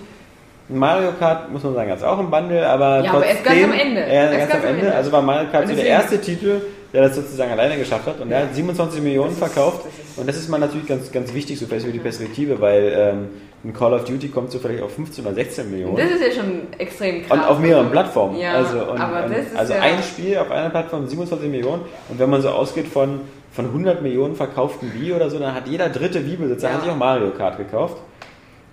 Mario 0.69 1.13
Kart, 1.17 1.49
muss 1.49 1.63
man 1.63 1.73
sagen, 1.75 1.89
hat 1.91 1.97
es 1.99 2.03
auch 2.03 2.19
im 2.19 2.29
Bundle, 2.29 2.67
aber 2.67 3.01
Ja, 3.01 3.11
aber 3.13 3.25
erst 3.25 3.45
ganz 3.45 3.57
trotzdem- 3.57 3.71
am 3.71 3.79
Ende. 3.79 4.01
Ja, 4.01 4.07
Erst 4.07 4.37
ganz, 4.39 4.51
ganz 4.51 4.63
am 4.65 4.69
Ende. 4.69 4.81
Ende. 4.87 4.95
Also 4.95 5.11
war 5.13 5.21
Mario 5.21 5.47
Kart 5.49 5.67
so 5.69 5.75
der 5.75 5.85
erste 5.85 6.19
Titel, 6.19 6.61
der 6.93 7.01
das 7.03 7.15
sozusagen 7.15 7.51
alleine 7.51 7.77
geschafft 7.77 8.05
hat 8.07 8.19
und 8.21 8.29
der 8.29 8.43
hat 8.43 8.55
27 8.55 9.01
Millionen 9.01 9.29
Das 9.37 9.37
ist- 9.47 9.53
verkauft 9.53 9.85
das 9.85 9.93
ist- 9.93 10.17
und 10.17 10.27
das 10.29 10.37
ist 10.37 10.49
mal 10.49 10.57
natürlich 10.59 10.87
ganz, 10.87 11.11
ganz 11.11 11.33
wichtig, 11.33 11.59
so 11.59 11.65
für 11.67 11.77
die 11.77 11.99
Perspektive, 11.99 12.59
weil 12.61 12.93
ähm, 12.95 13.27
ein 13.63 13.73
Call 13.73 13.93
of 13.93 14.05
Duty 14.05 14.29
kommt 14.29 14.51
so 14.51 14.59
vielleicht 14.59 14.83
auf 14.83 14.93
15 14.93 15.25
oder 15.25 15.33
16 15.35 15.69
Millionen. 15.71 15.97
Das 15.97 16.09
ist 16.11 16.21
ja 16.21 16.31
schon 16.41 16.61
extrem 16.77 17.25
krass. 17.25 17.37
Und 17.37 17.43
auf 17.45 17.59
mehreren 17.59 17.89
Plattformen. 17.91 18.39
Ja, 18.39 18.53
also 18.53 18.79
und, 18.91 18.99
aber 18.99 19.25
und, 19.25 19.31
ist 19.33 19.55
also 19.55 19.73
ja- 19.73 19.81
ein 19.81 20.01
Spiel 20.03 20.37
auf 20.37 20.49
einer 20.51 20.69
Plattform 20.69 21.07
27 21.07 21.49
Millionen. 21.49 21.81
Und 22.09 22.19
wenn 22.19 22.29
man 22.29 22.41
so 22.41 22.49
ausgeht 22.49 22.87
von, 22.87 23.21
von 23.51 23.65
100 23.65 24.01
Millionen 24.01 24.35
verkauften 24.35 24.91
Wii 24.93 25.13
oder 25.13 25.29
so, 25.29 25.39
dann 25.39 25.53
hat 25.55 25.67
jeder 25.67 25.89
dritte 25.89 26.25
Wii-Besitzer 26.25 26.67
Ja. 26.69 26.73
hat 26.75 26.83
sich 26.83 26.91
auch 26.91 26.95
Mario 26.97 27.31
Kart 27.31 27.57
gekauft. 27.57 27.97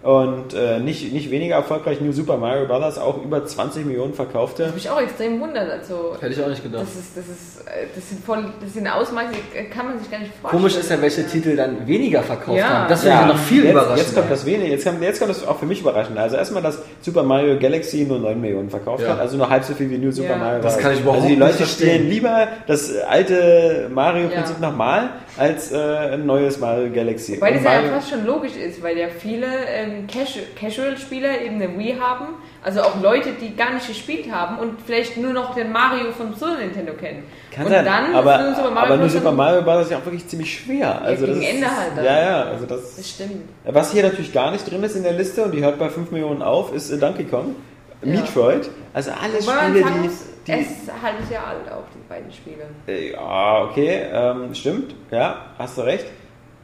Und 0.05 0.52
äh, 0.52 0.80
nicht, 0.80 1.14
nicht 1.14 1.30
weniger 1.30 1.55
erfolgreich 1.55 1.98
New 2.02 2.12
Super 2.12 2.36
Mario 2.36 2.66
Bros. 2.66 2.98
auch 2.98 3.24
über 3.24 3.42
20 3.46 3.86
Millionen 3.86 4.12
verkaufte. 4.12 4.64
Das 4.64 4.74
mich 4.74 4.90
auch 4.90 5.00
extrem 5.00 5.40
wundert. 5.40 5.70
Also, 5.70 6.14
Hätte 6.20 6.34
ich 6.34 6.42
auch 6.42 6.48
nicht 6.48 6.62
gedacht. 6.62 6.82
das, 6.82 6.94
ist, 6.94 7.16
das, 7.16 7.24
ist, 7.26 7.66
äh, 7.66 7.86
das, 7.94 8.11
sind 8.11 8.22
voll, 8.22 8.44
das 8.62 8.74
sind 8.74 8.86
Ausmaße, 8.86 9.28
die 9.32 9.64
kann 9.70 9.86
man 9.86 9.98
sich 9.98 10.11
gar 10.11 10.18
nicht 10.18 10.30
vorstellen. 10.42 10.61
Komisch 10.62 10.76
ist 10.76 10.90
ja, 10.90 11.00
welche 11.00 11.26
Titel 11.26 11.57
dann 11.57 11.86
weniger 11.86 12.22
verkauft 12.22 12.59
Ja. 12.59 12.68
haben. 12.80 12.88
Das 12.90 13.00
finde 13.02 13.16
ich 13.18 13.26
noch 13.28 13.38
viel 13.38 13.62
jetzt, 13.64 13.70
überraschender. 13.72 14.02
Jetzt 14.02 14.14
kommt 14.14 14.30
das 14.30 14.44
wenige, 14.44 14.70
jetzt 14.72 14.84
kommt, 14.86 15.02
jetzt 15.02 15.18
kommt 15.20 15.30
das 15.30 15.46
auch 15.48 15.59
für 15.59 15.64
mich 15.66 15.80
überraschend. 15.80 16.18
Also 16.18 16.36
erstmal, 16.36 16.62
dass 16.62 16.82
Super 17.00 17.22
Mario 17.22 17.59
Galaxy 17.59 18.05
nur 18.05 18.18
9 18.18 18.38
Millionen 18.38 18.68
verkauft 18.68 19.05
Ja. 19.05 19.11
hat, 19.12 19.20
also 19.20 19.38
nur 19.38 19.48
halb 19.48 19.64
so 19.64 19.72
viel 19.72 19.88
wie 19.88 19.96
New 19.96 20.12
Super 20.12 20.28
Ja. 20.32 20.36
Mario 20.36 20.61
Das 20.61 20.74
Bros. 20.74 20.82
kann 20.82 20.92
ich 20.92 21.00
überhaupt 21.00 21.16
Also 21.22 21.28
die 21.28 21.34
nicht 21.36 21.40
Leute 21.40 21.55
verstehen. 21.55 21.88
spielen 21.94 22.11
lieber 22.11 22.48
das 22.66 22.94
alte 23.09 23.88
Mario-Prinzip 23.90 24.57
Ja. 24.61 24.68
nochmal 24.70 25.09
als 25.38 25.72
äh, 25.72 25.76
ein 25.78 26.26
neues 26.26 26.61
Mario 26.61 26.92
Galaxy. 26.92 27.40
Weil 27.40 27.55
das 27.55 27.64
ja 27.64 27.82
fast 27.90 28.11
schon 28.11 28.26
logisch 28.26 28.55
ist, 28.57 28.82
weil 28.82 28.98
ja 28.98 29.07
viele 29.09 29.46
ähm, 29.46 29.93
Casual-Spieler 30.07 31.40
eben 31.42 31.57
eine 31.57 31.78
Wii 31.78 31.97
haben, 31.99 32.26
also 32.62 32.82
auch 32.82 33.01
Leute, 33.01 33.30
die 33.40 33.55
gar 33.57 33.72
nicht 33.74 33.86
gespielt 33.86 34.30
haben 34.30 34.59
und 34.59 34.80
vielleicht 34.84 35.16
nur 35.16 35.32
noch 35.32 35.55
den 35.55 35.72
Mario 35.72 36.12
vom 36.12 36.34
Super 36.34 36.59
Nintendo 36.59 36.92
kennen. 36.95 37.24
Kann 37.53 37.66
und 37.66 37.72
sein, 37.72 37.84
dann 37.84 38.14
aber, 38.14 38.38
nur 38.38 38.55
Super 38.55 38.70
Mario 38.70 38.86
aber 38.92 38.97
nur. 38.97 39.09
Super 39.09 39.32
Mario 39.32 39.62
Bros. 39.62 39.82
ist 39.84 39.90
ja 39.92 39.99
auch 39.99 40.05
wirklich 40.05 40.26
ziemlich 40.26 40.59
schwer. 40.59 41.01
Also 41.03 41.26
gegen 41.26 41.40
das 41.40 41.49
Ende 41.51 41.66
ist, 41.66 41.76
halt 41.76 41.90
dann. 41.97 42.05
Ja, 42.05 42.20
ja, 42.22 42.42
also 42.45 42.66
das, 42.66 42.97
Das 42.97 43.09
stimmt. 43.11 43.49
Was 43.64 43.92
hier 43.92 44.03
natürlich 44.03 44.32
gar 44.32 44.51
nicht 44.51 44.70
drin 44.70 44.82
ist 44.82 44.97
in 44.97 45.03
der 45.03 45.12
Liste 45.12 45.45
und 45.45 45.53
die 45.53 45.62
hört 45.62 45.78
bei 45.78 45.88
5 45.88 46.11
Millionen 46.11 46.42
auf, 46.42 46.74
ist 46.74 46.90
äh, 46.90 46.99
Donkey 46.99 47.24
Kong, 47.24 47.55
Ja. 48.03 48.20
Metroid. 48.20 48.68
Also 48.92 49.11
alles 49.12 49.47
Wobei 49.47 49.68
Spiele, 49.68 49.84
die, 50.03 50.09
die 50.47 50.53
es 50.53 50.88
ein 50.88 51.03
halbes 51.03 51.30
Jahr 51.30 51.47
alt 51.49 51.72
auch, 51.72 51.84
die 51.95 52.09
beiden 52.09 52.32
Spiele. 52.32 52.64
Äh, 52.86 53.12
Ja, 53.12 53.62
okay, 53.64 54.03
ähm, 54.12 54.55
stimmt, 54.55 54.95
ja, 55.11 55.36
hast 55.59 55.78
du 55.78 55.82
recht. 55.82 56.05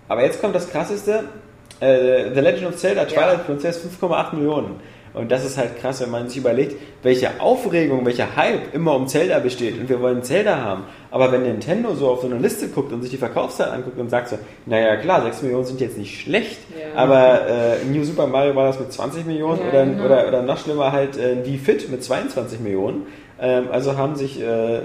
Aber 0.08 0.22
jetzt 0.24 0.40
kommt 0.40 0.54
das 0.54 0.68
krasseste: 0.70 1.24
äh, 1.80 2.32
The 2.34 2.40
Legend 2.40 2.66
of 2.68 2.76
Zelda 2.76 3.04
Twilight 3.04 3.38
Ja. 3.38 3.44
Princess 3.44 3.80
5,8 4.00 4.34
Millionen. 4.36 4.76
Und 5.12 5.32
das 5.32 5.44
ist 5.44 5.58
halt 5.58 5.76
krass, 5.80 6.00
wenn 6.00 6.10
man 6.12 6.28
sich 6.28 6.38
überlegt, 6.38 6.76
welche 7.02 7.40
Aufregung, 7.40 8.06
welcher 8.06 8.36
Hype 8.36 8.72
immer 8.72 8.94
um 8.94 9.08
Zelda 9.08 9.40
besteht. 9.40 9.76
Und 9.80 9.88
wir 9.88 10.00
wollen 10.00 10.22
Zelda 10.22 10.56
haben. 10.58 10.84
Aber 11.10 11.32
wenn 11.32 11.42
Nintendo 11.42 11.94
so 11.94 12.10
auf 12.10 12.20
so 12.20 12.28
eine 12.28 12.38
Liste 12.38 12.68
guckt 12.68 12.92
und 12.92 13.02
sich 13.02 13.10
die 13.10 13.16
Verkaufszahlen 13.16 13.74
anguckt 13.74 13.98
und 13.98 14.08
sagt 14.08 14.28
so, 14.28 14.38
naja 14.66 14.94
klar, 14.98 15.22
6 15.24 15.42
Millionen 15.42 15.64
sind 15.64 15.80
jetzt 15.80 15.98
nicht 15.98 16.20
schlecht, 16.20 16.60
Ja. 16.78 16.96
aber 17.02 17.40
äh, 17.48 17.84
New 17.90 18.04
Super 18.04 18.28
Mario 18.28 18.54
war 18.54 18.66
das 18.68 18.78
mit 18.78 18.92
20 18.92 19.26
Millionen 19.26 19.58
Ja, 19.62 19.68
oder, 19.68 19.84
genau. 19.84 20.04
oder, 20.04 20.28
oder 20.28 20.42
noch 20.42 20.58
schlimmer 20.58 20.92
halt 20.92 21.16
äh, 21.16 21.44
Wii 21.44 21.58
Fit 21.58 21.90
mit 21.90 22.04
22 22.04 22.60
Millionen. 22.60 23.06
Ähm, 23.40 23.64
also 23.72 23.96
haben 23.96 24.14
sich 24.14 24.40
äh, 24.40 24.80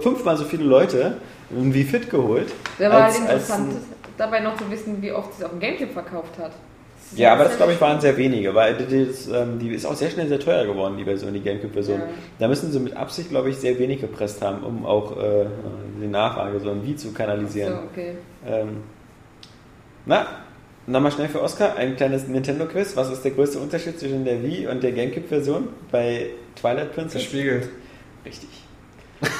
fünfmal 0.00 0.36
so 0.36 0.44
viele 0.44 0.64
Leute 0.64 1.16
ein 1.50 1.74
Wii 1.74 1.84
Fit 1.84 2.10
geholt. 2.10 2.52
Da 2.78 2.90
war 2.90 3.04
als- 3.06 3.18
halt 3.20 3.30
als 3.30 3.48
interessant, 3.48 3.72
ein- 3.72 3.95
dabei 4.16 4.40
noch 4.40 4.56
zu 4.56 4.70
wissen, 4.70 5.00
wie 5.02 5.12
oft 5.12 5.32
es 5.38 5.44
auf 5.44 5.50
dem 5.50 5.60
Gamecube 5.60 5.92
verkauft 5.92 6.38
hat. 6.38 6.52
ist 7.12 7.18
Ja, 7.18 7.32
aber 7.34 7.44
das 7.44 7.56
glaube 7.56 7.72
ich 7.72 7.80
waren 7.80 8.00
sehr 8.00 8.16
wenige, 8.16 8.54
weil 8.54 8.74
die, 8.76 9.06
das, 9.06 9.28
ähm, 9.28 9.58
die 9.58 9.70
ist 9.70 9.86
auch 9.86 9.94
sehr 9.94 10.10
schnell 10.10 10.28
sehr 10.28 10.40
teuer 10.40 10.64
geworden, 10.66 10.96
die 10.96 11.04
Version, 11.04 11.32
die 11.32 11.40
Gamecube-Version. 11.40 12.00
Ja. 12.00 12.06
Da 12.38 12.48
müssen 12.48 12.72
sie 12.72 12.80
mit 12.80 12.96
Absicht, 12.96 13.30
glaube 13.30 13.50
ich, 13.50 13.56
sehr 13.56 13.78
wenig 13.78 14.00
gepresst 14.00 14.42
haben, 14.42 14.64
um 14.64 14.84
auch 14.86 15.16
äh, 15.16 15.46
die 16.02 16.06
Nachfrage 16.08 16.60
so 16.60 16.70
ein 16.70 16.84
Wie 16.84 16.96
zu 16.96 17.08
So, 17.08 17.14
kanalisieren. 17.14 17.78
okay. 17.90 18.16
Ähm, 18.46 18.82
na, 20.04 20.26
nochmal 20.86 21.12
schnell 21.12 21.28
für 21.28 21.42
Oscar, 21.42 21.76
ein 21.76 21.96
kleines 21.96 22.28
Nintendo-Quiz. 22.28 22.96
Was 22.96 23.10
ist 23.10 23.22
der 23.22 23.32
größte 23.32 23.58
Unterschied 23.58 23.98
zwischen 23.98 24.24
der 24.24 24.42
Wii 24.42 24.66
und 24.68 24.82
der 24.82 24.92
Gamecube-Version 24.92 25.68
bei 25.90 26.28
Twilight 26.54 26.92
Princess? 26.94 27.22
Gespiegelt. 27.22 27.68
Richtig. 28.24 28.48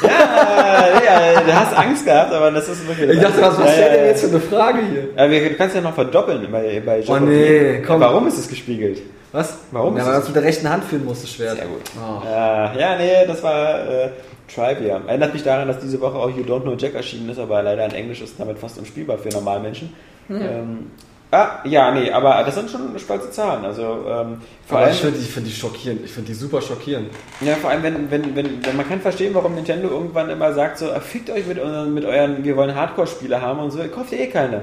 Ja, 0.03 1.33
ja, 1.33 1.41
du 1.41 1.53
hast 1.55 1.77
Angst 1.77 2.05
gehabt, 2.05 2.33
aber 2.33 2.51
das 2.51 2.69
ist 2.69 2.87
wirklich. 2.89 3.11
Ich 3.17 3.21
dachte, 3.23 3.41
was, 3.43 3.59
was 3.59 3.67
Ja, 3.67 3.73
stellt 3.73 3.87
ja, 3.87 3.93
denn 3.97 4.05
ja. 4.05 4.11
jetzt 4.11 4.21
für 4.25 4.31
eine 4.31 4.41
Frage 4.41 4.79
hier? 4.91 5.31
Wir- 5.31 5.49
du 5.51 5.55
kannst 5.57 5.75
ja 5.77 5.81
noch 5.83 5.95
verdoppeln 5.95 6.47
bei, 6.51 6.83
bei 6.85 7.03
Oh 7.07 7.17
nee, 7.19 7.83
komm. 7.87 8.01
Warum 8.01 8.27
ist 8.27 8.39
es 8.39 8.49
gespiegelt? 8.49 9.03
Was? 9.33 9.55
Warum 9.73 9.97
Ja, 9.97 10.03
ist 10.03 10.07
weil 10.07 10.13
es- 10.13 10.19
man 10.19 10.23
es 10.23 10.29
mit 10.29 10.37
der 10.37 10.43
rechten 10.45 10.71
Hand 10.71 10.85
führen 10.85 11.05
musste, 11.05 11.27
Schwert. 11.27 11.57
Sehr 11.57 11.67
gut. 11.67 11.83
Oh. 11.97 12.27
Äh, 12.27 12.81
ja, 12.81 12.97
nee, 12.97 13.27
das 13.27 13.43
war 13.43 13.81
äh, 13.81 14.09
Trivia. 14.53 15.01
Erinnert 15.07 15.33
mich 15.35 15.43
daran, 15.43 15.69
dass 15.69 15.79
diese 15.81 16.01
Woche 16.01 16.17
auch 16.17 16.31
You 16.31 16.43
Don't 16.45 16.63
Know 16.63 16.75
Jack 16.79 16.95
erschienen 16.95 17.29
ist, 17.29 17.39
aber 17.39 17.63
leider 17.63 17.85
in 17.85 17.93
Englisch 17.93 18.23
ist 18.23 18.39
damit 18.39 18.59
fast 18.59 18.79
unspielbar 18.79 19.19
für 19.19 19.29
Normalmenschen. 19.29 19.93
Ähm, 20.31 20.91
ah, 21.31 21.61
ja, 21.65 21.91
nee, 21.93 22.11
aber 22.11 22.43
das 22.45 22.55
sind 22.55 22.71
schon 22.71 22.99
stolze 22.99 23.31
Zahlen. 23.31 23.65
Also 23.65 23.83
ähm, 23.83 24.41
vor 24.67 24.79
Aber 24.79 24.87
allem, 24.87 24.95
ich 24.95 25.01
finde 25.01 25.19
die, 25.19 25.25
find 25.25 25.47
die 25.47 25.53
schockierend. 25.53 26.05
Ich 26.05 26.13
finde 26.13 26.29
die 26.29 26.35
super 26.35 26.61
schockierend. 26.61 27.11
ja, 27.41 27.55
vor 27.57 27.71
allem, 27.71 27.83
wenn, 27.83 28.11
wenn, 28.11 28.37
wenn, 28.37 28.65
wenn 28.65 28.77
man 28.77 28.89
kann 28.89 29.01
verstehen, 29.01 29.35
warum 29.35 29.55
Nintendo 29.55 29.89
irgendwann 29.89 30.31
immer 30.31 30.53
sagt, 30.53 30.79
so, 30.79 30.87
fickt 31.01 31.31
euch 31.31 31.47
mit, 31.47 31.59
unseren, 31.59 31.95
mit 31.95 32.05
euren, 32.05 32.45
wir 32.45 32.57
wollen 32.57 32.75
Hardcore-Spiele 32.75 33.41
haben 33.41 33.61
und 33.61 33.71
so, 33.71 33.79
kauft 33.89 34.13
ihr 34.13 34.21
eh 34.21 34.27
keine. 34.27 34.63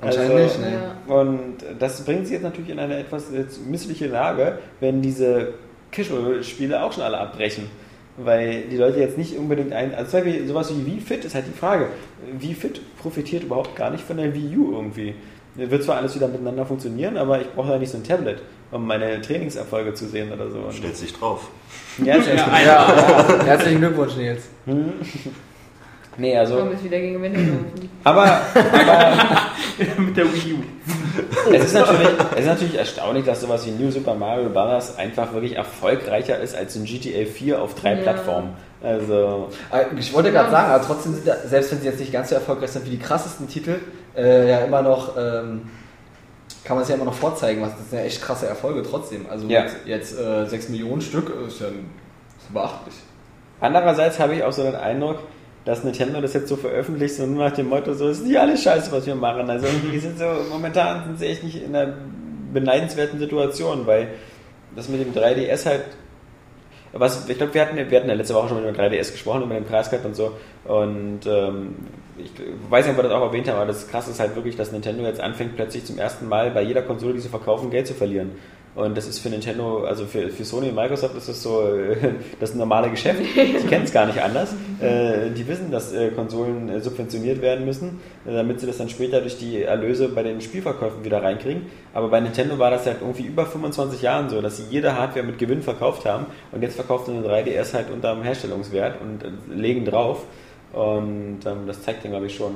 Anscheinend 0.00 0.34
nicht, 0.34 0.60
ne? 0.60 0.94
Und 1.06 1.56
das 1.78 2.04
bringt 2.04 2.26
sie 2.26 2.34
jetzt 2.34 2.42
natürlich 2.42 2.70
in 2.70 2.78
eine 2.78 2.98
etwas 2.98 3.26
missliche 3.66 4.06
Lage, 4.06 4.58
wenn 4.80 5.02
diese 5.02 5.54
Casual-Spiele 5.92 6.82
auch 6.82 6.92
schon 6.92 7.02
alle 7.02 7.18
abbrechen. 7.18 7.68
Weil 8.16 8.62
die 8.70 8.76
Leute 8.76 8.98
jetzt 8.98 9.16
nicht 9.16 9.36
unbedingt 9.36 9.72
ein. 9.72 9.94
Also 9.94 10.18
sowas 10.46 10.72
wie 10.74 10.86
Wii 10.86 11.00
Fit 11.00 11.24
ist 11.24 11.34
halt 11.34 11.46
die 11.46 11.58
Frage. 11.58 11.86
Wii 12.38 12.54
Fit 12.54 12.80
profitiert 12.98 13.44
überhaupt 13.44 13.76
gar 13.76 13.90
nicht 13.90 14.04
von 14.04 14.16
der 14.16 14.34
Wii 14.34 14.56
U 14.56 14.72
irgendwie. 14.72 15.14
Wird 15.68 15.82
zwar 15.84 15.96
alles 15.96 16.14
wieder 16.14 16.28
miteinander 16.28 16.64
funktionieren, 16.64 17.16
aber 17.18 17.40
ich 17.40 17.50
brauche 17.52 17.72
ja 17.72 17.78
nicht 17.78 17.90
so 17.90 17.98
ein 17.98 18.04
Tablet, 18.04 18.40
um 18.70 18.86
meine 18.86 19.20
Trainingserfolge 19.20 19.92
zu 19.94 20.06
sehen 20.08 20.32
oder 20.32 20.50
so. 20.50 20.70
Stellt 20.72 20.96
sich 20.96 21.12
drauf. 21.12 21.48
ja, 22.02 22.16
Ja, 22.16 22.60
ja. 22.64 23.44
Herzlichen 23.44 23.80
Glückwunsch, 23.80 24.16
Nils. 24.16 24.44
Nee, 26.16 26.36
also. 26.36 26.56
Komm, 26.58 26.72
ist 26.72 26.84
wieder 26.84 26.98
gegen 26.98 27.22
Wände. 27.22 27.38
Aber, 28.04 28.24
aber 28.24 29.16
Mit 29.98 30.16
der 30.16 30.24
Wii 30.26 30.54
U. 30.54 31.52
es, 31.52 31.64
ist 31.66 31.74
natürlich, 31.74 32.08
es 32.34 32.40
ist 32.40 32.46
natürlich 32.46 32.74
erstaunlich, 32.76 33.24
dass 33.24 33.40
sowas 33.40 33.64
wie 33.66 33.70
New 33.70 33.90
Super 33.90 34.14
Mario 34.14 34.48
Bros. 34.50 34.96
einfach 34.98 35.32
wirklich 35.32 35.56
erfolgreicher 35.56 36.38
ist 36.38 36.54
als 36.56 36.76
ein 36.76 36.84
GTA 36.84 37.24
4 37.26 37.62
auf 37.62 37.74
drei 37.74 37.94
Ja. 37.94 38.02
Plattformen. 38.02 38.50
Also, 38.82 39.48
Äh, 39.72 39.98
Ich 39.98 40.12
wollte 40.12 40.32
gerade 40.32 40.50
sagen, 40.50 40.72
aber 40.72 40.84
trotzdem 40.84 41.14
sind, 41.14 41.26
da, 41.28 41.36
selbst 41.46 41.70
wenn 41.72 41.80
sie 41.80 41.86
jetzt 41.86 42.00
nicht 42.00 42.12
ganz 42.12 42.28
so 42.30 42.34
erfolgreich 42.34 42.70
sind 42.70 42.84
wie 42.86 42.90
die 42.90 42.98
krassesten 42.98 43.48
Titel, 43.48 43.76
äh, 44.16 44.48
ja 44.50 44.58
immer 44.60 44.82
noch, 44.82 45.16
ähm, 45.16 45.62
kann 46.64 46.76
man 46.76 46.82
es 46.82 46.88
ja 46.88 46.96
immer 46.96 47.04
noch 47.06 47.14
vorzeigen. 47.14 47.62
Was, 47.62 47.76
das 47.76 47.90
sind 47.90 47.98
ja 47.98 48.04
echt 48.04 48.20
krasse 48.22 48.46
Erfolge 48.46 48.82
trotzdem. 48.82 49.26
Also 49.30 49.46
Ja. 49.48 49.64
jetzt, 49.86 50.18
äh, 50.18 50.46
6 50.46 50.68
Millionen 50.68 51.00
Stück 51.00 51.32
ist 51.46 51.60
ja 51.60 51.66
ist 51.68 52.52
beachtlich. 52.52 52.94
Andererseits 53.60 54.18
habe 54.18 54.34
ich 54.34 54.42
auch 54.42 54.52
so 54.52 54.62
den 54.62 54.74
Eindruck, 54.74 55.18
dass 55.64 55.84
Nintendo 55.84 56.20
das 56.20 56.32
jetzt 56.32 56.48
so 56.48 56.56
veröffentlicht, 56.56 57.14
so 57.16 57.26
nur 57.26 57.44
nach 57.44 57.52
dem 57.54 57.68
Motto, 57.68 57.92
so 57.92 58.08
ist 58.08 58.24
nicht 58.24 58.38
alles 58.38 58.62
scheiße, 58.62 58.90
was 58.92 59.06
wir 59.06 59.14
machen. 59.14 59.48
Also 59.50 59.66
die 59.92 59.98
sind 59.98 60.18
so, 60.18 60.24
momentan 60.50 61.04
sind 61.04 61.18
sie 61.18 61.26
echt 61.26 61.44
nicht 61.44 61.62
in 61.62 61.76
einer 61.76 61.92
beneidenswerten 62.52 63.18
Situation, 63.18 63.86
weil 63.86 64.08
das 64.74 64.88
mit 64.88 65.00
dem 65.00 65.12
3DS 65.12 65.66
halt, 65.66 65.82
was, 66.92 67.28
ich 67.28 67.36
glaube, 67.36 67.54
wir 67.54 67.62
hatten, 67.62 67.76
wir 67.76 67.98
hatten 67.98 68.08
ja 68.08 68.14
letzte 68.14 68.34
Woche 68.34 68.48
schon 68.48 68.58
über 68.58 68.72
den 68.72 68.76
3DS 68.80 69.12
gesprochen, 69.12 69.42
über 69.42 69.54
den 69.54 69.64
Preiscut 69.64 70.04
und 70.04 70.16
so 70.16 70.32
und 70.64 71.20
ähm, 71.26 71.76
ich 72.18 72.32
weiß 72.68 72.86
nicht, 72.86 72.96
ob 72.96 73.02
wir 73.02 73.08
das 73.08 73.12
auch 73.12 73.26
erwähnt 73.26 73.48
haben, 73.48 73.56
aber 73.56 73.66
das 73.66 73.88
krasse 73.88 74.10
ist 74.10 74.20
halt 74.20 74.34
wirklich, 74.36 74.56
dass 74.56 74.72
Nintendo 74.72 75.04
jetzt 75.04 75.20
anfängt, 75.20 75.56
plötzlich 75.56 75.84
zum 75.84 75.98
ersten 75.98 76.28
Mal 76.28 76.50
bei 76.50 76.62
jeder 76.62 76.82
Konsole, 76.82 77.14
die 77.14 77.20
sie 77.20 77.28
verkaufen, 77.28 77.70
Geld 77.70 77.86
zu 77.86 77.94
verlieren. 77.94 78.32
Und 78.74 78.96
das 78.96 79.08
ist 79.08 79.18
für 79.18 79.28
Nintendo, 79.30 79.84
also 79.84 80.06
für, 80.06 80.28
für 80.28 80.44
Sony 80.44 80.68
und 80.68 80.76
Microsoft 80.76 81.16
ist 81.16 81.28
das 81.28 81.42
so 81.42 81.68
das 82.40 82.54
normale 82.54 82.88
Geschäft. 82.88 83.20
Die 83.20 83.66
kennen 83.68 83.84
es 83.84 83.92
gar 83.92 84.06
nicht 84.06 84.22
anders. 84.22 84.54
Äh, 84.80 85.30
die 85.30 85.46
wissen, 85.48 85.72
dass 85.72 85.92
äh, 85.92 86.10
Konsolen 86.10 86.68
äh, 86.68 86.80
subventioniert 86.80 87.42
werden 87.42 87.64
müssen, 87.64 88.00
äh, 88.24 88.32
damit 88.32 88.60
sie 88.60 88.66
das 88.66 88.78
dann 88.78 88.88
später 88.88 89.20
durch 89.20 89.38
die 89.38 89.62
Erlöse 89.62 90.08
bei 90.08 90.22
den 90.22 90.40
Spielverkäufen 90.40 91.04
wieder 91.04 91.20
reinkriegen. 91.20 91.66
Aber 91.92 92.08
bei 92.08 92.20
Nintendo 92.20 92.60
war 92.60 92.70
das 92.70 92.86
halt 92.86 92.98
irgendwie 93.00 93.24
über 93.24 93.44
25 93.44 94.02
Jahren 94.02 94.28
so, 94.28 94.40
dass 94.40 94.58
sie 94.58 94.64
jede 94.70 94.96
Hardware 94.96 95.26
mit 95.26 95.38
Gewinn 95.38 95.62
verkauft 95.62 96.06
haben 96.06 96.26
und 96.52 96.62
jetzt 96.62 96.76
verkauft 96.76 97.06
sie 97.06 97.12
eine 97.12 97.26
3DS 97.26 97.74
halt 97.74 97.90
unter 97.90 98.14
dem 98.14 98.22
Herstellungswert 98.22 99.00
und 99.00 99.24
äh, 99.24 99.30
legen 99.52 99.84
drauf. 99.84 100.24
Und 100.72 101.40
ähm, 101.44 101.66
das 101.66 101.82
zeigt 101.82 102.04
dann, 102.04 102.12
glaube 102.12 102.26
ich, 102.26 102.36
schon, 102.36 102.54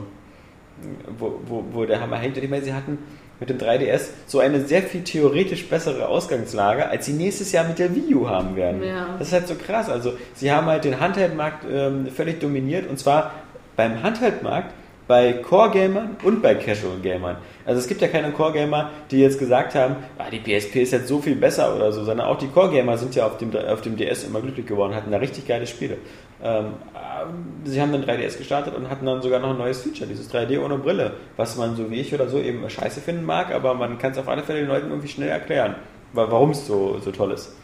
wo, 1.19 1.41
wo, 1.47 1.65
wo 1.73 1.85
der 1.85 2.01
Hammer 2.01 2.19
hängt. 2.19 2.37
Und 2.37 2.45
ich 2.45 2.51
meine, 2.51 2.65
sie 2.65 2.73
hatten 2.73 2.99
mit 3.47 3.51
dem 3.51 3.59
3DS 3.59 4.09
so 4.27 4.39
eine 4.39 4.65
sehr 4.65 4.83
viel 4.83 5.03
theoretisch 5.03 5.69
bessere 5.69 6.09
Ausgangslage, 6.09 6.89
als 6.89 7.07
sie 7.07 7.13
nächstes 7.13 7.53
Jahr 7.53 7.67
mit 7.67 7.79
der 7.79 7.95
Wii 7.95 8.15
U 8.15 8.29
haben 8.29 8.57
werden. 8.57 8.83
Ja. 8.83 9.17
Das 9.19 9.29
ist 9.29 9.35
halt 9.35 9.49
so 9.49 9.55
krass. 9.55 9.89
Also 9.89 10.15
sie 10.35 10.51
haben 10.51 10.67
halt 10.67 10.85
den 10.85 11.01
Handheld-Markt 11.01 11.67
ähm, 11.71 12.07
völlig 12.07 12.41
dominiert 12.41 12.89
und 12.89 12.99
zwar 12.99 13.33
beim 13.77 14.03
Handheld-Markt 14.03 14.73
bei 15.07 15.35
Core-Gamern 15.35 16.17
und 16.23 16.41
bei 16.43 16.55
Casual-Gamern. 16.55 17.37
Also 17.67 17.81
es 17.81 17.87
gibt 17.89 18.01
ja 18.01 18.09
keine 18.09 18.31
Core-Gamer, 18.33 18.91
die 19.11 19.21
jetzt 19.21 19.39
gesagt 19.39 19.75
haben, 19.75 19.97
ah, 20.19 20.25
die 20.31 20.39
PSP 20.39 20.77
ist 20.83 20.93
jetzt 20.93 21.09
so 21.09 21.19
viel 21.21 21.37
besser 21.37 21.75
oder 21.77 21.93
so, 21.93 22.05
sondern 22.05 22.27
auch 22.27 22.39
die 22.39 22.49
Core-Gamer 22.49 22.97
sind 22.97 23.15
ja 23.15 23.27
auf 23.27 23.37
dem, 23.39 23.55
auf 23.55 23.83
dem 23.83 23.97
DS 23.97 24.25
immer 24.25 24.41
glücklich 24.41 24.67
geworden, 24.67 24.95
hatten 24.95 25.11
da 25.11 25.19
richtig 25.19 25.47
geile 25.47 25.67
Spiele. 25.67 25.99
Ähm, 26.43 26.67
äh, 26.95 27.69
sie 27.69 27.81
haben 27.81 27.93
dann 27.93 28.05
3DS 28.05 28.39
gestartet 28.39 28.75
und 28.75 28.89
hatten 28.91 29.05
dann 29.07 29.21
sogar 29.23 29.41
noch 29.41 29.51
ein 29.51 29.59
neues 29.59 29.83
Feature, 29.83 30.07
dieses 30.09 30.33
3D 30.33 30.59
ohne 30.63 30.79
Brille, 30.79 31.13
was 31.37 31.57
man 31.57 31.77
so 31.77 31.91
wie 31.91 32.01
ich 32.01 32.15
oder 32.15 32.29
so 32.29 32.39
eben 32.39 32.69
scheiße 32.69 33.01
finden 33.01 33.25
mag, 33.25 33.53
aber 33.55 33.75
man 33.75 33.99
kann 33.99 34.13
es 34.13 34.19
auf 34.19 34.29
alle 34.29 34.43
Fälle 34.43 34.61
den 34.61 34.69
Leuten 34.69 34.89
irgendwie 34.89 35.09
schnell 35.09 35.29
erklären, 35.29 35.75
wa- 36.13 36.27
warum 36.31 36.51
es 36.51 36.67
so, 36.67 36.99
so 37.01 37.11
toll 37.11 37.33
ist. 37.33 37.55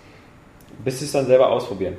Bis 0.84 0.98
sie 0.98 1.04
es 1.04 1.12
dann 1.12 1.26
selber 1.26 1.50
ausprobieren. 1.50 1.94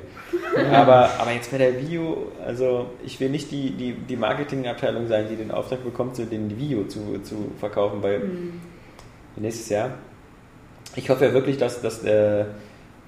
aber, 0.72 1.10
aber 1.18 1.32
jetzt 1.32 1.50
bei 1.50 1.58
der 1.58 1.72
U, 1.72 2.16
also 2.44 2.90
ich 3.04 3.20
will 3.20 3.28
nicht 3.28 3.50
die, 3.50 3.70
die, 3.70 3.92
die 3.92 4.16
Marketingabteilung 4.16 5.06
sein, 5.06 5.26
die 5.30 5.36
den 5.36 5.50
Auftrag 5.50 5.84
bekommt, 5.84 6.16
so 6.16 6.24
den 6.24 6.50
U 6.50 6.84
zu, 6.84 7.20
zu 7.22 7.52
verkaufen, 7.58 8.02
weil 8.02 8.22
nächstes 9.36 9.68
Jahr. 9.68 9.90
Ich 10.96 11.08
hoffe 11.08 11.26
ja 11.26 11.32
wirklich, 11.32 11.56
dass, 11.56 11.80
dass, 11.80 12.04
äh, 12.04 12.44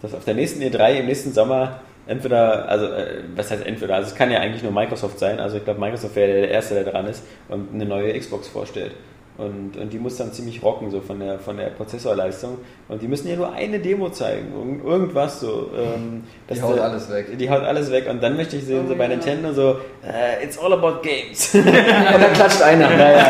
dass 0.01 0.15
auf 0.15 0.25
der 0.25 0.35
nächsten 0.35 0.63
E3 0.63 1.01
im 1.01 1.07
nächsten 1.07 1.33
Sommer 1.33 1.81
entweder, 2.07 2.69
also 2.69 2.87
äh, 2.87 3.23
was 3.35 3.51
heißt 3.51 3.67
entweder, 3.67 3.97
also 3.97 4.11
es 4.11 4.15
kann 4.15 4.31
ja 4.31 4.41
eigentlich 4.41 4.63
nur 4.63 4.73
Microsoft 4.73 5.19
sein, 5.19 5.41
also 5.41 5.57
ich 5.57 5.65
glaube 5.65 5.81
Microsoft 5.81 6.17
wäre 6.17 6.33
der 6.33 6.51
Erste, 6.51 6.75
der 6.75 6.85
dran 6.85 7.07
ist 7.07 7.25
und 7.49 7.75
eine 7.75 7.85
neue 7.85 8.19
Xbox 8.19 8.49
vorstellt. 8.49 8.93
Und, 9.37 9.77
und 9.77 9.93
die 9.93 9.99
muss 9.99 10.17
dann 10.17 10.33
ziemlich 10.33 10.63
rocken, 10.63 10.93
so 10.93 11.01
von 11.01 11.19
der, 11.19 11.41
von 11.41 11.57
der 11.57 11.67
Prozessorleistung. 11.71 12.59
Und 12.89 13.03
die 13.03 13.09
müssen 13.09 13.29
ja 13.29 13.35
nur 13.35 13.53
eine 13.53 13.81
Demo 13.81 14.09
zeigen, 14.11 14.53
irgend- 14.57 14.85
irgendwas 14.85 15.41
so. 15.41 15.71
Ähm, 15.77 16.23
Die 16.49 16.63
haut 16.63 16.77
der- 16.77 16.85
alles 16.85 17.11
weg. 17.11 17.37
Die 17.37 17.51
haut 17.51 17.63
alles 17.65 17.91
weg. 17.91 18.07
Und 18.09 18.23
dann 18.23 18.37
möchte 18.37 18.57
ich 18.57 18.65
sehen, 18.65 18.85
Oh 18.87 18.89
so 18.89 18.95
bei 18.95 19.05
ja. 19.05 19.09
Nintendo 19.11 19.53
so, 19.53 19.77
äh, 20.07 20.45
it's 20.45 20.57
all 20.57 20.73
about 20.73 21.01
games. 21.03 21.53
Und 21.55 21.67
dann 21.67 22.33
klatscht 22.33 22.63
einer. 22.63 22.89
Naja. 22.89 23.27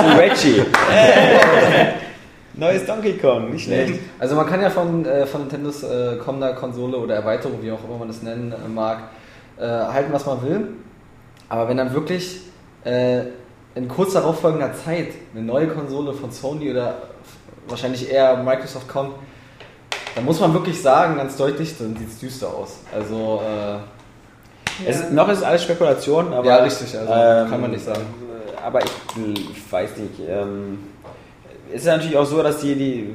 Zu 0.12 0.18
Reggie. 0.18 0.62
Neues 2.54 2.84
Donkey 2.86 3.14
Kong, 3.18 3.50
nicht 3.50 3.64
schlecht. 3.64 3.98
Also 4.18 4.34
man 4.36 4.46
kann 4.46 4.60
ja 4.60 4.68
von, 4.70 5.04
äh, 5.06 5.24
von 5.26 5.42
Nintendos 5.42 5.82
äh, 5.82 6.16
kommender 6.22 6.52
Konsole 6.54 6.96
oder 6.98 7.14
Erweiterung, 7.16 7.58
wie 7.62 7.70
auch 7.72 7.82
immer 7.84 7.98
man 7.98 8.08
das 8.08 8.22
nennen 8.22 8.54
mag, 8.74 8.98
äh, 9.58 9.62
halten, 9.66 10.12
was 10.12 10.26
man 10.26 10.42
will. 10.42 10.68
Aber 11.48 11.68
wenn 11.68 11.76
dann 11.78 11.92
wirklich 11.94 12.40
äh, 12.84 13.22
in 13.74 13.88
kurz 13.88 14.12
darauf 14.12 14.40
folgender 14.40 14.72
Zeit 14.74 15.08
eine 15.34 15.42
neue 15.44 15.68
Konsole 15.68 16.12
von 16.12 16.30
Sony 16.30 16.70
oder 16.70 16.94
wahrscheinlich 17.68 18.10
eher 18.10 18.36
Microsoft 18.42 18.88
kommt, 18.88 19.14
dann 20.14 20.24
muss 20.24 20.40
man 20.40 20.52
wirklich 20.52 20.80
sagen, 20.80 21.16
ganz 21.16 21.36
deutlich, 21.36 21.76
dann 21.78 21.96
sieht 21.96 22.08
es 22.08 22.18
düster 22.18 22.48
aus. 22.48 22.80
Also, 22.94 23.40
äh, 23.44 24.88
Es, 24.88 25.10
noch 25.10 25.28
ist 25.28 25.42
alles 25.42 25.62
Spekulation, 25.62 26.32
aber. 26.32 26.46
ja, 26.46 26.56
richtig, 26.56 26.96
also 26.98 27.12
ähm, 27.12 27.50
kann 27.50 27.60
man 27.60 27.70
nicht 27.70 27.84
sagen. 27.84 28.02
Aber 28.64 28.80
ich, 28.80 28.90
ich 29.50 29.72
weiß 29.72 29.96
nicht. 29.96 30.20
Ähm, 30.28 30.78
es 31.70 31.80
ist 31.80 31.86
natürlich 31.86 32.16
auch 32.16 32.26
so, 32.26 32.42
dass 32.42 32.58
die, 32.60 32.74
die, 32.74 33.14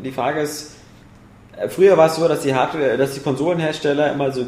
die 0.00 0.12
Frage 0.12 0.40
ist, 0.40 0.74
äh, 1.56 1.68
früher 1.68 1.96
war 1.96 2.06
es 2.06 2.16
so, 2.16 2.28
dass 2.28 2.42
die 2.42 2.54
Hardware, 2.54 2.96
dass 2.96 3.14
die 3.14 3.20
Konsolenhersteller 3.20 4.12
immer 4.12 4.30
so 4.30 4.42
äh, 4.42 4.44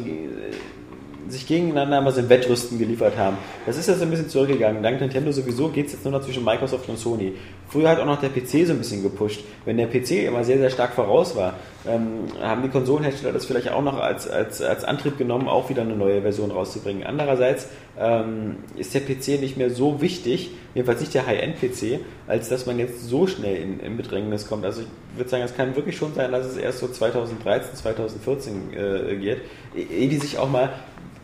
sich 1.30 1.46
gegeneinander 1.46 1.98
immer 1.98 2.12
so 2.12 2.20
ein 2.20 2.28
Wettrüsten 2.28 2.78
geliefert 2.78 3.16
haben. 3.16 3.36
Das 3.66 3.76
ist 3.76 3.88
jetzt 3.88 4.02
ein 4.02 4.10
bisschen 4.10 4.28
zurückgegangen. 4.28 4.82
Dank 4.82 5.00
Nintendo 5.00 5.32
sowieso 5.32 5.68
geht 5.68 5.86
es 5.86 5.92
jetzt 5.92 6.04
nur 6.04 6.12
noch 6.12 6.22
zwischen 6.22 6.44
Microsoft 6.44 6.88
und 6.88 6.98
Sony. 6.98 7.34
Früher 7.68 7.88
hat 7.88 8.00
auch 8.00 8.06
noch 8.06 8.20
der 8.20 8.30
PC 8.30 8.66
so 8.66 8.72
ein 8.72 8.78
bisschen 8.78 9.02
gepusht. 9.02 9.42
Wenn 9.64 9.76
der 9.76 9.86
PC 9.86 10.26
immer 10.26 10.42
sehr, 10.44 10.58
sehr 10.58 10.70
stark 10.70 10.92
voraus 10.92 11.36
war, 11.36 11.54
ähm, 11.86 12.24
haben 12.42 12.62
die 12.62 12.68
Konsolenhersteller 12.68 13.32
das 13.32 13.46
vielleicht 13.46 13.70
auch 13.70 13.82
noch 13.82 13.98
als, 13.98 14.28
als, 14.28 14.60
als 14.60 14.84
Antrieb 14.84 15.16
genommen, 15.18 15.48
auch 15.48 15.70
wieder 15.70 15.82
eine 15.82 15.94
neue 15.96 16.20
Version 16.22 16.50
rauszubringen. 16.50 17.04
Andererseits 17.04 17.68
ähm, 17.98 18.56
ist 18.76 18.94
der 18.94 19.00
PC 19.00 19.40
nicht 19.40 19.56
mehr 19.56 19.70
so 19.70 20.00
wichtig, 20.00 20.50
jedenfalls 20.74 21.00
nicht 21.00 21.14
der 21.14 21.26
High-End-PC, 21.26 22.00
als 22.26 22.48
dass 22.48 22.66
man 22.66 22.78
jetzt 22.78 23.08
so 23.08 23.26
schnell 23.26 23.56
in, 23.56 23.80
in 23.80 23.96
Bedrängnis 23.96 24.46
kommt. 24.48 24.64
Also 24.64 24.82
ich 24.82 25.18
würde 25.18 25.30
sagen, 25.30 25.42
es 25.44 25.54
kann 25.54 25.74
wirklich 25.76 25.96
schon 25.96 26.14
sein, 26.14 26.32
dass 26.32 26.46
es 26.46 26.56
erst 26.56 26.80
so 26.80 26.88
2013, 26.88 27.76
2014 27.76 28.72
äh, 28.72 29.16
geht, 29.16 29.38
ehe 29.74 30.08
die 30.08 30.18
sich 30.18 30.38
auch 30.38 30.50
mal 30.50 30.70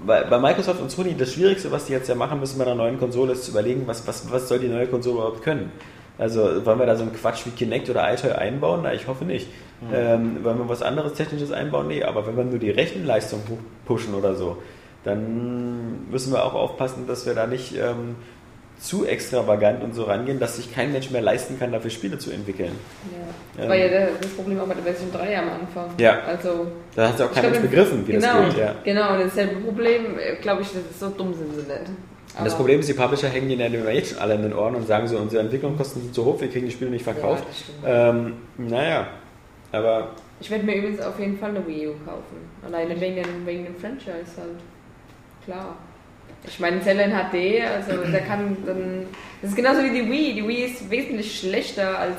bei, 0.04 0.24
bei 0.24 0.38
Microsoft 0.38 0.80
und 0.80 0.90
Sony, 0.90 1.14
das 1.16 1.32
Schwierigste, 1.32 1.70
was 1.70 1.86
die 1.86 1.92
jetzt 1.92 2.08
ja 2.08 2.14
machen 2.14 2.40
müssen 2.40 2.58
bei 2.58 2.64
einer 2.66 2.74
neuen 2.74 2.98
Konsole, 2.98 3.32
ist 3.32 3.44
zu 3.44 3.52
überlegen, 3.52 3.86
was, 3.86 4.06
was, 4.06 4.30
was 4.30 4.48
soll 4.48 4.58
die 4.58 4.68
neue 4.68 4.86
Konsole 4.86 5.16
überhaupt 5.18 5.42
können. 5.42 5.70
Also 6.18 6.64
wollen 6.64 6.78
wir 6.78 6.86
da 6.86 6.96
so 6.96 7.02
einen 7.02 7.12
Quatsch 7.14 7.44
wie 7.46 7.50
Kinect 7.50 7.90
oder 7.90 8.12
iToy 8.12 8.32
einbauen? 8.32 8.80
Na, 8.82 8.94
ich 8.94 9.06
hoffe 9.06 9.24
nicht. 9.24 9.48
Ähm, 9.92 10.42
wollen 10.42 10.58
wir 10.58 10.68
was 10.68 10.80
anderes 10.82 11.12
Technisches 11.12 11.52
einbauen? 11.52 11.88
Nee, 11.88 12.02
aber 12.02 12.26
wenn 12.26 12.36
wir 12.36 12.44
nur 12.44 12.58
die 12.58 12.70
Rechenleistung 12.70 13.40
pu- 13.40 13.58
pushen 13.86 14.14
oder 14.14 14.34
so, 14.34 14.56
dann 15.04 16.08
müssen 16.10 16.32
wir 16.32 16.44
auch 16.44 16.54
aufpassen, 16.54 17.06
dass 17.06 17.26
wir 17.26 17.34
da 17.34 17.46
nicht 17.46 17.74
ähm, 17.76 18.16
zu 18.78 19.06
extravagant 19.06 19.82
und 19.82 19.94
so 19.94 20.04
rangehen, 20.04 20.38
dass 20.38 20.56
sich 20.56 20.72
kein 20.74 20.92
Mensch 20.92 21.10
mehr 21.10 21.22
leisten 21.22 21.58
kann, 21.58 21.72
dafür 21.72 21.90
Spiele 21.90 22.18
zu 22.18 22.30
entwickeln. 22.30 22.72
Ja. 23.56 23.62
Ähm. 23.62 23.68
War 23.68 23.76
ja 23.76 24.08
das 24.20 24.30
Problem 24.32 24.60
auch 24.60 24.66
bei 24.66 24.74
der 24.74 24.82
Version 24.82 25.10
3 25.12 25.38
am 25.38 25.48
Anfang. 25.48 25.90
Ja. 25.98 26.20
Also, 26.26 26.66
Da 26.94 27.08
hat 27.08 27.18
ja 27.18 27.26
auch 27.26 27.32
keiner 27.32 27.50
begriffen, 27.50 28.06
wie 28.06 28.12
genau, 28.12 28.42
das 28.42 28.54
geht. 28.54 28.64
Ja. 28.64 28.74
Genau, 28.84 29.14
und 29.14 29.20
dasselbe 29.20 29.56
Problem, 29.60 30.18
glaube 30.42 30.62
ich, 30.62 30.68
das 30.68 30.82
ist 30.90 31.00
so 31.00 31.08
dumm 31.08 31.32
sind 31.34 31.52
sie 31.52 31.62
nicht. 31.62 31.90
Und 32.38 32.44
das 32.44 32.54
Problem 32.54 32.80
ist, 32.80 32.88
die 32.88 32.94
Publisher 32.94 33.28
hängen 33.28 33.48
ihnen 33.48 33.72
ja 33.72 33.90
jetzt 33.90 34.10
schon 34.10 34.18
alle 34.18 34.34
in 34.34 34.42
den 34.42 34.52
Ohren 34.52 34.74
und 34.74 34.86
sagen 34.86 35.08
so, 35.08 35.16
unsere 35.16 35.42
Entwicklungskosten 35.42 36.02
sind 36.02 36.14
zu 36.14 36.24
hoch, 36.24 36.38
wir 36.38 36.48
kriegen 36.48 36.66
die 36.66 36.72
Spiele 36.72 36.90
nicht 36.90 37.04
verkauft. 37.04 37.44
Ja, 37.82 38.10
das 38.10 38.14
ähm, 38.14 38.34
naja, 38.58 39.06
aber 39.72 40.08
Ich 40.38 40.50
werde 40.50 40.64
mir 40.64 40.76
übrigens 40.76 41.00
auf 41.00 41.18
jeden 41.18 41.38
Fall 41.38 41.50
eine 41.50 41.66
Wii 41.66 41.88
U 41.88 41.92
kaufen. 42.04 42.36
Alleine 42.62 43.00
wegen 43.00 43.16
dem, 43.16 43.46
wegen 43.46 43.64
dem 43.64 43.76
Franchise 43.76 44.36
halt. 44.36 44.60
Klar. 45.46 45.76
Ich 46.46 46.60
meine, 46.60 46.80
Zelda 46.82 47.02
in 47.02 47.12
HD, 47.12 47.66
also 47.66 48.10
der 48.10 48.20
kann 48.22 48.56
dann. 48.64 49.06
Das 49.42 49.50
ist 49.50 49.56
genauso 49.56 49.82
wie 49.82 49.90
die 49.90 50.10
Wii. 50.10 50.34
Die 50.34 50.46
Wii 50.46 50.64
ist 50.64 50.90
wesentlich 50.90 51.38
schlechter 51.38 51.98
als, 51.98 52.16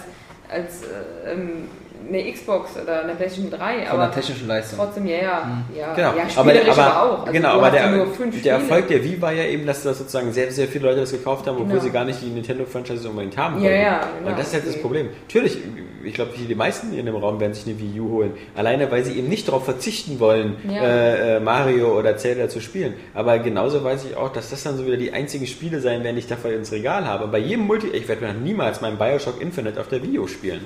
als 0.49 0.83
äh, 0.83 1.33
ähm, 1.33 1.69
eine 2.07 2.31
Xbox 2.31 2.71
oder 2.81 3.01
eine 3.03 3.15
PlayStation 3.15 3.49
3. 3.51 3.57
Von 3.59 3.81
der 3.81 3.91
Aber 3.91 4.11
technischen 4.11 4.47
Leistung. 4.47 4.79
trotzdem, 4.79 5.05
ja, 5.07 5.15
ja. 5.17 5.61
ja, 5.75 5.93
genau. 5.93 6.13
ja 6.15 6.23
aber, 6.35 6.49
spielerisch 6.51 6.69
aber, 6.77 6.83
aber, 6.95 7.03
auch. 7.13 7.19
Also 7.21 7.31
genau, 7.33 7.49
aber 7.49 7.69
der, 7.71 7.81
ja 7.81 7.91
nur 7.91 8.07
fünf 8.07 8.41
der. 8.41 8.53
Erfolg 8.55 8.87
der 8.87 9.03
Wii 9.03 9.21
war 9.21 9.31
ja 9.33 9.43
eben, 9.43 9.65
dass 9.65 9.83
das 9.83 9.97
sozusagen 9.97 10.31
sehr, 10.31 10.51
sehr 10.51 10.67
viele 10.67 10.85
Leute 10.87 11.01
das 11.01 11.11
gekauft 11.11 11.47
haben, 11.47 11.55
obwohl 11.57 11.67
Genau. 11.73 11.81
sie 11.81 11.89
gar 11.91 12.05
nicht 12.05 12.21
die 12.21 12.27
Nintendo-Franchises 12.27 13.05
unbedingt 13.05 13.37
haben 13.37 13.55
Ja, 13.57 13.61
wollten. 13.69 13.81
ja, 13.81 13.99
genau. 14.19 14.29
Und 14.31 14.39
das 14.39 14.47
ist 14.47 14.53
halt 14.53 14.63
das 14.65 14.73
Okay. 14.73 14.81
Problem. 14.81 15.09
Natürlich, 15.27 15.57
ich 16.03 16.13
glaube, 16.13 16.31
die 16.37 16.55
meisten 16.55 16.93
in 16.97 17.05
dem 17.05 17.15
Raum 17.15 17.39
werden 17.39 17.53
sich 17.53 17.65
eine 17.67 17.77
Wii 17.79 17.99
U 17.99 18.09
holen. 18.11 18.31
Alleine, 18.55 18.89
weil 18.91 19.03
sie 19.03 19.17
eben 19.17 19.27
nicht 19.27 19.47
darauf 19.47 19.65
verzichten 19.65 20.19
wollen, 20.19 20.55
Ja. 20.69 20.81
äh, 20.83 21.35
äh, 21.37 21.39
Mario 21.39 21.97
oder 21.97 22.15
Zelda 22.17 22.47
zu 22.47 22.61
spielen. 22.61 22.93
Aber 23.13 23.39
genauso 23.39 23.83
weiß 23.83 24.05
ich 24.05 24.15
auch, 24.15 24.31
dass 24.31 24.49
das 24.49 24.63
dann 24.63 24.77
so 24.77 24.85
wieder 24.85 24.97
die 24.97 25.11
einzigen 25.13 25.47
Spiele 25.47 25.81
sein 25.81 26.03
werden, 26.03 26.15
die 26.15 26.21
ich 26.21 26.27
dafür 26.27 26.53
ins 26.55 26.71
Regal 26.71 27.05
habe. 27.05 27.25
Und 27.25 27.31
bei 27.31 27.39
jedem 27.39 27.65
Multi... 27.65 27.87
Ich 27.87 28.07
werde 28.07 28.25
mir 28.25 28.33
niemals 28.33 28.79
meinen 28.81 28.97
Bioshock 28.97 29.41
Infinite 29.41 29.79
auf 29.81 29.87
der 29.87 30.01
Wii 30.03 30.19
U 30.19 30.27
spielen. 30.27 30.65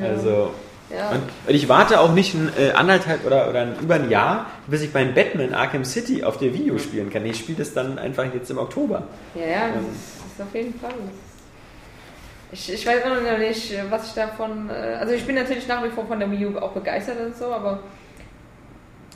Ja. 0.00 0.08
Also... 0.08 0.50
Ja. 0.94 1.10
Und, 1.10 1.22
und 1.46 1.54
ich 1.54 1.68
warte 1.68 2.00
auch 2.00 2.12
nicht 2.12 2.34
ein, 2.34 2.50
äh, 2.58 2.72
anderthalb 2.72 3.24
oder, 3.24 3.48
oder 3.48 3.60
ein, 3.62 3.76
über 3.80 3.94
ein 3.94 4.10
Jahr, 4.10 4.46
bis 4.66 4.82
ich 4.82 4.92
meinen 4.92 5.14
Batman 5.14 5.54
Arkham 5.54 5.84
City 5.84 6.24
auf 6.24 6.38
der 6.38 6.52
Wii 6.52 6.72
U 6.72 6.78
spielen 6.78 7.10
kann. 7.10 7.24
Ich 7.26 7.38
spiele 7.38 7.58
das 7.58 7.72
dann 7.72 7.98
einfach 7.98 8.24
jetzt 8.34 8.50
im 8.50 8.58
Oktober. 8.58 9.04
Ja, 9.34 9.46
ja, 9.46 9.68
das 9.74 9.82
ist, 9.84 10.16
das 10.18 10.32
ist 10.34 10.40
auf 10.42 10.54
jeden 10.54 10.78
Fall. 10.80 10.90
Ich, 12.52 12.72
ich 12.72 12.84
weiß 12.84 13.04
immer 13.04 13.20
noch 13.20 13.38
nicht, 13.38 13.72
was 13.90 14.08
ich 14.08 14.14
davon. 14.14 14.68
äh, 14.68 14.96
Also, 14.98 15.14
ich 15.14 15.24
bin 15.24 15.36
natürlich 15.36 15.68
nach 15.68 15.84
wie 15.84 15.90
vor 15.90 16.06
von 16.06 16.18
der 16.18 16.28
Wii 16.30 16.46
U 16.46 16.58
auch 16.58 16.72
begeistert 16.72 17.20
und 17.24 17.36
so, 17.36 17.46
aber 17.46 17.78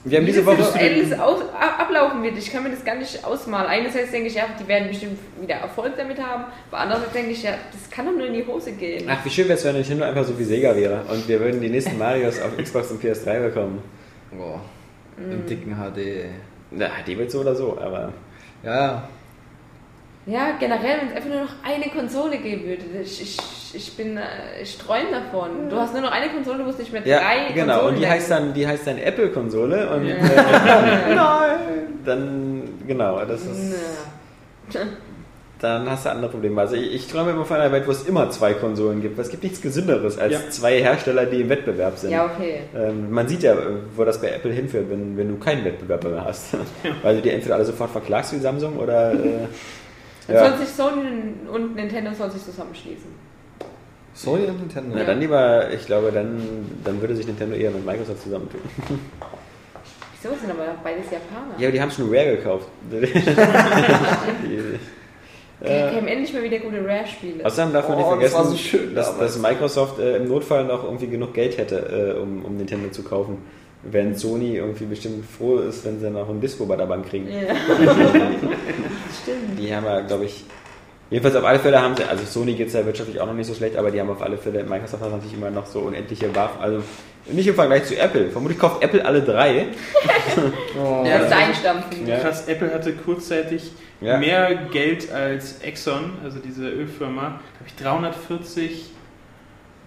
Wir 0.04 0.18
haben 0.18 0.26
wie 0.26 0.32
diese 0.32 0.44
das 0.44 0.58
Woche... 0.58 0.78
alles 0.78 1.12
aus, 1.18 1.40
ab- 1.58 1.80
ablaufen 1.80 2.22
wird, 2.22 2.36
ich 2.36 2.52
kann 2.52 2.62
mir 2.62 2.70
das 2.70 2.84
gar 2.84 2.94
nicht 2.96 3.24
ausmalen. 3.24 3.66
Einerseits 3.66 4.10
denke 4.10 4.28
ich, 4.28 4.34
ja, 4.34 4.44
die 4.60 4.68
werden 4.68 4.88
bestimmt 4.88 5.18
wieder 5.40 5.54
Erfolg 5.54 5.94
damit 5.96 6.20
haben, 6.20 6.44
aber 6.70 6.80
andererseits 6.82 7.12
denke 7.12 7.30
ich, 7.30 7.42
ja, 7.42 7.52
das 7.72 7.90
kann 7.90 8.04
doch 8.06 8.12
nur 8.12 8.26
in 8.26 8.34
die 8.34 8.46
Hose 8.46 8.72
gehen. 8.72 9.06
Ach, 9.08 9.24
wie 9.24 9.30
schön 9.30 9.46
wäre 9.48 9.58
es, 9.58 9.64
wenn 9.64 9.74
Nintendo 9.76 10.04
einfach 10.04 10.24
so 10.24 10.38
wie 10.38 10.44
Sega 10.44 10.76
wäre 10.76 11.02
und 11.10 11.26
wir 11.26 11.40
würden 11.40 11.60
die 11.60 11.70
nächsten 11.70 11.96
Marios 11.96 12.38
auf 12.40 12.56
Xbox 12.56 12.90
und 12.90 13.02
PS3 13.02 13.46
bekommen. 13.46 13.82
Boah. 14.30 14.60
Mm. 15.16 15.32
Im 15.32 15.46
dicken 15.46 15.74
HD. 15.74 15.96
ey. 15.98 16.24
Na, 16.70 16.88
die 17.06 17.16
wird 17.16 17.30
so 17.30 17.40
oder 17.40 17.54
so, 17.54 17.78
aber... 17.80 18.12
Ja, 18.62 19.08
Ja, 20.26 20.56
generell, 20.58 20.98
wenn 21.00 21.08
es 21.10 21.16
einfach 21.16 21.28
nur 21.28 21.40
noch 21.42 21.52
eine 21.62 21.84
Konsole 21.90 22.38
geben 22.38 22.64
würde. 22.64 22.82
Ich, 23.02 23.20
ich, 23.20 23.36
ich 23.74 23.92
bin, 23.96 24.16
äh, 24.16 24.22
ich 24.62 24.78
träume 24.78 25.10
davon. 25.10 25.68
Du 25.68 25.76
hast 25.76 25.92
nur 25.92 26.00
noch 26.02 26.12
eine 26.12 26.30
Konsole, 26.32 26.58
du 26.58 26.64
musst 26.64 26.78
nicht 26.78 26.92
mehr 26.92 27.06
Ja, 27.06 27.18
drei 27.18 27.52
genau. 27.52 27.74
Konsolen 27.74 27.94
Und 27.96 28.00
die 28.00 28.08
heißt 28.08 28.30
dann, 28.30 28.54
die 28.54 28.66
heißt 28.66 28.86
dann 28.86 28.98
Apple-Konsole 28.98 29.90
und 29.90 30.06
Ja. 30.06 30.14
äh, 30.14 30.18
nein, 31.14 31.58
dann 32.06 32.62
genau, 32.88 33.22
das 33.26 33.42
ist, 33.42 33.74
Na. 34.72 34.80
dann 35.60 35.90
hast 35.90 36.06
du 36.06 36.10
andere 36.10 36.30
Probleme. 36.30 36.58
Also 36.58 36.76
ich, 36.76 36.94
ich 36.94 37.06
träume 37.06 37.32
immer 37.32 37.44
von 37.44 37.58
einer 37.58 37.70
Welt, 37.72 37.86
wo 37.86 37.90
es 37.90 38.06
immer 38.08 38.30
zwei 38.30 38.54
Konsolen 38.54 39.02
gibt. 39.02 39.18
Es 39.18 39.28
gibt 39.28 39.42
nichts 39.42 39.60
Gesünderes 39.60 40.18
als 40.18 40.32
Ja. 40.32 40.40
zwei 40.48 40.80
Hersteller, 40.80 41.26
die 41.26 41.42
im 41.42 41.50
Wettbewerb 41.50 41.98
sind. 41.98 42.12
Ja, 42.12 42.24
okay. 42.24 42.60
Ähm, 42.74 43.10
man 43.10 43.28
sieht 43.28 43.42
ja, 43.42 43.54
wo 43.94 44.04
das 44.04 44.18
bei 44.22 44.28
Apple 44.30 44.52
hinführt, 44.52 44.86
wenn, 44.88 45.18
wenn 45.18 45.28
du 45.28 45.36
keinen 45.36 45.64
Wettbewerb 45.66 46.02
mehr 46.04 46.24
hast. 46.24 46.54
Weil 47.02 47.16
du 47.16 47.22
die 47.22 47.30
entweder 47.30 47.56
alle 47.56 47.64
sofort 47.66 47.90
verklagst 47.90 48.32
wie 48.32 48.38
Samsung 48.38 48.76
oder 48.78 49.12
äh, 49.12 49.18
Dann 50.26 50.36
ja. 50.36 50.48
soll 50.48 50.58
sich 50.58 50.68
Sony 50.74 51.02
und 51.52 51.74
Nintendo 51.76 52.12
soll 52.12 52.30
sich 52.30 52.42
zusammenschließen. 52.44 53.24
Sony 54.14 54.44
und 54.46 54.60
Nintendo. 54.60 54.96
Na, 54.96 55.04
dann 55.04 55.20
lieber, 55.20 55.70
ich 55.72 55.84
glaube, 55.86 56.12
dann, 56.12 56.40
dann 56.84 57.00
würde 57.00 57.16
sich 57.16 57.26
Nintendo 57.26 57.56
eher 57.56 57.70
mit 57.70 57.84
Microsoft 57.84 58.22
zusammentun. 58.22 58.60
Wieso 60.22 60.34
sind 60.36 60.50
aber 60.50 60.76
beides 60.82 61.06
Japaner? 61.10 61.54
Ja, 61.58 61.66
aber 61.68 61.72
die 61.72 61.80
haben 61.82 61.90
schon 61.90 62.08
Rare 62.08 62.36
gekauft. 62.36 62.68
Die- 62.90 64.78
Okay, 65.60 65.90
kämen 65.94 66.08
endlich 66.08 66.32
mal 66.34 66.42
wieder 66.42 66.58
gute 66.58 66.84
Rare-Spiele. 66.84 67.44
Außerdem 67.46 67.72
darf 67.72 67.88
man 67.88 67.96
Oh, 67.96 68.16
nicht 68.16 68.24
das 68.24 68.32
vergessen, 68.32 68.34
war 68.36 68.44
so 68.44 68.56
schön 68.56 68.94
dass, 68.94 69.18
dass 69.18 69.38
Microsoft 69.38 69.98
äh, 69.98 70.16
im 70.16 70.28
Notfall 70.28 70.64
noch 70.64 70.84
irgendwie 70.84 71.06
genug 71.06 71.32
Geld 71.32 71.56
hätte, 71.56 72.16
äh, 72.16 72.20
um, 72.20 72.44
um 72.44 72.56
Nintendo 72.56 72.90
zu 72.90 73.02
kaufen. 73.02 73.38
Während 73.90 74.18
Sony 74.18 74.56
irgendwie 74.56 74.84
bestimmt 74.86 75.24
froh 75.26 75.58
ist, 75.58 75.84
wenn 75.84 76.00
sie 76.00 76.10
noch 76.10 76.28
ein 76.28 76.40
Disco 76.40 76.64
bei 76.66 76.76
der 76.76 76.86
Bank 76.86 77.08
kriegen. 77.08 77.28
Ja. 77.28 77.54
Stimmt. 79.22 79.58
Die 79.58 79.74
haben 79.74 79.84
ja, 79.84 80.00
glaube 80.00 80.24
ich, 80.24 80.44
jedenfalls 81.10 81.36
auf 81.36 81.44
alle 81.44 81.58
Fälle 81.58 81.80
haben 81.80 81.94
sie, 81.96 82.04
also 82.04 82.24
Sony 82.24 82.54
geht 82.54 82.68
es 82.68 82.72
ja 82.74 82.84
wirtschaftlich 82.84 83.20
auch 83.20 83.26
noch 83.26 83.34
nicht 83.34 83.46
so 83.46 83.54
schlecht, 83.54 83.76
aber 83.76 83.90
die 83.90 84.00
haben 84.00 84.10
auf 84.10 84.22
alle 84.22 84.38
Fälle, 84.38 84.64
Microsoft 84.64 85.02
hat 85.02 85.10
natürlich 85.10 85.34
immer 85.34 85.50
noch 85.50 85.66
so 85.66 85.80
unendliche 85.80 86.34
Waffen, 86.34 86.60
also 86.62 86.82
nicht 87.26 87.46
im 87.46 87.54
Vergleich 87.54 87.84
zu 87.84 87.96
Apple. 87.98 88.30
Vermutlich 88.30 88.58
kauft 88.58 88.82
Apple 88.82 89.04
alle 89.04 89.22
drei. 89.22 89.66
Oh. 90.76 91.04
Ja, 91.06 91.18
das 91.18 91.30
einstampfen. 91.32 92.06
Ja. 92.06 92.18
Krass, 92.18 92.48
Apple 92.48 92.74
hatte 92.74 92.92
kurzzeitig 92.94 93.70
Ja. 94.00 94.18
mehr 94.18 94.54
Geld 94.72 95.10
als 95.12 95.60
Exxon, 95.60 96.14
also 96.24 96.40
diese 96.40 96.68
Ölfirma. 96.68 97.20
Da 97.22 97.60
habe 97.60 97.68
ich 97.68 97.74
340. 97.76 98.90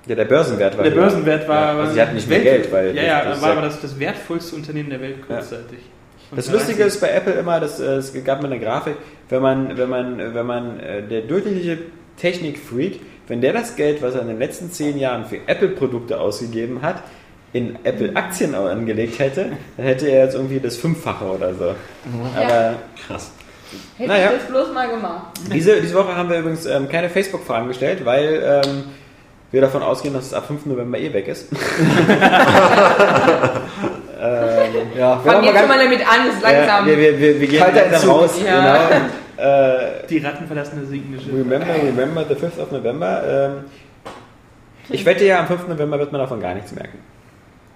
Ja, 0.07 0.15
der 0.15 0.25
Börsenwert 0.25 0.77
war 0.77 0.83
Der 0.83 0.93
höher. 0.93 1.01
Börsenwert 1.01 1.47
war. 1.47 1.73
Ja, 1.73 1.79
also 1.81 1.93
sie 1.93 2.01
hatten 2.01 2.15
nicht 2.15 2.29
mehr 2.29 2.39
Geld, 2.39 2.71
weil 2.71 2.95
Ja, 2.95 3.03
ja, 3.03 3.19
das- 3.23 3.33
das 3.33 3.41
war 3.41 3.51
aber 3.51 3.61
ja- 3.61 3.67
das, 3.67 3.81
das 3.81 3.99
wertvollste 3.99 4.55
Unternehmen 4.55 4.89
der 4.89 5.01
Welt 5.01 5.15
kurzzeitig. 5.27 5.79
Und 6.29 6.37
Das 6.37 6.51
Lustige 6.51 6.83
ist 6.83 6.99
bei 6.99 7.09
Apple 7.09 7.33
immer, 7.33 7.59
dass, 7.59 7.79
äh, 7.79 7.95
es 7.95 8.13
gab 8.25 8.41
mal 8.41 8.51
eine 8.51 8.59
Grafik, 8.59 8.95
wenn 9.29 9.41
man, 9.41 9.77
wenn 9.77 9.89
man, 9.89 10.33
wenn 10.33 10.45
man 10.45 10.79
äh, 10.79 11.01
der 11.03 11.21
durchschnittliche 11.21 11.77
Technikfreak, 12.17 12.99
wenn 13.27 13.41
der 13.41 13.53
das 13.53 13.75
Geld, 13.75 14.01
was 14.01 14.15
er 14.15 14.21
in 14.21 14.27
den 14.27 14.39
letzten 14.39 14.71
zehn 14.71 14.97
Jahren 14.97 15.25
für 15.25 15.37
Apple-Produkte 15.47 16.19
ausgegeben 16.19 16.81
hat, 16.81 17.01
in 17.53 17.77
Apple-Aktien 17.83 18.55
angelegt 18.55 19.19
hätte, 19.19 19.51
dann 19.77 19.85
hätte 19.85 20.07
er 20.07 20.25
jetzt 20.25 20.35
irgendwie 20.35 20.59
das 20.59 20.75
Fünffache 20.77 21.25
oder 21.25 21.53
so. 21.53 21.75
Aber 22.35 22.75
Krass. 23.07 23.31
Hätte 23.97 24.09
Naja. 24.09 24.31
ich 24.31 24.41
das 24.43 24.47
bloß 24.49 24.73
mal 24.73 24.89
gemacht. 24.89 25.27
diese, 25.53 25.81
diese 25.81 25.93
Woche 25.95 26.15
haben 26.15 26.29
wir 26.29 26.39
übrigens 26.39 26.65
ähm, 26.65 26.87
keine 26.89 27.09
Facebook-Fragen 27.09 27.67
gestellt, 27.67 28.05
weil 28.05 28.61
ähm, 28.65 28.83
wir 29.51 29.61
davon 29.61 29.81
ausgehen, 29.81 30.13
dass 30.13 30.25
es 30.25 30.33
ab 30.33 30.47
5. 30.47 30.65
November 30.65 30.97
eh 30.97 31.13
weg 31.13 31.27
ist. 31.27 31.47
ähm, 34.21 34.87
Ja, 34.97 35.17
Fang 35.19 35.43
jetzt 35.43 35.59
schon 35.59 35.67
mal 35.67 35.79
damit 35.79 36.01
an, 36.01 36.29
ist 36.29 36.41
langsam. 36.41 36.87
Ja, 36.87 36.87
wir, 36.87 36.97
wir, 36.97 37.19
wir, 37.19 37.41
wir 37.41 37.47
gehen 37.47 37.59
Kalter 37.59 37.89
langsam 37.89 38.09
raus. 38.09 38.39
Ja. 38.45 38.87
Genau. 38.87 39.05
Äh, 39.37 40.07
Die 40.09 40.17
Ratten 40.17 40.47
verlassen 40.47 40.79
das 40.81 40.89
sinkende 40.89 41.19
Schiff. 41.19 41.31
remember, 41.33 41.73
remember 41.75 42.25
the 42.27 42.33
5th 42.35 42.59
of 42.61 42.71
November. 42.71 43.23
Ähm, 43.27 43.65
ich 44.89 45.05
wette 45.05 45.25
ja, 45.25 45.39
am 45.39 45.47
5. 45.47 45.67
November 45.67 45.99
wird 45.99 46.11
man 46.11 46.21
davon 46.21 46.39
gar 46.39 46.53
nichts 46.55 46.71
merken. 46.73 46.97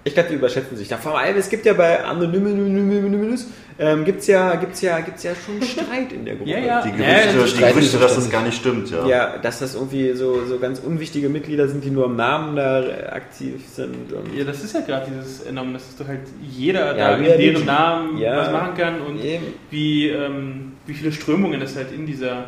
Ich 0.04 0.14
glaube, 0.14 0.30
die 0.30 0.34
überschätzen 0.34 0.76
sich 0.76 0.88
da. 0.88 0.96
Vor 0.96 1.16
allem, 1.16 1.36
es 1.36 1.48
gibt 1.48 1.64
ja 1.64 1.74
bei 1.74 2.02
Anonymous, 2.04 3.46
ähm, 3.84 4.04
gibt 4.04 4.20
es 4.20 4.26
ja, 4.28 4.54
gibt's 4.54 4.80
ja, 4.82 5.00
gibt's 5.00 5.22
ja 5.24 5.32
schon 5.34 5.60
Streit 5.62 6.12
in 6.12 6.24
der 6.24 6.34
Gruppe. 6.36 6.50
Ja, 6.50 6.58
ja. 6.58 6.82
Die 6.82 6.90
Ja, 6.90 6.94
Gerüchte, 6.96 7.38
das 7.40 7.52
die 7.54 7.58
Gerüchte 7.60 7.98
dass 7.98 8.14
das 8.14 8.30
gar 8.30 8.42
nicht 8.42 8.56
stimmt, 8.56 8.90
ja. 8.90 9.06
Ja, 9.06 9.38
dass 9.38 9.58
das 9.58 9.74
irgendwie 9.74 10.12
so, 10.12 10.44
so 10.46 10.58
ganz 10.58 10.78
unwichtige 10.78 11.28
Mitglieder 11.28 11.66
sind, 11.68 11.82
die 11.84 11.90
nur 11.90 12.06
im 12.06 12.16
Namen 12.16 12.54
da 12.56 12.82
aktiv 13.10 13.60
sind. 13.66 14.12
Und 14.12 14.34
Ja, 14.36 14.44
das 14.44 14.62
ist 14.62 14.74
ja 14.74 14.80
gerade 14.82 15.10
dieses 15.10 15.42
enorm, 15.42 15.72
dass 15.72 15.96
doch 15.96 16.06
halt 16.06 16.20
jeder 16.40 16.96
Ja, 16.96 17.10
da 17.10 17.16
in 17.16 17.24
deren 17.38 17.64
Namen 17.66 18.18
Ja. 18.18 18.36
was 18.36 18.52
machen 18.52 18.74
kann 18.76 19.00
und 19.02 19.24
Eben. 19.24 19.44
wie, 19.70 20.08
ähm, 20.08 20.72
wie 20.86 20.94
viele 20.94 21.10
Strömungen 21.12 21.60
es 21.62 21.74
halt 21.76 21.92
in 21.92 22.06
dieser 22.06 22.44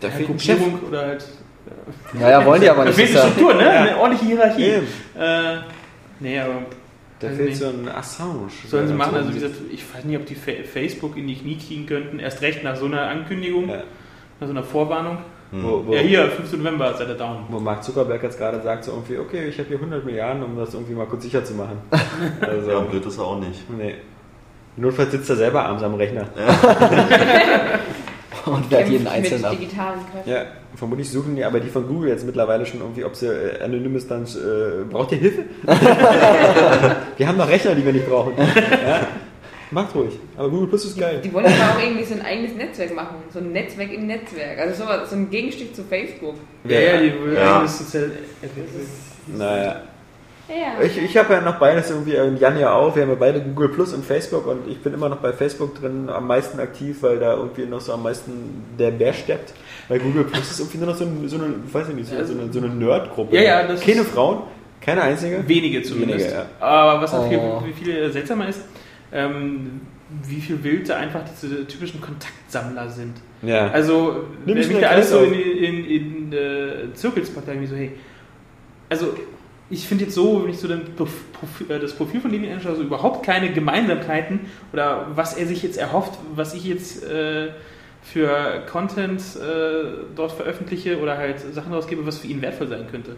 Da 0.00 0.08
ja, 0.08 0.14
Chef. 0.16 0.26
Gruppierung 0.26 0.80
oder 0.88 1.00
halt. 1.06 1.24
Ja, 2.18 2.30
ja, 2.30 2.46
wollen 2.46 2.60
die 2.60 2.70
aber 2.70 2.84
Da 2.84 2.90
nicht. 2.90 2.96
fehlt 2.96 3.14
Das 3.14 3.22
ja, 3.24 3.30
Struktur, 3.30 3.54
ne? 3.54 3.64
Ja. 3.64 3.70
Eine 3.70 3.96
ordentliche 3.98 4.24
Hierarchie. 4.26 4.62
Äh, 5.18 5.56
nee, 6.20 6.38
aber. 6.40 6.62
Da 7.20 7.28
weiß 7.28 7.36
fehlt 7.36 7.56
so 7.56 7.66
ein 7.66 7.88
Assange. 7.88 8.48
Sollen 8.66 8.88
sie 8.88 8.94
machen, 8.94 9.10
so 9.12 9.16
also 9.18 9.30
wie 9.30 9.34
gesagt, 9.34 9.54
ich 9.72 9.84
weiß 9.94 10.04
nicht, 10.04 10.16
ob 10.18 10.26
die 10.26 10.34
Fa- 10.34 10.64
Facebook 10.64 11.16
in 11.16 11.26
die 11.28 11.36
Knie 11.36 11.56
kriegen 11.58 11.86
könnten, 11.86 12.18
erst 12.18 12.40
recht 12.42 12.64
nach 12.64 12.76
so 12.76 12.86
einer 12.86 13.02
Ankündigung, 13.08 13.68
Ja. 13.68 13.82
nach 14.40 14.46
so 14.46 14.52
einer 14.52 14.62
Vorwarnung. 14.64 15.18
Wo, 15.52 15.84
wo, 15.84 15.94
Ja, 15.94 16.00
hier, 16.00 16.28
5. 16.30 16.52
November 16.58 16.94
seid 16.94 17.08
ihr 17.08 17.14
down. 17.16 17.44
wo 17.48 17.58
Mark 17.58 17.82
Zuckerberg 17.82 18.22
jetzt 18.22 18.38
gerade 18.38 18.60
sagt, 18.62 18.84
so 18.84 18.92
irgendwie, 18.92 19.18
okay, 19.18 19.48
ich 19.48 19.58
habe 19.58 19.68
hier 19.68 19.78
100 19.78 20.04
Milliarden, 20.04 20.44
um 20.44 20.56
das 20.56 20.74
irgendwie 20.74 20.94
mal 20.94 21.06
kurz 21.06 21.24
sicher 21.24 21.44
zu 21.44 21.54
machen. 21.54 21.78
Also, 22.40 22.70
Ja, 22.70 22.78
blöd 22.80 23.04
ist 23.04 23.18
er 23.18 23.24
auch 23.24 23.38
nicht. 23.40 23.68
nee. 23.70 23.94
Notfalls 24.76 25.10
sitzt 25.10 25.28
er 25.28 25.36
selber 25.36 25.64
abends 25.64 25.82
am 25.82 25.94
Rechner. 25.94 26.28
und 28.46 28.70
wer 28.70 28.80
hat 28.80 28.88
jeden 28.88 29.06
einzelnen 29.06 29.44
ab. 29.44 29.56
Ja, 30.26 30.44
vermutlich 30.74 31.10
suchen 31.10 31.36
die 31.36 31.44
aber 31.44 31.60
die 31.60 31.68
von 31.68 31.86
Google 31.86 32.10
jetzt 32.10 32.24
mittlerweile 32.24 32.64
schon 32.66 32.80
irgendwie, 32.80 33.04
ob 33.04 33.14
sie 33.16 33.26
äh, 33.26 33.62
Anonymous 33.62 34.06
dann, 34.06 34.24
äh, 34.24 34.84
braucht 34.90 35.12
ihr 35.12 35.18
Hilfe? 35.18 35.44
wir 37.16 37.28
haben 37.28 37.38
noch 37.38 37.48
Rechner, 37.48 37.74
die 37.74 37.84
wir 37.84 37.92
nicht 37.92 38.08
brauchen. 38.08 38.32
Ja? 38.36 39.06
Macht 39.72 39.94
ruhig. 39.94 40.18
Aber 40.36 40.50
Google 40.50 40.68
Plus 40.68 40.84
ist 40.84 40.98
geil. 40.98 41.20
Die 41.22 41.32
wollen 41.32 41.46
aber 41.46 41.78
auch 41.78 41.82
irgendwie 41.82 42.04
so 42.04 42.14
ein 42.14 42.22
eigenes 42.22 42.54
Netzwerk 42.56 42.94
machen. 42.94 43.16
So 43.32 43.38
ein 43.38 43.52
Netzwerk 43.52 43.92
im 43.92 44.06
Netzwerk. 44.06 44.58
Also 44.58 44.82
so, 44.82 44.88
so 45.08 45.16
ein 45.16 45.30
Gegenstück 45.30 45.74
zu 45.76 45.84
Facebook. 45.84 46.34
Ja, 46.64 46.80
ja, 46.80 47.00
die 47.00 47.12
will 47.12 47.34
Ja. 47.34 47.56
eigenes 47.56 47.78
sozial. 47.78 48.10
Naja. 49.28 49.82
Ja. 50.50 50.82
Ich, 50.84 50.98
ich 51.00 51.16
habe 51.16 51.32
ja 51.34 51.40
noch 51.40 51.58
beides 51.60 51.90
irgendwie 51.90 52.14
im 52.14 52.36
Januar 52.36 52.74
auf. 52.74 52.96
Wir 52.96 53.02
haben 53.04 53.10
ja 53.10 53.14
beide 53.16 53.40
Google 53.40 53.68
Plus 53.68 53.94
und 53.94 54.04
Facebook 54.04 54.46
und 54.46 54.68
ich 54.68 54.80
bin 54.82 54.92
immer 54.92 55.08
noch 55.08 55.18
bei 55.18 55.32
Facebook 55.32 55.74
drin 55.78 56.08
am 56.08 56.26
meisten 56.26 56.58
aktiv, 56.58 57.02
weil 57.02 57.18
da 57.20 57.34
irgendwie 57.36 57.66
noch 57.66 57.80
so 57.80 57.92
am 57.92 58.02
meisten 58.02 58.64
der 58.78 58.90
Bär 58.90 59.12
steppt. 59.12 59.54
Weil 59.88 60.00
Google 60.00 60.24
Plus 60.24 60.50
ist 60.50 60.58
irgendwie 60.60 60.78
nur 60.78 60.88
noch 60.88 60.96
so, 60.96 61.04
ein, 61.04 61.28
so 61.28 61.36
eine, 61.36 61.54
ich 61.66 61.72
weiß 61.72 61.88
nicht, 61.88 62.08
so 62.08 62.14
eine, 62.16 62.52
so 62.52 62.58
eine 62.58 62.68
Nerd-Gruppe. 62.68 63.34
Ja, 63.36 63.42
ja, 63.42 63.66
das 63.66 63.80
Keine 63.80 64.00
ist- 64.00 64.10
Frauen, 64.10 64.42
keine 64.80 65.02
einzige. 65.02 65.46
Wenige 65.46 65.82
zumindest. 65.82 66.26
Wenige, 66.26 66.46
Aber 66.58 67.00
was 67.00 67.14
auch 67.14 67.28
viel, 67.28 67.38
Oh. 67.38 67.62
wie 67.64 67.72
viel 67.72 68.10
seltsamer 68.10 68.48
ist, 68.48 68.62
ähm, 69.12 69.80
wie 70.26 70.40
viel 70.40 70.62
wild 70.64 70.88
da 70.88 70.96
einfach 70.96 71.20
diese 71.40 71.66
typischen 71.66 72.00
Kontaktsammler 72.00 72.88
sind. 72.88 73.14
Ja. 73.42 73.68
Also, 73.70 74.24
Nimm 74.44 74.56
wenn 74.58 74.68
mich 74.68 74.80
da 74.80 74.88
alles 74.88 75.10
so 75.10 75.18
Kreis 75.18 75.30
in, 75.32 75.84
in, 75.84 75.84
in, 75.84 76.32
äh, 76.32 76.92
Zirkels 76.94 77.30
packt, 77.30 77.46
dann 77.46 77.54
irgendwie 77.56 77.70
so, 77.72 77.76
hey, 77.76 77.92
also 78.88 79.14
ich 79.70 79.86
finde 79.86 80.04
jetzt 80.04 80.14
so, 80.14 80.42
wenn 80.42 80.50
ich 80.50 80.58
so 80.58 80.68
äh, 80.68 81.78
das 81.78 81.92
Profil 81.94 82.20
von 82.20 82.30
Lenin 82.30 82.52
anschaue, 82.52 82.72
also 82.72 82.82
überhaupt 82.82 83.24
keine 83.24 83.52
Gemeinsamkeiten 83.52 84.40
oder 84.72 85.06
was 85.14 85.34
er 85.36 85.46
sich 85.46 85.62
jetzt 85.62 85.78
erhofft, 85.78 86.18
was 86.34 86.54
ich 86.54 86.64
jetzt 86.64 87.04
äh, 87.04 87.50
für 88.02 88.64
Content 88.70 89.20
äh, 89.36 90.06
dort 90.16 90.32
veröffentliche 90.32 90.98
oder 91.00 91.16
halt 91.16 91.40
Sachen 91.54 91.72
rausgebe, 91.72 92.04
was 92.04 92.18
für 92.18 92.26
ihn 92.26 92.42
wertvoll 92.42 92.68
sein 92.68 92.86
könnte. 92.90 93.14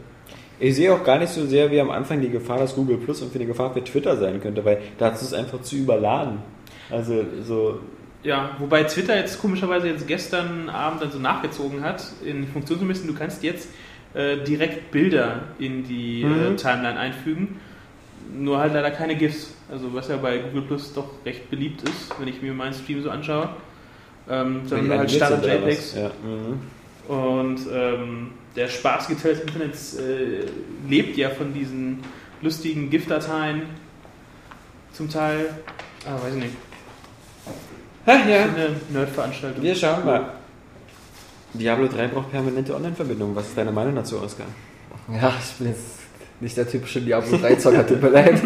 Ich 0.61 0.77
sehe 0.77 0.93
auch 0.93 1.03
gar 1.03 1.19
nicht 1.19 1.33
so 1.33 1.47
sehr 1.47 1.71
wie 1.71 1.81
am 1.81 1.91
Anfang 1.91 2.21
die 2.21 2.29
Gefahr, 2.29 2.59
dass 2.59 2.75
Google 2.75 2.99
Plus 2.99 3.21
irgendwie 3.21 3.39
eine 3.39 3.49
Gefahr 3.49 3.73
für 3.73 3.83
Twitter 3.83 4.17
sein 4.17 4.41
könnte, 4.41 4.65
weil 4.65 4.81
dazu 4.99 5.25
ist 5.25 5.33
es 5.33 5.35
einfach 5.35 5.63
zu 5.63 5.77
überladen. 5.77 6.39
Also 6.91 7.25
so, 7.43 7.81
Ja, 8.23 8.57
wobei 8.59 8.85
Twitter 8.85 9.17
jetzt 9.17 9.41
komischerweise 9.41 9.89
jetzt 9.89 10.07
gestern 10.07 10.69
Abend 10.69 11.03
dann 11.03 11.11
so 11.11 11.19
nachgezogen 11.19 11.83
hat, 11.83 12.05
in 12.25 12.47
Funktion 12.47 12.79
zu 12.79 12.85
müssen, 12.85 13.07
du 13.07 13.15
kannst 13.15 13.43
jetzt 13.43 13.69
äh, 14.15 14.39
direkt 14.39 14.91
Bilder 14.91 15.43
in 15.59 15.85
die 15.85 16.25
Mhm. 16.25 16.55
äh, 16.55 16.57
Timeline 16.57 16.99
einfügen, 16.99 17.61
nur 18.35 18.59
halt 18.59 18.75
leider 18.75 18.91
keine 18.91 19.17
GIFs. 19.17 19.55
Also 19.71 19.93
was 19.95 20.09
ja 20.09 20.17
bei 20.17 20.39
Google 20.39 20.63
Plus 20.63 20.93
doch 20.93 21.09
recht 21.25 21.51
beliebt 21.51 21.83
ist, 21.89 22.19
wenn 22.19 22.29
ich 22.29 22.43
mir 22.43 22.53
meinen 22.53 22.75
Stream 22.75 23.03
so 23.03 23.11
anschaue. 23.11 23.49
Ähm, 24.31 24.63
sondern 24.67 24.99
halt 25.01 25.15
oder 25.17 25.55
JPEGs. 25.55 25.97
Ja. 25.97 26.11
Mhm. 26.23 27.13
Und 27.15 27.61
ähm, 27.73 28.31
der 28.55 28.69
spaßige 28.69 29.21
Teil 29.21 29.33
des 29.33 29.41
Internets 29.43 29.97
äh, 29.97 30.45
lebt 30.89 31.17
ja 31.17 31.31
von 31.31 31.53
diesen 31.53 31.99
lustigen 32.41 32.89
GIF-Dateien 32.91 33.63
zum 34.93 35.11
Teil. 35.11 35.47
Ah, 36.07 36.23
weiß 36.23 36.35
ich 36.35 36.43
nicht. 36.43 36.57
Ach 38.07 38.29
ja. 38.29 38.43
Eine 38.43 38.77
Nerd-Veranstaltung. 38.91 39.63
Wir 39.63 39.75
schauen 39.75 40.05
mal. 40.05 40.27
Diablo 41.55 41.87
3 41.89 42.09
braucht 42.09 42.31
permanente 42.31 42.75
Online-Verbindung. 42.75 43.35
Was 43.37 43.49
ist 43.49 43.59
deine 43.59 43.73
Meinung 43.73 43.95
dazu, 43.95 44.21
Oskar? 44.23 44.47
Ja, 45.09 45.33
ich 45.43 45.53
bin 45.59 45.69
jetzt 45.69 45.99
nicht 46.41 46.57
der 46.57 46.69
typische 46.69 47.01
Diablo 47.01 47.37
3 47.37 47.55
Zocker, 47.57 47.87
tut 47.87 48.01
mir 48.03 48.09
leid. 48.09 48.41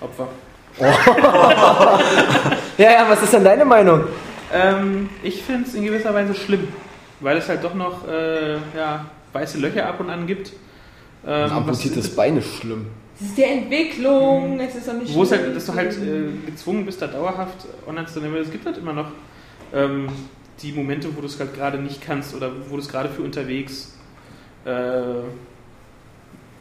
Opfer. 0.00 0.28
Ja, 2.78 2.92
ja, 2.92 3.06
was 3.10 3.22
ist 3.22 3.34
denn 3.34 3.44
deine 3.44 3.64
Meinung? 3.66 4.04
Ähm, 4.52 5.10
ich 5.22 5.42
finde 5.42 5.68
es 5.68 5.74
in 5.74 5.84
gewisser 5.84 6.14
Weise 6.14 6.34
schlimm, 6.34 6.68
weil 7.20 7.36
es 7.36 7.46
halt 7.48 7.62
doch 7.62 7.74
noch 7.74 8.08
äh, 8.08 8.54
ja, 8.54 9.04
weiße 9.34 9.58
Löcher 9.58 9.86
ab 9.86 10.00
und 10.00 10.08
an 10.08 10.26
gibt. 10.26 10.52
Ähm, 11.26 11.44
Ein 11.44 11.50
amputiertes 11.50 12.16
Bein 12.16 12.38
ist 12.38 12.54
schlimm. 12.54 12.86
Es 13.20 13.26
ist 13.26 13.36
die 13.36 13.42
Entwicklung, 13.42 14.58
es 14.60 14.74
ist 14.76 14.88
doch 14.88 14.94
nicht 14.94 15.14
Wo 15.14 15.22
es 15.24 15.28
schlimm. 15.28 15.42
halt, 15.42 15.56
dass 15.56 15.66
du 15.66 15.74
halt 15.74 15.92
äh, 15.98 16.46
gezwungen 16.50 16.86
bist, 16.86 17.02
da 17.02 17.06
dauerhaft 17.08 17.66
online 17.86 18.06
zu 18.06 18.18
sein, 18.20 18.32
weil 18.32 18.40
es 18.40 18.50
gibt 18.50 18.64
halt 18.64 18.78
immer 18.78 18.94
noch 18.94 19.08
ähm, 19.74 20.08
die 20.62 20.72
Momente, 20.72 21.08
wo 21.16 21.20
du 21.20 21.26
es 21.26 21.38
halt 21.38 21.54
gerade 21.54 21.78
nicht 21.78 22.02
kannst 22.02 22.34
oder 22.34 22.50
wo 22.68 22.76
du 22.76 22.82
es 22.82 22.88
gerade 22.88 23.08
für 23.08 23.22
unterwegs 23.22 23.96
äh, 24.64 25.22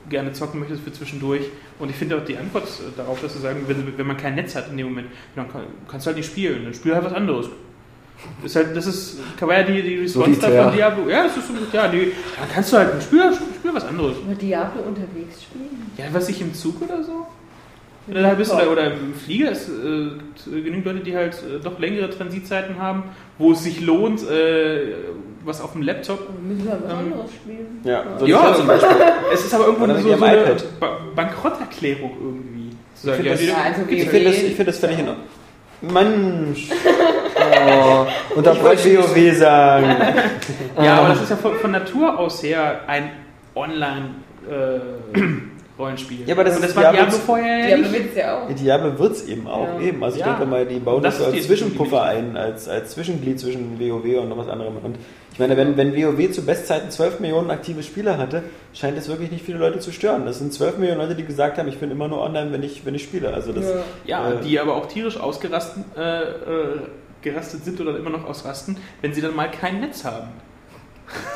gerne 0.09 0.33
zocken 0.33 0.59
möchtest 0.59 0.83
für 0.83 0.91
zwischendurch. 0.91 1.43
Und 1.79 1.89
ich 1.89 1.95
finde 1.95 2.17
auch 2.17 2.25
die 2.25 2.37
Antwort 2.37 2.63
äh, 2.63 2.97
darauf, 2.97 3.21
dass 3.21 3.33
du 3.33 3.39
sagen, 3.39 3.63
wenn, 3.67 3.97
wenn 3.97 4.07
man 4.07 4.17
kein 4.17 4.35
Netz 4.35 4.55
hat 4.55 4.69
in 4.69 4.77
dem 4.77 4.87
Moment, 4.87 5.07
dann 5.35 5.51
kann, 5.51 5.63
kannst 5.87 6.05
du 6.05 6.07
halt 6.09 6.17
nicht 6.17 6.27
spielen, 6.27 6.63
dann 6.63 6.73
spiel 6.73 6.93
halt 6.93 7.05
was 7.05 7.13
anderes. 7.13 7.49
Ist 8.43 8.55
halt, 8.57 8.75
das 8.75 8.85
ist, 8.85 9.17
war 9.39 9.53
ja 9.53 9.63
die, 9.63 9.81
die 9.81 9.95
Response 9.97 10.41
da 10.41 10.63
von 10.63 10.73
Diablo. 10.73 11.09
Ja, 11.09 11.23
das 11.23 11.37
ist 11.37 11.47
so, 11.47 11.53
ja, 11.71 11.87
die, 11.87 12.11
dann 12.37 12.49
kannst 12.53 12.73
du 12.73 12.77
halt 12.77 12.93
ein 12.93 13.01
Spiel, 13.01 13.33
spiel 13.33 13.73
was 13.73 13.85
anderes. 13.85 14.17
Über 14.17 14.35
Diablo 14.35 14.81
unterwegs 14.81 15.43
spielen. 15.43 15.91
Ja, 15.97 16.05
was 16.11 16.27
ich 16.27 16.41
im 16.41 16.53
Zug 16.53 16.81
oder 16.81 17.01
so? 17.01 17.27
Oder, 18.11 18.21
da 18.21 18.33
bist, 18.33 18.53
oder, 18.53 18.71
oder 18.71 18.85
im 18.91 19.13
Flieger. 19.13 19.51
Es 19.51 19.67
äh, 19.69 19.71
gibt 19.71 20.45
genügend 20.65 20.85
Leute, 20.85 20.99
die 20.99 21.15
halt 21.15 21.33
äh, 21.35 21.59
doch 21.63 21.77
längere 21.79 22.09
Transitzeiten 22.09 22.79
haben, 22.79 23.03
wo 23.37 23.51
es 23.51 23.63
sich 23.63 23.81
lohnt, 23.81 24.21
äh, 24.29 24.93
was 25.45 25.61
auf 25.61 25.73
dem 25.73 25.81
Laptop. 25.83 26.19
Wir 26.41 26.55
müssen 26.55 26.69
halt 26.71 26.81
was 26.85 26.91
Ähm, 26.91 26.97
anderes 26.99 27.31
spielen. 27.33 27.79
Ja, 27.83 28.03
so 28.19 28.25
Ja. 28.25 28.49
ja. 28.49 28.55
zum 28.55 28.67
Beispiel. 28.67 28.89
Es 29.33 29.45
ist 29.45 29.53
aber 29.53 29.65
irgendwo 29.65 29.87
so, 29.87 30.15
so 30.17 30.23
eine 30.23 30.41
iPad. 30.43 30.79
ba 30.79 30.97
Bankrotterklärung 31.15 32.11
irgendwie. 32.21 32.69
Zu 32.95 33.07
sagen, 33.07 33.17
finde 33.23 33.29
ja, 33.29 33.35
das- 33.35 33.45
Ja, 33.47 33.55
also 33.63 33.81
Ich 33.89 34.05
WoW. 34.05 34.09
finde 34.11 34.25
das, 34.29 34.43
ich 34.43 34.55
find 34.55 34.67
das 34.67 34.79
völlig 34.79 34.99
in 34.99 35.07
Ordnung. 35.07 35.25
Mensch, 35.81 36.67
Oh, 37.41 38.05
und 38.35 38.45
da 38.45 38.51
ich 38.53 38.61
wollte 38.61 38.97
WoW 38.97 39.33
sagen. 39.37 39.85
ja, 40.83 40.95
aber 40.97 41.09
das 41.09 41.21
ist 41.21 41.29
ja 41.29 41.35
von, 41.37 41.55
von 41.55 41.71
Natur 41.71 42.19
aus 42.19 42.43
her 42.43 42.81
ein 42.87 43.11
Online-Rollenspiel. 45.79 46.27
Ja, 46.27 46.35
aber 46.35 46.43
das 46.43 46.57
Und 46.57 46.63
ist 46.65 46.75
das 46.75 46.83
war 46.83 46.91
Diablo 46.91 47.11
vorher 47.17 47.57
ja 47.59 47.65
Diablo 47.77 47.83
nicht. 47.89 47.93
wird 47.93 48.09
es 48.11 48.15
ja 48.17 48.37
auch. 48.43 48.47
Diablo 48.53 48.99
wird 48.99 49.11
es 49.13 49.27
eben 49.27 49.47
auch 49.47 49.79
Ja. 49.79 49.79
eben. 49.81 50.03
Also 50.03 50.17
ich 50.17 50.25
Ja. 50.25 50.31
denke 50.33 50.45
mal, 50.45 50.65
die 50.65 50.79
bauen 50.79 51.01
Das 51.01 51.17
das, 51.17 51.27
so 51.27 51.33
als 51.33 51.45
Zwischenpuffer 51.47 52.03
ein, 52.03 52.37
als, 52.37 52.67
als 52.67 52.91
Zwischenglied 52.91 53.39
zwischen 53.39 53.79
WoW 53.79 54.19
und 54.21 54.29
noch 54.29 54.37
was 54.37 54.47
anderem. 54.49 54.77
Und 54.83 54.97
ich 55.33 55.39
meine, 55.39 55.55
wenn, 55.57 55.77
wenn 55.77 55.95
WoW 55.95 56.31
zu 56.31 56.45
Bestzeiten 56.45 56.91
12 56.91 57.19
Millionen 57.19 57.49
aktive 57.49 57.81
Spieler 57.83 58.17
hatte, 58.17 58.43
scheint 58.73 58.97
es 58.97 59.07
wirklich 59.07 59.31
nicht 59.31 59.45
viele 59.45 59.57
Leute 59.57 59.79
zu 59.79 59.91
stören. 59.91 60.25
Das 60.25 60.39
sind 60.39 60.53
12 60.53 60.77
Millionen 60.77 60.99
Leute, 60.99 61.15
die 61.15 61.23
gesagt 61.25 61.57
haben, 61.57 61.67
ich 61.69 61.77
bin 61.77 61.91
immer 61.91 62.07
nur 62.07 62.21
online, 62.21 62.51
wenn 62.51 62.63
ich, 62.63 62.85
wenn 62.85 62.95
ich 62.95 63.03
spiele. 63.03 63.33
Also 63.33 63.53
das, 63.53 63.65
Ja. 63.65 64.23
Ja, 64.23 64.31
Äh, 64.33 64.43
die 64.43 64.59
aber 64.59 64.75
auch 64.75 64.87
tierisch 64.87 65.17
ausgerastet 65.19 65.83
äh, 65.97 66.21
äh, 66.21 66.79
gerastet 67.21 67.65
sind 67.65 67.79
oder 67.81 67.97
immer 67.97 68.09
noch 68.09 68.25
ausrasten, 68.25 68.77
wenn 69.01 69.13
sie 69.13 69.21
dann 69.21 69.35
mal 69.35 69.49
kein 69.51 69.81
Netz 69.81 70.03
haben. 70.05 70.27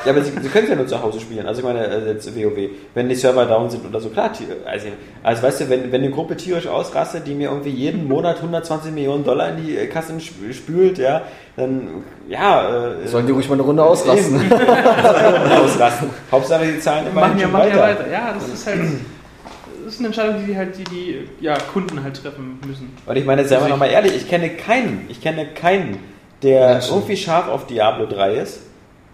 Ja, 0.06 0.12
aber 0.12 0.22
sie, 0.22 0.32
sie 0.40 0.50
können 0.50 0.66
es 0.66 0.70
ja 0.70 0.76
nur 0.76 0.86
zu 0.86 1.02
Hause 1.02 1.20
spielen. 1.20 1.48
Also 1.48 1.62
ich 1.62 1.66
meine, 1.66 1.86
äh, 1.88 2.08
jetzt 2.12 2.36
WoW, 2.36 2.58
wenn 2.94 3.10
die 3.10 3.16
Server 3.16 3.46
down 3.46 3.70
sind 3.70 3.86
oder 3.88 4.00
so, 4.00 4.10
klar. 4.10 4.32
ti- 4.32 4.46
Also, 4.66 4.88
also 5.24 5.42
weißt 5.44 5.62
du, 5.62 5.70
wenn, 5.70 5.92
wenn 5.92 6.02
eine 6.02 6.12
Gruppe 6.12 6.36
tierisch 6.38 6.68
ausrastet, 6.68 7.26
die 7.26 7.34
mir 7.34 7.50
irgendwie 7.50 7.70
jeden 7.72 8.08
Monat 8.08 8.36
120 8.38 8.92
Millionen 8.92 9.24
Dollar 9.24 9.50
in 9.50 9.64
die 9.66 9.78
äh, 9.78 9.88
Kassen 9.88 10.18
sp- 10.22 10.54
spült, 10.54 10.98
ja, 11.00 11.22
dann, 11.56 12.04
ja, 12.28 12.92
äh, 13.02 13.08
Sollen 13.08 13.26
die 13.26 13.32
ruhig 13.32 13.48
mal 13.50 13.56
eine 13.56 13.64
Runde 13.64 13.84
ausrasten? 13.84 14.52
Ausrasten. 15.64 16.10
Hauptsache, 16.32 16.66
die 16.66 16.80
zahlen 16.80 17.08
immer 17.08 17.22
machen 17.22 17.40
ja, 17.40 17.48
machen 17.48 17.70
ja 17.70 17.78
weiter. 17.80 18.12
Ja, 18.12 18.34
das 18.34 18.48
ist 18.50 18.68
halt. 18.68 18.80
Das 19.86 19.94
ist 19.96 20.00
eine 20.00 20.08
Entscheidung, 20.08 20.36
die 20.40 20.46
die 20.52 20.58
halt 20.58 20.78
die, 20.78 20.84
die 20.86 21.28
ja, 21.42 21.58
Kunden 21.74 22.02
halt 22.04 22.22
treffen 22.22 22.58
müssen. 22.66 22.96
Und 23.06 23.16
ich 23.18 23.26
meine, 23.26 23.46
seien 23.46 23.62
wir 23.62 23.68
nochmal 23.70 23.90
ehrlich, 23.90 24.16
ich 24.16 24.30
kenne 24.30 24.50
keinen, 24.50 25.06
ich 25.10 25.22
kenne 25.22 25.46
keinen, 25.48 25.98
der 26.42 26.74
Menschen. 26.74 26.94
irgendwie 26.96 27.18
scharf 27.18 27.50
auf 27.50 27.68
Diablo 27.68 28.06
3 28.06 28.36
ist, 28.36 28.62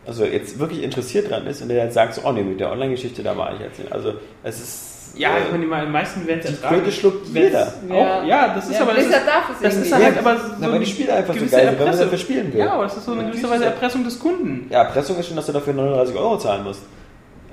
also 0.09 0.25
jetzt 0.25 0.57
wirklich 0.59 0.83
interessiert 0.83 1.29
dran 1.29 1.45
ist 1.47 1.61
und 1.61 1.69
der 1.69 1.85
jetzt 1.85 1.93
sagt 1.93 2.15
so, 2.15 2.21
oh 2.25 2.31
nee, 2.31 2.41
mit 2.43 2.59
der 2.59 2.71
Online-Geschichte, 2.71 3.21
da 3.23 3.37
war 3.37 3.53
ich 3.53 3.59
jetzt 3.61 3.79
nicht. 3.79 3.91
Also 3.91 4.13
es 4.43 4.59
ist... 4.59 4.85
Ja, 5.15 5.37
äh, 5.37 5.41
ich 5.45 5.51
meine, 5.51 5.63
die 5.63 5.69
me- 5.69 5.85
meisten 5.91 6.25
werden 6.27 6.41
es 6.43 6.59
die 6.59 6.67
Kröte 6.67 6.91
schluckt 6.91 7.27
jeder. 7.33 7.73
Auch, 7.89 8.23
ja, 8.25 8.53
das 8.55 8.65
ist 8.69 8.75
Ja, 8.75 8.81
aber. 8.81 8.93
Das 8.93 9.03
ist, 9.03 9.09
Blizzard 9.09 9.27
darf 9.27 9.49
es 9.55 9.61
das 9.61 9.75
ist 9.85 9.93
halt 9.93 10.17
aber 10.19 10.35
so 10.37 10.43
Na, 10.59 10.71
weil 10.71 10.79
die 10.79 10.85
Spiele 10.85 11.13
einfach 11.13 11.33
so 11.33 11.39
geil 11.39 11.49
sind, 11.49 11.59
wenn 11.59 11.65
man 11.65 11.79
Erpressung. 11.79 12.05
dafür 12.05 12.17
spielen 12.17 12.53
will. 12.53 12.59
Ja, 12.59 12.73
aber 12.73 12.83
das 12.83 12.97
ist 12.97 13.05
so 13.05 13.11
eine 13.13 13.25
gewisse 13.25 13.49
Weise 13.49 13.65
Erpressung 13.65 14.03
des 14.03 14.19
Kunden. 14.19 14.67
Ja, 14.69 14.83
Erpressung 14.83 15.17
ist 15.17 15.27
schon, 15.27 15.35
dass 15.35 15.45
du 15.47 15.51
dafür 15.51 15.73
39 15.73 16.15
Euro 16.15 16.37
zahlen 16.37 16.63
musst. 16.63 16.81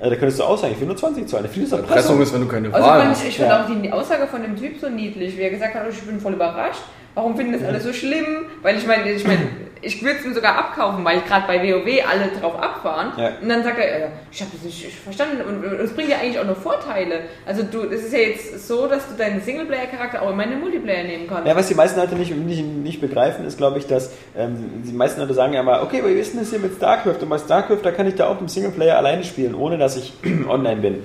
Äh, 0.00 0.10
Da 0.10 0.16
könntest 0.16 0.38
du 0.38 0.44
aussagen, 0.44 0.74
ich 0.74 0.80
will 0.80 0.86
nur 0.86 0.96
20 0.98 1.26
zahlen. 1.28 1.48
Finde 1.48 1.70
das 1.70 1.78
Erpressung 1.78 2.20
Erpressung. 2.20 2.22
ist, 2.22 2.34
wenn 2.34 2.40
du 2.42 2.48
keine 2.48 2.74
Also 2.74 2.86
Wahl 2.88 2.98
fand 3.00 3.10
hast. 3.12 3.22
ich, 3.22 3.28
ich 3.30 3.36
fand 3.38 3.48
Ja. 3.50 3.64
auch 3.64 3.82
die 3.82 3.92
Aussage 3.92 4.26
von 4.26 4.42
dem 4.42 4.56
Typ 4.56 4.78
so 4.80 4.88
niedlich, 4.90 5.36
wie 5.36 5.40
er 5.42 5.50
gesagt 5.50 5.74
hat, 5.74 5.82
oh, 5.86 5.90
ich 5.90 6.00
bin 6.02 6.20
voll 6.20 6.34
überrascht. 6.34 6.80
Warum 7.16 7.34
finden 7.34 7.54
das 7.54 7.64
alle 7.64 7.80
so 7.80 7.94
schlimm? 7.94 8.44
Weil 8.60 8.76
ich 8.76 8.86
meine, 8.86 9.10
ich 9.10 9.26
meine, 9.26 9.40
ich 9.80 10.02
würde 10.04 10.18
es 10.18 10.26
ihm 10.26 10.34
sogar 10.34 10.58
abkaufen, 10.58 11.02
weil 11.02 11.22
gerade 11.22 11.46
bei 11.46 11.62
WoW 11.62 12.06
alle 12.06 12.28
drauf 12.38 12.60
abfahren. 12.60 13.12
Ja. 13.16 13.38
Und 13.40 13.48
dann 13.48 13.64
sagt 13.64 13.78
er, 13.78 13.84
äh, 13.84 14.08
ich 14.30 14.42
habe 14.42 14.50
das 14.52 14.62
nicht 14.62 14.92
verstanden 15.02 15.40
und 15.40 15.64
es 15.80 15.94
bringt 15.94 16.10
ja 16.10 16.18
eigentlich 16.18 16.38
auch 16.38 16.44
noch 16.44 16.58
Vorteile. 16.58 17.20
Also 17.46 17.62
du, 17.62 17.84
es 17.84 18.04
ist 18.04 18.12
ja 18.12 18.18
jetzt 18.18 18.68
so, 18.68 18.86
dass 18.86 19.08
du 19.08 19.14
deinen 19.16 19.40
Singleplayer-Charakter 19.40 20.20
auch 20.20 20.30
in 20.30 20.36
meine 20.36 20.56
Multiplayer 20.56 21.04
nehmen 21.04 21.26
kannst. 21.26 21.46
Ja, 21.46 21.56
was 21.56 21.68
die 21.68 21.74
meisten 21.74 21.98
Leute 21.98 22.16
nicht, 22.16 22.36
nicht, 22.36 22.62
nicht 22.62 23.00
begreifen, 23.00 23.46
ist, 23.46 23.56
glaube 23.56 23.78
ich, 23.78 23.86
dass 23.86 24.12
ähm, 24.36 24.82
die 24.86 24.92
meisten 24.92 25.18
Leute 25.18 25.32
sagen 25.32 25.54
ja 25.54 25.62
mal, 25.62 25.82
okay, 25.82 26.00
aber 26.00 26.10
wie 26.10 26.20
ist 26.20 26.34
denn 26.34 26.40
das 26.40 26.50
hier 26.50 26.58
mit 26.58 26.74
StarCraft? 26.76 27.22
Und 27.22 27.30
bei 27.30 27.38
StarCraft, 27.38 27.80
da 27.82 27.92
kann 27.92 28.06
ich 28.06 28.16
da 28.16 28.26
auch 28.26 28.38
im 28.38 28.48
Singleplayer 28.48 28.98
alleine 28.98 29.24
spielen, 29.24 29.54
ohne 29.54 29.78
dass 29.78 29.96
ich 29.96 30.12
online 30.50 30.82
bin. 30.82 31.04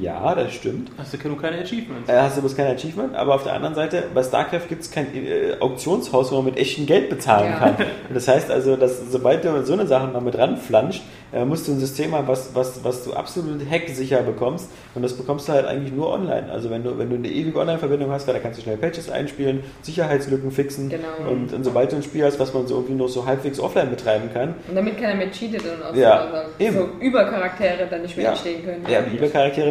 Ja, 0.00 0.34
das 0.36 0.52
stimmt. 0.54 0.90
Hast 0.96 1.12
du 1.14 1.28
nur 1.28 1.40
keine 1.40 1.58
Achievements. 1.58 2.08
Äh, 2.08 2.16
hast 2.20 2.36
du 2.36 2.40
bloß 2.42 2.56
kein 2.56 2.68
Achievement, 2.74 3.14
aber 3.16 3.34
auf 3.34 3.42
der 3.42 3.54
anderen 3.54 3.74
Seite, 3.74 4.04
bei 4.14 4.22
StarCraft 4.22 4.68
gibt 4.68 4.82
es 4.82 4.90
kein 4.90 5.06
äh, 5.14 5.56
Auktionshaus, 5.58 6.30
wo 6.30 6.36
man 6.36 6.44
mit 6.46 6.58
echtem 6.58 6.86
Geld 6.86 7.10
bezahlen 7.10 7.50
Ja. 7.50 7.58
kann. 7.58 7.74
Und 8.08 8.14
das 8.14 8.28
heißt 8.28 8.50
also, 8.52 8.76
dass 8.76 9.10
sobald 9.10 9.44
du 9.44 9.64
so 9.64 9.72
eine 9.72 9.86
Sache 9.88 10.06
noch 10.08 10.20
mit 10.20 10.38
ranflanscht, 10.38 11.02
äh, 11.32 11.44
musst 11.44 11.66
du 11.66 11.72
ein 11.72 11.80
System 11.80 12.14
haben, 12.14 12.28
was, 12.28 12.54
was, 12.54 12.84
was 12.84 13.02
du 13.04 13.14
absolut 13.14 13.60
hacksicher 13.68 14.22
bekommst. 14.22 14.70
Und 14.94 15.02
das 15.02 15.14
bekommst 15.14 15.48
du 15.48 15.52
halt 15.52 15.66
eigentlich 15.66 15.92
nur 15.92 16.08
online. 16.12 16.52
Also 16.52 16.70
wenn 16.70 16.84
du, 16.84 16.96
wenn 16.96 17.10
du 17.10 17.16
eine 17.16 17.26
ewige 17.28 17.58
Online-Verbindung 17.58 18.12
hast, 18.12 18.28
weil 18.28 18.34
da 18.34 18.40
kannst 18.40 18.58
du 18.60 18.62
schnell 18.62 18.76
Patches 18.76 19.10
einspielen, 19.10 19.64
Sicherheitslücken 19.82 20.52
fixen. 20.52 20.88
Genau. 20.88 21.28
Und, 21.28 21.52
und 21.52 21.64
sobald 21.64 21.90
du 21.90 21.96
ein 21.96 22.04
Spiel 22.04 22.24
hast, 22.24 22.38
was 22.38 22.54
man 22.54 22.68
so 22.68 22.76
irgendwie 22.76 22.94
noch 22.94 23.08
so 23.08 23.26
halbwegs 23.26 23.58
offline 23.58 23.90
betreiben 23.90 24.30
kann, 24.32 24.54
Und 24.68 24.76
damit 24.76 24.96
keiner 25.00 25.16
mehr 25.16 25.32
cheatet 25.32 25.62
und 25.64 25.82
auch 25.84 25.94
Ja, 25.96 26.28
so, 26.58 26.64
eben. 26.64 26.76
so 26.76 26.88
Übercharaktere 27.00 27.88
dann 27.90 28.02
nicht 28.02 28.16
mehr 28.16 28.26
Ja. 28.26 28.30
entstehen 28.30 28.64
können. 28.64 28.84
ja, 28.88 29.00
die 29.02 29.16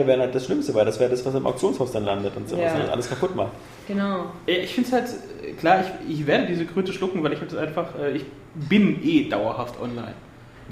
Übercharaktere 0.02 0.08
wären 0.08 0.20
halt 0.22 0.36
das 0.36 0.46
Schlimmste, 0.46 0.74
weil 0.74 0.86
das 0.86 1.00
wäre 1.00 1.10
das, 1.10 1.26
was 1.26 1.36
im 1.36 1.46
Auktionshaus 1.46 1.92
dann 1.92 2.06
landet 2.06 2.36
und 2.36 2.48
so, 2.50 2.56
Ja. 2.58 2.72
was 2.82 2.90
alles 2.90 3.10
kaputt 3.10 3.36
macht. 3.36 3.52
Genau. 3.88 4.26
Ich 4.46 4.74
finde 4.74 4.88
es 4.88 4.94
halt, 4.94 5.06
äh, 5.48 5.52
klar, 5.54 5.84
ich, 6.08 6.20
ich 6.20 6.28
werde 6.28 6.46
diese 6.48 6.66
Kröte 6.66 6.94
schlucken, 6.94 7.24
weil 7.24 7.34
ich 7.34 7.40
halt 7.42 7.56
einfach, 7.58 7.88
äh, 8.00 8.12
ich 8.12 8.26
bin 8.56 9.00
eh 9.04 9.30
dauerhaft 9.30 9.80
online. 9.82 10.14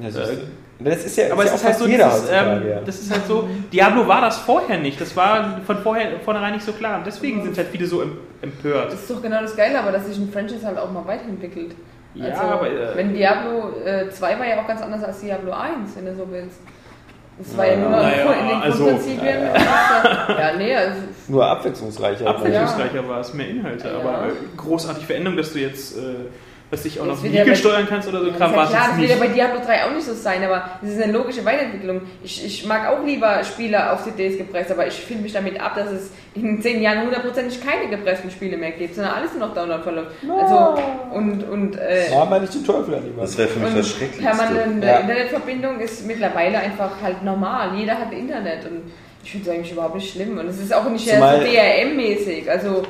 Ja, 0.02 0.07
Äh, 0.07 0.11
siehst 0.11 0.31
du. 0.80 0.84
das 0.84 1.06
ist 1.06 1.18
ja, 1.18 1.31
Aber 1.34 1.43
ist 1.43 1.53
es 1.53 1.61
ja 1.64 1.69
ist 1.69 1.76
auch 1.76 1.80
halt 1.80 1.80
so, 1.80 1.88
jeder 1.88 2.06
dieses, 2.06 2.22
heutzutage, 2.23 2.61
ähm, 2.61 2.69
ja. 2.69 2.80
das 2.85 2.99
ist 3.02 3.11
halt 3.11 3.27
so, 3.27 3.49
Diablo 3.72 4.07
war 4.07 4.22
das 4.22 4.38
vorher 4.38 4.77
nicht, 4.80 4.99
das 5.02 5.15
war 5.15 5.60
von 5.65 5.77
vorher, 5.80 6.19
vornherein 6.22 6.53
nicht 6.53 6.65
so 6.65 6.72
klar 6.73 6.98
und 6.99 7.06
deswegen 7.07 7.43
sind 7.43 7.57
halt 7.57 7.68
viele 7.68 7.85
so 7.85 8.02
em- 8.02 8.18
empört. 8.41 8.88
Das 8.93 9.02
ist 9.02 9.11
doch 9.11 9.22
genau 9.22 9.41
das 9.41 9.56
Geile, 9.56 9.80
aber 9.80 9.91
dass 9.91 10.06
sich 10.07 10.18
ein 10.18 10.31
Franchise 10.31 10.65
halt 10.65 10.77
auch 10.77 10.91
mal 10.91 11.06
weiterentwickelt. 11.06 11.76
Ja, 12.14 12.26
also, 12.26 12.41
aber, 12.41 12.68
äh, 12.69 12.95
wenn 12.95 13.14
Diablo 13.14 13.69
äh, 13.85 14.10
2 14.10 14.39
war 14.39 14.45
ja 14.48 14.61
auch 14.61 14.68
ganz 14.68 14.81
anders 14.81 15.03
als 15.03 15.19
Diablo 15.22 15.52
1, 15.53 15.95
wenn 15.95 16.06
du 16.06 16.15
so 16.15 16.27
willst. 16.30 16.60
Das 17.44 17.58
war 17.58 17.66
ja, 17.68 17.76
nur 17.78 17.90
naja, 17.90 18.32
in 18.34 18.48
den 18.48 18.62
also, 18.62 18.84
Grundprinzipien. 18.86 19.28
ist 19.28 19.56
ja, 20.30 20.52
nee, 20.58 20.76
also, 20.76 20.98
Nur 21.28 21.46
abwechslungsreicher. 21.46 22.28
Abwechslungsreicher 22.28 23.08
war 23.08 23.20
es, 23.22 23.34
mehr 23.34 23.48
Inhalte, 23.50 23.88
Ja. 23.88 23.96
aber 24.00 24.28
äh, 24.28 24.32
großartige 24.58 25.06
Veränderung, 25.06 25.38
dass 25.38 25.54
du 25.54 25.60
jetzt, 25.60 25.98
äh, 25.98 26.02
dass 26.72 26.84
dich 26.84 26.99
auch 26.99 27.06
Das 27.06 27.18
noch 27.18 27.26
ja 27.26 27.31
Vehikel 27.34 27.49
bei- 27.52 27.56
steuern 27.56 27.85
kannst 27.88 28.07
oder 28.07 28.22
so 28.22 28.27
Ja, 28.27 28.34
Kram, 28.34 28.52
ist 28.52 28.57
ja 28.57 28.65
klar, 28.65 28.88
das 28.91 28.98
wird 28.99 29.10
ja 29.10 29.15
bei 29.18 29.27
Diablo 29.27 29.60
3 29.64 29.84
auch 29.85 29.91
nicht 29.93 30.06
so 30.06 30.14
sein, 30.14 30.41
aber 30.43 30.64
es 30.81 30.89
ist 30.91 31.02
eine 31.03 31.11
logische 31.11 31.43
Weiterentwicklung. 31.43 32.02
Ich, 32.23 32.45
ich 32.45 32.65
mag 32.65 32.88
auch 32.88 33.03
lieber 33.06 33.43
Spiele 33.43 33.91
auf 33.91 34.03
CDs 34.06 34.38
gepresst, 34.38 34.72
aber 34.72 34.88
ich 34.88 34.93
finde 34.93 35.23
mich 35.23 35.34
damit 35.34 35.60
ab, 35.60 35.76
dass 35.76 35.91
es 35.91 36.11
in 36.34 36.61
10 36.61 36.81
Jahren 36.81 37.02
hundertprozentig 37.03 37.60
keine 37.61 37.89
gepressten 37.89 38.31
Spiele 38.31 38.56
mehr 38.56 38.72
gibt, 38.72 38.95
sondern 38.95 39.14
alles 39.15 39.31
nur 39.38 39.48
noch 39.48 39.53
Download 39.53 39.84
verläuft. 39.84 40.11
Also, 40.41 40.81
und, 41.14 41.43
und, 41.43 41.76
äh, 41.77 42.10
Ja, 42.10 42.23
meine 42.26 42.45
ich 42.45 42.52
den 42.52 42.65
Teufel 42.65 42.95
an 42.95 43.03
Das 43.19 43.38
wäre 43.38 43.49
für 43.49 43.60
mich 43.60 43.73
das 43.76 43.89
Schrecklichste. 43.89 44.23
permanente 44.23 44.88
Ja. 44.88 44.99
Internetverbindung 44.99 45.80
ist 45.81 46.06
mittlerweile 46.07 46.57
einfach 46.60 46.91
halt 47.03 47.22
normal. 47.22 47.76
Jeder 47.77 47.99
hat 47.99 48.14
Internet 48.14 48.65
und 48.65 48.91
ich 49.23 49.31
finde 49.34 49.49
es 49.49 49.56
eigentlich 49.56 49.72
überhaupt 49.73 49.95
nicht 49.95 50.10
schlimm. 50.14 50.38
Und 50.38 50.48
es 50.48 50.57
ist 50.57 50.73
auch 50.73 50.89
nicht 50.89 51.06
so 51.06 51.11
DRM-mäßig. 51.15 52.49
Also, 52.49 52.84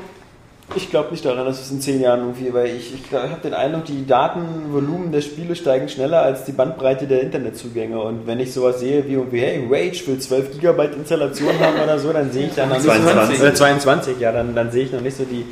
Ich 0.76 0.90
glaube 0.90 1.12
nicht 1.12 1.26
daran, 1.26 1.46
dass 1.46 1.60
es 1.60 1.72
in 1.72 1.82
zehn 1.82 2.02
Jahren 2.02 2.22
irgendwie, 2.22 2.54
weil 2.54 2.68
ich, 2.68 2.94
ich, 2.94 3.02
ich 3.06 3.14
habe 3.14 3.42
den 3.44 3.54
Eindruck, 3.54 3.86
die 3.86 4.06
Datenvolumen 4.06 5.12
der 5.12 5.22
Spiele 5.22 5.56
steigen 5.56 5.90
schneller 5.90 6.22
als 6.22 6.46
die 6.46 6.54
Bandbreite 6.54 7.08
der 7.08 7.22
Internetzugänge. 7.22 8.00
Und 8.00 8.26
wenn 8.26 8.40
ich 8.40 8.54
sowas 8.54 8.80
sehe 8.80 9.08
wie 9.08 9.14
irgendwie, 9.14 9.42
hey, 9.42 9.68
Rage 9.70 10.08
will 10.08 10.20
12 10.20 10.52
Gigabyte 10.52 10.96
Installation 10.96 11.60
haben 11.60 11.80
oder 11.84 12.00
so, 12.00 12.14
dann 12.14 12.32
sehe 12.32 12.48
ich 12.48 12.56
dann 12.56 12.70
noch 12.70 12.76
nicht 12.76 12.86
22. 12.86 13.38
so, 13.38 13.44
oder 13.44 13.54
22, 13.54 14.20
ja, 14.20 14.32
dann, 14.32 14.56
dann 14.56 14.72
sehe 14.72 14.86
ich 14.86 14.92
noch 14.92 15.02
nicht 15.02 15.18
so 15.18 15.26
die, 15.26 15.46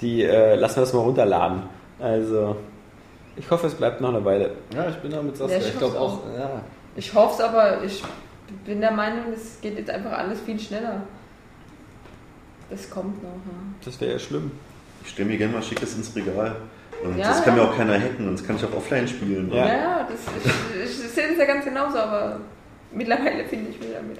die 0.00 0.22
äh, 0.22 0.56
lassen 0.56 0.76
wir 0.76 0.80
das 0.80 0.92
mal 0.92 1.00
runterladen. 1.00 1.62
Also, 2.00 2.56
ich 3.36 3.50
hoffe, 3.50 3.66
es 3.66 3.74
bleibt 3.74 4.00
noch 4.00 4.10
eine 4.10 4.24
Weile. 4.24 4.50
Ja, 4.74 4.88
ich 4.88 4.96
bin 4.96 5.10
da 5.10 5.22
mit 5.22 5.36
Saskia. 5.36 5.58
Ja, 5.58 5.62
ich 5.62 5.72
ich 5.72 5.78
glaube 5.78 5.98
hoff's 5.98 6.14
auch, 6.14 6.38
ja. 6.38 6.62
ich 6.96 7.14
hoffe 7.14 7.34
es, 7.34 7.48
aber 7.48 7.82
ich 7.84 8.02
bin 8.64 8.80
der 8.80 8.92
Meinung, 8.92 9.32
es 9.32 9.60
geht 9.60 9.78
jetzt 9.78 9.90
einfach 9.90 10.12
alles 10.12 10.40
viel 10.40 10.58
schneller. 10.58 11.02
Das 12.70 12.90
kommt 12.90 13.22
noch. 13.22 13.30
Ja. 13.30 13.52
Das 13.84 14.00
wäre 14.00 14.12
ja 14.12 14.18
schlimm. 14.18 14.50
Ich 15.04 15.10
stelle 15.10 15.28
mir 15.28 15.36
gerne 15.36 15.52
mal 15.52 15.62
Schickes 15.62 15.96
ins 15.96 16.14
Regal. 16.16 16.56
Und 17.04 17.18
Ja, 17.18 17.28
das 17.28 17.42
kann 17.44 17.56
ja. 17.56 17.62
mir 17.64 17.70
auch 17.70 17.76
keiner 17.76 17.94
hacken 17.98 18.28
und 18.28 18.38
das 18.38 18.46
kann 18.46 18.56
ich 18.56 18.64
auch 18.64 18.74
offline 18.74 19.06
spielen. 19.06 19.50
Ja. 19.52 19.66
Ja, 19.66 19.74
ja, 19.74 20.08
das, 20.08 20.20
ich, 20.82 21.04
ich 21.04 21.10
sehe 21.10 21.28
das 21.28 21.38
ja 21.38 21.44
ganz 21.44 21.64
genauso, 21.64 21.98
aber 21.98 22.40
mittlerweile 22.92 23.44
finde 23.44 23.70
ich 23.70 23.78
mich 23.78 23.88
damit. 23.92 24.18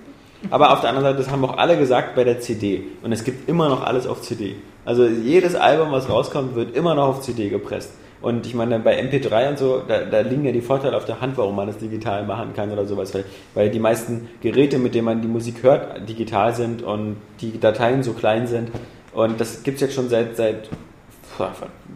Aber 0.51 0.73
auf 0.73 0.81
der 0.81 0.91
anderen 0.91 1.07
Seite, 1.07 1.19
das 1.19 1.31
haben 1.33 1.45
auch 1.45 1.57
alle 1.57 1.79
gesagt 1.79 2.15
bei 2.15 2.25
der 2.25 2.41
CD. 2.41 2.85
Und 3.03 3.13
es 3.13 3.25
gibt 3.25 3.49
immer 3.49 3.69
noch 3.71 3.83
alles 3.83 4.07
auf 4.07 4.21
CD. 4.21 4.57
Also 4.85 5.07
jedes 5.07 5.55
Album, 5.55 5.91
was 5.91 6.09
rauskommt, 6.11 6.55
wird 6.55 6.77
immer 6.77 6.95
noch 6.95 7.09
auf 7.09 7.21
CD 7.23 7.49
gepresst. 7.49 7.93
Und 8.25 8.47
ich 8.47 8.55
meine, 8.55 8.79
bei 8.79 8.99
MP3 8.99 9.51
und 9.51 9.59
so, 9.59 9.83
da, 9.87 10.01
da 10.01 10.21
liegen 10.21 10.47
ja 10.47 10.53
die 10.53 10.63
Vorteile 10.63 10.97
auf 10.97 11.05
der 11.05 11.21
Hand, 11.21 11.37
warum 11.37 11.57
man 11.57 11.67
das 11.67 11.77
digital 11.77 12.25
machen 12.25 12.55
kann 12.55 12.71
oder 12.71 12.87
sowas. 12.87 13.13
Weil, 13.13 13.27
weil 13.53 13.69
die 13.69 13.79
meisten 13.79 14.31
Geräte, 14.41 14.79
mit 14.79 14.95
denen 14.95 15.05
man 15.05 15.21
die 15.21 15.29
Musik 15.29 15.63
hört, 15.63 16.09
digital 16.09 16.55
sind 16.55 16.83
und 16.83 17.17
die 17.43 17.61
Dateien 17.61 18.03
so 18.03 18.15
klein 18.15 18.47
sind. 18.47 18.71
Und 19.13 19.39
das 19.39 19.63
gibt 19.63 19.75
es 19.75 19.83
jetzt 19.83 19.95
schon 19.95 20.09
seit, 20.09 20.39
seit 20.39 20.71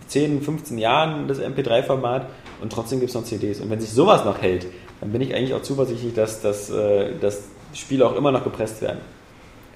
10, 0.08 0.42
15 0.42 0.76
Jahren, 0.76 1.28
das 1.28 1.40
MP3-Format. 1.40 2.26
Und 2.60 2.74
trotzdem 2.74 3.00
gibt 3.00 3.08
es 3.08 3.14
noch 3.14 3.24
CDs. 3.24 3.62
Und 3.62 3.70
wenn 3.70 3.80
sich 3.80 3.90
sowas 3.90 4.26
noch 4.26 4.42
hält, 4.42 4.66
dann 5.00 5.10
bin 5.10 5.22
ich 5.22 5.34
eigentlich 5.34 5.54
auch 5.54 5.62
zuversichtlich, 5.62 6.12
dass, 6.12 6.42
dass, 6.42 6.68
äh, 6.68 7.12
dass 7.18 7.44
Spiele 7.72 8.04
auch 8.04 8.14
immer 8.14 8.32
noch 8.32 8.44
gepresst 8.44 8.82
werden. 8.82 8.98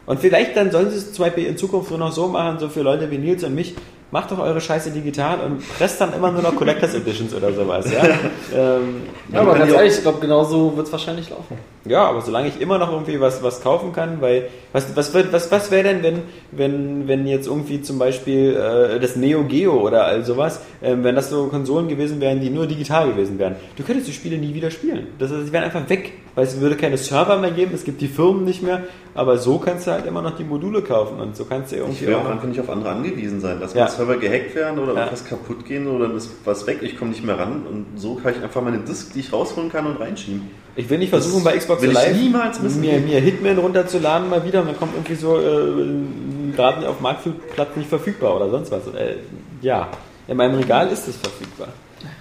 Und 0.05 0.21
vielleicht 0.21 0.55
dann 0.55 0.71
sollen 0.71 0.91
sie 0.91 0.99
es 0.99 1.15
zum 1.15 1.25
Beispiel 1.25 1.47
in 1.47 1.57
Zukunft 1.57 1.89
nur 1.89 1.99
noch 1.99 2.13
so 2.13 2.29
machen, 2.29 2.59
so 2.59 2.69
für 2.69 2.83
Leute 2.83 3.11
wie 3.11 3.17
Nils 3.17 3.43
und 3.43 3.55
mich, 3.55 3.75
macht 4.13 4.31
doch 4.31 4.39
eure 4.39 4.61
Scheiße 4.61 4.91
digital 4.91 5.41
und 5.41 5.63
presst 5.77 6.01
dann 6.01 6.13
immer 6.13 6.31
nur 6.31 6.43
noch 6.43 6.55
Collectors 6.55 6.95
Editions 6.95 7.35
oder 7.35 7.53
sowas. 7.53 7.91
Ja, 7.91 8.05
ähm, 8.55 9.03
Ja, 9.33 9.41
aber 9.41 9.55
ganz 9.55 9.73
ehrlich, 9.73 9.95
ich 9.95 10.03
glaube, 10.03 10.21
genau 10.21 10.45
so 10.45 10.77
wird 10.77 10.87
es 10.87 10.93
wahrscheinlich 10.93 11.31
laufen. 11.31 11.57
Ja, 11.85 12.05
aber 12.05 12.21
solange 12.21 12.49
ich 12.49 12.61
immer 12.61 12.79
noch 12.79 12.93
irgendwie 12.93 13.21
was, 13.21 13.43
was 13.43 13.61
kaufen 13.63 13.93
kann, 13.93 14.21
weil 14.21 14.49
was, 14.73 14.95
was, 14.97 15.13
wird- 15.15 15.33
was, 15.33 15.51
was 15.51 15.71
wäre 15.71 15.83
denn, 15.85 16.03
wenn, 16.03 16.19
wenn, 16.53 17.09
wenn 17.09 17.27
jetzt 17.27 17.47
irgendwie 17.47 17.83
zum 17.83 17.99
Beispiel 17.99 18.55
äh, 18.57 19.01
das 19.01 19.17
Neo 19.17 19.43
Geo 19.45 19.75
oder 19.81 20.05
all 20.07 20.25
sowas, 20.25 20.61
ähm, 20.83 21.03
wenn 21.05 21.15
das 21.17 21.29
so 21.31 21.47
Konsolen 21.49 21.89
gewesen 21.89 22.21
wären, 22.21 22.41
die 22.41 22.51
nur 22.51 22.67
digital 22.67 23.09
gewesen 23.11 23.39
wären, 23.39 23.57
du 23.77 23.83
könntest 23.83 24.07
die 24.09 24.13
Spiele 24.13 24.39
nie 24.39 24.55
wieder 24.55 24.71
spielen. 24.71 25.09
Das 25.19 25.31
heißt, 25.33 25.47
sie 25.47 25.53
wären 25.53 25.65
einfach 25.65 25.89
weg, 25.89 26.13
weil 26.35 26.45
es 26.45 26.61
würde 26.61 26.77
keine 26.77 26.97
Server 26.97 27.37
mehr 27.39 27.51
geben, 27.51 27.73
es 27.75 27.85
gibt 27.85 28.01
die 28.01 28.09
Firmen 28.09 28.45
nicht 28.45 28.63
mehr, 28.63 28.85
aber 29.15 29.37
so 29.39 29.59
kannst 29.59 29.87
du 29.87 29.91
halt 29.91 30.07
immer 30.07 30.23
noch 30.23 30.37
die 30.37 30.45
Module 30.45 30.83
kaufen 30.83 31.19
und 31.21 31.37
so 31.37 31.45
kannst 31.45 31.73
du 31.73 31.77
Ich 31.77 31.83
irgendwie 31.83 32.07
will 32.07 32.15
auch 32.15 32.31
einfach 32.31 32.47
nicht 32.49 32.61
auf 32.61 32.71
andere 32.71 32.91
angewiesen 32.91 33.41
sein. 33.41 33.59
Lass 33.61 33.75
Ja. 33.75 33.89
Server 33.89 34.17
gehackt 34.17 34.55
werden 34.55 34.79
oder 34.79 34.93
Ja. 34.95 34.99
irgendwas 35.01 35.25
kaputt 35.25 35.67
gehen 35.67 35.87
oder 35.89 36.11
ist 36.15 36.31
was 36.45 36.67
weg, 36.67 36.79
ich 36.83 36.97
komme 36.97 37.11
nicht 37.11 37.25
mehr 37.25 37.39
ran 37.39 37.63
und 37.69 37.87
so 37.97 38.15
kann 38.15 38.33
ich 38.37 38.43
einfach 38.43 38.63
meine 38.63 38.79
Disk, 38.79 39.13
die 39.13 39.21
ich 39.21 39.33
rausholen 39.33 39.71
kann 39.71 39.85
und 39.87 40.01
reinschieben. 40.01 40.62
Ich 40.75 40.89
will 40.89 40.99
nicht 40.99 41.11
versuchen, 41.11 41.45
Das 41.45 41.53
bei 41.53 41.59
Xbox 41.59 41.85
Live 41.85 42.17
niemals 42.17 42.61
mir, 42.61 42.99
mir 42.99 43.21
Hitman 43.21 43.59
runterzuladen 43.59 44.31
mal 44.31 44.45
wieder 44.45 44.63
und 44.63 44.69
dann 44.69 44.79
kommt 44.79 44.95
irgendwie 44.95 45.15
so 45.15 45.39
äh, 45.39 46.55
gerade 46.57 46.89
auf 46.89 47.01
Marktplatz 47.01 47.77
nicht 47.77 47.89
verfügbar 47.89 48.37
oder 48.37 48.49
sonst 48.49 48.71
was. 48.71 48.87
Äh, 48.95 49.17
ja, 49.61 49.89
in 50.29 50.37
meinem 50.37 50.55
Regal 50.55 50.89
ist 50.89 51.09
es 51.09 51.17
verfügbar. 51.17 51.69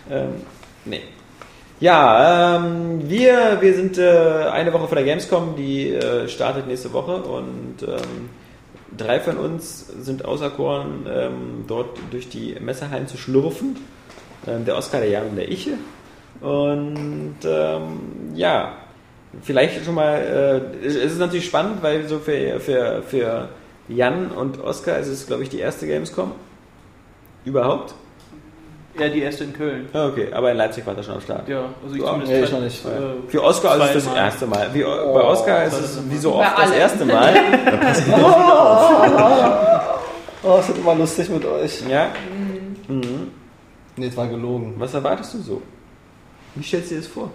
Ähm, 0.10 0.34
nee. 0.86 1.02
Ja, 1.80 2.57
ähm, 2.57 3.10
wir, 3.10 3.57
wir 3.60 3.73
sind 3.73 3.98
äh, 3.98 4.49
eine 4.52 4.72
Woche 4.73 4.88
vor 4.88 4.95
der 4.95 5.06
Gamescom, 5.06 5.56
die 5.56 5.90
äh, 5.90 6.28
startet 6.28 6.68
nächste 6.68 6.94
Woche 6.94 7.23
und 7.23 7.82
ähm, 7.82 8.30
drei 8.95 9.19
von 9.19 9.38
uns 9.38 9.88
sind 9.88 10.26
auserkoren, 10.26 11.07
ähm, 11.11 11.65
dort 11.68 11.98
durch 12.11 12.30
die 12.30 12.56
Messehallen 12.60 13.07
zu 13.07 13.18
schlurfen. 13.18 13.78
Ähm, 14.45 14.65
der 14.65 14.78
Oskar, 14.78 15.02
der 15.02 15.10
Jan 15.10 15.28
und 15.30 15.36
der 15.38 15.52
Iche. 15.52 15.72
Und 16.42 17.36
ähm, 17.46 18.00
ja, 18.34 18.74
vielleicht 19.44 19.86
schon 19.86 19.96
mal, 19.96 20.72
äh, 20.82 20.86
es 20.86 20.96
ist 20.96 21.20
natürlich 21.20 21.46
spannend, 21.46 21.82
weil 21.84 22.08
so 22.08 22.18
für, 22.20 22.60
für, 22.60 23.04
für 23.04 23.50
Jan 23.88 24.32
und 24.32 24.62
Oskar 24.64 24.98
ist 24.98 25.08
es, 25.08 25.28
glaube 25.28 25.44
ich, 25.44 25.50
die 25.50 25.60
erste 25.60 25.86
Gamescom 25.88 26.32
überhaupt. 27.46 27.94
Ja, 29.00 29.08
die 29.08 29.22
erste 29.22 29.46
in 29.46 29.54
Köln. 29.54 29.88
Ah, 29.94 30.08
Okay, 30.08 30.28
aber 30.34 30.52
in 30.52 30.58
Leipzig 30.58 30.86
war 30.86 30.94
das 30.94 31.06
schon 31.06 31.16
am 31.16 31.22
Start. 31.22 31.48
Ja, 31.48 31.64
also 31.82 31.96
ich 31.96 32.02
zumindest. 32.04 32.32
nee, 32.32 32.44
ich 32.44 32.52
noch 32.52 32.60
nicht. 32.60 32.86
äh, 32.86 32.90
Für 33.30 33.42
Oskar 33.44 33.78
ist 33.90 33.96
es 33.96 34.06
das 34.06 34.16
erste 34.16 34.48
Mal. 34.48 34.70
Wie, 34.74 34.84
bei 34.84 35.24
Oskar 35.24 35.64
ist 35.64 35.80
es 35.80 36.00
wie 36.10 36.18
so 36.18 36.36
oft 36.36 36.58
das 36.58 36.72
erste 36.72 37.06
Mal. 37.06 37.34
Oh, 40.44 40.58
es 40.60 40.68
wird 40.70 40.80
immer 40.80 40.96
lustig 40.96 41.30
mit 41.30 41.46
euch. 41.46 41.84
Ja? 41.88 42.08
Mhm. 42.88 43.32
Nee, 43.96 44.08
es 44.08 44.18
war 44.18 44.28
gelogen. 44.28 44.74
Was 44.78 44.94
erwartest 44.94 45.36
du 45.36 45.38
so? 45.38 45.62
Wie 46.56 46.64
stellst 46.64 46.91
du 46.91 46.95
dir 46.95 47.02
das 47.02 47.10
vor? 47.10 47.30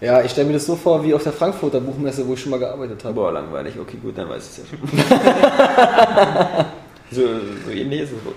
Ja, 0.00 0.22
ich 0.22 0.30
stelle 0.32 0.48
mir 0.48 0.54
das 0.54 0.66
so 0.66 0.74
vor 0.76 1.04
wie 1.04 1.14
auf 1.14 1.22
der 1.22 1.32
Frankfurter 1.32 1.80
Buchmesse, 1.80 2.26
wo 2.26 2.34
ich 2.34 2.40
schon 2.40 2.50
mal 2.50 2.58
gearbeitet 2.58 3.04
habe. 3.04 3.14
Boah, 3.14 3.30
langweilig. 3.32 3.78
Okay, 3.78 3.96
gut, 4.02 4.18
dann 4.18 4.28
weiß 4.28 4.44
ich 4.44 4.50
es 4.50 4.58
ja 4.58 4.64
schon. 4.76 4.80
so, 7.10 7.22
so 7.64 7.70
ähnlich 7.70 8.00
ist 8.02 8.12
es 8.12 8.24
wohl. 8.24 8.34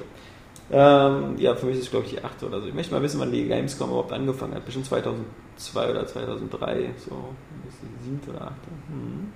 Ähm, 0.69 1.37
ja, 1.37 1.55
für 1.55 1.65
mich 1.65 1.77
ist 1.77 1.85
es, 1.85 1.91
glaube 1.91 2.05
ich, 2.05 2.11
die 2.13 2.23
8. 2.23 2.43
oder 2.43 2.61
so. 2.61 2.67
Ich 2.67 2.73
möchte 2.73 2.93
mal 2.93 3.01
wissen, 3.01 3.19
wann 3.19 3.31
die 3.31 3.45
Gamescom 3.45 3.89
überhaupt 3.89 4.11
angefangen 4.11 4.53
hat. 4.53 4.65
Bestimmt 4.65 4.85
2002 4.85 5.89
oder 5.89 6.05
2003. 6.05 6.89
So, 6.97 7.33
die 7.65 8.05
7. 8.05 8.21
oder 8.29 8.41
8. 8.43 8.51
Hm. 8.89 9.31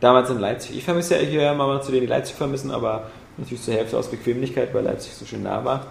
Damals 0.00 0.30
in 0.30 0.38
Leipzig. 0.38 0.76
Ich 0.76 0.84
vermisse 0.84 1.16
ja 1.16 1.22
hier 1.22 1.52
mal 1.54 1.82
zu 1.82 1.90
denen, 1.90 2.02
die 2.02 2.06
Leipzig 2.06 2.36
vermissen, 2.36 2.70
aber 2.70 3.10
natürlich 3.36 3.62
zur 3.62 3.74
Hälfte 3.74 3.98
aus 3.98 4.08
Bequemlichkeit, 4.08 4.72
weil 4.72 4.84
Leipzig 4.84 5.12
so 5.14 5.26
schön 5.26 5.42
nah 5.42 5.64
war. 5.64 5.86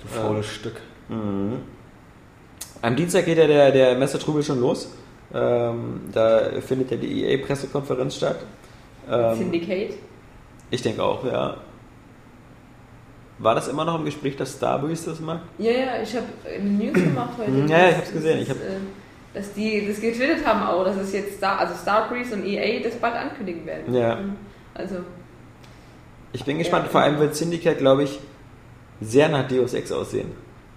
Du 0.00 0.08
faules 0.08 0.46
Stück. 0.46 0.80
Mhm. 1.08 1.62
Am 2.84 2.96
Dienstag 2.96 3.24
geht 3.24 3.38
ja 3.38 3.46
der, 3.46 3.70
der 3.72 3.94
Messertrubel 3.96 4.42
schon 4.42 4.60
los. 4.60 4.88
Ähm, 5.32 6.00
da 6.12 6.60
findet 6.60 6.90
ja 6.90 6.96
die 6.96 7.24
EA-Pressekonferenz 7.24 8.16
statt. 8.16 8.36
Ähm, 9.10 9.36
Syndicate. 9.36 9.94
ich 10.70 10.82
denke 10.82 11.02
auch, 11.02 11.24
ja. 11.24 11.56
War 13.38 13.54
das 13.54 13.68
immer 13.68 13.84
noch 13.84 13.98
im 13.98 14.04
Gespräch, 14.04 14.36
dass 14.36 14.52
Starbreeze 14.52 15.10
das 15.10 15.20
macht? 15.20 15.40
Ja, 15.58 15.72
ja, 15.72 16.02
ich 16.02 16.14
habe 16.14 16.26
eine 16.46 16.70
News 16.70 16.92
gemacht 16.94 17.30
heute. 17.38 17.50
Ja, 17.50 17.78
ja, 17.78 17.84
ich 17.88 17.90
dass- 17.90 17.96
hab's 17.98 18.12
gesehen. 18.12 18.38
Ich 18.42 18.48
dass, 18.48 18.56
hab- 18.58 18.64
äh, 18.64 18.76
dass 19.34 19.52
die 19.54 19.86
das 19.88 20.00
getwittert 20.00 20.46
haben 20.46 20.62
auch, 20.62 20.84
dass 20.84 20.96
es 20.98 21.12
jetzt 21.12 21.38
Star, 21.38 21.58
also 21.58 21.74
Starbreeze 21.74 22.34
und 22.34 22.44
EA 22.44 22.80
das 22.82 22.94
bald 22.96 23.14
ankündigen 23.16 23.66
werden. 23.66 23.92
Ja. 23.94 24.18
Also, 24.74 24.96
Ich 26.32 26.44
bin 26.44 26.58
gespannt. 26.58 26.84
Ja. 26.86 26.90
Vor 26.90 27.00
allem 27.00 27.18
wird 27.18 27.34
Syndicate, 27.34 27.78
glaube 27.78 28.04
ich, 28.04 28.20
sehr 29.00 29.28
nach 29.28 29.48
Deus 29.48 29.72
Ex 29.74 29.90
aussehen. 29.90 30.30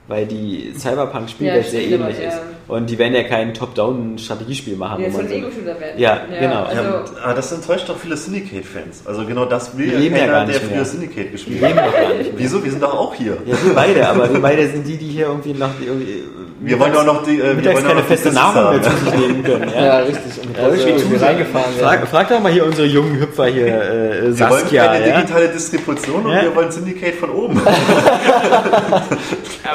Weil 0.09 0.25
die 0.25 0.71
Cyberpunk-Spielwelt 0.77 1.65
Ja, 1.65 1.69
sehr 1.69 1.81
ähnlich 1.81 1.99
aber, 1.99 2.09
ist. 2.11 2.21
ja. 2.21 2.39
Und 2.69 2.89
die 2.89 2.97
werden 2.97 3.13
ja 3.13 3.23
kein 3.23 3.53
Top-Down-Strategiespiel 3.53 4.75
machen. 4.77 5.03
ja, 5.03 5.11
wo 5.11 5.17
man 5.17 5.25
ein 5.25 5.29
so- 5.29 5.35
Ego-Shooter 5.35 5.79
werden. 5.79 5.99
Ja, 5.99 6.21
genau. 6.39 6.63
Also, 6.63 6.81
Ja, 6.81 7.03
aber 7.23 7.33
das 7.33 7.51
enttäuscht 7.51 7.89
doch 7.89 7.97
viele 7.97 8.15
Syndicate-Fans. 8.15 9.03
Also 9.05 9.25
genau 9.25 9.45
das 9.45 9.77
will 9.77 9.87
Die 9.87 9.93
ja 9.93 9.99
leben 9.99 10.15
ja 10.15 10.21
keiner, 10.21 10.31
gar 10.33 10.45
der 10.45 10.55
nicht 10.59 10.65
früher. 10.65 10.85
Syndicate 10.85 11.27
Die 11.27 11.31
gespielt 11.31 11.61
leben 11.61 11.75
hat. 11.79 11.87
doch 11.87 11.93
gar 11.93 12.13
nicht 12.13 12.23
mehr. 12.33 12.39
Wieso? 12.39 12.63
Wir 12.63 12.71
sind 12.71 12.83
doch 12.83 12.93
auch 12.93 13.13
hier. 13.15 13.37
Ja, 13.45 13.55
wir 13.65 13.73
beide, 13.73 14.07
aber 14.07 14.31
wir 14.31 14.39
beide 14.41 14.67
sind 14.67 14.87
die, 14.87 14.97
die 14.97 15.07
hier 15.07 15.27
irgendwie 15.27 15.53
noch 15.53 15.71
die 15.79 15.85
irgendwie 15.87 16.23
Wir 16.59 16.79
wollen 16.79 16.93
doch 16.93 17.05
noch 17.05 17.23
die, 17.23 17.39
äh, 17.39 17.43
wir 17.43 17.53
mittags 17.55 17.75
wollen 17.75 17.87
keine 17.87 18.03
feste 18.03 18.31
Nahrung 18.31 18.71
mehr 18.71 18.81
zu 18.81 18.89
sich 18.97 19.13
nehmen 19.13 19.43
können. 19.43 19.71
Ja, 19.75 19.85
Ja? 19.85 19.97
richtig. 19.99 20.41
Und 20.43 20.57
Also, 20.57 20.87
wie 20.87 20.97
Zusage. 20.97 21.25
reingefahren 21.25 21.77
werden. 21.77 21.99
Frag, 21.99 22.07
frag 22.07 22.29
doch 22.29 22.39
mal 22.39 22.51
hier 22.51 22.65
unsere 22.65 22.87
jungen 22.87 23.19
Hüpfer 23.19 23.45
hier, 23.47 23.67
äh, 23.67 23.69
Wir 23.69 24.21
wollen 24.23 24.35
Saskia. 24.35 24.87
keine 24.87 25.07
Ja? 25.09 25.21
digitale 25.21 25.49
Distribution 25.49 26.25
und 26.25 26.31
Ja? 26.31 26.41
wir 26.43 26.55
wollen 26.55 26.71
Syndicate 26.71 27.13
von 27.15 27.29
oben. 27.29 27.59
Aber 27.61 27.75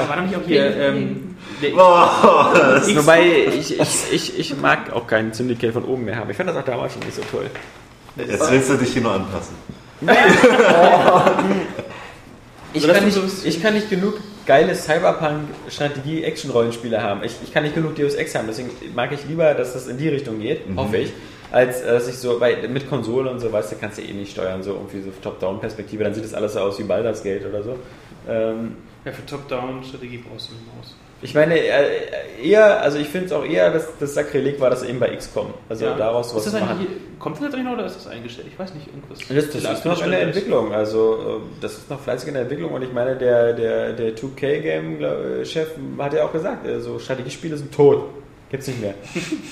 war 0.09 0.20
nicht 0.22 0.34
auch 0.36 0.40
hier. 0.46 0.76
Ähm, 0.76 1.36
das 1.60 2.88
ist 2.88 2.96
Wobei 2.96 3.22
ich, 3.56 3.78
ich, 3.80 4.12
ich, 4.12 4.38
ich 4.40 4.56
mag 4.60 4.92
auch 4.92 5.06
keinen 5.06 5.32
Syndicate 5.32 5.72
von 5.72 5.84
oben 5.84 6.04
mehr 6.06 6.16
haben. 6.16 6.28
Ich 6.30 6.36
fand 6.36 6.48
das 6.48 6.56
auch 6.56 6.64
damals 6.64 6.94
schon 6.94 7.02
nicht 7.02 7.14
so 7.14 7.22
toll. 7.30 7.46
Jetzt 8.16 8.50
willst 8.50 8.70
du 8.70 8.74
dich 8.74 8.92
hier 8.92 9.02
nur 9.02 9.12
anpassen. 9.12 9.54
Ich 12.74 12.88
kann, 12.90 13.04
nicht, 13.04 13.18
ich 13.44 13.62
kann 13.62 13.74
nicht 13.74 13.90
genug 13.90 14.14
geile 14.47 14.74
Cyberpunk-Strategie-Action-Rollenspiele 14.74 17.02
haben. 17.02 17.23
Ich, 17.24 17.36
ich 17.43 17.52
kann 17.52 17.64
nicht 17.64 17.74
genug 17.74 17.97
Deus 17.97 18.14
Ex 18.14 18.35
haben. 18.35 18.47
Deswegen 18.47 18.70
mag 18.94 19.12
ich 19.12 19.27
lieber, 19.27 19.52
dass 19.55 19.74
das 19.74 19.89
in 19.89 19.98
die 19.98 20.09
Richtung 20.09 20.40
geht, 20.40 20.62
hoffe 20.77 20.97
ich, 20.98 21.12
als 21.51 21.81
äh, 21.82 21.93
dass 21.93 22.09
ich 22.09 22.16
so, 22.16 22.40
weil 22.40 22.66
mit 22.69 22.89
Konsole 22.89 23.31
und 23.31 23.40
so, 23.40 23.52
weißt 23.52 23.73
du, 23.73 23.77
kannst 23.77 23.98
du 23.98 24.02
eh 24.02 24.12
nicht 24.12 24.32
steuern, 24.32 24.62
so 24.62 24.73
irgendwie 24.73 25.02
so 25.02 25.10
Top-Down-Perspektive. 25.23 26.05
Dann 26.05 26.14
sieht 26.14 26.24
das 26.24 26.32
alles 26.35 26.55
so 26.55 26.60
aus 26.60 26.78
wie 26.78 26.85
Baldur's 26.85 27.23
Gate 27.23 27.44
oder 27.47 27.62
so. 27.62 27.78
Ähm, 28.28 28.77
ja, 29.05 29.12
für 29.12 29.27
Top-Down-Strategie 29.27 30.19
brauchst 30.19 30.51
du 30.51 30.55
eine 30.55 30.62
Maus. 30.77 30.97
Ich 31.24 31.34
meine, 31.34 31.56
äh, 31.56 31.84
eher, 32.42 32.80
also 32.82 32.98
ich 32.98 33.08
finde 33.08 33.26
es 33.26 33.32
auch 33.32 33.44
eher, 33.44 33.70
dass 33.72 33.86
das 33.98 34.14
Sakrileg 34.14 34.60
war, 34.60 34.70
dass 34.70 34.82
eben 34.82 34.98
bei 34.98 35.14
XCOM. 35.14 35.54
Also 35.68 35.84
Ja. 35.84 35.94
daraus 35.96 36.34
was 36.34 36.44
ist 36.46 36.52
zu 36.52 36.58
das 36.58 36.60
machen. 36.68 36.78
eigentlich, 36.80 36.96
kommt 37.20 37.36
das 37.40 37.52
noch 37.56 37.72
oder 37.72 37.86
ist 37.86 37.96
das 37.96 38.06
eingestellt? 38.08 38.48
Ich 38.52 38.58
weiß 38.58 38.74
nicht, 38.74 38.88
irgendwas. 38.88 39.18
Das, 39.28 39.62
das 39.62 39.78
ist 39.78 39.84
noch 39.84 40.04
in 40.04 40.10
der 40.10 40.22
Entwicklung, 40.22 40.72
also 40.72 41.40
äh, 41.40 41.60
das 41.60 41.74
ist 41.78 41.88
noch 41.90 42.00
fleißig 42.00 42.28
in 42.28 42.34
der 42.34 42.42
Entwicklung 42.42 42.72
und 42.72 42.82
ich 42.82 42.92
meine, 42.92 43.14
der, 43.16 43.52
der, 43.52 43.92
der 43.92 44.16
2K-Game-Chef 44.16 45.68
hat 45.98 46.12
ja 46.12 46.24
auch 46.24 46.32
gesagt, 46.32 46.66
äh, 46.66 46.80
so 46.80 46.98
Strategiespiele 46.98 47.56
sind 47.56 47.72
tot. 47.72 48.04
Gibt's 48.52 48.66
nicht 48.66 48.82
mehr. 48.82 48.94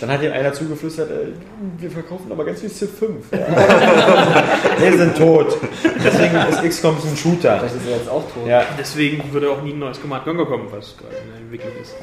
Dann 0.02 0.10
hat 0.10 0.22
ihm 0.22 0.30
einer 0.30 0.52
zugeflüstert, 0.52 1.10
äh, 1.10 1.32
wir 1.78 1.90
verkaufen 1.90 2.30
aber 2.30 2.44
ganz 2.44 2.60
viel 2.60 2.68
Civ 2.68 2.90
5. 2.98 3.26
Ja. 3.32 4.44
nee, 4.78 4.94
sind 4.94 5.16
tot. 5.16 5.56
Deswegen 6.04 6.36
ist 6.36 6.62
XCOM 6.62 6.96
ein 7.02 7.16
Shooter. 7.16 7.58
Vielleicht 7.58 7.76
ist 7.76 7.86
er 7.88 7.96
jetzt 7.96 8.10
auch 8.10 8.30
tot. 8.30 8.46
Ja, 8.46 8.62
Deswegen 8.78 9.32
würde 9.32 9.50
auch 9.50 9.62
nie 9.62 9.72
ein 9.72 9.78
neues 9.78 10.00
Command 10.02 10.24
Conquer 10.24 10.44
kommen, 10.44 10.66
was 10.70 10.98
gerade 10.98 11.16
in 11.16 11.30
der 11.30 11.40
Entwicklung 11.40 11.72
ist. 11.80 11.94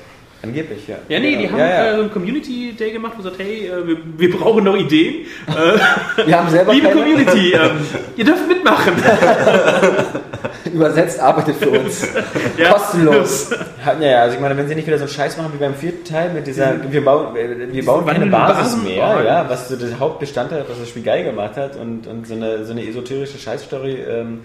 Angeblich, 0.43 0.87
ja. 0.87 0.95
Ja, 1.09 1.19
nee, 1.19 1.35
die 1.37 1.49
haben 1.49 1.57
ja, 1.59 1.67
ja. 1.67 1.85
Äh, 1.91 1.95
so 1.95 2.01
einen 2.01 2.11
Community 2.11 2.73
Day 2.77 2.91
gemacht, 2.91 3.13
wo 3.15 3.23
gesagt, 3.23 3.39
hey, 3.39 3.67
äh, 3.67 3.87
wir, 3.87 3.97
wir 4.17 4.37
brauchen 4.37 4.63
noch 4.63 4.75
Ideen. 4.77 5.25
Äh, 5.47 6.25
Wir 6.27 6.37
haben 6.39 6.49
selber 6.49 6.73
liebe 6.73 6.87
keine, 6.89 6.99
Community, 7.01 7.53
ähm, 7.53 7.71
ihr 8.15 8.25
dürft 8.25 8.47
mitmachen. 8.47 8.93
übersetzt, 10.73 11.19
arbeitet 11.19 11.55
für 11.57 11.69
uns. 11.71 12.07
Ja. 12.57 12.73
Kostenlos. 12.73 13.51
Ja, 13.85 13.93
ja, 13.99 14.21
also 14.23 14.35
ich 14.35 14.41
meine, 14.41 14.57
wenn 14.57 14.67
sie 14.67 14.73
nicht 14.73 14.87
wieder 14.87 14.97
so 14.97 15.03
einen 15.03 15.13
Scheiß 15.13 15.37
machen 15.37 15.51
wie 15.53 15.57
beim 15.59 15.75
vierten 15.75 16.03
Teil 16.03 16.33
mit 16.33 16.47
dieser, 16.47 16.73
wir 16.91 17.05
bauen, 17.05 17.35
wir 17.35 17.85
bauen 17.85 18.03
keine 18.05 18.25
Basis 18.25 18.73
Basen- 18.73 18.83
mehr, 18.83 19.17
Oh. 19.19 19.23
ja, 19.23 19.45
was 19.47 19.69
so 19.69 19.75
der 19.75 19.99
Hauptbestandteil, 19.99 20.65
was 20.67 20.79
das 20.79 20.89
Spiel 20.89 21.03
geil 21.03 21.23
gemacht 21.23 21.55
hat 21.55 21.75
und, 21.75 22.07
und 22.07 22.25
so, 22.25 22.33
eine, 22.33 22.65
so 22.65 22.71
eine 22.71 22.87
esoterische 22.87 23.37
Scheißstory 23.37 23.97
ähm, 24.09 24.39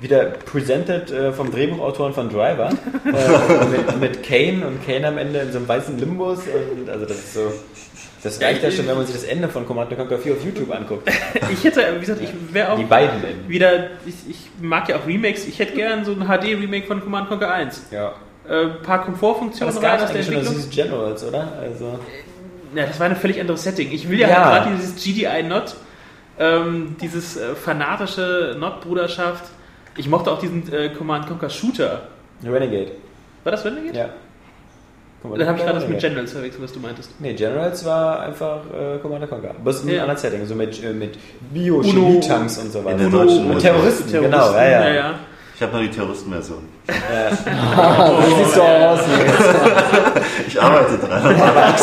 wieder 0.00 0.24
presented 0.24 1.10
äh, 1.10 1.32
vom 1.32 1.50
Drehbuchautoren 1.50 2.12
von 2.14 2.28
Driver 2.30 2.70
äh, 3.04 3.64
mit, 3.70 4.00
mit 4.00 4.22
Kane 4.22 4.66
und 4.66 4.84
Kane 4.86 5.06
am 5.06 5.18
Ende 5.18 5.40
in 5.40 5.52
so 5.52 5.58
einem 5.58 5.68
weißen 5.68 5.98
Limbus 5.98 6.40
und 6.46 6.88
also 6.88 7.04
das 7.04 7.16
ist 7.18 7.34
so, 7.34 7.52
das 8.22 8.40
reicht 8.40 8.62
ja 8.62 8.70
schon, 8.70 8.86
wenn 8.86 8.96
man 8.96 9.06
sich 9.06 9.14
das 9.14 9.24
Ende 9.24 9.48
von 9.48 9.66
Command 9.66 9.94
Conquer 9.96 10.18
4 10.18 10.32
auf 10.34 10.44
YouTube 10.44 10.74
anguckt. 10.74 11.08
Ich 11.52 11.64
hätte, 11.64 11.82
wie 11.96 12.00
gesagt, 12.00 12.20
ich 12.22 12.30
wäre 12.52 12.72
auch 12.72 12.78
Die 12.78 12.84
beiden 12.84 13.22
Enden. 13.24 13.48
wieder, 13.48 13.88
ich, 14.06 14.14
ich 14.28 14.36
mag 14.60 14.88
ja 14.88 14.96
auch 14.96 15.06
Remakes, 15.06 15.46
ich 15.46 15.58
hätte 15.58 15.74
gern 15.74 16.04
so 16.04 16.12
ein 16.12 16.26
HD-Remake 16.26 16.86
von 16.86 17.00
Command 17.02 17.28
Conquer 17.28 17.52
1. 17.52 17.86
Ja. 17.90 18.12
Äh, 18.48 18.64
ein 18.64 18.82
paar 18.82 19.04
Komfortfunktionen 19.04 19.74
Das 19.74 19.82
rein 19.82 20.00
aus 20.00 20.12
der 20.12 20.22
schon, 20.22 20.34
das 20.34 20.46
Entwicklung. 20.48 20.56
ist 20.56 20.70
Generals, 20.70 21.24
oder? 21.24 21.52
Also, 21.60 21.98
Ja, 22.74 22.86
das 22.86 22.98
war 23.00 23.06
ein 23.06 23.16
völlig 23.16 23.40
anderes 23.40 23.62
Setting. 23.64 23.90
Ich 23.92 24.08
will 24.08 24.18
ja, 24.18 24.28
Ja. 24.28 24.44
halt 24.52 24.64
gerade 24.64 24.76
dieses 24.76 25.02
GDI-Not, 25.02 25.76
ähm, 26.38 26.96
dieses 27.00 27.36
äh, 27.36 27.54
fanatische 27.54 28.56
Not-Bruderschaft. 28.58 29.44
Ich 29.96 30.08
mochte 30.08 30.30
auch 30.30 30.38
diesen 30.38 30.72
äh, 30.72 30.90
Command 30.90 31.26
Conquer 31.26 31.50
Shooter. 31.50 32.02
Renegade. 32.44 32.92
War 33.44 33.52
das 33.52 33.64
Renegade? 33.64 33.98
Ja. 33.98 34.08
Command 35.22 35.40
Dann 35.40 35.48
habe 35.48 35.58
ich 35.58 35.64
gerade 35.64 35.78
das 35.80 35.88
mit. 35.88 35.98
Generals 36.00 36.32
verwechselt, 36.32 36.62
was 36.62 36.72
du 36.72 36.80
meintest. 36.80 37.20
Nee, 37.20 37.34
Generals 37.34 37.84
war 37.84 38.20
einfach 38.20 38.60
äh, 38.72 38.98
Commander 39.02 39.26
Conquer. 39.26 39.50
Aber 39.60 39.70
es 39.70 39.76
ist 39.78 39.84
ein 39.86 39.94
Ja. 39.94 40.02
anderes 40.02 40.22
Setting, 40.22 40.46
so 40.46 40.54
mit, 40.54 40.82
äh, 40.82 40.92
mit 40.92 41.18
Bio-Chemie-Tanks 41.52 42.58
und 42.58 42.72
so 42.72 42.84
weiter. 42.84 42.92
In 42.92 42.98
der 42.98 43.06
Uno- 43.08 43.18
deutschen 43.24 43.38
und 43.46 43.52
Version. 43.52 43.60
Terroristen, 43.74 44.12
genau, 44.12 44.52
ja, 44.54 44.68
ja. 44.70 44.88
ja. 44.94 45.14
Ich 45.56 45.62
habe 45.62 45.72
nur 45.74 45.82
die 45.82 45.90
Terroristenversion. 45.90 46.68
Das 46.86 47.38
sieht 48.36 48.54
so 48.54 48.62
aus. 48.62 49.00
Ich 50.46 50.60
arbeite 50.60 50.98
dran. 50.98 51.22
Das 51.34 51.80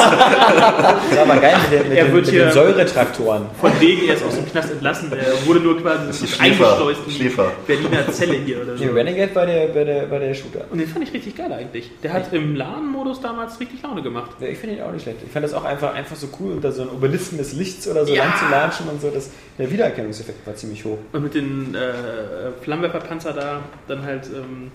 war 1.18 1.24
aber 1.24 1.38
geil 1.38 1.56
mit, 1.64 1.72
den- 1.80 1.90
mit, 1.90 1.98
Er 1.98 2.06
den, 2.06 2.14
wird 2.14 2.26
mit 2.26 2.34
hier- 2.34 2.44
den 2.46 2.52
Säuretraktoren. 2.54 3.46
Von 3.60 3.72
wegen, 3.80 4.08
er 4.08 4.16
ist 4.16 4.24
aus 4.24 4.36
dem 4.36 4.46
Knast 4.50 4.72
entlassen. 4.72 5.12
Er 5.14 5.46
wurde 5.48 5.60
nur 5.60 5.80
quasi 5.82 6.26
eingeschleust 6.40 7.00
in 7.06 7.10
die 7.12 7.16
Schläfer. 7.16 7.52
Berliner 7.66 8.12
Zelle 8.12 8.34
hier 8.38 8.62
oder 8.62 8.78
so. 8.78 8.84
Nee, 8.84 8.92
Renegade 8.92 9.36
war 9.36 9.46
der, 9.46 9.74
war, 9.76 9.86
der, 9.86 10.12
war 10.12 10.20
der 10.20 10.34
Shooter. 10.34 10.62
Und 10.70 10.80
den 10.80 10.88
fand 10.88 11.08
ich 11.08 11.14
richtig 11.14 11.36
geil 11.36 11.52
eigentlich. 11.52 11.92
Der 12.04 12.14
hat 12.14 12.32
im 12.34 12.56
LAN-Modus 12.56 13.22
damals 13.22 13.60
richtig 13.60 13.82
Laune 13.84 14.02
gemacht. 14.02 14.32
Ja, 14.40 14.48
ich 14.48 14.58
finde 14.58 14.76
ihn 14.78 14.82
auch 14.82 14.92
nicht 14.92 15.04
schlecht. 15.04 15.20
Ich 15.26 15.32
fand 15.32 15.44
das 15.46 15.54
auch 15.54 15.64
einfach, 15.64 15.94
einfach 15.94 16.16
so 16.16 16.28
cool, 16.40 16.54
unter 16.54 16.72
so 16.72 16.84
einem 16.84 16.92
Obelisken 16.92 17.38
des 17.38 17.54
Lichts 17.54 17.88
oder 17.88 18.06
so 18.06 18.14
Ja. 18.14 18.24
lang 18.26 18.36
zu 18.38 18.46
latschen 18.50 18.88
und 18.90 19.02
so. 19.02 19.10
Das, 19.10 19.30
der 19.58 19.72
Wiedererkennungseffekt 19.72 20.46
war 20.46 20.56
ziemlich 20.56 20.84
hoch. 20.86 20.98
Und 21.14 21.24
mit 21.24 21.34
den 21.34 21.76
äh, 21.76 21.80
Flammenwerferpanzer 22.62 23.34
da 23.34 23.60
dann 23.88 24.04
halt 24.04 24.26
ähm, 24.28 24.72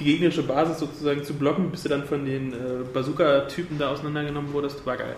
die 0.00 0.04
gegnerische 0.04 0.42
Basis 0.42 0.78
sozusagen 0.78 1.22
zu 1.22 1.34
blocken, 1.34 1.70
bis 1.70 1.82
du 1.82 1.88
dann 1.90 2.04
von 2.04 2.24
den 2.24 2.52
äh, 2.52 2.56
Bazooka-Typen 2.92 3.78
da 3.78 3.90
auseinandergenommen 3.90 4.52
wurdest, 4.52 4.84
war 4.86 4.96
geil. 4.96 5.14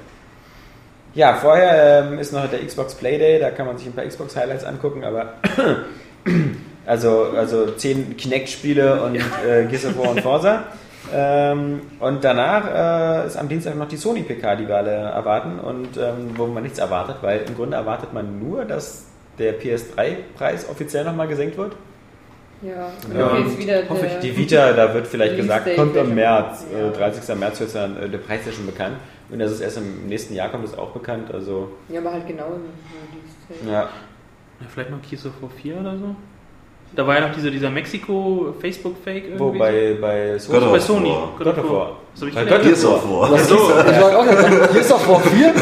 Ja, 1.14 1.34
vorher 1.34 2.08
ähm, 2.10 2.18
ist 2.18 2.32
noch 2.32 2.48
der 2.50 2.64
Xbox 2.64 2.94
Playday, 2.94 3.38
da 3.38 3.50
kann 3.50 3.66
man 3.66 3.78
sich 3.78 3.86
ein 3.86 3.92
paar 3.92 4.04
Xbox 4.04 4.34
Highlights 4.34 4.64
angucken, 4.64 5.04
aber 5.04 5.34
also, 6.86 7.26
also 7.36 7.70
10 7.70 8.16
Kinect-Spiele 8.16 9.02
und 9.02 9.16
äh, 9.16 9.66
Gears 9.68 9.86
of 9.86 9.98
War 9.98 10.10
und 10.10 10.20
Forza. 10.20 10.64
Ähm, 11.12 11.82
und 12.00 12.24
danach 12.24 13.24
äh, 13.24 13.26
ist 13.26 13.36
am 13.36 13.48
Dienstag 13.48 13.76
noch 13.76 13.88
die 13.88 13.96
Sony 13.96 14.22
PK, 14.22 14.56
die 14.56 14.68
wir 14.68 14.76
alle 14.76 14.90
erwarten 14.90 15.58
und 15.58 15.96
ähm, 15.98 16.30
wo 16.36 16.46
man 16.46 16.62
nichts 16.62 16.78
erwartet, 16.78 17.16
weil 17.20 17.40
im 17.46 17.54
Grunde 17.54 17.76
erwartet 17.76 18.12
man 18.12 18.38
nur, 18.38 18.64
dass 18.64 19.04
der 19.38 19.60
PS3-Preis 19.60 20.68
offiziell 20.68 21.04
nochmal 21.04 21.28
gesenkt 21.28 21.58
wird. 21.58 21.76
Ja, 22.62 22.90
Ja, 23.12 23.38
jetzt 23.38 23.58
wieder 23.58 23.88
Hoffe 23.88 24.06
ich. 24.06 24.18
Die 24.20 24.36
Vita, 24.36 24.72
da 24.72 24.94
wird 24.94 25.06
vielleicht 25.06 25.36
gesagt, 25.36 25.74
kommt 25.76 25.96
im 25.96 26.14
März, 26.14 26.64
Ja. 26.72 26.88
äh, 26.88 26.92
30. 26.92 27.34
März 27.36 27.60
wird 27.60 27.74
dann, 27.74 27.96
äh, 27.96 28.08
der 28.08 28.18
Preis 28.18 28.40
ist 28.40 28.46
ja 28.46 28.52
schon 28.52 28.66
bekannt. 28.66 28.96
Und 29.30 29.38
das 29.38 29.50
ist 29.52 29.60
erst 29.60 29.78
im 29.78 30.06
nächsten 30.06 30.34
Jahr 30.34 30.48
kommt, 30.50 30.64
ist 30.64 30.78
auch 30.78 30.90
bekannt. 30.90 31.32
Also, 31.32 31.72
Ja, 31.88 32.00
aber 32.00 32.12
halt 32.12 32.26
genau 32.26 32.46
im 32.46 32.62
Release-Date. 32.62 33.66
ja. 33.72 33.88
Ja, 34.60 34.68
vielleicht 34.72 34.90
noch 34.90 35.00
War 35.40 35.50
4 35.50 35.80
oder 35.80 35.96
so. 35.98 36.14
Da 36.94 37.06
war 37.06 37.14
ja 37.18 37.26
noch 37.26 37.34
dieser, 37.34 37.50
dieser 37.50 37.70
Mexiko-Facebook-Fake 37.70 39.24
irgendwie. 39.24 39.38
Wo 39.38 39.52
bei, 39.52 39.96
bei 39.98 40.38
Sony. 40.38 40.60
God 40.60 40.72
bei 40.72 40.78
Sony. 40.78 41.08
God 41.38 41.46
of 41.46 41.54
God 41.54 41.58
of 41.64 41.70
War. 41.70 41.78
War. 41.78 41.96
Was 42.14 42.20
hab 42.20 42.28
ich 42.28 42.34
Bei 42.34 42.44
gelernt? 42.44 42.62
God 42.64 42.72
of 42.72 42.80
Gears 42.82 42.84
of 42.84 43.10
War. 43.10 43.30
Was 43.32 43.48
so, 43.48 43.54
ich 43.56 44.00
war 44.00 44.18
auch 44.18 44.26
gerade, 44.26 44.68
Gears 44.74 44.92
of 44.92 45.08
War 45.08 45.20
4? 45.20 45.52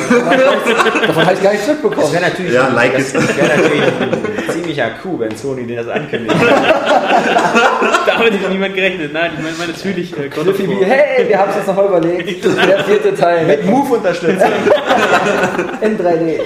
Davon 1.06 1.24
habe 1.26 1.34
ich 1.34 1.42
gar 1.42 1.52
nichts 1.52 1.66
Das 1.66 1.76
mitbekommen. 1.76 2.12
wäre 2.12 2.22
natürlich, 2.24 2.52
Ja, 2.52 2.68
like 2.68 2.92
das 2.96 3.14
it. 3.14 3.36
wäre 3.36 3.48
natürlich 3.48 3.82
ein 3.82 4.50
ziemlicher 4.52 4.90
Coup, 5.00 5.20
wenn 5.20 5.36
Sony 5.36 5.66
den 5.66 5.76
das 5.76 5.86
ankündigt. 5.86 6.34
Damit 8.06 8.32
hätte 8.32 8.48
niemand 8.50 8.74
gerechnet. 8.74 9.12
Nein, 9.12 9.30
ich 9.36 9.42
meine 9.44 9.56
meine 9.56 9.72
natürlich 9.72 10.12
äh, 10.18 10.28
God 10.28 10.48
of 10.48 10.58
War. 10.58 10.84
hey, 10.86 11.28
wir 11.28 11.38
haben 11.38 11.50
es 11.50 11.56
uns 11.58 11.66
nochmal 11.68 11.86
überlegt. 11.86 12.44
Der 12.66 12.84
vierte 12.84 13.14
Teil. 13.14 13.46
Mit 13.46 13.64
Move 13.66 13.94
unterstützt. 13.94 14.44
in 15.80 15.96
3D. 15.96 16.40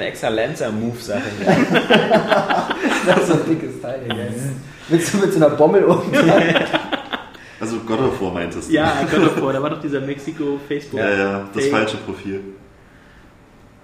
Extra 0.00 0.28
Lancer-Move-Sache. 0.28 1.22
Das 3.06 3.18
ist 3.20 3.26
so 3.28 3.34
ein 3.34 3.40
dickes 3.48 3.80
Teil, 3.80 4.00
Digga. 4.02 4.16
Willst 4.88 5.14
du 5.14 5.18
mit 5.18 5.32
so 5.32 5.36
einer 5.44 5.54
Bommel 5.54 5.84
oben 5.88 6.10
dran? 6.12 6.42
Also 7.60 7.78
God 7.86 8.00
of 8.00 8.20
War 8.20 8.32
meintest 8.32 8.68
du? 8.68 8.72
Ja, 8.74 8.92
God 9.10 9.26
of 9.28 9.40
War. 9.42 9.52
Da 9.52 9.62
war 9.62 9.70
doch 9.70 9.80
dieser 9.80 10.00
Mexiko-Facebook. 10.00 10.98
Ja, 10.98 11.10
ja, 11.10 11.48
das 11.54 11.64
Ey. 11.64 11.70
falsche 11.70 11.96
Profil. 11.98 12.40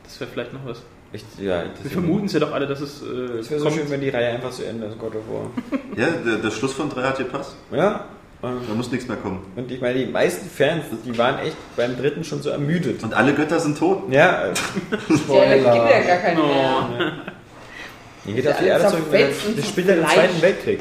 Das 0.03 0.19
wäre 0.21 0.31
vielleicht 0.31 0.53
noch 0.53 0.61
was. 0.67 0.83
Ich, 1.13 1.25
ja, 1.39 1.65
Wir 1.83 1.91
vermuten 1.91 2.25
es 2.27 2.33
ja 2.33 2.41
doch 2.41 2.53
alle, 2.53 2.67
dass 2.67 2.81
es 2.81 3.03
äh, 3.03 3.39
Es 3.39 3.51
wäre 3.51 3.61
so 3.61 3.67
kommt. 3.67 3.77
schön, 3.79 3.91
wenn 3.91 4.01
die 4.01 4.09
Reihe 4.09 4.31
einfach 4.31 4.51
zu 4.51 4.65
Ende 4.65 4.87
ist, 4.87 4.99
God 4.99 5.15
of 5.15 5.23
War. 5.29 5.51
Ja, 5.97 6.09
der, 6.11 6.37
der 6.39 6.51
Schluss 6.51 6.73
von 6.73 6.89
3 6.91 7.03
hat 7.03 7.19
gepasst. 7.19 7.55
Ja. 7.71 8.07
Ähm, 8.43 8.61
Da 8.69 8.75
muss 8.75 8.91
nichts 8.91 9.07
mehr 9.09 9.17
kommen. 9.17 9.41
Und 9.57 9.71
ich 9.71 9.81
meine, 9.81 9.99
die 9.99 10.07
meisten 10.07 10.49
Fans, 10.51 10.85
die 11.05 11.17
waren 11.19 11.39
echt 11.41 11.57
beim 11.77 11.97
dritten 11.97 12.25
schon 12.25 12.43
so 12.43 12.51
ermüdet. 12.51 13.03
Und 13.03 13.15
alle 13.15 13.33
Götter 13.35 13.61
sind 13.61 13.79
tot. 13.79 14.05
Ja, 14.11 14.47
äh, 14.47 14.53
Ja, 15.29 15.55
gibt 15.55 15.65
ja 15.65 16.01
gar 16.07 16.17
keinen 16.19 16.39
Oh. 16.39 16.43
mehr. 16.97 17.13
hier 18.25 18.35
geht 18.35 18.45
Ist 18.45 18.51
auf 18.53 18.59
die 18.59 18.65
ja 18.67 18.73
Erde 18.79 18.89
zurück. 18.89 19.05
Das 19.11 19.57
und 19.57 19.67
spielt 19.67 19.89
ja 19.89 19.95
im. 19.95 20.07
Zweiten 20.07 20.43
Weltkrieg. 20.43 20.81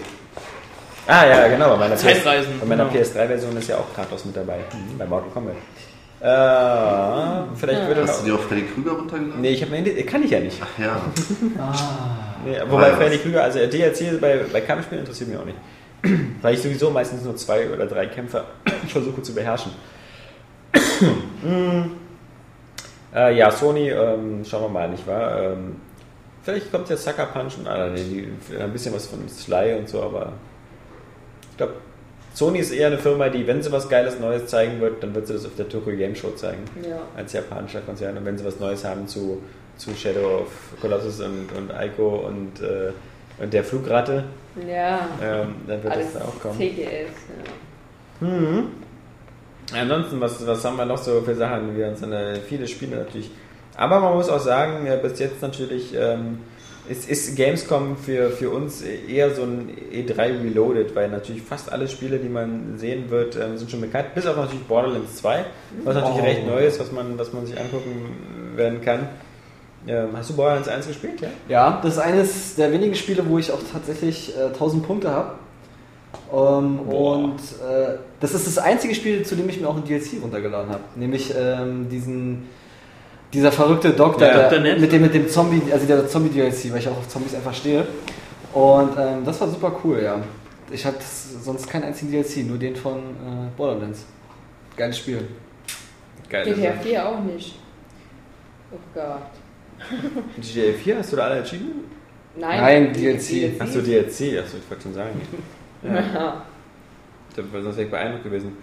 Ah 1.07 1.25
ja, 1.25 1.47
genau. 1.47 1.69
Bei 1.71 1.77
meiner, 1.77 1.95
PS, 1.95 2.23
bei 2.23 2.43
meiner 2.67 2.85
genau. 2.85 2.99
PS3-Version 3.03 3.57
ist 3.57 3.67
ja 3.69 3.77
auch 3.77 3.93
Kratos 3.95 4.23
mit 4.25 4.38
dabei. 4.38 4.57
Mhm, 4.71 4.97
bei 4.97 5.05
Mortal 5.05 5.29
Kombat. 5.31 5.55
Äh, 6.21 7.55
vielleicht 7.55 7.88
würde 7.88 8.03
Hast 8.03 8.21
du 8.21 8.25
dir 8.25 8.33
noch... 8.33 8.39
auch 8.39 8.43
Freddy 8.43 8.61
Krüger 8.73 8.91
runtergeladen? 8.91 9.41
Nee, 9.41 9.49
ich 9.49 9.61
habe 9.63 9.71
mir... 9.71 10.05
Kann 10.05 10.21
ich 10.23 10.29
ja 10.29 10.39
nicht. 10.39 10.61
Ach 10.61 10.79
ja. 10.79 11.01
Nee, 12.45 12.57
wobei 12.69 12.91
Ah, 12.91 12.95
Freddy? 12.95 13.17
Krüger, 13.19 13.43
also 13.43 13.59
DLC 13.59 14.19
bei, 14.21 14.39
bei 14.51 14.61
Kampfspielen 14.61 15.03
interessiert 15.03 15.29
mich 15.29 15.38
auch 15.39 15.45
nicht. 15.45 15.57
Weil 16.41 16.53
ich 16.56 16.61
sowieso 16.61 16.90
meistens 16.90 17.23
nur 17.23 17.36
zwei 17.36 17.69
oder 17.69 17.86
drei 17.86 18.07
Kämpfer 18.07 18.45
versuche 18.88 19.22
zu 19.22 19.34
beherrschen. 19.34 19.72
Hm. 21.41 21.91
äh, 23.15 23.38
ja, 23.38 23.52
Sony, 23.52 23.90
ähm, 23.90 24.44
schauen 24.45 24.64
wir 24.64 24.69
mal, 24.69 24.90
nicht 24.90 25.06
wahr? 25.06 25.41
Ähm, 25.44 25.76
vielleicht 26.44 26.72
kommt 26.72 26.90
ja 26.90 26.98
Sucker 26.98 27.26
Punch 27.28 27.57
und 27.57 27.68
ah, 27.68 27.90
nee, 27.90 28.03
die, 28.03 28.56
ein 28.57 28.72
bisschen 28.72 28.94
was 28.94 29.07
von 29.07 29.28
Sly 29.28 29.76
und 29.78 29.90
so, 29.90 30.02
aber 30.02 30.34
ich 31.52 31.57
glaube, 31.57 31.73
Sony 32.34 32.60
ist 32.60 32.72
eher 32.72 32.88
eine 32.88 32.98
Firma, 32.98 33.30
die, 33.30 33.45
wenn 33.45 33.61
sie 33.61 33.72
was 33.72 33.90
Geiles 33.90 34.19
Neues 34.19 34.48
zeigen 34.48 34.80
wird, 34.80 35.03
dann 35.03 35.14
wird 35.14 35.28
sie 35.28 35.34
das 35.34 35.45
auf 35.45 35.56
der 35.57 35.68
Tokyo 35.68 35.95
Game 35.98 36.15
Show 36.15 36.32
zeigen. 36.32 36.64
Ja. 36.82 37.02
Als 37.15 37.34
japanischer 37.34 37.82
Konzern. 37.82 38.18
Und 38.18 38.26
wenn 38.26 38.38
sie 38.38 38.45
was 38.45 38.60
Neues 38.60 38.86
haben 38.86 39.06
zu, 39.06 39.41
zu 39.76 39.94
Shadow 39.94 40.44
of 40.44 40.48
Colossus 40.80 41.19
und, 41.19 41.52
und 41.57 41.72
Ico 41.72 42.26
und, 42.28 42.61
äh, 42.61 42.91
und 43.40 43.53
der 43.53 43.64
Flugratte, 43.64 44.26
Ja. 44.68 45.08
ähm, 45.24 45.56
dann 45.68 45.84
wird 45.84 45.94
Alles 45.94 46.14
das 46.14 46.22
da 46.24 46.28
auch 46.28 46.40
kommen. 46.41 46.58
TGS. 46.58 47.12
Ja. 48.22 48.28
Mhm. 48.28 48.68
Ansonsten, 49.74 50.20
was, 50.20 50.45
was 50.45 50.66
haben 50.66 50.78
wir 50.78 50.86
noch 50.86 50.98
so 50.98 51.22
für 51.22 51.36
Sachen? 51.36 51.78
Wir 51.78 51.88
uns 51.88 52.03
eine, 52.03 52.36
viele 52.45 52.68
Spiele 52.68 52.98
natürlich. 52.98 53.32
Aber 53.78 53.99
man 54.02 54.14
muss 54.16 54.28
auch 54.30 54.40
sagen, 54.40 54.86
ja, 54.86 54.98
bis 54.98 55.18
jetzt 55.20 55.41
natürlich 55.41 55.95
ähm, 55.95 56.40
ist, 56.90 57.10
ist 57.10 57.38
Gamescom 57.38 57.95
für, 57.95 58.32
für 58.32 58.49
uns 58.49 58.82
eher 58.82 59.34
so 59.34 59.44
ein 59.44 59.70
E3 59.94 60.44
Reloaded, 60.44 60.94
weil 60.94 61.08
natürlich 61.10 61.41
fast 61.41 61.72
alle 61.72 61.88
Spiele, 61.88 62.18
die 62.18 62.28
man 62.28 62.78
sehen 62.78 63.10
wird, 63.10 63.38
ähm, 63.38 63.58
sind 63.58 63.72
schon 63.72 63.80
bekannt. 63.82 64.14
Bis 64.14 64.26
auf 64.28 64.36
natürlich 64.36 64.64
Borderlands 64.66 65.16
2, 65.18 65.45
was 65.86 65.95
natürlich 65.95 66.20
Oh. 66.20 66.26
recht 66.26 66.45
neu 66.45 66.66
ist, 66.66 66.80
was 66.82 66.91
man, 66.91 67.18
was 67.18 67.32
man 67.32 67.45
sich 67.45 67.58
angucken 67.58 68.53
werden 68.58 68.82
kann. 68.82 69.08
Ähm, 69.88 70.10
hast 70.16 70.30
du 70.30 70.36
Borderlands 70.36 70.68
1 70.68 70.88
gespielt? 70.88 71.22
Ja. 71.22 71.30
Ja, 71.49 71.80
das 71.82 71.94
ist 71.94 71.99
eines 71.99 72.56
der 72.56 72.72
wenigen 72.72 72.95
Spiele, 72.95 73.28
wo 73.28 73.38
ich 73.38 73.52
auch 73.52 73.60
tatsächlich 73.72 74.36
äh, 74.38 74.45
1000 74.48 74.86
Punkte 74.86 75.10
habe. 75.10 75.34
Ähm, 76.32 76.80
und 76.82 77.40
äh, 77.40 77.98
das 78.20 78.34
ist 78.34 78.48
das 78.48 78.58
einzige 78.58 78.94
Spiel, 78.95 79.24
zu 79.24 79.36
dem 79.36 79.49
ich 79.49 79.60
mir 79.60 79.68
auch 79.68 79.76
ein 79.76 79.84
DLC 79.84 80.22
runtergeladen 80.22 80.70
habe. 80.70 80.84
Nämlich 80.95 81.34
ähm, 81.38 81.90
diesen, 81.90 82.48
dieser 83.34 83.52
verrückte 83.52 83.91
Doktor, 83.91 84.28
Ja, 84.28 84.49
der, 84.49 84.78
mit 84.78 84.91
dem, 84.91 85.02
mit 85.02 85.14
dem 85.14 85.28
Zombie, 85.28 85.62
also 85.72 85.86
der 85.86 86.08
Zombie-DLC, 86.08 86.72
weil 86.72 86.80
ich 86.80 86.88
auch 86.88 86.98
auf 86.98 87.08
Zombies 87.08 87.34
einfach 87.36 87.53
stehe. 87.53 87.86
Und 88.53 88.91
ähm, 88.98 89.26
das 89.26 89.40
war 89.41 89.48
super 89.48 89.76
cool, 89.84 90.02
ja. 90.03 90.22
Ich 90.70 90.86
hatte 90.86 90.99
sonst 91.02 91.70
keinen 91.70 91.86
einzigen 91.86 92.12
DLC, 92.12 92.48
nur 92.48 92.58
den 92.58 92.76
von 92.76 92.98
äh, 92.98 93.49
Borderlands. 93.58 94.06
Geiles 94.78 94.98
Spiel. 94.98 95.28
Geil. 96.30 96.45
GTA 96.45 96.74
4 96.74 97.08
auch 97.10 97.20
nicht. 97.22 97.56
Oh 98.72 98.78
Gott. 98.94 99.40
GTA 100.40 100.74
4 100.74 100.98
hast 100.98 101.12
du 101.12 101.16
da 101.18 101.24
alle 101.26 101.38
entschieden? 101.40 101.72
Nein, 102.38 102.62
Nein, 102.62 102.94
die- 102.94 103.02
DLC. 103.02 103.60
Achso, 103.62 103.82
DLC, 103.82 104.40
achso, 104.40 104.58
ich 104.58 104.70
wollte 104.70 104.84
schon 104.84 104.94
sagen. 104.94 105.22
Ja. 105.84 106.45
Das 107.36 107.45
wäre 107.52 107.64
sonst 107.64 107.78
echt 107.80 107.90
beeindruckt 107.90 108.24
gewesen. 108.24 108.56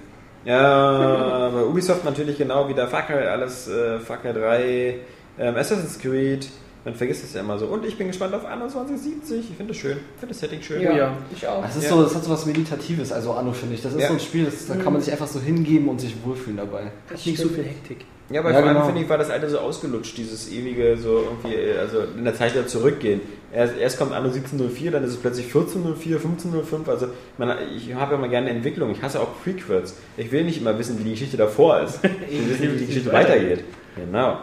Ja, 0.45 1.51
bei 1.53 1.65
Ubisoft 1.65 2.05
natürlich 2.05 2.39
genau 2.39 2.69
wieder 2.69 2.87
Far 2.87 3.03
Cry, 3.07 3.27
alles 3.27 3.67
äh, 3.69 3.99
Far 3.99 4.19
Cry 4.19 4.33
3, 4.33 4.99
ähm, 5.41 5.57
Assassin's 5.57 5.99
Creed, 5.99 6.49
man 6.85 6.95
vergisst 6.95 7.25
es 7.25 7.35
ja 7.35 7.41
immer 7.41 7.59
so. 7.59 7.67
Und 7.67 7.85
ich 7.85 7.99
bin 7.99 8.07
gespannt 8.07 8.35
auf 8.35 8.43
2170, 8.43 9.51
ich 9.51 9.57
finde 9.57 9.73
das 9.73 9.79
schön, 9.79 9.97
ich 9.97 10.21
finde 10.21 10.29
das 10.33 10.39
Setting 10.39 10.63
schön. 10.63 10.81
Ja, 10.81 10.93
ja. 10.97 11.17
ich 11.35 11.47
auch. 11.47 11.61
Das 11.63 11.77
ist 11.77 11.85
Ja. 11.85 11.91
so, 11.91 12.03
das 12.05 12.15
hat 12.15 12.23
so 12.25 12.31
was 12.31 12.47
Meditatives, 12.47 13.11
also 13.11 13.33
Anno 13.33 13.53
finde 13.53 13.75
ich. 13.75 13.83
Das 13.83 13.93
ist 13.95 14.01
Ja. 14.01 14.07
so 14.09 14.15
ein 14.15 14.21
Spiel, 14.21 14.45
das, 14.45 14.67
da 14.69 14.77
kann 14.77 14.93
man 14.93 15.03
sich 15.03 15.11
einfach 15.13 15.27
so 15.27 15.41
hingeben 15.41 15.89
und 15.89 16.01
sich 16.01 16.15
wohlfühlen 16.25 16.59
dabei. 16.59 16.93
Hat 17.11 17.27
nicht 17.27 17.37
so 17.39 17.49
viel 17.49 17.65
Hektik. 17.65 18.05
Ja, 18.31 18.41
aber 18.41 18.51
Ja, 18.51 18.59
vor 18.59 18.67
allem 18.67 18.75
genau. 18.77 18.87
finde 18.87 19.03
ich, 19.03 19.09
war 19.09 19.17
das 19.19 19.31
alte 19.31 19.49
so 19.49 19.59
ausgelutscht, 19.59 20.19
dieses 20.19 20.53
ewige, 20.53 20.97
so 20.99 21.19
irgendwie, 21.25 21.79
also 21.79 22.01
in 22.17 22.25
der 22.25 22.35
Zeit 22.35 22.55
wieder 22.55 22.67
zurückgehen. 22.67 23.21
Erst, 23.53 23.79
erst 23.79 23.99
kommt 23.99 24.13
Anno 24.13 24.29
1704, 24.29 24.91
dann 24.91 25.03
ist 25.05 25.13
es 25.13 25.17
plötzlich 25.17 25.47
1404, 25.47 26.17
1505, 26.17 26.89
also 26.89 27.07
man, 27.39 27.57
ich 27.75 27.95
habe 27.95 28.15
ja 28.15 28.21
mal 28.21 28.29
gerne 28.29 28.51
Entwicklung, 28.51 28.91
ich 28.91 29.03
hasse 29.03 29.21
auch 29.21 29.29
Prequels. 29.43 29.97
Ich 30.19 30.31
will 30.31 30.45
nicht 30.45 30.61
immer 30.61 30.79
wissen, 30.79 30.99
wie 30.99 31.05
die 31.05 31.11
Geschichte 31.13 31.37
davor 31.39 31.81
ist. 31.81 32.01
Ich 32.31 32.39
will 32.39 32.51
wissen, 32.51 32.73
wie 32.75 32.77
die 32.79 32.87
Geschichte 32.87 33.13
weitergeht. 33.13 33.65
Genau. 33.97 34.37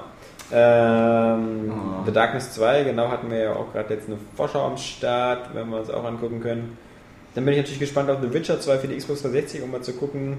Ähm, 0.52 1.72
Oh. 1.72 2.06
The 2.06 2.12
Darkness 2.12 2.54
2, 2.54 2.84
genau, 2.84 3.10
hatten 3.10 3.30
wir 3.30 3.38
ja 3.38 3.54
auch 3.56 3.72
gerade 3.74 3.94
jetzt 3.94 4.08
eine 4.08 4.18
Vorschau 4.36 4.66
am 4.66 4.78
Start, 4.78 5.54
wenn 5.54 5.70
wir 5.70 5.80
uns 5.80 5.90
auch 5.90 6.04
angucken 6.04 6.42
können. 6.42 6.78
Dann 7.34 7.44
bin 7.46 7.54
ich 7.54 7.60
natürlich 7.60 7.80
gespannt 7.80 8.10
auf 8.10 8.20
The 8.22 8.34
Witcher 8.34 8.60
2 8.60 8.78
für 8.78 8.88
die 8.88 8.96
Xbox 8.96 9.22
360, 9.24 9.62
um 9.64 9.72
mal 9.72 9.82
zu 9.82 9.94
gucken, 9.94 10.38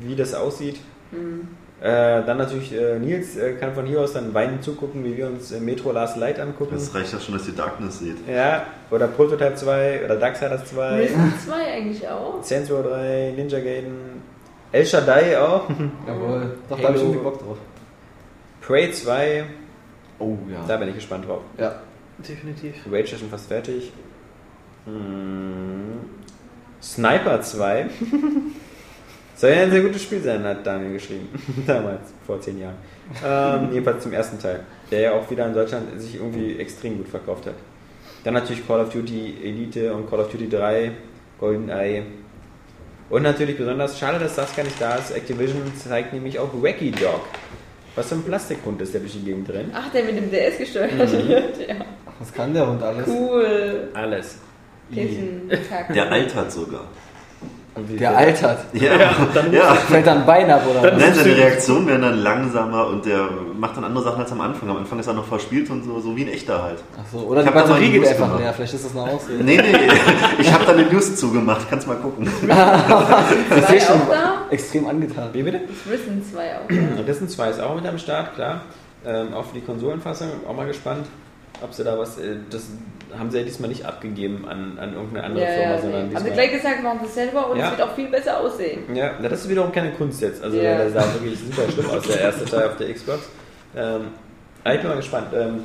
wie 0.00 0.14
das 0.14 0.32
aussieht. 0.34 0.78
Hm. 1.10 1.48
Äh, 1.84 2.24
dann 2.24 2.38
natürlich 2.38 2.72
äh, 2.72 2.98
Nils 2.98 3.36
äh, 3.36 3.52
kann 3.56 3.74
von 3.74 3.84
hier 3.84 4.00
aus 4.00 4.14
dann 4.14 4.32
weinend 4.32 4.64
zugucken, 4.64 5.04
wie 5.04 5.18
wir 5.18 5.26
uns 5.26 5.52
äh, 5.52 5.60
Metro 5.60 5.92
Last 5.92 6.16
Light 6.16 6.40
angucken. 6.40 6.76
Das 6.76 6.94
reicht 6.94 7.12
ja 7.12 7.20
schon, 7.20 7.34
dass 7.34 7.46
ihr 7.46 7.52
Darkness 7.52 7.98
seht. 7.98 8.16
Ja, 8.26 8.64
oder 8.90 9.06
Prototype 9.06 9.54
2 9.54 10.06
oder 10.06 10.16
Darksiders 10.16 10.64
2, 10.64 11.00
Risen 11.02 11.34
2 11.44 11.52
eigentlich 11.74 12.08
auch. 12.08 12.42
Saints 12.42 12.70
Row 12.70 12.82
3, 12.82 13.34
Ninja 13.36 13.60
Gaiden, 13.60 14.22
El 14.72 14.86
Shaddai 14.86 15.38
auch, 15.38 15.68
Jawohl. 16.06 16.56
Doch, 16.70 16.80
da 16.80 16.88
habe 16.88 16.96
ich 16.96 17.02
irgendwie 17.02 17.22
Bock 17.22 17.38
drauf. 17.38 17.58
Prey 18.62 18.90
2, 18.90 19.44
Oh 20.20 20.38
da 20.66 20.78
bin 20.78 20.88
ich 20.88 20.94
gespannt 20.94 21.28
drauf. 21.28 21.42
Ja. 21.58 21.82
Definitiv. 22.16 22.76
Rage 22.90 23.12
ist 23.12 23.18
schon 23.20 23.28
fast 23.28 23.48
fertig. 23.48 23.92
Hm. 24.86 26.00
Sniper 26.80 27.42
2. 27.42 27.90
Soll 29.36 29.50
ja 29.50 29.62
ein 29.62 29.70
sehr 29.70 29.82
gutes 29.82 30.02
Spiel 30.02 30.20
sein, 30.20 30.44
hat 30.44 30.66
Daniel 30.66 30.92
geschrieben. 30.92 31.28
Damals, 31.66 32.12
vor 32.26 32.40
zehn 32.40 32.58
Jahren. 32.60 32.76
Ähm, 33.24 33.68
jedenfalls 33.72 34.02
zum 34.02 34.12
ersten 34.12 34.38
Teil, 34.38 34.60
der 34.90 35.00
ja 35.00 35.12
auch 35.12 35.28
wieder 35.30 35.46
in 35.46 35.54
Deutschland 35.54 36.00
sich 36.00 36.16
irgendwie 36.16 36.58
extrem 36.58 36.98
gut 36.98 37.08
verkauft 37.08 37.46
hat. 37.46 37.54
Dann 38.22 38.34
natürlich 38.34 38.66
Call 38.66 38.80
of 38.80 38.90
Duty 38.90 39.36
Elite 39.42 39.92
und 39.92 40.08
Call 40.08 40.20
of 40.20 40.30
Duty 40.30 40.48
3 40.48 40.92
GoldenEye. 41.38 42.02
Und 43.10 43.22
natürlich 43.22 43.58
besonders 43.58 43.98
schade, 43.98 44.18
dass 44.18 44.34
Saskia 44.36 44.64
nicht 44.64 44.80
da 44.80 44.96
ist. 44.96 45.10
Activision 45.10 45.70
zeigt 45.76 46.12
nämlich 46.12 46.38
auch 46.38 46.50
Wacky 46.54 46.90
Dog. 46.90 47.20
Was 47.96 48.08
so 48.08 48.16
ein 48.16 48.22
Plastikhund 48.22 48.80
ist, 48.80 48.94
der 48.94 49.00
durch 49.02 49.12
die 49.12 49.24
Gegend 49.24 49.48
rennt. 49.50 49.72
Ach, 49.74 49.90
der 49.92 50.04
mit 50.04 50.16
dem 50.16 50.30
DS 50.30 50.58
gesteuert 50.58 50.96
wird. 50.98 51.68
Ja. 51.68 51.76
Was 52.18 52.32
kann 52.32 52.54
der 52.54 52.66
Hund 52.66 52.82
alles? 52.82 53.06
Cool. 53.06 53.88
Alles. 53.92 54.38
Pissen, 54.90 55.48
Kacken. 55.68 55.94
Der 55.94 56.10
altert 56.10 56.50
sogar. 56.50 56.88
Der 57.76 58.16
altert. 58.16 58.58
Ja, 58.72 58.94
ja. 59.50 59.74
Fällt 59.74 60.06
dann 60.06 60.18
ein 60.18 60.26
Bein 60.26 60.48
ab 60.48 60.62
oder 60.70 60.92
was? 60.92 61.00
Nein, 61.00 61.12
seine 61.12 61.36
Reaktionen 61.36 61.88
werden 61.88 62.02
dann 62.02 62.18
langsamer 62.22 62.86
und 62.86 63.04
der 63.04 63.28
macht 63.58 63.76
dann 63.76 63.82
andere 63.84 64.04
Sachen 64.04 64.20
als 64.22 64.30
am 64.30 64.40
Anfang. 64.42 64.70
Am 64.70 64.76
Anfang 64.76 65.00
ist 65.00 65.08
er 65.08 65.14
noch 65.14 65.26
verspielt 65.26 65.68
und 65.70 65.82
so, 65.84 65.98
so 65.98 66.16
wie 66.16 66.22
ein 66.22 66.28
echter 66.28 66.62
halt. 66.62 66.78
Ach 66.96 67.04
so, 67.10 67.18
oder 67.26 67.40
Ich 67.40 67.48
die 67.48 67.52
Batterie 67.52 67.90
geht 67.90 68.06
einfach 68.06 68.26
gemacht. 68.26 68.40
leer. 68.40 68.52
Vielleicht 68.52 68.74
ist 68.74 68.84
das 68.84 68.92
eine 68.92 69.10
Ausrede. 69.10 69.42
Nee, 69.42 69.56
nee, 69.56 69.88
ich 70.38 70.52
habe 70.52 70.64
da 70.66 70.72
eine 70.72 70.84
News 70.84 71.16
zugemacht, 71.16 71.66
kannst 71.68 71.88
mal 71.88 71.96
gucken. 71.96 72.28
Ich 72.40 73.64
Zwei 73.64 73.78
sehe 73.78 73.80
schon 73.80 74.00
extrem 74.50 74.86
angetan. 74.86 75.30
Wie 75.32 75.42
bitte? 75.42 75.62
Risen 75.90 76.24
2 76.32 76.38
auch. 76.56 76.68
da. 76.68 77.02
Risen 77.02 77.28
2 77.28 77.50
ist 77.50 77.60
auch 77.60 77.74
mit 77.74 77.86
am 77.86 77.98
Start, 77.98 78.34
klar. 78.34 78.60
Ähm, 79.04 79.34
auch 79.34 79.44
für 79.46 79.54
die 79.54 79.60
Konsolenfassung, 79.62 80.28
auch 80.48 80.54
mal 80.56 80.66
gespannt, 80.66 81.06
ob 81.62 81.74
sie 81.74 81.82
da 81.84 81.98
was. 81.98 82.18
Äh, 82.18 82.36
das 82.50 82.62
haben 83.18 83.30
sie 83.30 83.38
ja 83.38 83.44
diesmal 83.44 83.68
nicht 83.68 83.84
abgegeben 83.84 84.46
an, 84.48 84.78
an 84.78 84.94
irgendeine 84.94 85.24
andere 85.26 85.44
Ja, 85.44 85.50
Firma, 85.52 85.72
ja, 85.74 85.80
sondern 85.80 85.92
nee. 86.08 86.14
Haben 86.14 86.24
diesmal. 86.24 86.24
sie 86.24 86.30
gleich 86.48 86.52
gesagt, 86.52 86.82
machen 86.82 86.98
sie 87.06 87.12
selber 87.12 87.50
und 87.50 87.58
Ja. 87.58 87.64
es 87.72 87.78
wird 87.78 87.88
auch 87.88 87.94
viel 87.94 88.08
besser 88.08 88.40
aussehen. 88.40 88.94
Ja, 88.94 89.12
na, 89.20 89.28
das 89.28 89.40
ist 89.42 89.48
wiederum 89.50 89.72
keine 89.72 89.92
Kunst 89.92 90.20
jetzt. 90.20 90.42
Also 90.42 90.56
Ja. 90.56 90.76
der 90.78 90.90
sah 90.90 91.04
wirklich 91.14 91.38
super 91.38 91.70
schlimm 91.70 91.90
aus, 91.90 92.06
der 92.06 92.20
erste 92.20 92.44
Teil 92.44 92.68
auf 92.68 92.76
der 92.76 92.92
Xbox. 92.92 93.20
Ähm, 93.76 94.00
aber 94.64 94.74
ich 94.74 94.80
bin 94.80 94.88
mal 94.90 94.96
gespannt. 94.96 95.26
Ähm, 95.34 95.60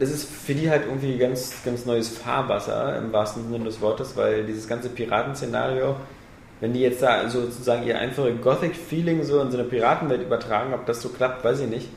das 0.00 0.10
ist 0.10 0.28
für 0.28 0.54
die 0.54 0.68
halt 0.68 0.86
irgendwie 0.86 1.16
ganz, 1.18 1.52
ganz 1.64 1.86
neues 1.86 2.08
Fahrwasser 2.08 2.98
im 2.98 3.12
wahrsten 3.12 3.50
Sinne 3.50 3.64
des 3.64 3.80
Wortes, 3.80 4.16
weil 4.16 4.44
dieses 4.44 4.66
ganze 4.66 4.88
Piratenszenario, 4.88 5.94
wenn 6.60 6.72
die 6.72 6.80
jetzt 6.80 7.00
da 7.02 7.28
sozusagen 7.28 7.86
ihr 7.86 7.98
einfache 7.98 8.32
Gothic-Feeling 8.34 9.22
so 9.22 9.40
in 9.40 9.50
so 9.52 9.58
eine 9.58 9.66
Piratenwelt 9.68 10.22
übertragen, 10.22 10.74
ob 10.74 10.84
das 10.86 11.00
so 11.00 11.10
klappt, 11.10 11.44
weiß 11.44 11.60
ich 11.60 11.68
nicht. 11.68 11.88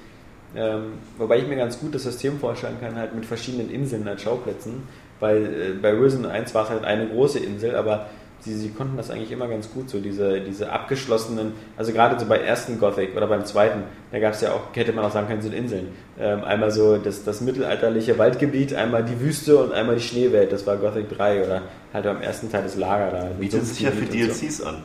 Ähm, 0.55 0.93
wobei 1.17 1.39
ich 1.39 1.47
mir 1.47 1.57
ganz 1.57 1.79
gut 1.79 1.93
das 1.93 2.03
System 2.03 2.39
vorstellen 2.39 2.77
kann, 2.79 2.95
halt 2.95 3.13
mit 3.13 3.25
verschiedenen 3.25 3.69
Inseln 3.69 4.07
als 4.07 4.21
Schauplätzen. 4.21 4.83
Weil 5.19 5.45
äh, 5.45 5.73
bei 5.81 5.91
Risen 5.91 6.25
1 6.25 6.53
war 6.53 6.63
es 6.63 6.69
halt 6.69 6.83
eine 6.85 7.07
große 7.07 7.39
Insel, 7.39 7.75
aber 7.75 8.07
sie, 8.39 8.55
sie 8.55 8.69
konnten 8.69 8.97
das 8.97 9.09
eigentlich 9.09 9.31
immer 9.31 9.47
ganz 9.47 9.71
gut, 9.71 9.89
so 9.89 9.99
diese, 9.99 10.41
diese 10.41 10.71
abgeschlossenen, 10.71 11.53
also 11.75 11.91
gerade 11.91 12.19
so 12.19 12.25
bei 12.25 12.37
ersten 12.37 12.79
Gothic 12.79 13.15
oder 13.15 13.27
beim 13.27 13.45
zweiten, 13.45 13.83
da 14.11 14.19
gab 14.19 14.33
es 14.33 14.41
ja 14.41 14.51
auch, 14.51 14.75
hätte 14.75 14.93
man 14.93 15.05
auch 15.05 15.11
sagen 15.11 15.27
können, 15.27 15.41
sind 15.41 15.53
Inseln. 15.53 15.87
Ähm, 16.19 16.43
einmal 16.43 16.71
so 16.71 16.97
das, 16.97 17.23
das 17.23 17.41
mittelalterliche 17.41 18.17
Waldgebiet, 18.17 18.73
einmal 18.73 19.03
die 19.03 19.19
Wüste 19.19 19.57
und 19.57 19.73
einmal 19.73 19.95
die 19.95 20.01
Schneewelt, 20.01 20.51
das 20.51 20.65
war 20.67 20.77
Gothic 20.77 21.09
3 21.09 21.45
oder 21.45 21.61
halt 21.93 22.05
beim 22.05 22.21
ersten 22.21 22.51
Teil 22.51 22.63
das 22.63 22.75
Lager 22.75 23.11
da. 23.11 23.23
Bietet 23.39 23.65
sich 23.65 23.81
ja 23.81 23.91
für 23.91 24.01
und 24.01 24.11
so. 24.11 24.17
DLCs 24.17 24.61
an. 24.61 24.83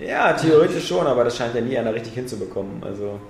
Ja, 0.00 0.32
theoretisch 0.32 0.88
schon, 0.88 1.06
aber 1.06 1.24
das 1.24 1.36
scheint 1.36 1.54
ja 1.54 1.60
nie 1.60 1.76
einer 1.76 1.94
richtig 1.94 2.14
hinzubekommen. 2.14 2.82
Also 2.82 3.20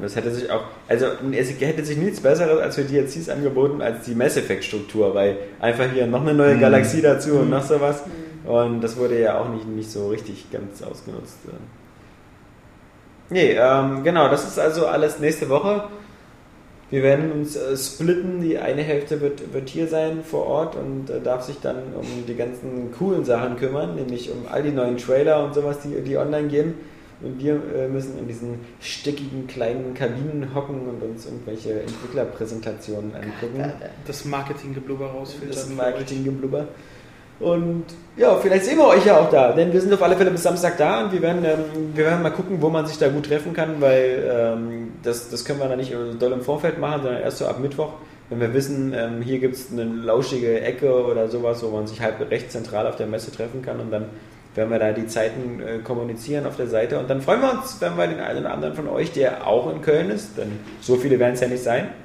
das 0.00 0.16
hätte 0.16 0.30
sich 0.30 0.50
auch, 0.50 0.62
also 0.88 1.06
es 1.32 1.60
hätte 1.60 1.84
sich 1.84 1.96
nichts 1.96 2.20
Besseres 2.20 2.60
als 2.60 2.74
für 2.74 2.84
DLCs 2.84 3.28
angeboten 3.28 3.80
als 3.82 4.04
die 4.04 4.14
Mass 4.14 4.36
Effect 4.36 4.64
Struktur, 4.64 5.14
weil 5.14 5.36
einfach 5.60 5.86
hier 5.92 6.06
noch 6.06 6.22
eine 6.22 6.34
neue 6.34 6.54
Mhm. 6.54 6.60
Galaxie 6.60 7.02
dazu 7.02 7.34
und 7.34 7.50
noch 7.50 7.62
sowas. 7.62 8.02
Und 8.44 8.80
das 8.80 8.96
wurde 8.96 9.20
ja 9.20 9.38
auch 9.38 9.48
nicht, 9.50 9.66
nicht 9.66 9.90
so 9.90 10.08
richtig 10.08 10.50
ganz 10.50 10.82
ausgenutzt. 10.82 11.38
Nee, 13.30 13.56
ähm, 13.60 14.04
genau, 14.04 14.28
das 14.30 14.46
ist 14.46 14.58
also 14.58 14.86
alles 14.86 15.18
nächste 15.18 15.48
Woche. 15.50 15.84
Wir 16.90 17.02
werden 17.02 17.30
uns 17.32 17.56
äh, 17.56 17.76
splitten. 17.76 18.40
Die 18.40 18.58
eine 18.58 18.82
Hälfte 18.82 19.20
wird, 19.20 19.52
wird 19.52 19.68
hier 19.68 19.86
sein 19.88 20.24
vor 20.24 20.46
Ort 20.46 20.76
und 20.76 21.10
äh, 21.10 21.20
darf 21.20 21.42
sich 21.42 21.60
dann 21.60 21.76
um 21.94 22.06
die 22.26 22.34
ganzen 22.34 22.90
coolen 22.96 23.24
Sachen 23.24 23.56
kümmern, 23.56 23.96
nämlich 23.96 24.30
um 24.30 24.46
all 24.50 24.62
die 24.62 24.70
neuen 24.70 24.96
Trailer 24.96 25.44
und 25.44 25.54
sowas, 25.54 25.80
die, 25.80 26.00
die 26.00 26.16
online 26.16 26.48
gehen. 26.48 26.74
Und 27.20 27.40
wir 27.40 27.60
äh, 27.74 27.88
müssen 27.88 28.16
in 28.18 28.28
diesen 28.28 28.60
stickigen 28.80 29.46
kleinen 29.48 29.92
Kabinen 29.94 30.54
hocken 30.54 30.88
und 30.88 31.02
uns 31.02 31.26
irgendwelche 31.26 31.80
Entwicklerpräsentationen 31.80 33.12
angucken. 33.14 33.72
Das 34.06 34.24
Marketinggeblubber 34.24 35.06
rausfiltern. 35.06 35.50
Das. 35.50 35.68
Marketinggeblubber. 35.68 36.68
Und 37.40 37.84
ja, 38.16 38.36
vielleicht 38.36 38.64
sehen 38.64 38.78
wir 38.78 38.88
euch 38.88 39.06
ja 39.06 39.18
auch 39.18 39.30
da, 39.30 39.52
denn 39.52 39.72
wir 39.72 39.80
sind 39.80 39.92
auf 39.92 40.02
alle 40.02 40.16
Fälle 40.16 40.32
bis 40.32 40.42
Samstag 40.42 40.76
da 40.76 41.04
und 41.04 41.12
wir 41.12 41.22
werden, 41.22 41.44
ähm, 41.44 41.92
wir 41.94 42.04
werden 42.04 42.22
mal 42.22 42.30
gucken, 42.30 42.60
wo 42.60 42.68
man 42.68 42.86
sich 42.86 42.98
da 42.98 43.08
gut 43.08 43.26
treffen 43.26 43.52
kann, 43.52 43.80
weil 43.80 44.28
ähm, 44.28 44.92
das, 45.04 45.30
das 45.30 45.44
können 45.44 45.60
wir 45.60 45.68
dann 45.68 45.78
nicht 45.78 45.94
doll 46.18 46.32
im 46.32 46.40
Vorfeld 46.40 46.78
machen, 46.78 47.02
sondern 47.02 47.22
erst 47.22 47.38
so 47.38 47.46
ab 47.46 47.60
Mittwoch, 47.60 47.92
wenn 48.28 48.40
wir 48.40 48.52
wissen, 48.54 48.92
ähm, 48.92 49.22
hier 49.22 49.38
gibt 49.38 49.54
es 49.54 49.70
eine 49.70 49.84
lauschige 49.84 50.60
Ecke 50.60 50.92
oder 50.92 51.28
sowas, 51.28 51.62
wo 51.62 51.68
man 51.68 51.86
sich 51.86 52.00
halt 52.00 52.16
recht 52.28 52.50
zentral 52.50 52.88
auf 52.88 52.96
der 52.96 53.06
Messe 53.06 53.30
treffen 53.30 53.62
kann 53.62 53.78
und 53.78 53.92
dann 53.92 54.06
werden 54.58 54.70
wir 54.70 54.78
da 54.78 54.92
die 54.92 55.06
Zeiten 55.06 55.60
äh, 55.60 55.78
kommunizieren 55.78 56.44
auf 56.44 56.56
der 56.56 56.66
Seite 56.66 56.98
und 56.98 57.08
dann 57.08 57.22
freuen 57.22 57.40
wir 57.40 57.52
uns, 57.52 57.80
wenn 57.80 57.96
wir 57.96 58.06
den 58.06 58.20
einen 58.20 58.40
oder 58.40 58.52
anderen 58.52 58.74
von 58.74 58.88
euch, 58.88 59.12
der 59.12 59.46
auch 59.46 59.72
in 59.72 59.80
Köln 59.80 60.10
ist, 60.10 60.36
denn 60.36 60.52
so 60.80 60.96
viele 60.96 61.18
werden 61.18 61.34
es 61.34 61.40
ja 61.40 61.48
nicht 61.48 61.62
sein, 61.62 61.88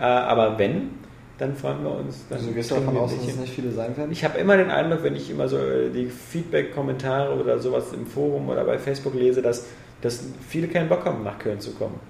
äh, 0.00 0.02
aber 0.02 0.58
wenn, 0.58 0.90
dann 1.38 1.54
freuen 1.54 1.84
wir 1.84 1.92
uns. 1.92 2.24
Dann 2.28 2.38
Also 2.38 2.50
du 2.50 2.54
gehst 2.54 2.70
kriegen 2.70 2.86
davon 2.86 3.00
aus, 3.00 3.14
dass 3.14 3.28
es 3.28 3.36
nicht 3.36 3.52
viele 3.52 3.70
sein 3.70 3.96
werden? 3.96 4.10
ich 4.10 4.24
habe 4.24 4.38
immer 4.38 4.56
den 4.56 4.70
Eindruck, 4.70 5.02
wenn 5.02 5.14
ich 5.14 5.30
immer 5.30 5.48
so 5.48 5.58
äh, 5.58 5.90
die 5.90 6.06
Feedback-Kommentare 6.06 7.38
oder 7.38 7.58
sowas 7.58 7.92
im 7.92 8.06
Forum 8.06 8.48
oder 8.48 8.64
bei 8.64 8.78
Facebook 8.78 9.14
lese, 9.14 9.42
dass, 9.42 9.66
dass 10.00 10.24
viele 10.48 10.68
keinen 10.68 10.88
Bock 10.88 11.04
haben, 11.04 11.22
nach 11.22 11.38
Köln 11.38 11.60
zu 11.60 11.72
kommen. 11.72 12.00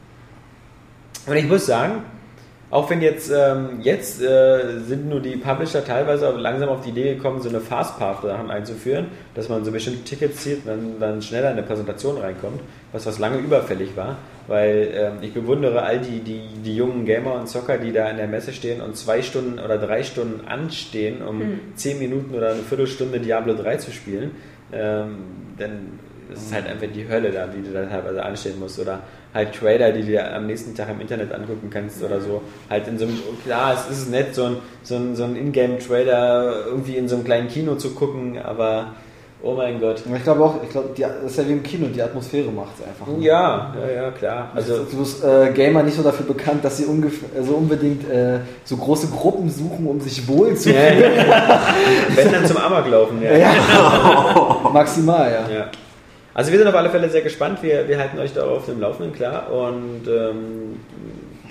Und 1.27 1.37
ich 1.37 1.49
muss 1.49 1.67
sagen, 1.67 2.05
auch 2.75 2.91
wenn 2.91 3.01
jetzt, 3.01 3.31
ähm, 3.31 3.79
jetzt 3.83 4.21
äh, 4.21 4.81
sind 4.81 5.09
nur 5.09 5.21
die 5.21 5.37
Publisher 5.37 5.85
teilweise 5.85 6.29
langsam 6.33 6.71
auf 6.71 6.83
die 6.83 6.89
Idee 6.89 7.15
gekommen, 7.15 7.41
so 7.41 7.49
eine 7.49 7.61
Fastpath-Sachen 7.61 8.51
einzuführen, 8.51 9.07
dass 9.37 9.49
man 9.49 9.65
so 9.65 9.71
bestimmte 9.71 10.03
Tickets 10.03 10.43
zieht 10.43 10.67
und 10.67 10.67
dann, 10.67 10.99
dann 10.99 11.23
schneller 11.23 11.53
in 11.53 11.59
eine 11.59 11.63
Präsentation 11.63 12.19
reinkommt, 12.19 12.61
was 12.91 13.07
was 13.07 13.21
lange 13.21 13.39
überfällig 13.39 13.97
war, 13.97 14.17
weil 14.49 14.91
ähm, 14.93 15.13
ich 15.21 15.33
bewundere 15.33 15.83
all 15.83 16.01
die, 16.01 16.19
die, 16.19 16.43
die 16.65 16.75
jungen 16.75 17.05
Gamer 17.05 17.35
und 17.35 17.49
Zocker, 17.49 17.79
die 17.79 17.93
da 17.93 18.11
in 18.11 18.17
der 18.17 18.27
Messe 18.27 18.53
stehen 18.53 18.81
und 18.81 18.97
zwei 18.97 19.23
Stunden 19.23 19.61
oder 19.61 19.79
drei 19.79 20.03
Stunden 20.03 20.45
anstehen, 20.45 21.23
um 21.23 21.61
zehn 21.77 22.01
Minuten 22.01 22.35
oder 22.35 22.55
eine 22.55 22.63
Viertelstunde 22.63 23.21
Diablo 23.21 23.55
3 23.55 23.77
zu 23.77 23.93
spielen. 23.93 24.33
Ähm, 24.73 25.19
denn 25.61 26.01
es 26.33 26.47
ist 26.47 26.53
halt 26.53 26.67
einfach 26.67 26.89
die 26.93 27.09
Hölle 27.09 27.31
da, 27.31 27.47
die 27.47 27.63
du 27.63 27.73
da 27.73 27.87
teilweise 27.87 28.25
anstehen 28.25 28.59
musst. 28.59 28.81
Oder 28.81 29.01
halt 29.35 29.53
Trailer, 29.53 29.91
die 29.91 30.01
du 30.01 30.07
dir 30.07 30.33
am 30.35 30.47
nächsten 30.47 30.75
Tag 30.75 30.89
im 30.91 31.01
Internet 31.01 31.33
angucken 31.33 31.69
kannst 31.71 32.03
oder 32.03 32.21
so. 32.21 32.41
Halt 32.71 32.87
in 32.87 32.99
so 32.99 33.05
einem, 33.05 33.19
klar, 33.45 33.75
es 33.75 33.99
ist 33.99 34.11
nett, 34.11 34.35
so 34.35 34.45
ein, 34.45 34.57
so 34.83 34.95
ein, 34.95 35.17
so 35.17 35.25
ein 35.25 35.35
Ingame-Trailer 35.37 36.67
irgendwie 36.67 36.97
in 36.97 37.09
so 37.09 37.17
einem 37.17 37.25
kleinen 37.25 37.49
Kino 37.49 37.75
zu 37.75 37.91
gucken, 37.91 38.39
aber 38.39 38.93
oh 39.43 39.55
mein 39.55 39.81
Gott. 39.81 40.03
Ich 40.15 40.23
glaube 40.23 40.45
auch, 40.45 40.63
ich 40.63 40.71
glaube, 40.71 40.91
das 40.97 41.33
ist 41.33 41.39
ja 41.39 41.49
wie 41.49 41.53
im 41.53 41.63
Kino, 41.65 41.89
die 41.89 42.01
Atmosphäre 42.01 42.51
macht 42.51 42.79
es 42.79 42.87
einfach. 42.87 43.07
Ja, 43.21 43.75
ja, 43.79 44.03
ja, 44.03 44.11
klar. 44.13 44.51
Also 44.55 44.75
Also, 44.75 44.85
du 44.85 44.99
bist 44.99 45.25
äh, 45.25 45.51
Gamer 45.53 45.83
nicht 45.83 45.97
so 45.97 46.03
dafür 46.03 46.27
bekannt, 46.27 46.65
dass 46.65 46.77
sie 46.77 46.85
äh, 46.85 47.43
so 47.43 47.55
unbedingt 47.55 48.09
äh, 48.09 48.39
so 48.65 48.77
große 48.77 49.09
Gruppen 49.09 49.51
suchen, 49.51 49.87
um 49.87 50.01
sich 50.01 50.27
wohl 50.29 50.57
zu 50.57 50.73
ja, 50.73 50.93
ja. 50.93 51.61
wenn 52.15 52.33
dann 52.33 52.47
zum 52.47 52.57
Amok 52.57 52.89
laufen, 52.89 53.21
ja. 53.21 53.37
Ja. 53.37 53.51
Maximal, 54.73 55.31
ja. 55.31 55.55
Ja. 55.55 55.67
Also 56.35 56.51
wir 56.51 56.59
sind 56.59 56.67
auf 56.67 56.75
alle 56.75 56.91
Fälle 56.91 57.09
sehr 57.09 57.23
gespannt. 57.23 57.63
Wir, 57.63 57.87
wir 57.87 57.99
halten 57.99 58.19
euch 58.19 58.33
da 58.33 58.45
auf 58.45 58.67
dem 58.67 58.81
Laufenden, 58.81 59.15
klar. 59.15 59.53
Und 59.53 60.03
ähm, 60.09 60.81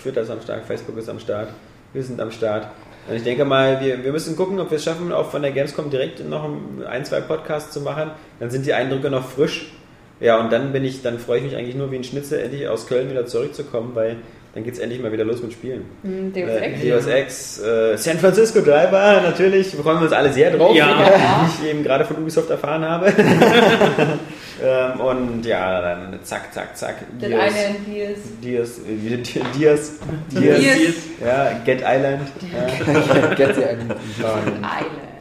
Twitter 0.01 0.21
ist 0.21 0.29
am 0.29 0.41
Start, 0.41 0.65
Facebook 0.65 0.97
ist 0.97 1.09
am 1.09 1.19
Start, 1.19 1.49
wir 1.93 2.03
sind 2.03 2.19
am 2.19 2.31
Start. 2.31 2.67
Und 3.07 3.15
ich 3.15 3.23
denke 3.23 3.45
mal, 3.45 3.79
wir, 3.81 4.03
wir 4.03 4.11
müssen 4.11 4.35
gucken, 4.35 4.59
ob 4.59 4.71
wir 4.71 4.75
es 4.75 4.83
schaffen, 4.83 5.11
auch 5.13 5.31
von 5.31 5.41
der 5.41 5.51
Gamescom 5.51 5.89
direkt 5.89 6.27
noch 6.27 6.49
ein, 6.85 7.05
zwei 7.05 7.21
Podcasts 7.21 7.71
zu 7.71 7.79
machen. 7.81 8.11
Dann 8.39 8.49
sind 8.49 8.65
die 8.65 8.73
Eindrücke 8.73 9.09
noch 9.09 9.25
frisch. 9.25 9.71
Ja, 10.19 10.39
und 10.39 10.51
dann 10.51 10.73
bin 10.73 10.83
ich, 10.83 11.01
dann 11.01 11.17
freue 11.17 11.39
ich 11.39 11.43
mich 11.43 11.55
eigentlich 11.55 11.75
nur 11.75 11.91
wie 11.91 11.97
ein 11.97 12.03
Schnitzel, 12.03 12.39
endlich 12.39 12.67
aus 12.67 12.87
Köln 12.87 13.09
wieder 13.09 13.25
zurückzukommen, 13.25 13.91
weil 13.93 14.17
dann 14.53 14.63
geht 14.63 14.73
es 14.73 14.79
endlich 14.79 15.01
mal 15.01 15.11
wieder 15.11 15.23
los 15.23 15.41
mit 15.41 15.51
Spielen. 15.51 15.85
Hm, 16.03 16.31
Deus 16.31 16.49
Äh, 16.49 16.57
Ex. 16.59 16.81
Deus 16.81 17.07
Ex, 17.07 17.59
äh, 17.59 17.97
San 17.97 18.19
Francisco 18.19 18.61
Driver, 18.61 19.21
natürlich, 19.23 19.69
freuen 19.75 19.97
wir 19.97 20.03
uns 20.03 20.11
alle 20.13 20.31
sehr 20.31 20.51
drauf, 20.55 20.75
Ja. 20.75 20.87
wie 21.59 21.65
ich 21.65 21.71
eben 21.71 21.83
gerade 21.83 22.05
von 22.05 22.17
Ubisoft 22.17 22.49
erfahren 22.51 22.85
habe. 22.85 23.07
ähm, 24.63 24.99
und 24.99 25.45
ja, 25.45 25.81
dann 25.81 26.19
zack, 26.23 26.53
zack, 26.53 26.77
zack. 26.77 26.95
Dias, 27.19 27.53
hier 27.85 28.09
ist. 28.09 28.21
Dias, 28.43 28.77
äh, 28.79 28.95
Dias, 28.95 29.29
Dias, 29.55 29.91
Dias. 30.29 30.95
ja, 31.25 31.51
Get 31.65 31.81
Island. 31.81 32.21
Ja. 32.53 33.29
Get 33.35 33.55
the 33.55 33.61
Island. 33.61 33.95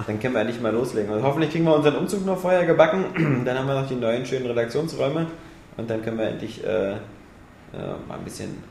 Dann 0.06 0.20
können 0.20 0.34
wir 0.34 0.40
endlich 0.40 0.60
mal 0.60 0.72
loslegen. 0.72 1.10
Und 1.10 1.22
hoffentlich 1.22 1.52
kriegen 1.52 1.64
wir 1.64 1.74
unseren 1.74 1.96
Umzug 1.96 2.26
noch 2.26 2.38
vorher 2.38 2.66
gebacken. 2.66 3.42
Dann 3.46 3.58
haben 3.58 3.66
wir 3.66 3.80
noch 3.80 3.88
die 3.88 3.94
neuen 3.94 4.26
schönen 4.26 4.46
Redaktionsräume. 4.46 5.26
Und 5.78 5.88
dann 5.88 6.02
können 6.02 6.18
wir 6.18 6.26
endlich 6.26 6.62
äh, 6.64 6.90
äh, 6.90 6.96
mal 8.06 8.18
ein 8.18 8.24
bisschen 8.24 8.62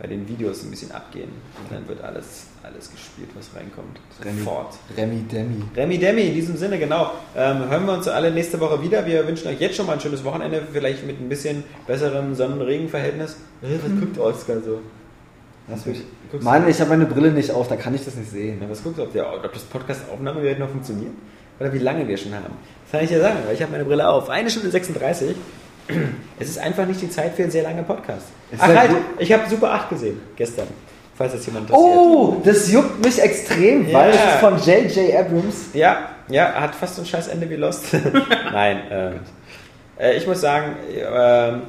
bei 0.00 0.06
den 0.06 0.26
Videos 0.28 0.62
ein 0.62 0.70
bisschen 0.70 0.90
abgehen. 0.92 1.28
Und 1.62 1.70
dann 1.70 1.86
wird 1.86 2.02
alles, 2.02 2.46
alles 2.62 2.90
gespielt, 2.90 3.28
was 3.34 3.50
reinkommt. 3.54 4.00
Remi. 4.24 4.38
Sofort. 4.38 4.74
Remi 4.96 5.22
Demi. 5.30 5.62
Remi 5.76 5.98
Demi, 5.98 6.22
in 6.22 6.34
diesem 6.34 6.56
Sinne, 6.56 6.78
genau. 6.78 7.12
Ähm, 7.36 7.68
hören 7.68 7.84
wir 7.86 7.92
uns 7.92 8.08
alle 8.08 8.30
nächste 8.30 8.58
Woche 8.60 8.82
wieder. 8.82 9.04
Wir 9.06 9.26
wünschen 9.26 9.48
euch 9.48 9.60
jetzt 9.60 9.76
schon 9.76 9.86
mal 9.86 9.92
ein 9.94 10.00
schönes 10.00 10.24
Wochenende, 10.24 10.62
vielleicht 10.72 11.06
mit 11.06 11.20
ein 11.20 11.28
bisschen 11.28 11.64
besserem 11.86 12.34
Sonnen-Regen-Verhältnis. 12.34 13.36
Äh, 13.62 13.66
Was 13.84 14.00
guckt 14.00 14.18
Oskar 14.18 14.60
so? 14.60 14.80
Das 15.68 15.84
wird- 15.86 15.98
Guckst 16.32 16.44
Mann, 16.44 16.68
ich 16.68 16.80
habe 16.80 16.90
meine 16.90 17.06
Brille 17.06 17.30
nicht 17.32 17.50
auf, 17.50 17.68
da 17.68 17.76
kann 17.76 17.94
ich 17.94 18.04
das 18.04 18.14
nicht 18.16 18.30
sehen. 18.30 18.58
Ja, 18.62 18.70
was 18.70 18.82
guckst 18.82 18.98
du, 18.98 19.02
ob, 19.02 19.12
der, 19.12 19.32
ob 19.32 19.52
das 19.52 19.62
Podcast-Aufnahmegerät 19.64 20.58
noch 20.58 20.68
funktioniert? 20.70 21.12
oder 21.58 21.74
wie 21.74 21.78
lange 21.78 22.08
wir 22.08 22.16
schon 22.16 22.32
haben. 22.34 22.54
Das 22.84 22.92
kann 22.92 23.02
ich 23.02 23.10
dir 23.10 23.20
sagen, 23.20 23.36
weil 23.46 23.54
ich 23.54 23.60
habe 23.60 23.70
meine 23.72 23.84
Brille 23.84 24.08
auf. 24.08 24.30
Eine 24.30 24.48
Stunde 24.48 24.70
36. 24.70 25.36
Es 26.38 26.48
ist 26.48 26.58
einfach 26.58 26.86
nicht 26.86 27.00
die 27.00 27.10
Zeit 27.10 27.34
für 27.34 27.42
einen 27.42 27.50
sehr 27.50 27.62
langen 27.62 27.84
Podcast. 27.84 28.26
Ist 28.50 28.60
Ach 28.62 28.68
halt, 28.68 28.90
ich 29.18 29.32
habe 29.32 29.48
Super 29.48 29.72
8 29.72 29.90
gesehen, 29.90 30.20
gestern. 30.36 30.66
Falls 31.16 31.32
das 31.32 31.44
jemand 31.44 31.68
interessiert. 31.68 31.90
Oh, 31.96 32.40
das 32.42 32.72
juckt 32.72 33.04
mich 33.04 33.20
extrem, 33.20 33.86
Ja. 33.88 33.98
weil 33.98 34.10
es 34.10 34.16
ist 34.16 34.40
von 34.40 34.56
J.J. 34.56 35.14
Abrams. 35.14 35.66
Ja, 35.74 36.08
ja, 36.28 36.54
hat 36.54 36.74
fast 36.74 36.96
so 36.96 37.02
ein 37.02 37.06
scheiß 37.06 37.28
Ende 37.28 37.50
wie 37.50 37.56
Lost. 37.56 37.84
Nein, 38.52 38.80
ähm, 38.90 39.12
äh, 39.98 40.16
ich 40.16 40.26
muss 40.26 40.40
sagen, 40.40 40.76
ähm, 40.96 41.62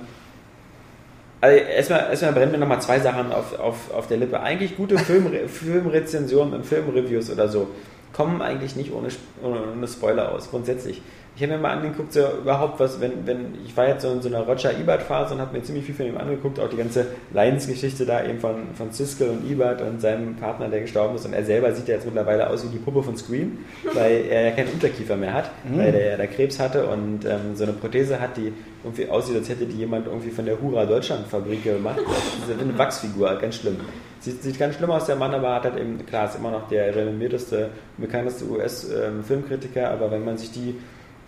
also 1.41 1.57
erstmal, 1.57 2.09
erstmal 2.11 2.31
brennen 2.33 2.51
mir 2.53 2.59
nochmal 2.59 2.81
zwei 2.81 2.99
Sachen 2.99 3.31
auf, 3.31 3.59
auf, 3.59 3.75
auf 3.93 4.07
der 4.07 4.17
Lippe. 4.17 4.39
Eigentlich 4.39 4.77
gute 4.77 4.97
Filmre 4.97 5.39
Filmrezensionen 5.47 6.53
und 6.53 6.65
Filmreviews 6.65 7.29
oder 7.31 7.47
so 7.49 7.67
kommen 8.13 8.41
eigentlich 8.41 8.75
nicht 8.75 8.91
ohne, 8.93 9.07
ohne 9.41 9.87
Spoiler 9.87 10.31
aus, 10.33 10.49
grundsätzlich. 10.49 11.01
Ich 11.33 11.41
habe 11.41 11.53
mir 11.53 11.59
mal 11.59 11.77
angeguckt, 11.77 12.11
so 12.11 12.19
überhaupt 12.41 12.79
was, 12.81 12.99
wenn, 12.99 13.25
wenn, 13.25 13.57
ich 13.65 13.75
war 13.77 13.87
jetzt 13.87 14.01
so 14.01 14.11
in 14.11 14.21
so 14.21 14.27
einer 14.27 14.41
Roger 14.41 14.77
Ebert-Phase 14.77 15.33
und 15.33 15.39
habe 15.39 15.57
mir 15.57 15.63
ziemlich 15.63 15.85
viel 15.85 15.95
von 15.95 16.05
ihm 16.05 16.17
angeguckt, 16.17 16.59
auch 16.59 16.69
die 16.69 16.75
ganze 16.75 17.07
Lions-Geschichte 17.33 18.05
da 18.05 18.25
eben 18.25 18.39
von, 18.39 18.73
von 18.75 18.91
Siskel 18.91 19.29
und 19.29 19.49
Ebert 19.49 19.81
und 19.81 20.01
seinem 20.01 20.35
Partner, 20.35 20.67
der 20.67 20.81
gestorben 20.81 21.15
ist. 21.15 21.25
Und 21.25 21.33
er 21.33 21.45
selber 21.45 21.71
sieht 21.71 21.87
ja 21.87 21.95
jetzt 21.95 22.05
mittlerweile 22.05 22.49
aus 22.49 22.65
wie 22.65 22.69
die 22.69 22.79
Puppe 22.79 23.01
von 23.01 23.15
Scream, 23.15 23.59
weil 23.93 24.25
er 24.29 24.49
ja 24.49 24.51
keinen 24.51 24.73
Unterkiefer 24.73 25.15
mehr 25.15 25.33
hat, 25.33 25.51
weil 25.73 25.95
er 25.95 26.11
ja 26.11 26.17
da 26.17 26.27
Krebs 26.27 26.59
hatte 26.59 26.85
und 26.87 27.23
ähm, 27.23 27.55
so 27.55 27.63
eine 27.63 27.73
Prothese 27.73 28.19
hat, 28.19 28.35
die 28.35 28.51
irgendwie 28.83 29.07
aussieht, 29.07 29.37
als 29.37 29.47
hätte 29.47 29.65
die 29.65 29.77
jemand 29.77 30.07
irgendwie 30.07 30.31
von 30.31 30.45
der 30.45 30.59
Hura 30.59 30.85
Deutschland 30.85 31.27
Fabrik 31.27 31.63
gemacht. 31.63 31.99
Das 32.41 32.57
ist 32.57 32.61
eine 32.61 32.77
Wachsfigur, 32.77 33.35
ganz 33.35 33.55
schlimm. 33.55 33.77
Sieht, 34.19 34.41
sieht 34.41 34.59
ganz 34.59 34.75
schlimm 34.75 34.89
aus, 34.89 35.05
der 35.05 35.15
Mann, 35.15 35.33
aber 35.33 35.55
hat 35.55 35.63
halt 35.63 35.77
eben, 35.77 36.03
klar, 36.05 36.25
ist 36.25 36.35
immer 36.35 36.51
noch 36.51 36.67
der 36.67 36.95
renommierteste, 36.95 37.69
bekannteste 37.97 38.45
US-Filmkritiker, 38.45 39.89
aber 39.89 40.11
wenn 40.11 40.25
man 40.25 40.37
sich 40.37 40.51
die 40.51 40.75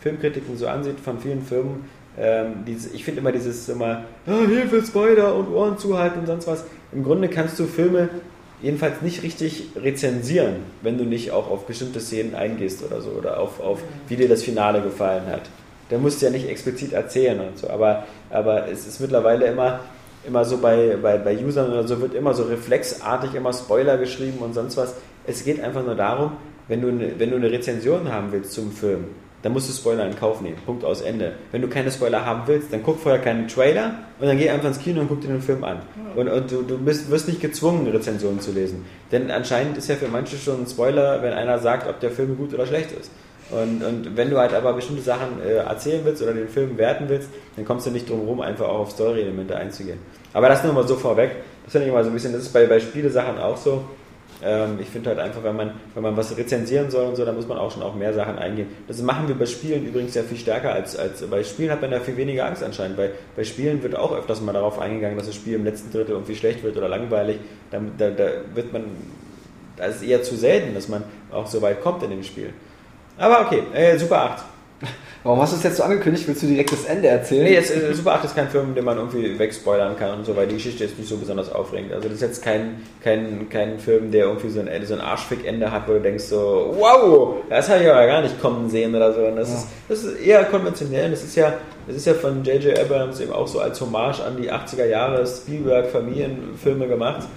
Filmkritiken 0.04 0.58
so 0.58 0.68
ansieht 0.68 1.00
von 1.00 1.18
vielen 1.18 1.42
Firmen, 1.42 1.86
ähm, 2.18 2.64
diese, 2.68 2.94
ich 2.94 3.04
finde 3.04 3.22
immer 3.22 3.32
dieses 3.32 3.68
immer, 3.70 4.04
ah, 4.28 4.46
Hilfe, 4.46 4.84
Spoiler 4.86 5.34
und 5.34 5.50
Ohren 5.52 5.78
zuhalten 5.78 6.20
und 6.20 6.28
sonst 6.28 6.46
was. 6.46 6.66
Im 6.92 7.04
Grunde 7.04 7.28
kannst 7.28 7.58
du 7.58 7.66
Filme 7.66 8.10
jedenfalls 8.62 9.02
nicht 9.02 9.24
richtig 9.24 9.70
rezensieren, 9.76 10.58
wenn 10.82 10.98
du 10.98 11.06
nicht 11.06 11.32
auch 11.32 11.50
auf 11.50 11.66
bestimmte 11.66 12.00
Szenen 12.00 12.36
eingehst 12.36 12.84
oder 12.84 13.02
so, 13.02 13.12
oder 13.12 13.40
auf, 13.40 13.60
auf 13.60 13.80
wie 14.08 14.16
dir 14.16 14.30
das 14.30 14.44
Finale 14.44 14.82
gefallen 14.82 15.26
hat. 15.28 15.42
Da 15.90 15.98
musst 15.98 16.22
du 16.22 16.28
ja 16.28 16.32
nicht 16.32 16.48
explizit 16.48 16.94
erzählen 16.94 17.40
und 17.40 17.58
so, 17.58 17.70
aber, 17.70 18.06
aber 18.30 18.70
es 18.70 18.88
ist 18.88 19.00
mittlerweile 19.00 19.48
immer, 19.48 19.80
immer 20.26 20.46
so 20.46 20.58
bei, 20.58 20.98
bei, 21.02 21.18
bei 21.18 21.38
Usern 21.38 21.72
oder 21.72 21.88
so, 21.88 22.00
wird 22.00 22.14
immer 22.14 22.34
so 22.34 22.44
reflexartig 22.44 23.34
immer 23.34 23.54
Spoiler 23.54 23.98
geschrieben 23.98 24.38
und 24.40 24.54
sonst 24.54 24.78
was. 24.78 24.96
Es 25.26 25.44
geht 25.44 25.62
einfach 25.62 25.84
nur 25.84 25.96
darum, 25.96 26.34
wenn 26.68 26.82
du, 26.82 26.90
eine, 26.90 27.20
wenn 27.20 27.32
du 27.32 27.38
eine 27.38 27.52
Rezension 27.52 28.12
haben 28.12 28.32
willst 28.32 28.54
zum 28.54 28.72
Film, 28.72 29.06
dann 29.44 29.52
musst 29.52 29.70
du 29.70 29.74
Spoiler 29.74 30.08
in 30.08 30.16
Kauf 30.16 30.42
nehmen. 30.42 30.56
Punkt 30.66 30.84
aus 30.86 31.02
Ende. 31.02 31.34
Wenn 31.52 31.62
du 31.62 31.68
keine 31.68 31.92
Spoiler 31.92 32.26
haben 32.26 32.44
willst, 32.48 32.72
dann 32.72 32.82
guck 32.82 33.00
vorher 33.00 33.22
keinen 33.22 33.48
Trailer 33.48 33.94
und 34.20 34.28
dann 34.28 34.38
geh 34.38 34.50
einfach 34.50 34.70
ins 34.70 34.80
Kino 34.80 35.02
und 35.02 35.10
guck 35.10 35.22
dir 35.22 35.28
den 35.28 35.42
Film 35.42 35.64
an. 35.66 35.82
Und, 36.16 36.30
und 36.30 36.50
du, 36.50 36.62
du 36.62 36.78
bist, 36.78 37.12
wirst 37.12 37.28
nicht 37.28 37.42
gezwungen, 37.42 37.86
Rezensionen 37.88 38.40
zu 38.40 38.52
lesen. 38.52 38.86
Denn 39.12 39.30
anscheinend 39.30 39.78
ist 39.78 39.90
ja 39.90 39.96
für 39.96 40.08
manche 40.08 40.38
schon 40.38 40.64
ein 40.64 40.68
Spoiler, 40.68 41.22
wenn 41.22 41.34
einer 41.34 41.60
sagt, 41.60 41.88
ob 41.88 42.00
der 42.00 42.12
Film 42.12 42.38
gut 42.38 42.54
oder 42.54 42.66
schlecht 42.66 42.92
ist. 42.94 43.12
Und, 43.52 43.84
und 43.84 44.16
wenn 44.16 44.30
du 44.30 44.38
halt 44.38 44.54
aber 44.54 44.74
bestimmte 44.74 45.02
Sachen 45.02 45.42
äh, 45.46 45.56
erzählen 45.56 46.02
willst 46.06 46.24
oder 46.24 46.34
den 46.34 46.48
Film 46.48 46.78
werten 46.78 47.10
willst, 47.10 47.30
dann 47.58 47.66
kommst 47.66 47.86
du 47.86 47.92
nicht 47.92 48.10
drum 48.10 48.22
rum, 48.22 48.40
einfach 48.40 48.68
auch 48.68 48.80
auf 48.80 48.92
Story-Elemente 48.92 49.56
einzugehen. 49.56 50.00
Aber 50.32 50.48
das 50.48 50.64
nur 50.64 50.74
mal 50.74 50.88
so 50.88 50.96
vorweg. 50.96 51.32
Das 51.66 51.74
finde 51.74 51.88
ich 51.88 51.94
immer 51.94 52.04
so 52.04 52.10
ein 52.10 52.14
bisschen, 52.14 52.32
das 52.32 52.44
ist 52.44 52.54
bei, 52.54 52.66
bei 52.66 52.80
Spielesachen 52.80 53.38
auch 53.38 53.58
so. 53.58 53.84
Ähm, 54.44 54.78
ich 54.80 54.90
finde 54.90 55.10
halt 55.10 55.20
einfach, 55.20 55.44
wenn 55.44 55.56
man, 55.56 55.72
wenn 55.94 56.04
man 56.04 56.18
was 56.18 56.36
rezensieren 56.38 56.90
soll 56.92 57.06
und 57.06 57.16
so, 57.16 57.26
dann 57.26 57.36
muss 57.36 57.48
man 57.48 57.58
auch 57.58 57.72
schon 57.72 57.82
auf 57.82 57.96
mehr 57.96 58.14
Sachen 58.14 58.38
eingehen. 58.38 58.68
Das 58.88 59.02
machen 59.02 59.28
wir 59.28 59.36
bei 59.36 59.46
Spielen 59.46 59.86
übrigens 59.86 60.16
ja 60.16 60.24
viel 60.24 60.38
stärker 60.38 60.74
als, 60.74 60.98
als 60.98 61.22
bei 61.24 61.44
Spielen 61.44 61.72
hat 61.72 61.82
man 61.82 61.92
da 61.92 62.00
viel 62.00 62.18
weniger 62.18 62.46
Angst 62.46 62.64
anscheinend. 62.64 62.98
Bei, 62.98 63.12
bei 63.36 63.44
Spielen 63.44 63.82
wird 63.84 63.96
auch 63.96 64.12
öfters 64.12 64.42
mal 64.42 64.54
darauf 64.54 64.80
eingegangen, 64.80 65.18
dass 65.18 65.28
das 65.28 65.36
Spiel 65.36 65.56
im 65.56 65.64
letzten 65.64 65.92
Drittel 65.92 66.12
irgendwie 66.12 66.36
schlecht 66.36 66.64
wird 66.64 66.76
oder 66.78 66.90
langweilig. 66.90 67.38
Da, 67.72 67.80
da, 67.98 68.10
da 68.10 68.26
wird 68.54 68.74
man, 68.74 68.86
das 69.78 69.98
ist 69.98 70.04
eher 70.04 70.24
zu 70.24 70.36
selten, 70.36 70.74
dass 70.74 70.90
man 70.90 71.04
auch 71.32 71.48
so 71.48 71.62
weit 71.62 71.82
kommt 71.82 72.04
in 72.04 72.10
dem 72.10 72.24
Spiel. 72.24 72.54
Aber 73.18 73.42
okay, 73.42 73.64
äh, 73.74 73.98
Super 73.98 74.22
8. 74.22 74.44
Warum 75.24 75.40
hast 75.42 75.54
du 75.54 75.58
es 75.58 75.64
jetzt 75.64 75.78
so 75.78 75.84
angekündigt? 75.84 76.28
Willst 76.28 76.44
du 76.44 76.48
direkt 76.48 76.74
das 76.74 76.84
Ende 76.84 77.08
erzählen? 77.08 77.46
Nee, 77.46 77.54
jetzt, 77.54 77.74
äh, 77.74 77.94
Super 77.94 78.16
8 78.16 78.26
ist 78.26 78.36
kein 78.36 78.50
Film, 78.50 78.76
den 78.76 78.84
man 78.84 78.98
irgendwie 78.98 79.40
wegspoilern 79.40 79.96
kann 79.98 80.20
und 80.20 80.26
so, 80.26 80.36
weil 80.36 80.48
die 80.48 80.56
Geschichte 80.56 80.84
ist 80.84 81.00
nicht 81.00 81.08
so 81.08 81.16
besonders 81.16 81.50
aufregend. 81.50 81.94
Also 81.94 82.10
das 82.10 82.16
ist 82.16 82.22
jetzt 82.22 82.44
kein, 82.44 82.82
kein, 83.02 83.48
kein 83.50 83.80
Film, 83.80 84.12
der 84.12 84.26
irgendwie 84.26 84.50
so 84.50 84.60
ein, 84.60 84.86
so 84.86 84.94
ein 84.96 85.00
Arschfick-Ende 85.00 85.72
hat, 85.72 85.88
wo 85.88 85.94
du 85.94 86.02
denkst 86.02 86.26
so, 86.26 86.76
wow, 86.78 87.36
das 87.50 87.70
habe 87.70 87.84
ich 87.84 87.90
aber 87.90 88.06
gar 88.06 88.22
nicht 88.22 88.42
kommen 88.42 88.70
sehen 88.70 88.94
oder 88.94 89.14
so. 89.14 89.22
Und 89.22 89.38
das, 89.38 89.50
Ja. 89.50 89.56
ist, 89.56 89.68
das 89.88 90.04
ist 90.04 90.20
eher 90.26 90.44
konventionell. 90.44 91.10
Das 91.12 91.24
ist 91.24 91.36
ja, 91.38 91.54
das 91.88 91.96
ist 91.96 92.06
ja 92.06 92.16
von 92.16 92.44
J.J. 92.44 92.78
Abrams 92.78 93.22
eben 93.22 93.32
auch 93.32 93.48
so 93.48 93.60
als 93.62 93.80
Hommage 93.80 94.20
an 94.26 94.36
die 94.42 94.52
80er 94.52 94.86
Jahre 94.86 95.26
Spielberg-Familienfilme 95.26 96.88
gemacht. 96.88 97.28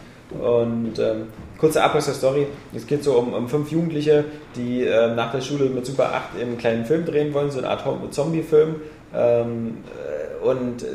Und 0.41 0.99
ähm, 0.99 1.29
kurzer 1.59 1.85
Abriss 1.85 2.07
der 2.07 2.15
Story. 2.15 2.47
Es 2.75 2.87
geht 2.87 3.05
so 3.05 3.15
um, 3.19 3.33
um 3.33 3.49
fünf 3.49 3.71
Jugendliche, 3.71 4.25
die 4.55 4.83
ähm, 4.83 5.15
nach 5.15 5.33
der 5.33 5.41
Schule 5.41 5.67
mit 5.71 5.87
Super 5.87 6.15
8 6.15 6.41
einen 6.41 6.59
kleinen 6.59 6.85
Film 6.85 7.05
drehen 7.05 7.33
wollen, 7.35 7.51
so 7.51 7.59
eine 7.59 7.69
Art 7.69 7.85
Zombie-Film. 8.11 8.77
Ähm, 9.15 9.79
äh, 9.95 10.45
und 10.45 10.83
äh, 10.83 10.87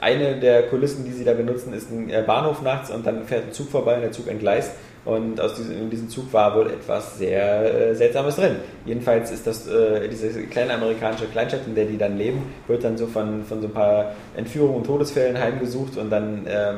eine 0.00 0.38
der 0.38 0.64
Kulissen, 0.64 1.04
die 1.04 1.12
sie 1.12 1.24
da 1.24 1.34
benutzen, 1.34 1.72
ist 1.72 1.90
ein 1.90 2.10
äh, 2.10 2.22
Bahnhof 2.26 2.62
nachts 2.62 2.90
und 2.90 3.06
dann 3.06 3.24
fährt 3.24 3.46
ein 3.46 3.52
Zug 3.52 3.70
vorbei 3.70 3.96
und 3.96 4.02
der 4.02 4.12
Zug 4.12 4.28
entgleist. 4.28 4.72
Und 5.04 5.38
aus 5.38 5.54
diesem, 5.54 5.82
in 5.82 5.90
diesem 5.90 6.08
Zug 6.08 6.32
war 6.32 6.56
wohl 6.56 6.70
etwas 6.70 7.18
sehr 7.18 7.90
äh, 7.90 7.94
Seltsames 7.94 8.36
drin. 8.36 8.56
Jedenfalls 8.86 9.30
ist 9.30 9.46
das 9.46 9.66
äh, 9.68 10.08
diese 10.08 10.30
kleine 10.44 10.74
amerikanische 10.74 11.26
Kleinstadt, 11.26 11.66
in 11.66 11.74
der 11.74 11.84
die 11.84 11.98
dann 11.98 12.16
leben, 12.16 12.42
wird 12.68 12.84
dann 12.84 12.96
so 12.96 13.06
von, 13.06 13.44
von 13.44 13.60
so 13.60 13.66
ein 13.66 13.72
paar 13.74 14.12
Entführungen 14.34 14.76
und 14.76 14.86
Todesfällen 14.86 15.38
heimgesucht 15.38 15.98
und 15.98 16.08
dann 16.08 16.46
ähm, 16.48 16.76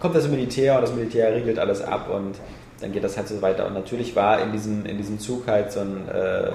kommt 0.00 0.14
das 0.16 0.28
Militär 0.28 0.74
und 0.76 0.82
das 0.82 0.94
Militär 0.94 1.32
regelt 1.34 1.58
alles 1.58 1.82
ab 1.82 2.08
und 2.12 2.34
dann 2.80 2.92
geht 2.92 3.04
das 3.04 3.16
halt 3.16 3.28
so 3.28 3.40
weiter. 3.42 3.66
Und 3.66 3.74
natürlich 3.74 4.16
war 4.16 4.40
in 4.42 4.52
diesem, 4.52 4.86
in 4.86 4.96
diesem 4.96 5.18
Zug 5.20 5.46
halt 5.46 5.70
so, 5.70 5.80
ein, 5.80 6.08
äh, 6.08 6.50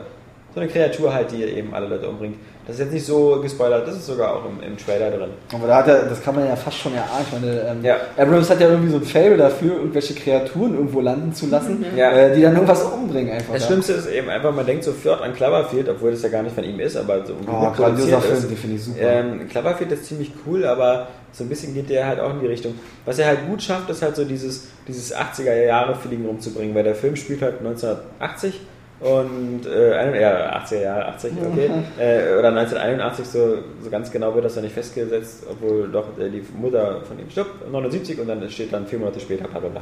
so 0.54 0.60
eine 0.60 0.68
Kreatur 0.70 1.14
halt, 1.14 1.32
die 1.32 1.44
eben 1.44 1.74
alle 1.74 1.88
Leute 1.88 2.10
umbringt. 2.10 2.38
Das 2.66 2.78
ist 2.78 2.82
jetzt 2.86 2.94
nicht 2.94 3.06
so 3.06 3.40
gespoilert, 3.44 3.88
das 3.88 3.98
ist 3.98 4.08
sogar 4.08 4.34
auch 4.36 4.42
im, 4.46 4.60
im 4.68 4.76
Trailer 4.76 5.12
drin. 5.12 5.30
Aber 5.54 5.68
da 5.68 5.76
hat 5.76 5.88
er, 5.88 6.06
das 6.06 6.24
kann 6.24 6.34
man 6.34 6.48
ja 6.48 6.56
fast 6.56 6.78
schon 6.80 6.96
erahnen. 6.96 7.24
Ich 7.28 7.32
meine, 7.40 7.62
ähm, 7.62 7.86
Ja. 7.86 7.98
Abrams 8.18 8.50
hat 8.50 8.60
ja 8.60 8.70
irgendwie 8.70 8.90
so 8.90 8.98
ein 8.98 9.04
Fable 9.04 9.38
dafür, 9.38 9.76
irgendwelche 9.76 10.16
Kreaturen 10.16 10.74
irgendwo 10.74 11.00
landen 11.02 11.32
zu 11.32 11.46
lassen, 11.46 11.86
Ja. 11.96 12.10
äh, 12.10 12.34
die 12.36 12.42
dann 12.42 12.54
irgendwas 12.56 12.82
umbringen 12.82 13.32
einfach. 13.34 13.54
Das 13.54 13.62
ja. 13.62 13.68
Schlimmste 13.68 13.94
ist 13.94 14.08
eben 14.08 14.30
einfach, 14.30 14.52
man 14.52 14.66
denkt 14.66 14.84
sofort 14.84 15.22
an 15.22 15.36
Cloverfield, 15.36 15.88
obwohl 15.90 16.10
das 16.10 16.24
ja 16.24 16.30
gar 16.30 16.42
nicht 16.42 16.56
von 16.56 16.64
ihm 16.64 16.80
ist, 16.80 16.98
aber 16.98 17.24
so 17.24 17.34
Oh, 17.48 17.66
gut 17.68 17.76
grandioser 17.76 18.18
produziert 18.18 18.24
Film, 18.24 18.38
ist. 18.40 18.50
den 18.50 18.58
finde 18.58 18.76
ich 18.78 18.84
super. 18.84 19.00
Ähm, 19.00 19.48
Cloverfield 19.48 19.92
ist 19.92 20.06
ziemlich 20.06 20.32
cool, 20.48 20.66
aber 20.66 21.08
so 21.36 21.44
ein 21.44 21.50
bisschen 21.50 21.74
geht 21.74 21.90
der 21.90 22.08
halt 22.08 22.20
auch 22.20 22.32
in 22.32 22.40
die 22.40 22.48
Richtung. 22.48 22.76
Was 23.04 23.20
er 23.20 23.28
halt 23.28 23.46
gut 23.48 23.62
schafft, 23.62 23.90
ist 23.90 24.02
halt 24.02 24.16
so 24.16 24.24
dieses, 24.24 24.68
dieses 24.88 25.14
80er-Jahre-Feeling 25.14 26.26
rumzubringen, 26.26 26.74
weil 26.74 26.84
der 26.84 26.96
Film 26.96 27.16
spielt 27.18 27.42
halt 27.42 27.60
1980 27.60 28.62
und 29.02 29.66
äh, 29.66 30.22
ja, 30.22 30.58
80er 30.64 30.82
Jahre, 30.82 31.06
80, 31.08 31.34
okay. 31.52 31.70
äh, 32.00 32.40
oder 32.40 32.48
1981, 32.48 33.26
so, 33.26 33.58
so 33.84 33.90
ganz 33.90 34.10
genau 34.10 34.34
wird 34.34 34.46
das 34.46 34.56
ja 34.56 34.62
nicht 34.62 34.74
festgesetzt, 34.74 35.44
obwohl 35.52 35.90
doch 35.90 36.18
äh, 36.18 36.30
die 36.30 36.42
Mutter 36.58 37.02
von 37.06 37.20
ihm 37.20 37.30
stirbt, 37.30 37.70
79 37.70 38.18
und 38.22 38.28
dann 38.28 38.50
steht 38.50 38.72
dann 38.72 38.88
vier 38.88 39.00
Monate 39.00 39.20
später, 39.20 39.50
bla 39.50 39.60
bla 39.60 39.70
bla. 39.70 39.82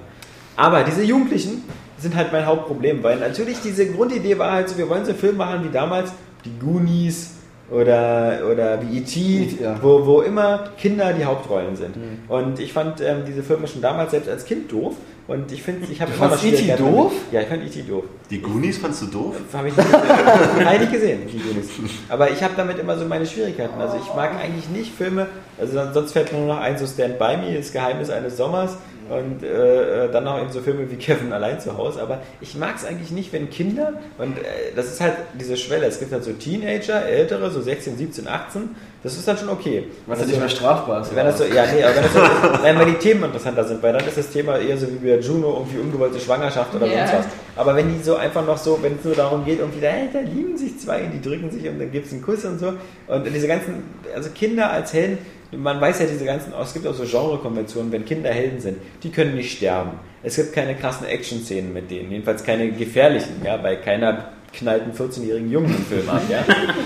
Aber 0.56 0.84
diese 0.84 1.04
Jugendlichen 1.04 1.64
sind 2.00 2.16
halt 2.16 2.32
mein 2.32 2.48
Hauptproblem, 2.48 3.04
weil 3.04 3.20
natürlich 3.20 3.62
diese 3.62 3.92
Grundidee 3.92 4.40
war 4.40 4.52
halt 4.52 4.70
so, 4.70 4.78
wir 4.80 4.90
wollen 4.90 5.06
so 5.06 5.12
einen 5.12 5.20
Film 5.20 5.38
machen 5.38 5.64
wie 5.64 5.72
damals, 5.72 6.12
die 6.46 6.58
Goonies 6.60 7.32
oder, 7.74 8.40
oder 8.52 8.80
wie 8.82 9.00
E.T., 9.00 9.58
Ja. 9.64 9.76
wo, 9.82 10.06
wo 10.06 10.22
immer 10.22 10.66
Kinder 10.78 11.12
die 11.14 11.26
Hauptrollen 11.26 11.76
sind. 11.76 11.95
Und 12.28 12.60
ich 12.60 12.72
fand 12.74 13.02
ähm, 13.02 13.24
diese 13.28 13.44
Filme 13.44 13.68
schon 13.68 13.82
damals 13.82 14.12
selbst 14.12 14.30
als 14.30 14.45
Kind 14.45 14.72
doof 14.72 14.95
und 15.28 15.52
ich 15.54 15.64
finde, 15.64 15.88
ich 15.91 16.02
habe 16.02 16.12
Du 16.12 16.18
immer 16.18 16.28
noch 16.28 16.36
E.T. 16.44 16.50
Schwierigkeiten 16.58 16.84
doof? 16.84 17.12
damit. 17.14 17.32
Ja, 17.34 17.41
ich 17.41 17.48
fand 17.48 17.64
E.T. 17.66 17.82
doof. 17.90 18.04
Die 18.30 18.41
Goonies 18.41 18.78
fandst 18.78 19.02
du 19.04 19.06
doof? 19.08 19.36
Habe 19.54 19.68
ich 19.70 19.78
nicht 19.78 19.90
nicht 20.80 20.91
gesehen, 20.91 21.22
die 21.32 21.40
Goonies. 21.40 21.70
Aber 22.10 22.30
ich 22.30 22.44
habe 22.44 22.54
damit 22.58 22.78
immer 22.80 22.98
so 22.98 23.06
meine 23.06 23.26
Schwierigkeiten. 23.26 23.80
Also 23.80 23.98
ich 23.98 24.14
mag 24.16 24.32
eigentlich 24.40 24.70
nicht 24.70 24.94
Filme, 24.94 25.28
also 25.60 25.80
sonst 25.94 26.12
fällt 26.12 26.32
mir 26.32 26.40
nur 26.40 26.48
noch 26.56 26.60
ein, 26.62 26.78
so 26.78 26.86
Stand 26.86 27.18
By 27.20 27.38
Me, 27.38 27.56
das 27.58 27.72
Geheimnis 27.72 28.10
eines 28.10 28.38
Sommers 28.38 28.78
und 29.10 29.44
äh, 29.44 30.06
äh, 30.06 30.12
dann 30.12 30.24
noch 30.24 30.40
eben 30.40 30.52
so 30.52 30.62
Filme 30.62 30.90
wie 30.90 30.96
Kevin 30.96 31.32
allein 31.34 31.60
zu 31.60 31.78
Hause. 31.78 32.02
Aber 32.02 32.22
ich 32.42 32.56
mag 32.56 32.76
es 32.76 32.86
eigentlich 32.86 33.12
nicht, 33.12 33.32
wenn 33.34 33.50
Kinder, 33.50 33.94
und 34.18 34.38
äh, 34.38 34.42
das 34.76 34.88
ist 34.88 35.02
halt 35.02 35.14
diese 35.40 35.58
Schwelle, 35.58 35.86
es 35.88 36.00
gibt 36.00 36.12
halt 36.12 36.24
so 36.24 36.32
Teenager, 36.34 37.06
ältere, 37.06 37.50
so 37.52 37.62
16, 37.62 37.98
17, 37.98 38.28
18, 38.28 38.70
das 39.04 39.18
ist 39.18 39.28
dann 39.28 39.38
schon 39.38 39.50
okay. 39.50 39.86
Was 40.08 40.20
ja 40.20 40.24
Das 40.24 40.32
nicht 40.32 40.40
mehr 40.40 40.50
strafbar 40.50 41.02
ist. 41.02 41.16
wenn 41.16 41.26
das 41.26 41.38
so, 41.38 41.44
ja, 41.44 41.66
nee, 41.74 41.84
aber 41.84 41.96
wenn, 41.96 42.04
das 42.04 42.14
so, 42.14 42.20
nein, 42.62 42.80
wenn 42.80 42.88
die 42.88 42.94
Themen 43.00 43.24
interessanter 43.26 43.64
sind, 43.66 43.84
weil 43.84 43.94
dann 43.94 44.08
ist 44.08 44.18
das 44.18 44.30
Thema 44.30 44.58
eher 44.58 44.78
so 44.78 44.88
wie 44.88 45.08
bei 45.10 45.18
Juno, 45.20 45.58
irgendwie 45.60 45.80
ungewollte 45.80 46.20
Schwangerschaft 46.20 46.74
oder 46.76 46.86
Ja. 46.88 47.06
sonst 47.08 47.20
was. 47.20 47.26
Aber 47.56 47.76
wenn 47.76 47.94
die 47.96 48.02
so 48.02 48.16
einfach 48.16 48.46
noch 48.46 48.58
so, 48.58 48.80
wenn 48.82 48.96
es 48.98 49.04
nur 49.06 49.14
darum 49.16 49.44
geht, 49.46 49.60
irgendwie, 49.60 49.82
da, 49.82 49.90
da 50.12 50.20
lieben 50.22 50.58
sich 50.58 50.80
zwei, 50.80 51.02
die 51.14 51.22
drücken 51.22 51.52
sich 51.52 51.68
und 51.68 51.80
dann 51.80 51.92
gibt 51.92 52.08
es 52.08 52.14
einen 52.14 52.22
Kuss 52.22 52.46
und 52.46 52.60
so. 52.60 52.74
Und 53.08 53.26
diese 53.28 53.48
ganzen, 53.48 53.84
also 54.16 54.30
Kinder 54.32 54.72
als 54.72 54.94
Helden, 54.94 55.18
man 55.58 55.80
weiß 55.82 56.00
ja 56.00 56.06
diese 56.06 56.26
ganzen, 56.26 56.54
es 56.62 56.74
gibt 56.74 56.86
auch 56.88 56.94
so 56.94 57.04
Genrekonventionen, 57.04 57.92
wenn 57.92 58.06
Kinder 58.06 58.30
Helden 58.30 58.60
sind, 58.60 58.78
die 59.04 59.12
können 59.12 59.36
nicht 59.36 59.58
sterben. 59.58 59.92
Es 60.24 60.36
gibt 60.38 60.54
keine 60.54 60.76
krassen 60.76 61.06
Action-Szenen 61.08 61.74
mit 61.74 61.92
denen, 61.92 62.12
jedenfalls 62.12 62.44
keine 62.44 62.72
gefährlichen, 62.72 63.42
ja, 63.44 63.58
bei 63.58 63.76
keiner 63.76 64.26
knallt 64.58 64.84
einen 64.84 64.94
14-jährigen 64.94 65.52
Jungen 65.52 65.76
im 65.76 65.84
Film 65.86 66.08
ab. 66.08 66.22
Ja? 66.30 66.40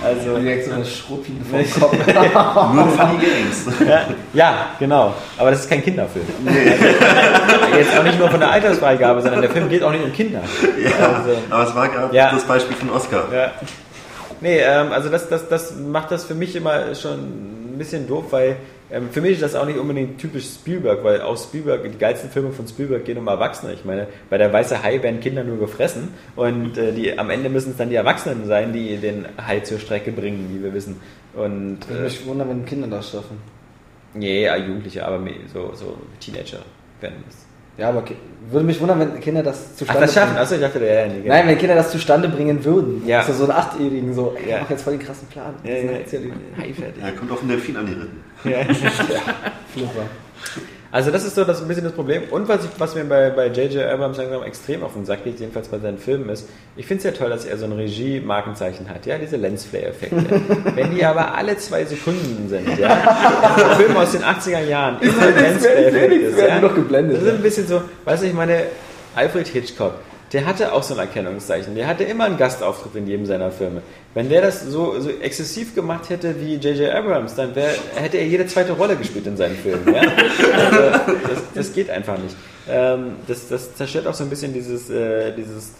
Also, 0.04 0.38
Direkt 0.40 0.66
so 0.68 0.72
eine 0.72 0.86
Schruppin 0.86 1.38
vom 1.44 1.60
Kopf. 1.82 2.74
Nur 2.74 2.88
Funny 2.88 3.18
Games. 3.20 3.66
ja, 3.86 4.02
ja, 4.34 4.66
genau. 4.80 5.14
Aber 5.38 5.52
das 5.52 5.60
ist 5.62 5.70
kein 5.70 5.84
Kinderfilm. 5.84 6.26
Also, 6.46 7.78
jetzt 7.78 7.98
auch 8.00 8.04
nicht 8.04 8.18
nur 8.18 8.30
von 8.30 8.40
der 8.40 8.52
Altersfreigabe, 8.52 9.22
sondern 9.22 9.42
der 9.42 9.52
Film 9.52 9.68
geht 9.68 9.84
auch 9.84 9.92
nicht 9.92 10.04
um 10.06 10.14
Kinder. 10.14 10.42
Ja, 10.82 11.08
Also- 11.18 11.32
aber 11.50 11.64
es 11.68 11.76
war 11.76 11.90
gerade 11.90 12.16
Ja. 12.16 12.32
das 12.32 12.46
Beispiel 12.46 12.76
von 12.78 12.90
Oscar. 12.92 13.26
Ja. 13.34 13.52
Nee, 14.40 14.60
ähm, 14.60 14.92
also 14.94 15.10
das, 15.10 15.28
das, 15.28 15.50
das 15.50 15.76
macht 15.76 16.10
das 16.12 16.24
für 16.24 16.36
mich 16.36 16.56
immer 16.56 16.96
schon 16.96 17.67
ein 17.78 17.80
bisschen 17.80 18.08
doof, 18.08 18.26
weil 18.32 18.58
ähm, 18.92 19.10
für 19.12 19.22
mich 19.22 19.34
ist 19.34 19.42
das 19.42 19.56
auch 19.56 19.66
nicht 19.66 19.78
unbedingt 19.78 20.20
typisch 20.20 20.46
Spielberg, 20.46 21.04
weil 21.04 21.22
auch 21.22 21.38
Spielberg, 21.38 21.84
die 21.84 21.98
geilsten 21.98 22.30
Filme 22.30 22.52
von 22.52 22.68
Spielberg 22.68 23.06
gehen 23.06 23.18
um 23.18 23.28
Erwachsene. 23.28 23.74
Ich 23.74 23.86
meine, 23.86 24.08
bei 24.30 24.38
der 24.38 24.52
Weiße 24.52 24.82
Hai 24.84 25.02
werden 25.04 25.20
Kinder 25.20 25.44
nur 25.44 25.60
gefressen 25.60 26.10
und 26.36 26.78
äh, 26.78 26.92
die, 26.94 27.18
am 27.18 27.30
Ende 27.30 27.50
müssen 27.50 27.72
es 27.72 27.78
dann 27.78 27.90
die 27.90 27.96
Erwachsenen 27.96 28.46
sein, 28.46 28.74
die 28.74 28.98
den 28.98 29.26
Hai 29.46 29.60
zur 29.62 29.80
Strecke 29.80 30.12
bringen, 30.12 30.50
wie 30.54 30.64
wir 30.64 30.74
wissen. 30.74 31.00
Und 31.36 31.80
Ich 31.82 31.90
würde 31.90 32.02
äh, 32.02 32.06
mich 32.06 32.26
wundern, 32.26 32.50
wenn 32.50 32.66
Kinder 32.66 32.88
das 32.88 33.12
schaffen. 33.12 33.38
nee, 34.14 34.44
ja, 34.46 34.58
Jugendliche, 34.58 35.06
aber 35.06 35.20
so, 35.54 35.72
so 35.76 35.98
Teenager 36.20 36.60
werden 37.00 37.24
das. 37.26 37.47
Ja, 37.78 37.90
aber 37.90 38.04
würde 38.50 38.66
mich 38.66 38.80
wundern, 38.80 39.00
wenn 39.00 39.20
Kinder 39.20 39.44
das 39.44 39.68
Ach, 39.74 39.78
zustande 39.78 40.02
das 40.02 40.14
schaffen? 40.14 40.30
bringen. 40.30 40.42
Achso, 40.42 40.56
ich 40.56 40.62
dachte, 40.62 40.80
ja, 40.80 40.94
ja, 41.02 41.08
nee, 41.08 41.22
genau. 41.22 41.36
Nein, 41.36 41.48
wenn 41.48 41.58
Kinder 41.58 41.76
das 41.76 41.92
zustande 41.92 42.30
bringen 42.30 42.64
würden. 42.64 43.04
Ja. 43.06 43.20
Also 43.20 43.34
so 43.34 43.44
einen 43.44 43.52
Achtjährigen 43.52 44.14
so, 44.14 44.36
ey, 44.42 44.50
Ja. 44.50 44.56
ich 44.58 44.62
mach 44.64 44.70
jetzt 44.70 44.84
voll 44.84 44.94
den 44.98 45.06
krassen 45.06 45.28
Plan. 45.28 45.54
Ja, 45.64 45.74
ja, 45.74 45.82
fertig. 46.06 46.32
Er 47.04 47.12
kommt 47.12 47.32
auf 47.32 47.40
den 47.40 47.50
Delfin 47.50 47.76
angeritten. 47.78 48.24
Ja. 48.46 48.60
Flipper. 49.74 50.06
Also 50.92 51.12
das 51.12 51.26
ist 51.26 51.36
so 51.36 51.44
das 51.44 51.62
ein 51.62 51.68
bisschen 51.68 51.84
das 51.84 51.94
Problem. 51.94 52.24
Und 52.32 52.48
was, 52.48 52.64
ich, 52.64 52.72
was 52.78 52.96
mir 52.96 53.04
bei 53.04 53.30
bei 53.30 53.48
J.J. 53.48 53.84
Abrams 53.86 54.18
langsam 54.18 54.44
extrem 54.44 54.84
auf 54.84 54.94
den 54.94 55.06
Sack 55.06 55.24
geht, 55.24 55.40
jedenfalls 55.40 55.68
bei 55.68 55.80
seinen 55.80 55.98
Filmen, 55.98 56.30
ist, 56.30 56.48
ich 56.76 56.86
finde 56.86 57.00
es 57.00 57.04
ja 57.04 57.12
toll, 57.12 57.30
dass 57.30 57.46
er 57.46 57.58
so 57.58 57.66
ein 57.66 57.74
Regie-Markenzeichen 57.74 58.90
hat, 58.90 59.06
ja, 59.06 59.18
diese 59.18 59.38
Lensflare-Effekte. 59.38 60.16
Wenn 60.76 60.96
die 60.96 61.04
aber 61.04 61.36
alle 61.36 61.58
zwei 61.58 61.84
Sekunden 61.86 62.48
sind, 62.48 62.80
ja, 62.80 63.76
Filme 63.78 64.00
aus 64.00 64.12
den 64.12 64.24
80er 64.24 64.64
Jahren, 64.64 65.02
immer 65.02 65.22
ein 65.22 65.36
Lensflare-Effekt 65.36 66.14
ist, 66.14 66.38
werden 66.38 66.50
ja, 66.50 66.60
nur 66.60 66.70
noch 66.70 66.76
geblendet. 66.76 67.18
das 67.18 67.24
ist 67.24 67.34
ein 67.34 67.42
bisschen 67.42 67.68
so, 67.68 67.82
weißt 68.06 68.24
du, 68.24 68.28
ich 68.28 68.34
meine, 68.34 68.64
Alfred 69.16 69.48
Hitchcock, 69.48 69.96
der 70.34 70.46
hatte 70.46 70.74
auch 70.74 70.84
so 70.84 70.94
ein 70.94 71.00
Erkennungszeichen. 71.00 71.76
Der 71.76 71.88
hatte 71.88 72.04
immer 72.04 72.26
einen 72.26 72.38
Gastauftritt 72.38 72.96
in 72.96 73.08
jedem 73.08 73.26
seiner 73.26 73.52
Filme. 73.52 73.82
Wenn 74.14 74.30
der 74.30 74.42
das 74.42 74.64
so, 74.64 75.00
so 75.00 75.10
exzessiv 75.10 75.74
gemacht 75.74 76.10
hätte 76.10 76.42
wie 76.42 76.56
J.J. 76.56 76.94
Abrams, 76.94 77.36
dann 77.36 77.56
wär, 77.56 77.70
hätte 77.96 78.18
er 78.18 78.28
jede 78.28 78.46
zweite 78.48 78.74
Rolle 78.74 78.96
gespielt 78.96 79.26
in 79.28 79.38
seinen 79.38 79.56
Filmen. 79.56 79.94
Ja? 79.94 80.02
Also, 80.02 81.18
das, 81.28 81.44
das 81.54 81.74
geht 81.74 81.90
einfach 81.90 82.18
nicht. 82.18 82.36
Ähm, 82.70 83.14
das, 83.28 83.48
das 83.48 83.76
zerstört 83.76 84.08
auch 84.08 84.14
so 84.14 84.24
ein 84.24 84.30
bisschen 84.30 84.54
dieses, 84.54 84.90
äh, 84.90 85.34
dieses 85.34 85.76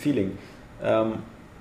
Feeling. 0.00 0.38
Ähm, 0.82 1.14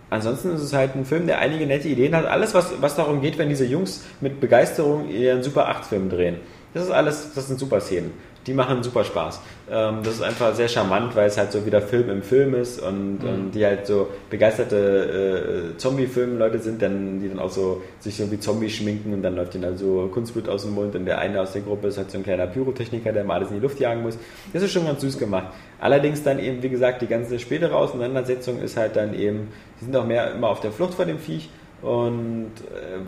ansonsten 0.09 0.55
ist 0.55 0.61
es 0.61 0.73
halt 0.73 0.95
ein 0.95 1.05
Film, 1.05 1.27
der 1.27 1.39
einige 1.39 1.65
nette 1.65 1.89
Ideen 1.89 2.15
hat. 2.15 2.25
Alles, 2.25 2.53
was, 2.53 2.81
was 2.81 2.95
darum 2.95 3.21
geht, 3.21 3.37
wenn 3.37 3.49
diese 3.49 3.65
Jungs 3.65 4.05
mit 4.21 4.39
Begeisterung 4.39 5.09
ihren 5.09 5.43
Super 5.43 5.69
8-Film 5.69 6.09
drehen. 6.09 6.37
Das 6.73 6.83
ist 6.83 6.91
alles, 6.91 7.33
das 7.33 7.47
sind 7.47 7.59
super 7.59 7.79
Szenen. 7.81 8.11
Die 8.47 8.53
machen 8.53 8.81
super 8.83 9.03
Spaß. 9.03 9.41
Ähm, 9.69 9.97
das 10.01 10.15
ist 10.15 10.21
einfach 10.21 10.55
sehr 10.55 10.67
charmant, 10.67 11.15
weil 11.15 11.27
es 11.27 11.37
halt 11.37 11.51
so 11.51 11.65
wieder 11.65 11.81
Film 11.81 12.09
im 12.09 12.21
Film 12.23 12.55
ist 12.55 12.81
und, 12.81 13.19
und 13.23 13.51
die 13.51 13.65
halt 13.65 13.85
so 13.85 14.07
begeisterte 14.29 15.73
äh, 15.73 15.77
Zombie-Film-Leute 15.77 16.57
sind, 16.59 16.81
dann, 16.81 17.19
die 17.19 17.27
dann 17.27 17.39
auch 17.39 17.49
so 17.49 17.81
sich 17.99 18.15
so 18.15 18.31
wie 18.31 18.39
Zombie 18.39 18.69
schminken 18.69 19.13
und 19.13 19.23
dann 19.23 19.35
läuft 19.35 19.55
ihnen 19.55 19.65
halt 19.65 19.77
so 19.77 20.09
Kunstblut 20.11 20.47
aus 20.47 20.63
dem 20.63 20.73
Mund 20.73 20.95
und 20.95 21.05
der 21.05 21.19
eine 21.19 21.41
aus 21.41 21.51
der 21.51 21.63
Gruppe 21.63 21.89
ist 21.89 21.97
halt 21.97 22.11
so 22.11 22.17
ein 22.17 22.23
kleiner 22.23 22.47
Pyrotechniker, 22.47 23.11
der 23.11 23.23
mal 23.23 23.35
alles 23.35 23.49
in 23.49 23.55
die 23.55 23.61
Luft 23.61 23.79
jagen 23.79 24.01
muss. 24.01 24.17
Das 24.53 24.63
ist 24.63 24.71
schon 24.71 24.85
ganz 24.85 25.01
süß 25.01 25.19
gemacht. 25.19 25.47
Allerdings 25.79 26.23
dann 26.23 26.39
eben, 26.39 26.63
wie 26.63 26.69
gesagt, 26.69 27.01
die 27.01 27.07
ganze 27.07 27.39
spätere 27.39 27.75
Auseinandersetzung 27.75 28.61
ist 28.61 28.77
halt 28.77 28.95
dann 28.95 29.13
eben, 29.13 29.49
die 29.79 29.85
sind 29.85 29.95
auch 29.95 30.05
mehr 30.05 30.31
immer 30.33 30.47
auf 30.47 30.61
der 30.61 30.71
Flucht 30.71 30.93
vor 30.93 31.05
dem 31.05 31.19
Viech 31.19 31.49
und 31.81 32.51
äh, 32.73 32.99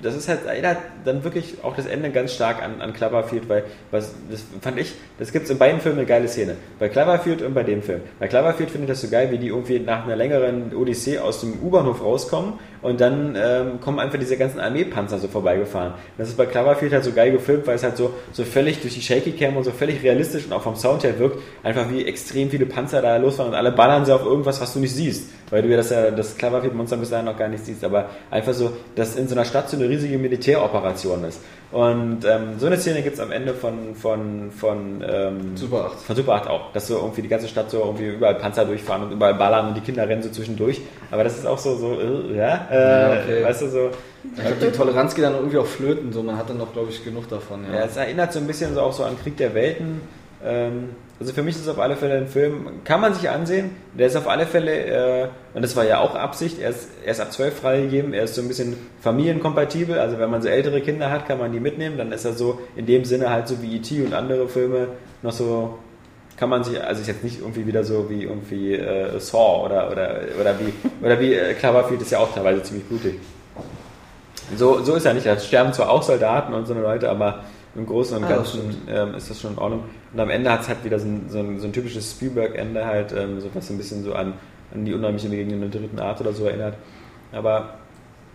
das 0.00 0.16
ist 0.16 0.28
halt, 0.28 0.44
erinnert 0.46 0.78
dann 1.04 1.24
wirklich 1.24 1.56
auch 1.62 1.76
das 1.76 1.86
Ende 1.86 2.10
ganz 2.10 2.34
stark 2.34 2.62
an, 2.62 2.80
an 2.80 2.92
Cloverfield, 2.92 3.48
weil 3.48 3.64
was, 3.90 4.14
das 4.30 4.44
fand 4.60 4.78
ich, 4.78 4.94
das 5.18 5.32
gibt 5.32 5.44
es 5.44 5.50
in 5.50 5.58
beiden 5.58 5.80
Filmen 5.80 5.98
eine 5.98 6.06
geile 6.06 6.28
Szene. 6.28 6.56
Bei 6.78 6.88
Cloverfield 6.88 7.42
und 7.42 7.54
bei 7.54 7.62
dem 7.62 7.82
Film. 7.82 8.00
Bei 8.18 8.28
Cloverfield 8.28 8.70
finde 8.70 8.86
ich 8.86 8.90
das 8.90 9.00
so 9.00 9.08
geil, 9.08 9.30
wie 9.30 9.38
die 9.38 9.48
irgendwie 9.48 9.78
nach 9.80 10.04
einer 10.04 10.16
längeren 10.16 10.74
Odyssee 10.74 11.18
aus 11.18 11.40
dem 11.40 11.54
U-Bahnhof 11.62 12.02
rauskommen 12.02 12.54
und 12.82 13.00
dann 13.00 13.36
ähm, 13.36 13.80
kommen 13.80 13.98
einfach 13.98 14.18
diese 14.18 14.36
ganzen 14.36 14.60
Armeepanzer 14.60 15.18
so 15.18 15.28
vorbeigefahren. 15.28 15.94
Das 16.18 16.28
ist 16.28 16.36
bei 16.36 16.46
Cloverfield 16.46 16.92
halt 16.92 17.04
so 17.04 17.12
geil 17.12 17.32
gefilmt, 17.32 17.66
weil 17.66 17.76
es 17.76 17.82
halt 17.82 17.96
so, 17.96 18.12
so 18.32 18.44
völlig 18.44 18.80
durch 18.80 18.94
die 18.94 19.00
Shaky 19.00 19.32
Cam 19.32 19.56
und 19.56 19.64
so 19.64 19.70
völlig 19.70 20.02
realistisch 20.02 20.46
und 20.46 20.52
auch 20.52 20.62
vom 20.62 20.76
Sound 20.76 21.04
her 21.04 21.18
wirkt, 21.18 21.38
einfach 21.62 21.90
wie 21.90 22.04
extrem 22.04 22.50
viele 22.50 22.66
Panzer 22.66 23.00
da 23.00 23.16
losfahren 23.16 23.52
und 23.52 23.56
alle 23.56 23.72
ballern 23.72 24.04
sie 24.04 24.14
auf 24.14 24.24
irgendwas, 24.24 24.60
was 24.60 24.72
du 24.74 24.80
nicht 24.80 24.94
siehst, 24.94 25.30
weil 25.50 25.62
du 25.62 25.68
ja 25.68 25.76
das, 25.76 25.90
ja, 25.90 26.10
das 26.10 26.36
Cloverfield-Monster 26.36 26.96
bis 26.96 27.10
dahin 27.10 27.26
noch 27.26 27.38
gar 27.38 27.48
nicht 27.48 27.64
siehst, 27.64 27.84
aber 27.84 28.10
einfach 28.30 28.52
so, 28.52 28.72
dass 28.96 29.16
in 29.16 29.28
so 29.28 29.34
einer 29.34 29.44
Stadt 29.44 29.70
so 29.70 29.76
eine 29.76 29.88
riesige 29.88 30.18
Militäroperation 30.18 30.91
ist. 30.94 31.40
Und 31.72 32.26
ähm, 32.26 32.58
so 32.58 32.66
eine 32.66 32.76
Szene 32.76 33.00
gibt 33.00 33.14
es 33.14 33.20
am 33.20 33.32
Ende 33.32 33.54
von, 33.54 33.94
von, 33.94 34.50
von, 34.50 35.02
ähm, 35.08 35.56
Super 35.56 35.86
8. 35.86 36.00
von 36.00 36.16
Super 36.16 36.34
8 36.34 36.46
auch, 36.48 36.72
dass 36.72 36.86
so 36.86 36.96
irgendwie 36.96 37.22
die 37.22 37.28
ganze 37.28 37.48
Stadt 37.48 37.70
so 37.70 37.78
irgendwie 37.80 38.08
überall 38.08 38.34
Panzer 38.34 38.66
durchfahren 38.66 39.04
und 39.04 39.12
überall 39.12 39.34
ballern 39.34 39.68
und 39.68 39.74
die 39.74 39.80
Kinder 39.80 40.06
rennen 40.06 40.22
so 40.22 40.28
zwischendurch. 40.28 40.82
Aber 41.10 41.24
das 41.24 41.38
ist 41.38 41.46
auch 41.46 41.56
so, 41.56 41.74
so 41.76 41.98
äh, 41.98 42.36
ja, 42.36 42.66
äh, 42.70 43.14
Ja, 43.16 43.22
okay. 43.22 43.44
weißt 43.44 43.62
du, 43.62 43.68
so, 43.70 43.90
Ich 44.36 44.44
glaube, 44.44 44.66
die 44.66 44.76
Toleranz 44.76 45.14
geht 45.14 45.24
dann 45.24 45.34
irgendwie 45.34 45.56
auch 45.56 45.66
flöten. 45.66 46.12
So, 46.12 46.22
man 46.22 46.36
hat 46.36 46.50
dann 46.50 46.58
noch, 46.58 46.74
glaube 46.74 46.90
ich, 46.90 47.02
genug 47.02 47.28
davon. 47.30 47.64
ja. 47.64 47.78
Ja. 47.78 47.84
es 47.86 47.96
erinnert 47.96 48.34
so 48.34 48.38
ein 48.38 48.46
bisschen 48.46 48.74
so 48.74 48.82
auch 48.82 48.92
so 48.92 49.04
an 49.04 49.16
Krieg 49.22 49.38
der 49.38 49.54
Welten. 49.54 50.02
Ähm, 50.44 50.90
also 51.22 51.34
für 51.34 51.42
mich 51.44 51.54
ist 51.54 51.62
es 51.62 51.68
auf 51.68 51.78
alle 51.78 51.94
Fälle 51.94 52.16
ein 52.16 52.26
Film, 52.26 52.66
kann 52.84 53.00
man 53.00 53.14
sich 53.14 53.30
ansehen. 53.30 53.70
Der 53.96 54.08
ist 54.08 54.16
auf 54.16 54.26
alle 54.26 54.44
Fälle, 54.44 54.72
äh, 54.72 55.28
und 55.54 55.62
das 55.62 55.76
war 55.76 55.84
ja 55.84 56.00
auch 56.00 56.16
Absicht, 56.16 56.58
er 56.58 56.70
ist, 56.70 56.88
er 57.04 57.12
ist 57.12 57.20
ab 57.20 57.32
12 57.32 57.60
freigegeben, 57.60 58.12
er 58.12 58.24
ist 58.24 58.34
so 58.34 58.42
ein 58.42 58.48
bisschen 58.48 58.76
familienkompatibel. 59.00 60.00
Also 60.00 60.18
wenn 60.18 60.30
man 60.30 60.42
so 60.42 60.48
ältere 60.48 60.80
Kinder 60.80 61.10
hat, 61.10 61.28
kann 61.28 61.38
man 61.38 61.52
die 61.52 61.60
mitnehmen. 61.60 61.96
Dann 61.96 62.10
ist 62.10 62.24
er 62.24 62.32
so 62.32 62.58
in 62.74 62.86
dem 62.86 63.04
Sinne 63.04 63.30
halt 63.30 63.46
so 63.46 63.62
wie 63.62 63.76
E.T. 63.76 64.02
und 64.02 64.14
andere 64.14 64.48
Filme 64.48 64.88
noch 65.22 65.32
so 65.32 65.78
kann 66.36 66.48
man 66.48 66.64
sich, 66.64 66.82
also 66.82 67.00
ist 67.00 67.06
jetzt 67.06 67.22
nicht 67.22 67.38
irgendwie 67.38 67.68
wieder 67.68 67.84
so 67.84 68.10
wie 68.10 68.24
irgendwie 68.24 68.74
äh, 68.74 69.20
Saw 69.20 69.64
oder, 69.64 69.92
oder, 69.92 70.22
oder 70.40 70.54
wie, 70.58 70.72
oder 71.04 71.20
wie 71.20 71.34
äh, 71.34 71.54
Cloverfield 71.54 72.02
ist 72.02 72.10
ja 72.10 72.18
auch 72.18 72.34
teilweise 72.34 72.64
ziemlich 72.64 72.84
blutig. 72.86 73.14
So, 74.56 74.82
so 74.82 74.96
ist 74.96 75.06
ja 75.06 75.12
nicht. 75.12 75.24
Da 75.24 75.38
sterben 75.38 75.72
zwar 75.72 75.88
auch 75.88 76.02
Soldaten 76.02 76.52
und 76.52 76.66
so 76.66 76.74
eine 76.74 76.82
Leute, 76.82 77.08
aber 77.08 77.44
im 77.74 77.86
Großen 77.86 78.16
und 78.16 78.24
Ah, 78.24 78.28
das 78.28 78.52
Ganzen 78.52 78.82
ähm, 78.88 79.14
ist 79.14 79.30
das 79.30 79.40
schon 79.40 79.52
in 79.52 79.58
Ordnung. 79.58 79.84
Und 80.12 80.20
am 80.20 80.30
Ende 80.30 80.50
hat 80.50 80.62
es 80.62 80.68
halt 80.68 80.84
wieder 80.84 80.98
so 80.98 81.06
ein, 81.06 81.26
so 81.28 81.38
ein, 81.38 81.58
so 81.58 81.66
ein 81.66 81.72
typisches 81.72 82.10
Spielberg-Ende 82.10 82.84
halt, 82.84 83.12
ähm, 83.12 83.40
so 83.40 83.48
was 83.54 83.70
ein 83.70 83.78
bisschen 83.78 84.04
so 84.04 84.14
an, 84.14 84.34
an 84.74 84.84
die 84.84 84.92
unheimliche 84.92 85.28
Begegnung 85.28 85.60
der 85.60 85.70
dritten 85.70 85.98
Art 85.98 86.20
oder 86.20 86.32
so 86.32 86.44
erinnert. 86.44 86.74
Aber 87.32 87.74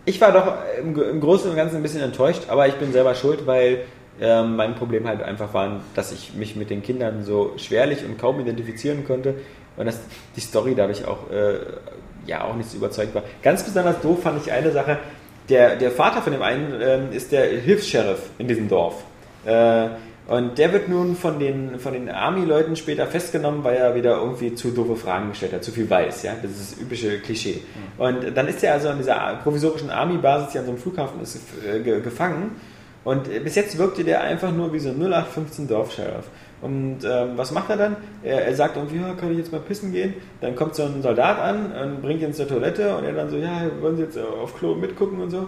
ich 0.06 0.20
war 0.22 0.32
doch 0.32 0.54
im, 0.82 1.00
im 1.00 1.22
Großen 1.22 1.50
und 1.50 1.56
Ganzen 1.56 1.78
ein 1.78 1.84
bisschen 1.84 2.02
enttäuscht, 2.02 2.44
aber 2.48 2.68
ich 2.68 2.76
bin 2.76 2.92
selber 2.92 3.14
schuld, 3.14 3.46
weil 3.46 3.82
ähm, 4.20 4.56
mein 4.56 4.76
Problem 4.76 5.08
halt 5.08 5.22
einfach 5.22 5.54
war, 5.54 5.82
dass 5.94 6.12
ich 6.12 6.34
mich 6.34 6.56
mit 6.56 6.70
den 6.70 6.82
Kindern 6.82 7.24
so 7.24 7.54
schwerlich 7.58 8.04
und 8.04 8.18
kaum 8.18 8.40
identifizieren 8.40 9.06
konnte 9.06 9.36
und 9.76 9.86
dass 9.86 10.00
die 10.36 10.42
Story 10.42 10.74
dadurch 10.76 11.06
auch, 11.06 11.30
äh, 11.30 11.58
ja, 12.26 12.44
auch 12.44 12.56
nicht 12.56 12.70
so 12.70 12.78
überzeugt 12.78 13.14
war. 13.14 13.24
Ganz 13.44 13.64
besonders 13.64 14.02
doof 14.02 14.24
fand 14.24 14.42
ich 14.44 14.52
eine 14.52 14.72
Sache, 14.72 14.98
der, 15.50 15.76
der 15.76 15.92
Vater 15.92 16.22
von 16.22 16.34
dem 16.34 16.42
einen 16.42 16.74
ähm, 16.82 17.12
ist 17.12 17.32
der 17.32 17.46
Hilfs-Sheriff 17.46 18.32
in 18.38 18.48
diesem 18.48 18.68
Dorf. 18.68 19.04
Äh, 19.48 19.90
und 20.28 20.58
der 20.58 20.74
wird 20.74 20.90
nun 20.90 21.16
von 21.16 21.40
den, 21.40 21.80
von 21.80 21.94
den 21.94 22.10
Army-Leuten 22.10 22.76
später 22.76 23.08
festgenommen, 23.08 23.64
weil 23.64 23.78
er 23.78 23.96
wieder 23.96 24.18
irgendwie 24.18 24.54
zu 24.56 24.72
doofe 24.72 24.98
Fragen 24.98 25.30
gestellt 25.30 25.54
hat, 25.54 25.64
zu 25.64 25.72
viel 25.72 25.90
weiß. 25.90 26.24
Ja? 26.24 26.34
Das 26.42 26.52
ist 26.52 26.74
das 26.74 26.82
übliche 26.82 27.20
Klischee. 27.20 27.62
Und 27.98 28.36
dann 28.36 28.48
ist 28.50 28.62
er 28.62 28.74
also 28.74 28.90
an 28.90 28.98
dieser 28.98 29.40
provisorischen 29.42 29.90
Army-Basis, 29.90 30.50
die 30.52 30.58
an 30.60 30.66
so 30.66 30.72
einem 30.72 30.80
Flughafen 30.82 31.22
ist, 31.22 31.40
äh, 31.66 31.80
ge- 31.80 32.02
gefangen. 32.02 32.52
Und 33.06 33.30
äh, 33.34 33.40
bis 33.40 33.56
jetzt 33.56 33.78
wirkte 33.78 34.04
der 34.04 34.20
einfach 34.22 34.52
nur 34.52 34.74
wie 34.74 34.80
so 34.80 34.90
ein 34.90 34.98
0815 35.02 35.66
Dorfsheriff. 35.70 36.26
Und 36.62 36.98
ähm, 37.06 37.30
was 37.38 37.52
macht 37.52 37.70
er 37.70 37.78
dann? 37.78 37.96
Er, 38.24 38.48
er 38.48 38.54
sagt 38.56 38.76
irgendwie, 38.76 38.98
ja, 39.00 39.14
kann 39.14 39.32
ich 39.32 39.38
jetzt 39.38 39.54
mal 39.54 39.62
pissen 39.62 39.94
gehen? 39.94 40.16
Dann 40.42 40.56
kommt 40.56 40.76
so 40.76 40.84
ein 40.84 41.02
Soldat 41.04 41.40
an 41.40 41.72
und 41.72 42.02
bringt 42.02 42.22
ihn 42.22 42.34
zur 42.34 42.48
Toilette 42.50 42.98
und 42.98 43.06
er 43.06 43.14
dann 43.14 43.30
so, 43.30 43.38
ja, 43.38 43.62
wollen 43.80 43.96
Sie 43.96 44.04
jetzt 44.04 44.18
auf 44.18 44.58
Klo 44.58 44.76
mitgucken 44.76 45.22
und 45.22 45.30
so? 45.30 45.48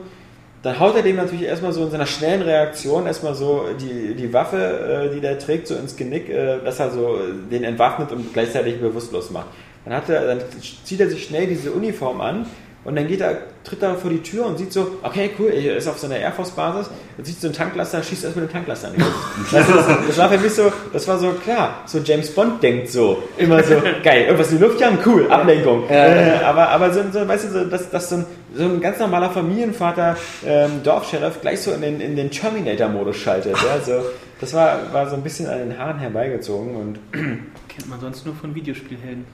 Dann 0.61 0.79
haut 0.79 0.95
er 0.95 1.03
dem 1.03 1.15
natürlich 1.15 1.43
erstmal 1.43 1.71
so 1.71 1.83
in 1.85 1.91
seiner 1.91 2.05
schnellen 2.05 2.41
Reaktion 2.41 3.05
erstmal 3.05 3.33
so 3.33 3.65
die, 3.79 4.13
die 4.13 4.33
Waffe, 4.33 4.57
äh, 4.57 5.13
die 5.13 5.21
der 5.21 5.39
trägt, 5.39 5.67
so 5.67 5.75
ins 5.75 5.95
Genick, 5.95 6.29
äh, 6.29 6.59
dass 6.63 6.79
er 6.79 6.91
so 6.91 7.17
den 7.49 7.63
entwaffnet 7.63 8.11
und 8.11 8.33
gleichzeitig 8.33 8.79
bewusstlos 8.79 9.31
macht. 9.31 9.47
Dann, 9.85 9.93
hat 9.93 10.09
er, 10.09 10.27
dann 10.27 10.41
zieht 10.83 10.99
er 10.99 11.09
sich 11.09 11.23
schnell 11.23 11.47
diese 11.47 11.71
Uniform 11.71 12.19
an 12.19 12.45
und 12.83 12.95
dann 12.95 13.07
geht 13.07 13.21
er, 13.21 13.37
tritt 13.63 13.83
er 13.83 13.95
vor 13.95 14.09
die 14.09 14.21
Tür 14.21 14.45
und 14.45 14.57
sieht 14.57 14.71
so, 14.71 14.97
okay, 15.03 15.31
cool, 15.37 15.49
er 15.49 15.77
ist 15.77 15.87
auf 15.87 15.99
so 15.99 16.07
einer 16.07 16.17
Air 16.17 16.31
Force 16.31 16.51
Basis, 16.51 16.89
dann 17.17 17.25
sieht 17.25 17.39
so 17.39 17.47
einen 17.47 17.55
Tanklaster, 17.55 18.01
schießt 18.01 18.23
erstmal 18.23 18.45
den 18.45 18.51
Tanklaster 18.51 18.87
an. 18.89 18.95
Das, 19.51 19.67
ist, 19.67 19.87
das 20.07 20.17
war 20.17 20.29
für 20.29 20.37
mich 20.37 20.53
so, 20.53 20.71
das 20.93 21.07
war 21.07 21.17
so 21.17 21.31
klar, 21.31 21.83
so 21.85 21.99
James 21.99 22.33
Bond 22.33 22.63
denkt 22.63 22.89
so, 22.89 23.23
immer 23.37 23.61
so, 23.63 23.75
geil, 24.03 24.23
irgendwas 24.25 24.51
in 24.51 24.57
die 24.57 24.63
Luft 24.63 24.79
jagen, 24.79 24.97
cool, 25.05 25.29
Ablenkung. 25.29 25.89
Äh, 25.89 26.39
aber, 26.43 26.69
aber 26.69 26.93
so, 26.93 27.01
so, 27.11 27.27
weißt 27.27 27.45
du, 27.45 27.49
so, 27.51 27.65
dass, 27.65 27.89
dass 27.89 28.09
so, 28.09 28.15
ein, 28.15 28.25
so 28.55 28.63
ein 28.63 28.81
ganz 28.81 28.99
normaler 28.99 29.29
Familienvater, 29.29 30.17
ähm, 30.45 30.81
Dorfsheriff, 30.83 31.41
gleich 31.41 31.61
so 31.61 31.71
in 31.71 31.81
den, 31.81 32.01
in 32.01 32.15
den 32.15 32.31
Terminator-Modus 32.31 33.17
schaltet. 33.17 33.55
Ja, 33.55 33.79
so, 33.81 34.01
das 34.41 34.53
war, 34.53 34.93
war 34.93 35.09
so 35.09 35.15
ein 35.15 35.23
bisschen 35.23 35.47
an 35.47 35.59
den 35.59 35.77
Haaren 35.77 35.99
herbeigezogen 35.99 36.75
und 36.75 36.99
Kennt 37.79 37.89
man 37.89 37.99
sonst 38.01 38.25
nur 38.25 38.35
von 38.35 38.53
Videospielhelden. 38.53 39.25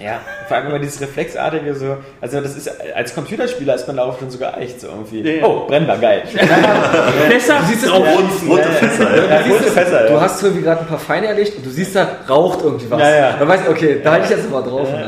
Ja, 0.00 0.20
vor 0.48 0.56
allem 0.56 0.66
immer 0.66 0.78
dieses 0.80 1.00
Reflexartige 1.00 1.74
so. 1.74 1.96
Also 2.20 2.40
das 2.40 2.56
ist 2.56 2.68
als 2.94 3.14
Computerspieler 3.14 3.76
ist 3.76 3.86
man 3.86 3.96
darauf 3.96 4.18
schon 4.18 4.28
so 4.28 4.38
geeicht, 4.38 4.80
so 4.80 4.88
irgendwie. 4.88 5.20
Ja. 5.20 5.46
Oh, 5.46 5.66
brennbar, 5.68 5.98
geil. 5.98 6.24
Besser. 7.28 7.60
Du 7.60 7.66
siehst 7.66 7.84
es 7.84 7.90
Auch 7.90 8.00
rote, 8.00 8.46
rote 8.48 8.68
Fässer, 8.70 9.16
ja. 9.16 9.40
Ja, 9.40 9.46
rote 9.46 9.70
Fässer, 9.70 10.08
Du 10.08 10.20
hast 10.20 10.42
irgendwie 10.42 10.62
gerade 10.62 10.80
ein 10.80 10.86
paar 10.88 10.98
Feinde 10.98 11.28
erlegt 11.28 11.56
und 11.56 11.64
du 11.64 11.70
siehst 11.70 11.94
da 11.94 12.08
raucht 12.28 12.62
irgendwie 12.62 12.90
was. 12.90 13.00
Ja, 13.00 13.14
ja. 13.14 13.36
Dann 13.38 13.46
weißt 13.46 13.66
du, 13.66 13.70
okay, 13.70 14.00
da 14.02 14.12
halte 14.12 14.24
ich 14.24 14.30
jetzt 14.30 14.50
mal 14.50 14.62
drauf. 14.62 14.88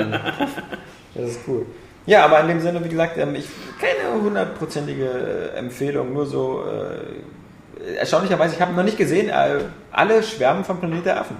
Das 1.14 1.30
ist 1.30 1.40
cool. 1.48 1.64
Ja, 2.06 2.24
aber 2.24 2.40
in 2.40 2.48
dem 2.48 2.60
Sinne, 2.60 2.82
wie 2.84 2.88
gesagt, 2.88 3.18
ähm, 3.18 3.34
ich 3.34 3.46
keine 3.80 4.22
hundertprozentige 4.22 5.52
äh, 5.54 5.58
Empfehlung, 5.58 6.12
nur 6.12 6.26
so 6.26 6.64
äh, 6.64 7.96
erstaunlicherweise, 7.98 8.54
ich 8.54 8.60
habe 8.60 8.72
noch 8.72 8.84
nicht 8.84 8.96
gesehen, 8.96 9.28
äh, 9.28 9.58
alle 9.90 10.22
schwärmen 10.22 10.64
vom 10.64 10.78
Planet 10.78 11.04
der 11.04 11.20
Affen. 11.20 11.36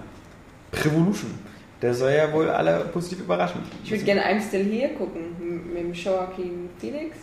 Revolution. 0.85 1.39
Der 1.81 1.95
soll 1.95 2.13
ja 2.13 2.33
wohl 2.33 2.49
alle 2.51 2.81
positiv 2.93 3.21
überraschen. 3.21 3.61
Ich 3.85 3.91
würde 3.91 4.05
gerne 4.05 4.23
I'm 4.23 4.41
Still 4.41 4.65
Here 4.65 4.91
gucken, 4.95 5.37
mit 5.73 5.83
dem 5.83 5.93
Joaquin 5.93 6.71
Phoenix. 6.81 7.17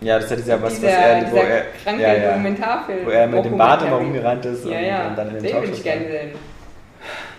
Ja, 0.00 0.18
das 0.18 0.30
hat 0.30 0.38
dieser, 0.38 0.62
was, 0.62 0.74
dieser, 0.76 0.86
was 0.88 0.94
er, 0.94 1.32
wo 1.32 1.36
er, 1.36 1.62
kranke 1.82 2.02
ja, 2.02 2.14
ja, 2.14 2.28
Dokumentarfilm. 2.28 3.06
wo 3.06 3.10
er 3.10 3.26
mit 3.26 3.44
dem 3.44 3.58
Bart 3.58 3.82
immer 3.82 3.96
rumgerannt 3.96 4.44
ist 4.44 4.64
Ja, 4.64 4.78
und, 4.78 4.84
ja, 4.84 5.08
und 5.08 5.18
dann 5.18 5.28
in 5.28 5.34
den 5.34 5.42
den 5.42 5.52
Talkshows 5.52 5.82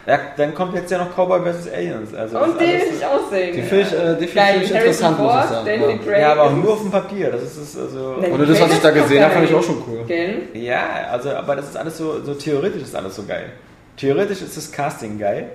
Ja, 0.09 0.19
dann 0.37 0.55
kommt 0.55 0.73
jetzt 0.73 0.89
ja 0.89 0.97
noch 0.97 1.15
Cowboy 1.15 1.39
vs. 1.41 1.71
Aliens. 1.71 2.15
Also 2.15 2.39
Und 2.39 2.59
den 2.59 2.67
will 2.67 2.81
ich 2.97 3.05
auch 3.05 3.29
sehen. 3.29 3.55
die 3.55 3.61
finde 3.61 3.81
ich, 3.83 3.93
äh, 3.93 4.15
die 4.19 4.25
find 4.27 4.63
ich 4.63 4.71
interessant, 4.71 5.19
muss 5.19 5.27
ich 5.27 5.33
Ford, 5.33 5.49
sagen. 5.49 6.01
Ja. 6.07 6.17
Ja, 6.17 6.31
aber 6.31 6.43
auch 6.45 6.51
nur 6.51 6.73
auf 6.73 6.81
dem 6.81 6.89
Papier. 6.89 7.29
Das 7.29 7.43
ist, 7.43 7.57
ist 7.57 7.77
also. 7.77 8.15
Nein, 8.19 8.31
Und 8.31 8.49
das, 8.49 8.59
was 8.59 8.73
ich 8.73 8.79
da 8.79 8.89
gesehen 8.89 9.23
habe, 9.23 9.35
fand 9.35 9.45
ich 9.47 9.53
auch 9.53 9.61
schon 9.61 9.83
cool. 9.87 10.03
Gell? 10.07 10.47
Ja, 10.53 11.09
also, 11.11 11.29
aber 11.29 11.57
das 11.57 11.69
ist 11.69 11.77
alles 11.77 11.95
so, 11.95 12.23
so 12.23 12.33
theoretisch 12.33 12.81
ist 12.81 12.95
alles 12.95 13.15
so 13.15 13.23
geil. 13.23 13.51
Theoretisch 13.97 14.41
ist 14.41 14.57
das 14.57 14.71
Casting 14.71 15.19
geil. 15.19 15.51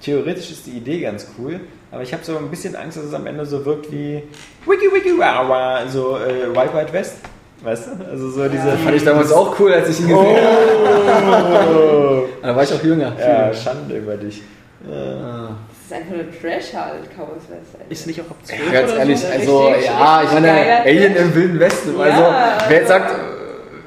Theoretisch 0.00 0.52
ist 0.52 0.66
die 0.66 0.76
Idee 0.76 1.00
ganz 1.00 1.26
cool. 1.36 1.58
Aber 1.90 2.02
ich 2.04 2.12
habe 2.12 2.22
so 2.22 2.36
ein 2.36 2.48
bisschen 2.48 2.76
Angst, 2.76 2.98
dass 2.98 3.06
es 3.06 3.14
am 3.14 3.26
Ende 3.26 3.44
so 3.44 3.64
wirkt 3.64 3.90
wie 3.90 4.22
Wiki 4.66 4.86
Wiki 4.92 5.18
Wow, 5.18 5.90
so 5.90 6.16
äh, 6.18 6.54
Wild 6.54 6.72
Wild 6.74 6.92
West. 6.92 7.16
Weißt 7.62 7.88
du? 7.88 8.04
Also 8.10 8.30
so 8.30 8.48
diese. 8.48 8.72
Fand 8.78 8.96
ich 8.96 9.04
damals 9.04 9.32
auch 9.32 9.58
cool, 9.58 9.72
als 9.72 9.88
ich 9.88 10.00
ihn 10.00 10.08
gesehen 10.08 10.36
habe. 10.36 12.28
Da 12.42 12.54
war 12.54 12.62
ich 12.62 12.72
auch 12.72 12.82
jünger. 12.82 13.12
Ja, 13.18 13.52
Schande 13.52 13.96
über 13.96 14.16
dich. 14.16 14.40
Ah. 14.88 15.48
Das 15.68 15.86
ist 15.86 15.92
einfach 15.92 16.14
nur 16.14 16.24
Trash 16.40 16.74
halt, 16.74 17.10
Cowboys 17.16 17.42
West. 17.48 17.76
Ist 17.88 18.06
nicht 18.06 18.20
auch 18.20 18.30
ab 18.30 18.36
12 18.44 18.66
Ja, 18.66 18.72
ganz 18.72 18.90
oder 18.92 18.98
ehrlich, 19.00 19.20
so? 19.20 19.26
also 19.28 19.66
Richtig, 19.68 19.86
ja, 19.86 20.22
ich 20.22 20.32
meine, 20.32 20.50
Alien 20.84 21.16
im 21.16 21.34
Wilden 21.34 21.58
Westen. 21.60 21.98
Ja, 21.98 22.04
Also, 22.04 22.68
wer 22.68 22.76
jetzt 22.78 22.88
sagt, 22.88 23.14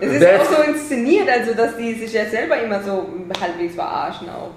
Es 0.02 0.12
ist 0.12 0.26
auch 0.28 0.46
so 0.58 0.62
inszeniert, 0.64 1.30
also 1.30 1.54
dass 1.54 1.78
die 1.78 1.94
sich 1.94 2.12
ja 2.12 2.26
selber 2.26 2.58
immer 2.62 2.82
so 2.84 3.08
halbwegs 3.40 3.76
verarschen 3.76 4.28
auch. 4.30 4.52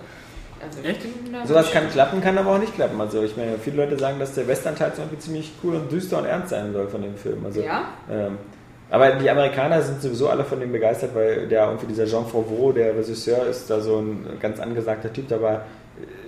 Also, 0.65 0.89
Echt? 0.89 1.01
Sowas 1.49 1.71
kann 1.73 1.89
klappen, 1.91 2.21
kann 2.21 2.39
aber 2.39 2.51
auch 2.55 2.59
nicht 2.59 2.75
klappen. 2.75 3.01
Also 3.01 3.23
ich 3.23 3.37
meine, 3.37 3.53
viele 3.63 3.77
Leute 3.85 3.99
sagen, 3.99 4.19
dass 4.21 4.35
der 4.35 4.47
Western-Teil 4.49 4.93
zum 4.95 5.05
Beispiel 5.05 5.19
ziemlich 5.19 5.53
cool 5.63 5.75
und 5.77 5.91
düster 5.93 6.19
und 6.19 6.25
ernst 6.25 6.51
sein 6.51 6.73
soll 6.73 6.89
von 6.89 7.03
dem 7.03 7.17
Film. 7.17 7.45
Also, 7.45 7.61
Ja? 7.61 7.83
Ähm, 8.11 8.39
aber 8.93 9.11
die 9.13 9.29
Amerikaner 9.31 9.83
sind 9.83 10.01
sowieso 10.03 10.29
alle 10.29 10.45
von 10.45 10.61
dem 10.61 10.71
begeistert, 10.71 11.11
weil 11.15 11.49
der 11.49 11.65
irgendwie 11.67 11.87
dieser 11.87 12.07
Jean 12.07 12.27
Favreau, 12.27 12.71
der 12.73 12.95
Regisseur, 12.97 13.47
ist 13.47 13.69
da 13.71 13.81
so 13.81 13.99
ein 13.99 14.27
ganz 14.41 14.61
angesagter 14.61 15.13
Typ. 15.13 15.33
Aber 15.33 15.53
äh, 15.53 15.59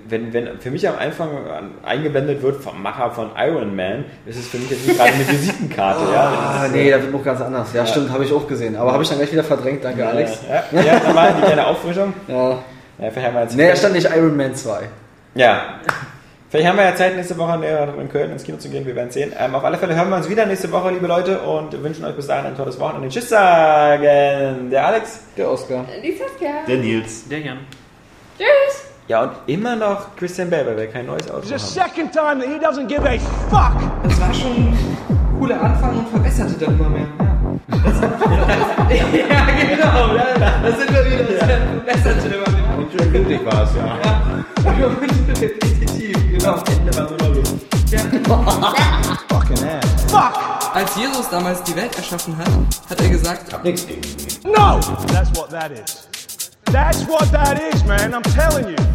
wenn, 0.08 0.32
wenn 0.32 0.58
für 0.58 0.70
mich 0.70 0.88
am 0.88 0.96
Anfang 0.98 1.28
an- 1.46 1.70
eingeblendet 1.84 2.42
wird 2.42 2.62
vom 2.62 2.82
Macher 2.82 3.10
von 3.10 3.30
Iron 3.38 3.76
Man, 3.76 4.04
ist 4.26 4.38
es 4.38 4.48
für 4.48 4.56
mich 4.58 4.70
jetzt 4.70 4.86
nicht 4.86 4.98
gerade 4.98 5.12
eine 5.12 5.28
Visitenkarte. 5.28 6.12
ja, 6.12 6.20
Ah, 6.64 6.68
nee, 6.72 6.88
äh, 6.88 6.92
da 6.92 7.00
wird 7.02 7.12
noch 7.12 7.22
ganz 7.24 7.40
anders. 7.40 7.72
Ja, 7.72 7.86
stimmt, 7.86 8.10
habe 8.10 8.24
ich 8.24 8.32
auch 8.32 8.46
gesehen. 8.48 8.76
Aber 8.76 8.92
habe 8.92 9.02
ich 9.02 9.08
dann 9.08 9.18
gleich 9.18 9.30
wieder 9.32 9.44
verdrängt, 9.44 9.84
danke 9.84 10.06
Alex. 10.06 10.40
Ja, 10.72 10.80
ja, 10.82 11.32
die 11.36 11.42
kleine 11.42 11.66
Auffrischung. 11.66 12.12
Ja. 12.28 12.58
Ja, 12.98 13.10
vielleicht 13.10 13.26
haben 13.26 13.34
wir 13.34 13.42
jetzt 13.42 13.56
Nee, 13.56 13.68
da 13.68 13.76
stand 13.76 13.94
nicht 13.94 14.08
Iron 14.16 14.36
Man 14.36 14.54
2. 14.54 14.82
Ja. 15.34 15.80
Vielleicht 16.54 16.68
haben 16.68 16.78
wir 16.78 16.84
ja 16.84 16.94
Zeit, 16.94 17.16
nächste 17.16 17.36
Woche 17.36 17.56
in 17.56 18.00
in 18.00 18.08
Köln 18.08 18.30
ins 18.30 18.44
Kino 18.44 18.58
zu 18.58 18.68
gehen. 18.68 18.86
Wir 18.86 18.94
werden 18.94 19.10
sehen. 19.10 19.32
Ähm, 19.36 19.56
auf 19.56 19.64
alle 19.64 19.76
Fälle 19.76 19.96
hören 19.96 20.08
wir 20.08 20.14
uns 20.18 20.28
wieder 20.28 20.46
nächste 20.46 20.70
Woche, 20.70 20.92
liebe 20.92 21.08
Leute, 21.08 21.40
und 21.40 21.82
wünschen 21.82 22.04
euch 22.04 22.14
bis 22.14 22.28
dahin 22.28 22.46
ein 22.46 22.56
tolles 22.56 22.78
Wochenende. 22.78 23.08
Tschüss 23.08 23.28
sagen. 23.28 24.70
Der 24.70 24.86
Alex. 24.86 25.18
Der 25.36 25.50
Oscar. 25.50 25.84
Die 26.00 26.12
Saskia. 26.12 26.50
Der 26.68 26.76
Nils. 26.76 27.28
Der 27.28 27.40
Jan. 27.40 27.58
Tschüss. 28.38 28.84
Ja, 29.08 29.24
und 29.24 29.32
immer 29.48 29.74
noch 29.74 30.14
Christian 30.14 30.48
Bale, 30.48 30.64
weil 30.66 30.76
wir 30.76 30.86
kein 30.86 31.06
neues 31.06 31.28
Auto 31.28 31.44
The 31.44 31.54
haben. 31.54 31.58
second 31.58 32.12
time 32.12 32.38
that 32.38 32.46
he 32.46 32.64
doesn't 32.64 32.86
give 32.86 33.02
a 33.04 33.18
fuck. 33.50 33.72
Das 34.04 34.20
war 34.20 34.32
schon 34.32 34.52
ein 34.52 35.36
cooler 35.36 35.60
Anfang 35.60 35.98
und 35.98 36.08
verbesserte 36.08 36.54
dann 36.64 36.78
immer 36.78 36.88
mehr. 36.88 37.08
Ja, 37.68 38.94
ja 39.28 39.46
genau. 39.74 40.14
Ja, 40.14 40.60
da 40.62 40.70
sind 40.70 40.92
wir 40.92 41.04
wieder. 41.04 41.24
Das 41.24 42.00
verbesserte 42.00 42.32
immer 42.32 42.48
mehr. 42.52 42.63
Schön 42.90 43.12
windig 43.12 43.44
war 43.44 43.62
es, 43.62 43.70
ja. 43.76 43.98
Ja, 44.78 44.86
und 44.86 44.98
repetitiv, 45.00 46.16
genau. 46.30 46.62
Ende 46.70 46.96
war 46.96 47.08
nur 47.10 47.18
noch 47.18 47.34
Luft. 47.34 47.74
Als 50.74 50.96
Jesus 50.96 51.28
damals 51.30 51.62
die 51.62 51.76
Welt 51.76 51.96
erschaffen 51.96 52.36
hat, 52.36 52.48
hat 52.90 53.00
er 53.00 53.08
gesagt, 53.08 53.52
No! 54.44 54.80
That's 55.12 55.30
what 55.36 55.50
that 55.50 55.70
is. 55.70 56.08
That's 56.72 57.06
what 57.06 57.30
that 57.32 57.60
is, 57.72 57.84
man. 57.84 58.14
I'm 58.14 58.22
telling 58.22 58.68
you. 58.68 58.93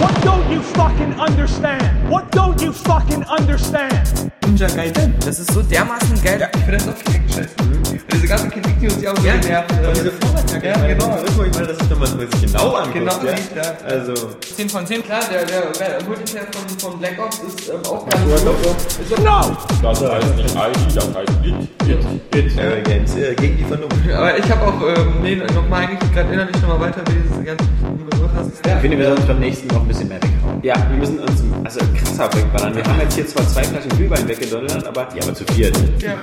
What 0.00 0.14
don't 0.22 0.50
you 0.52 0.60
fucking 0.62 1.14
understand? 1.18 1.82
What 2.08 2.30
don't 2.30 2.60
you 2.62 2.72
fucking 2.72 3.24
understand? 3.24 4.30
Ninja 4.46 4.66
Gaiden. 4.68 5.14
Das 5.24 5.38
ist 5.38 5.52
so 5.52 5.62
dermaßen 5.62 6.22
geil. 6.22 6.48
Ich 6.54 6.60
finde 6.60 6.76
das 6.78 6.88
auch 6.88 7.02
direkt 7.02 7.34
scheiße. 7.34 7.50
Und 7.60 8.12
diese 8.12 8.26
ganzen 8.26 8.50
Kritik, 8.50 8.80
die 8.80 8.86
uns 8.86 9.02
ja 9.02 9.12
auch 9.12 9.16
so 9.16 9.22
genervt. 9.22 9.74
Diese 9.94 10.12
Vorwärtsjacke, 10.12 10.66
Ja, 10.66 10.72
ich 10.72 10.80
meine, 10.80 10.94
genau. 10.94 11.08
das 11.08 11.30
ist 11.30 11.36
mal, 11.36 11.66
das 11.66 11.90
wenn 11.90 11.98
man 11.98 12.20
es 12.20 12.40
sich 12.40 12.52
genau 12.52 12.74
anguckt. 12.74 12.94
Genau 12.94 13.12
ja. 13.24 13.62
ja. 13.62 13.76
Also, 13.86 14.14
10 14.56 14.68
von 14.68 14.86
10, 14.86 15.02
klar, 15.04 15.20
der, 15.30 15.44
der, 15.44 15.70
der 15.72 16.08
Multiplayer 16.08 16.46
von, 16.52 16.78
von 16.90 16.98
Black 16.98 17.18
Ops 17.18 17.38
ist 17.40 17.68
ähm, 17.68 17.80
auch 17.86 18.06
ganz 18.08 18.44
gut. 18.44 19.24
No! 19.24 19.56
Das 19.82 20.02
heißt 20.02 20.36
nicht 20.36 20.54
ID, 20.54 20.96
das 20.96 21.14
heißt 21.14 21.32
IT. 21.44 22.58
Aero 22.58 22.82
Games 22.82 23.16
äh, 23.16 23.34
gegen 23.34 23.56
die 23.56 23.64
Vernunft. 23.64 23.96
Aber 24.14 24.38
ich 24.38 24.50
habe 24.50 24.62
auch, 24.66 24.80
ähm, 24.82 25.22
nee, 25.22 25.36
nochmal 25.36 25.82
eigentlich 25.86 26.12
gerade 26.12 26.32
innerlich 26.32 26.60
nochmal 26.62 26.80
weiter, 26.80 27.02
wie 27.08 27.28
diese 27.28 27.44
ganze 27.44 27.64
Begriff 28.10 28.30
hast. 28.36 28.66
Ich 28.66 28.80
finde, 28.80 28.98
wir 28.98 29.06
sollten 29.06 29.26
beim 29.26 29.40
nächsten 29.40 29.68
noch 29.68 29.87
ein 29.88 29.94
bisschen 29.94 30.08
mehr 30.08 30.22
weghauen. 30.22 30.62
Ja, 30.62 30.74
wir 30.90 30.98
müssen 30.98 31.18
uns 31.18 31.42
also 31.64 31.80
krasser 31.94 32.34
wegballern. 32.34 32.76
Wir 32.76 32.84
haben 32.84 33.00
jetzt 33.00 33.14
hier 33.14 33.26
zwar 33.26 33.48
zwei 33.48 33.64
Flaschen 33.64 33.90
Glühwein 33.90 34.28
weggedonnert, 34.28 34.86
aber 34.86 35.08
Ja, 35.14 35.22
aber 35.22 35.34
zu 35.34 35.44
viert. 35.44 35.76
Ja. 36.00 36.18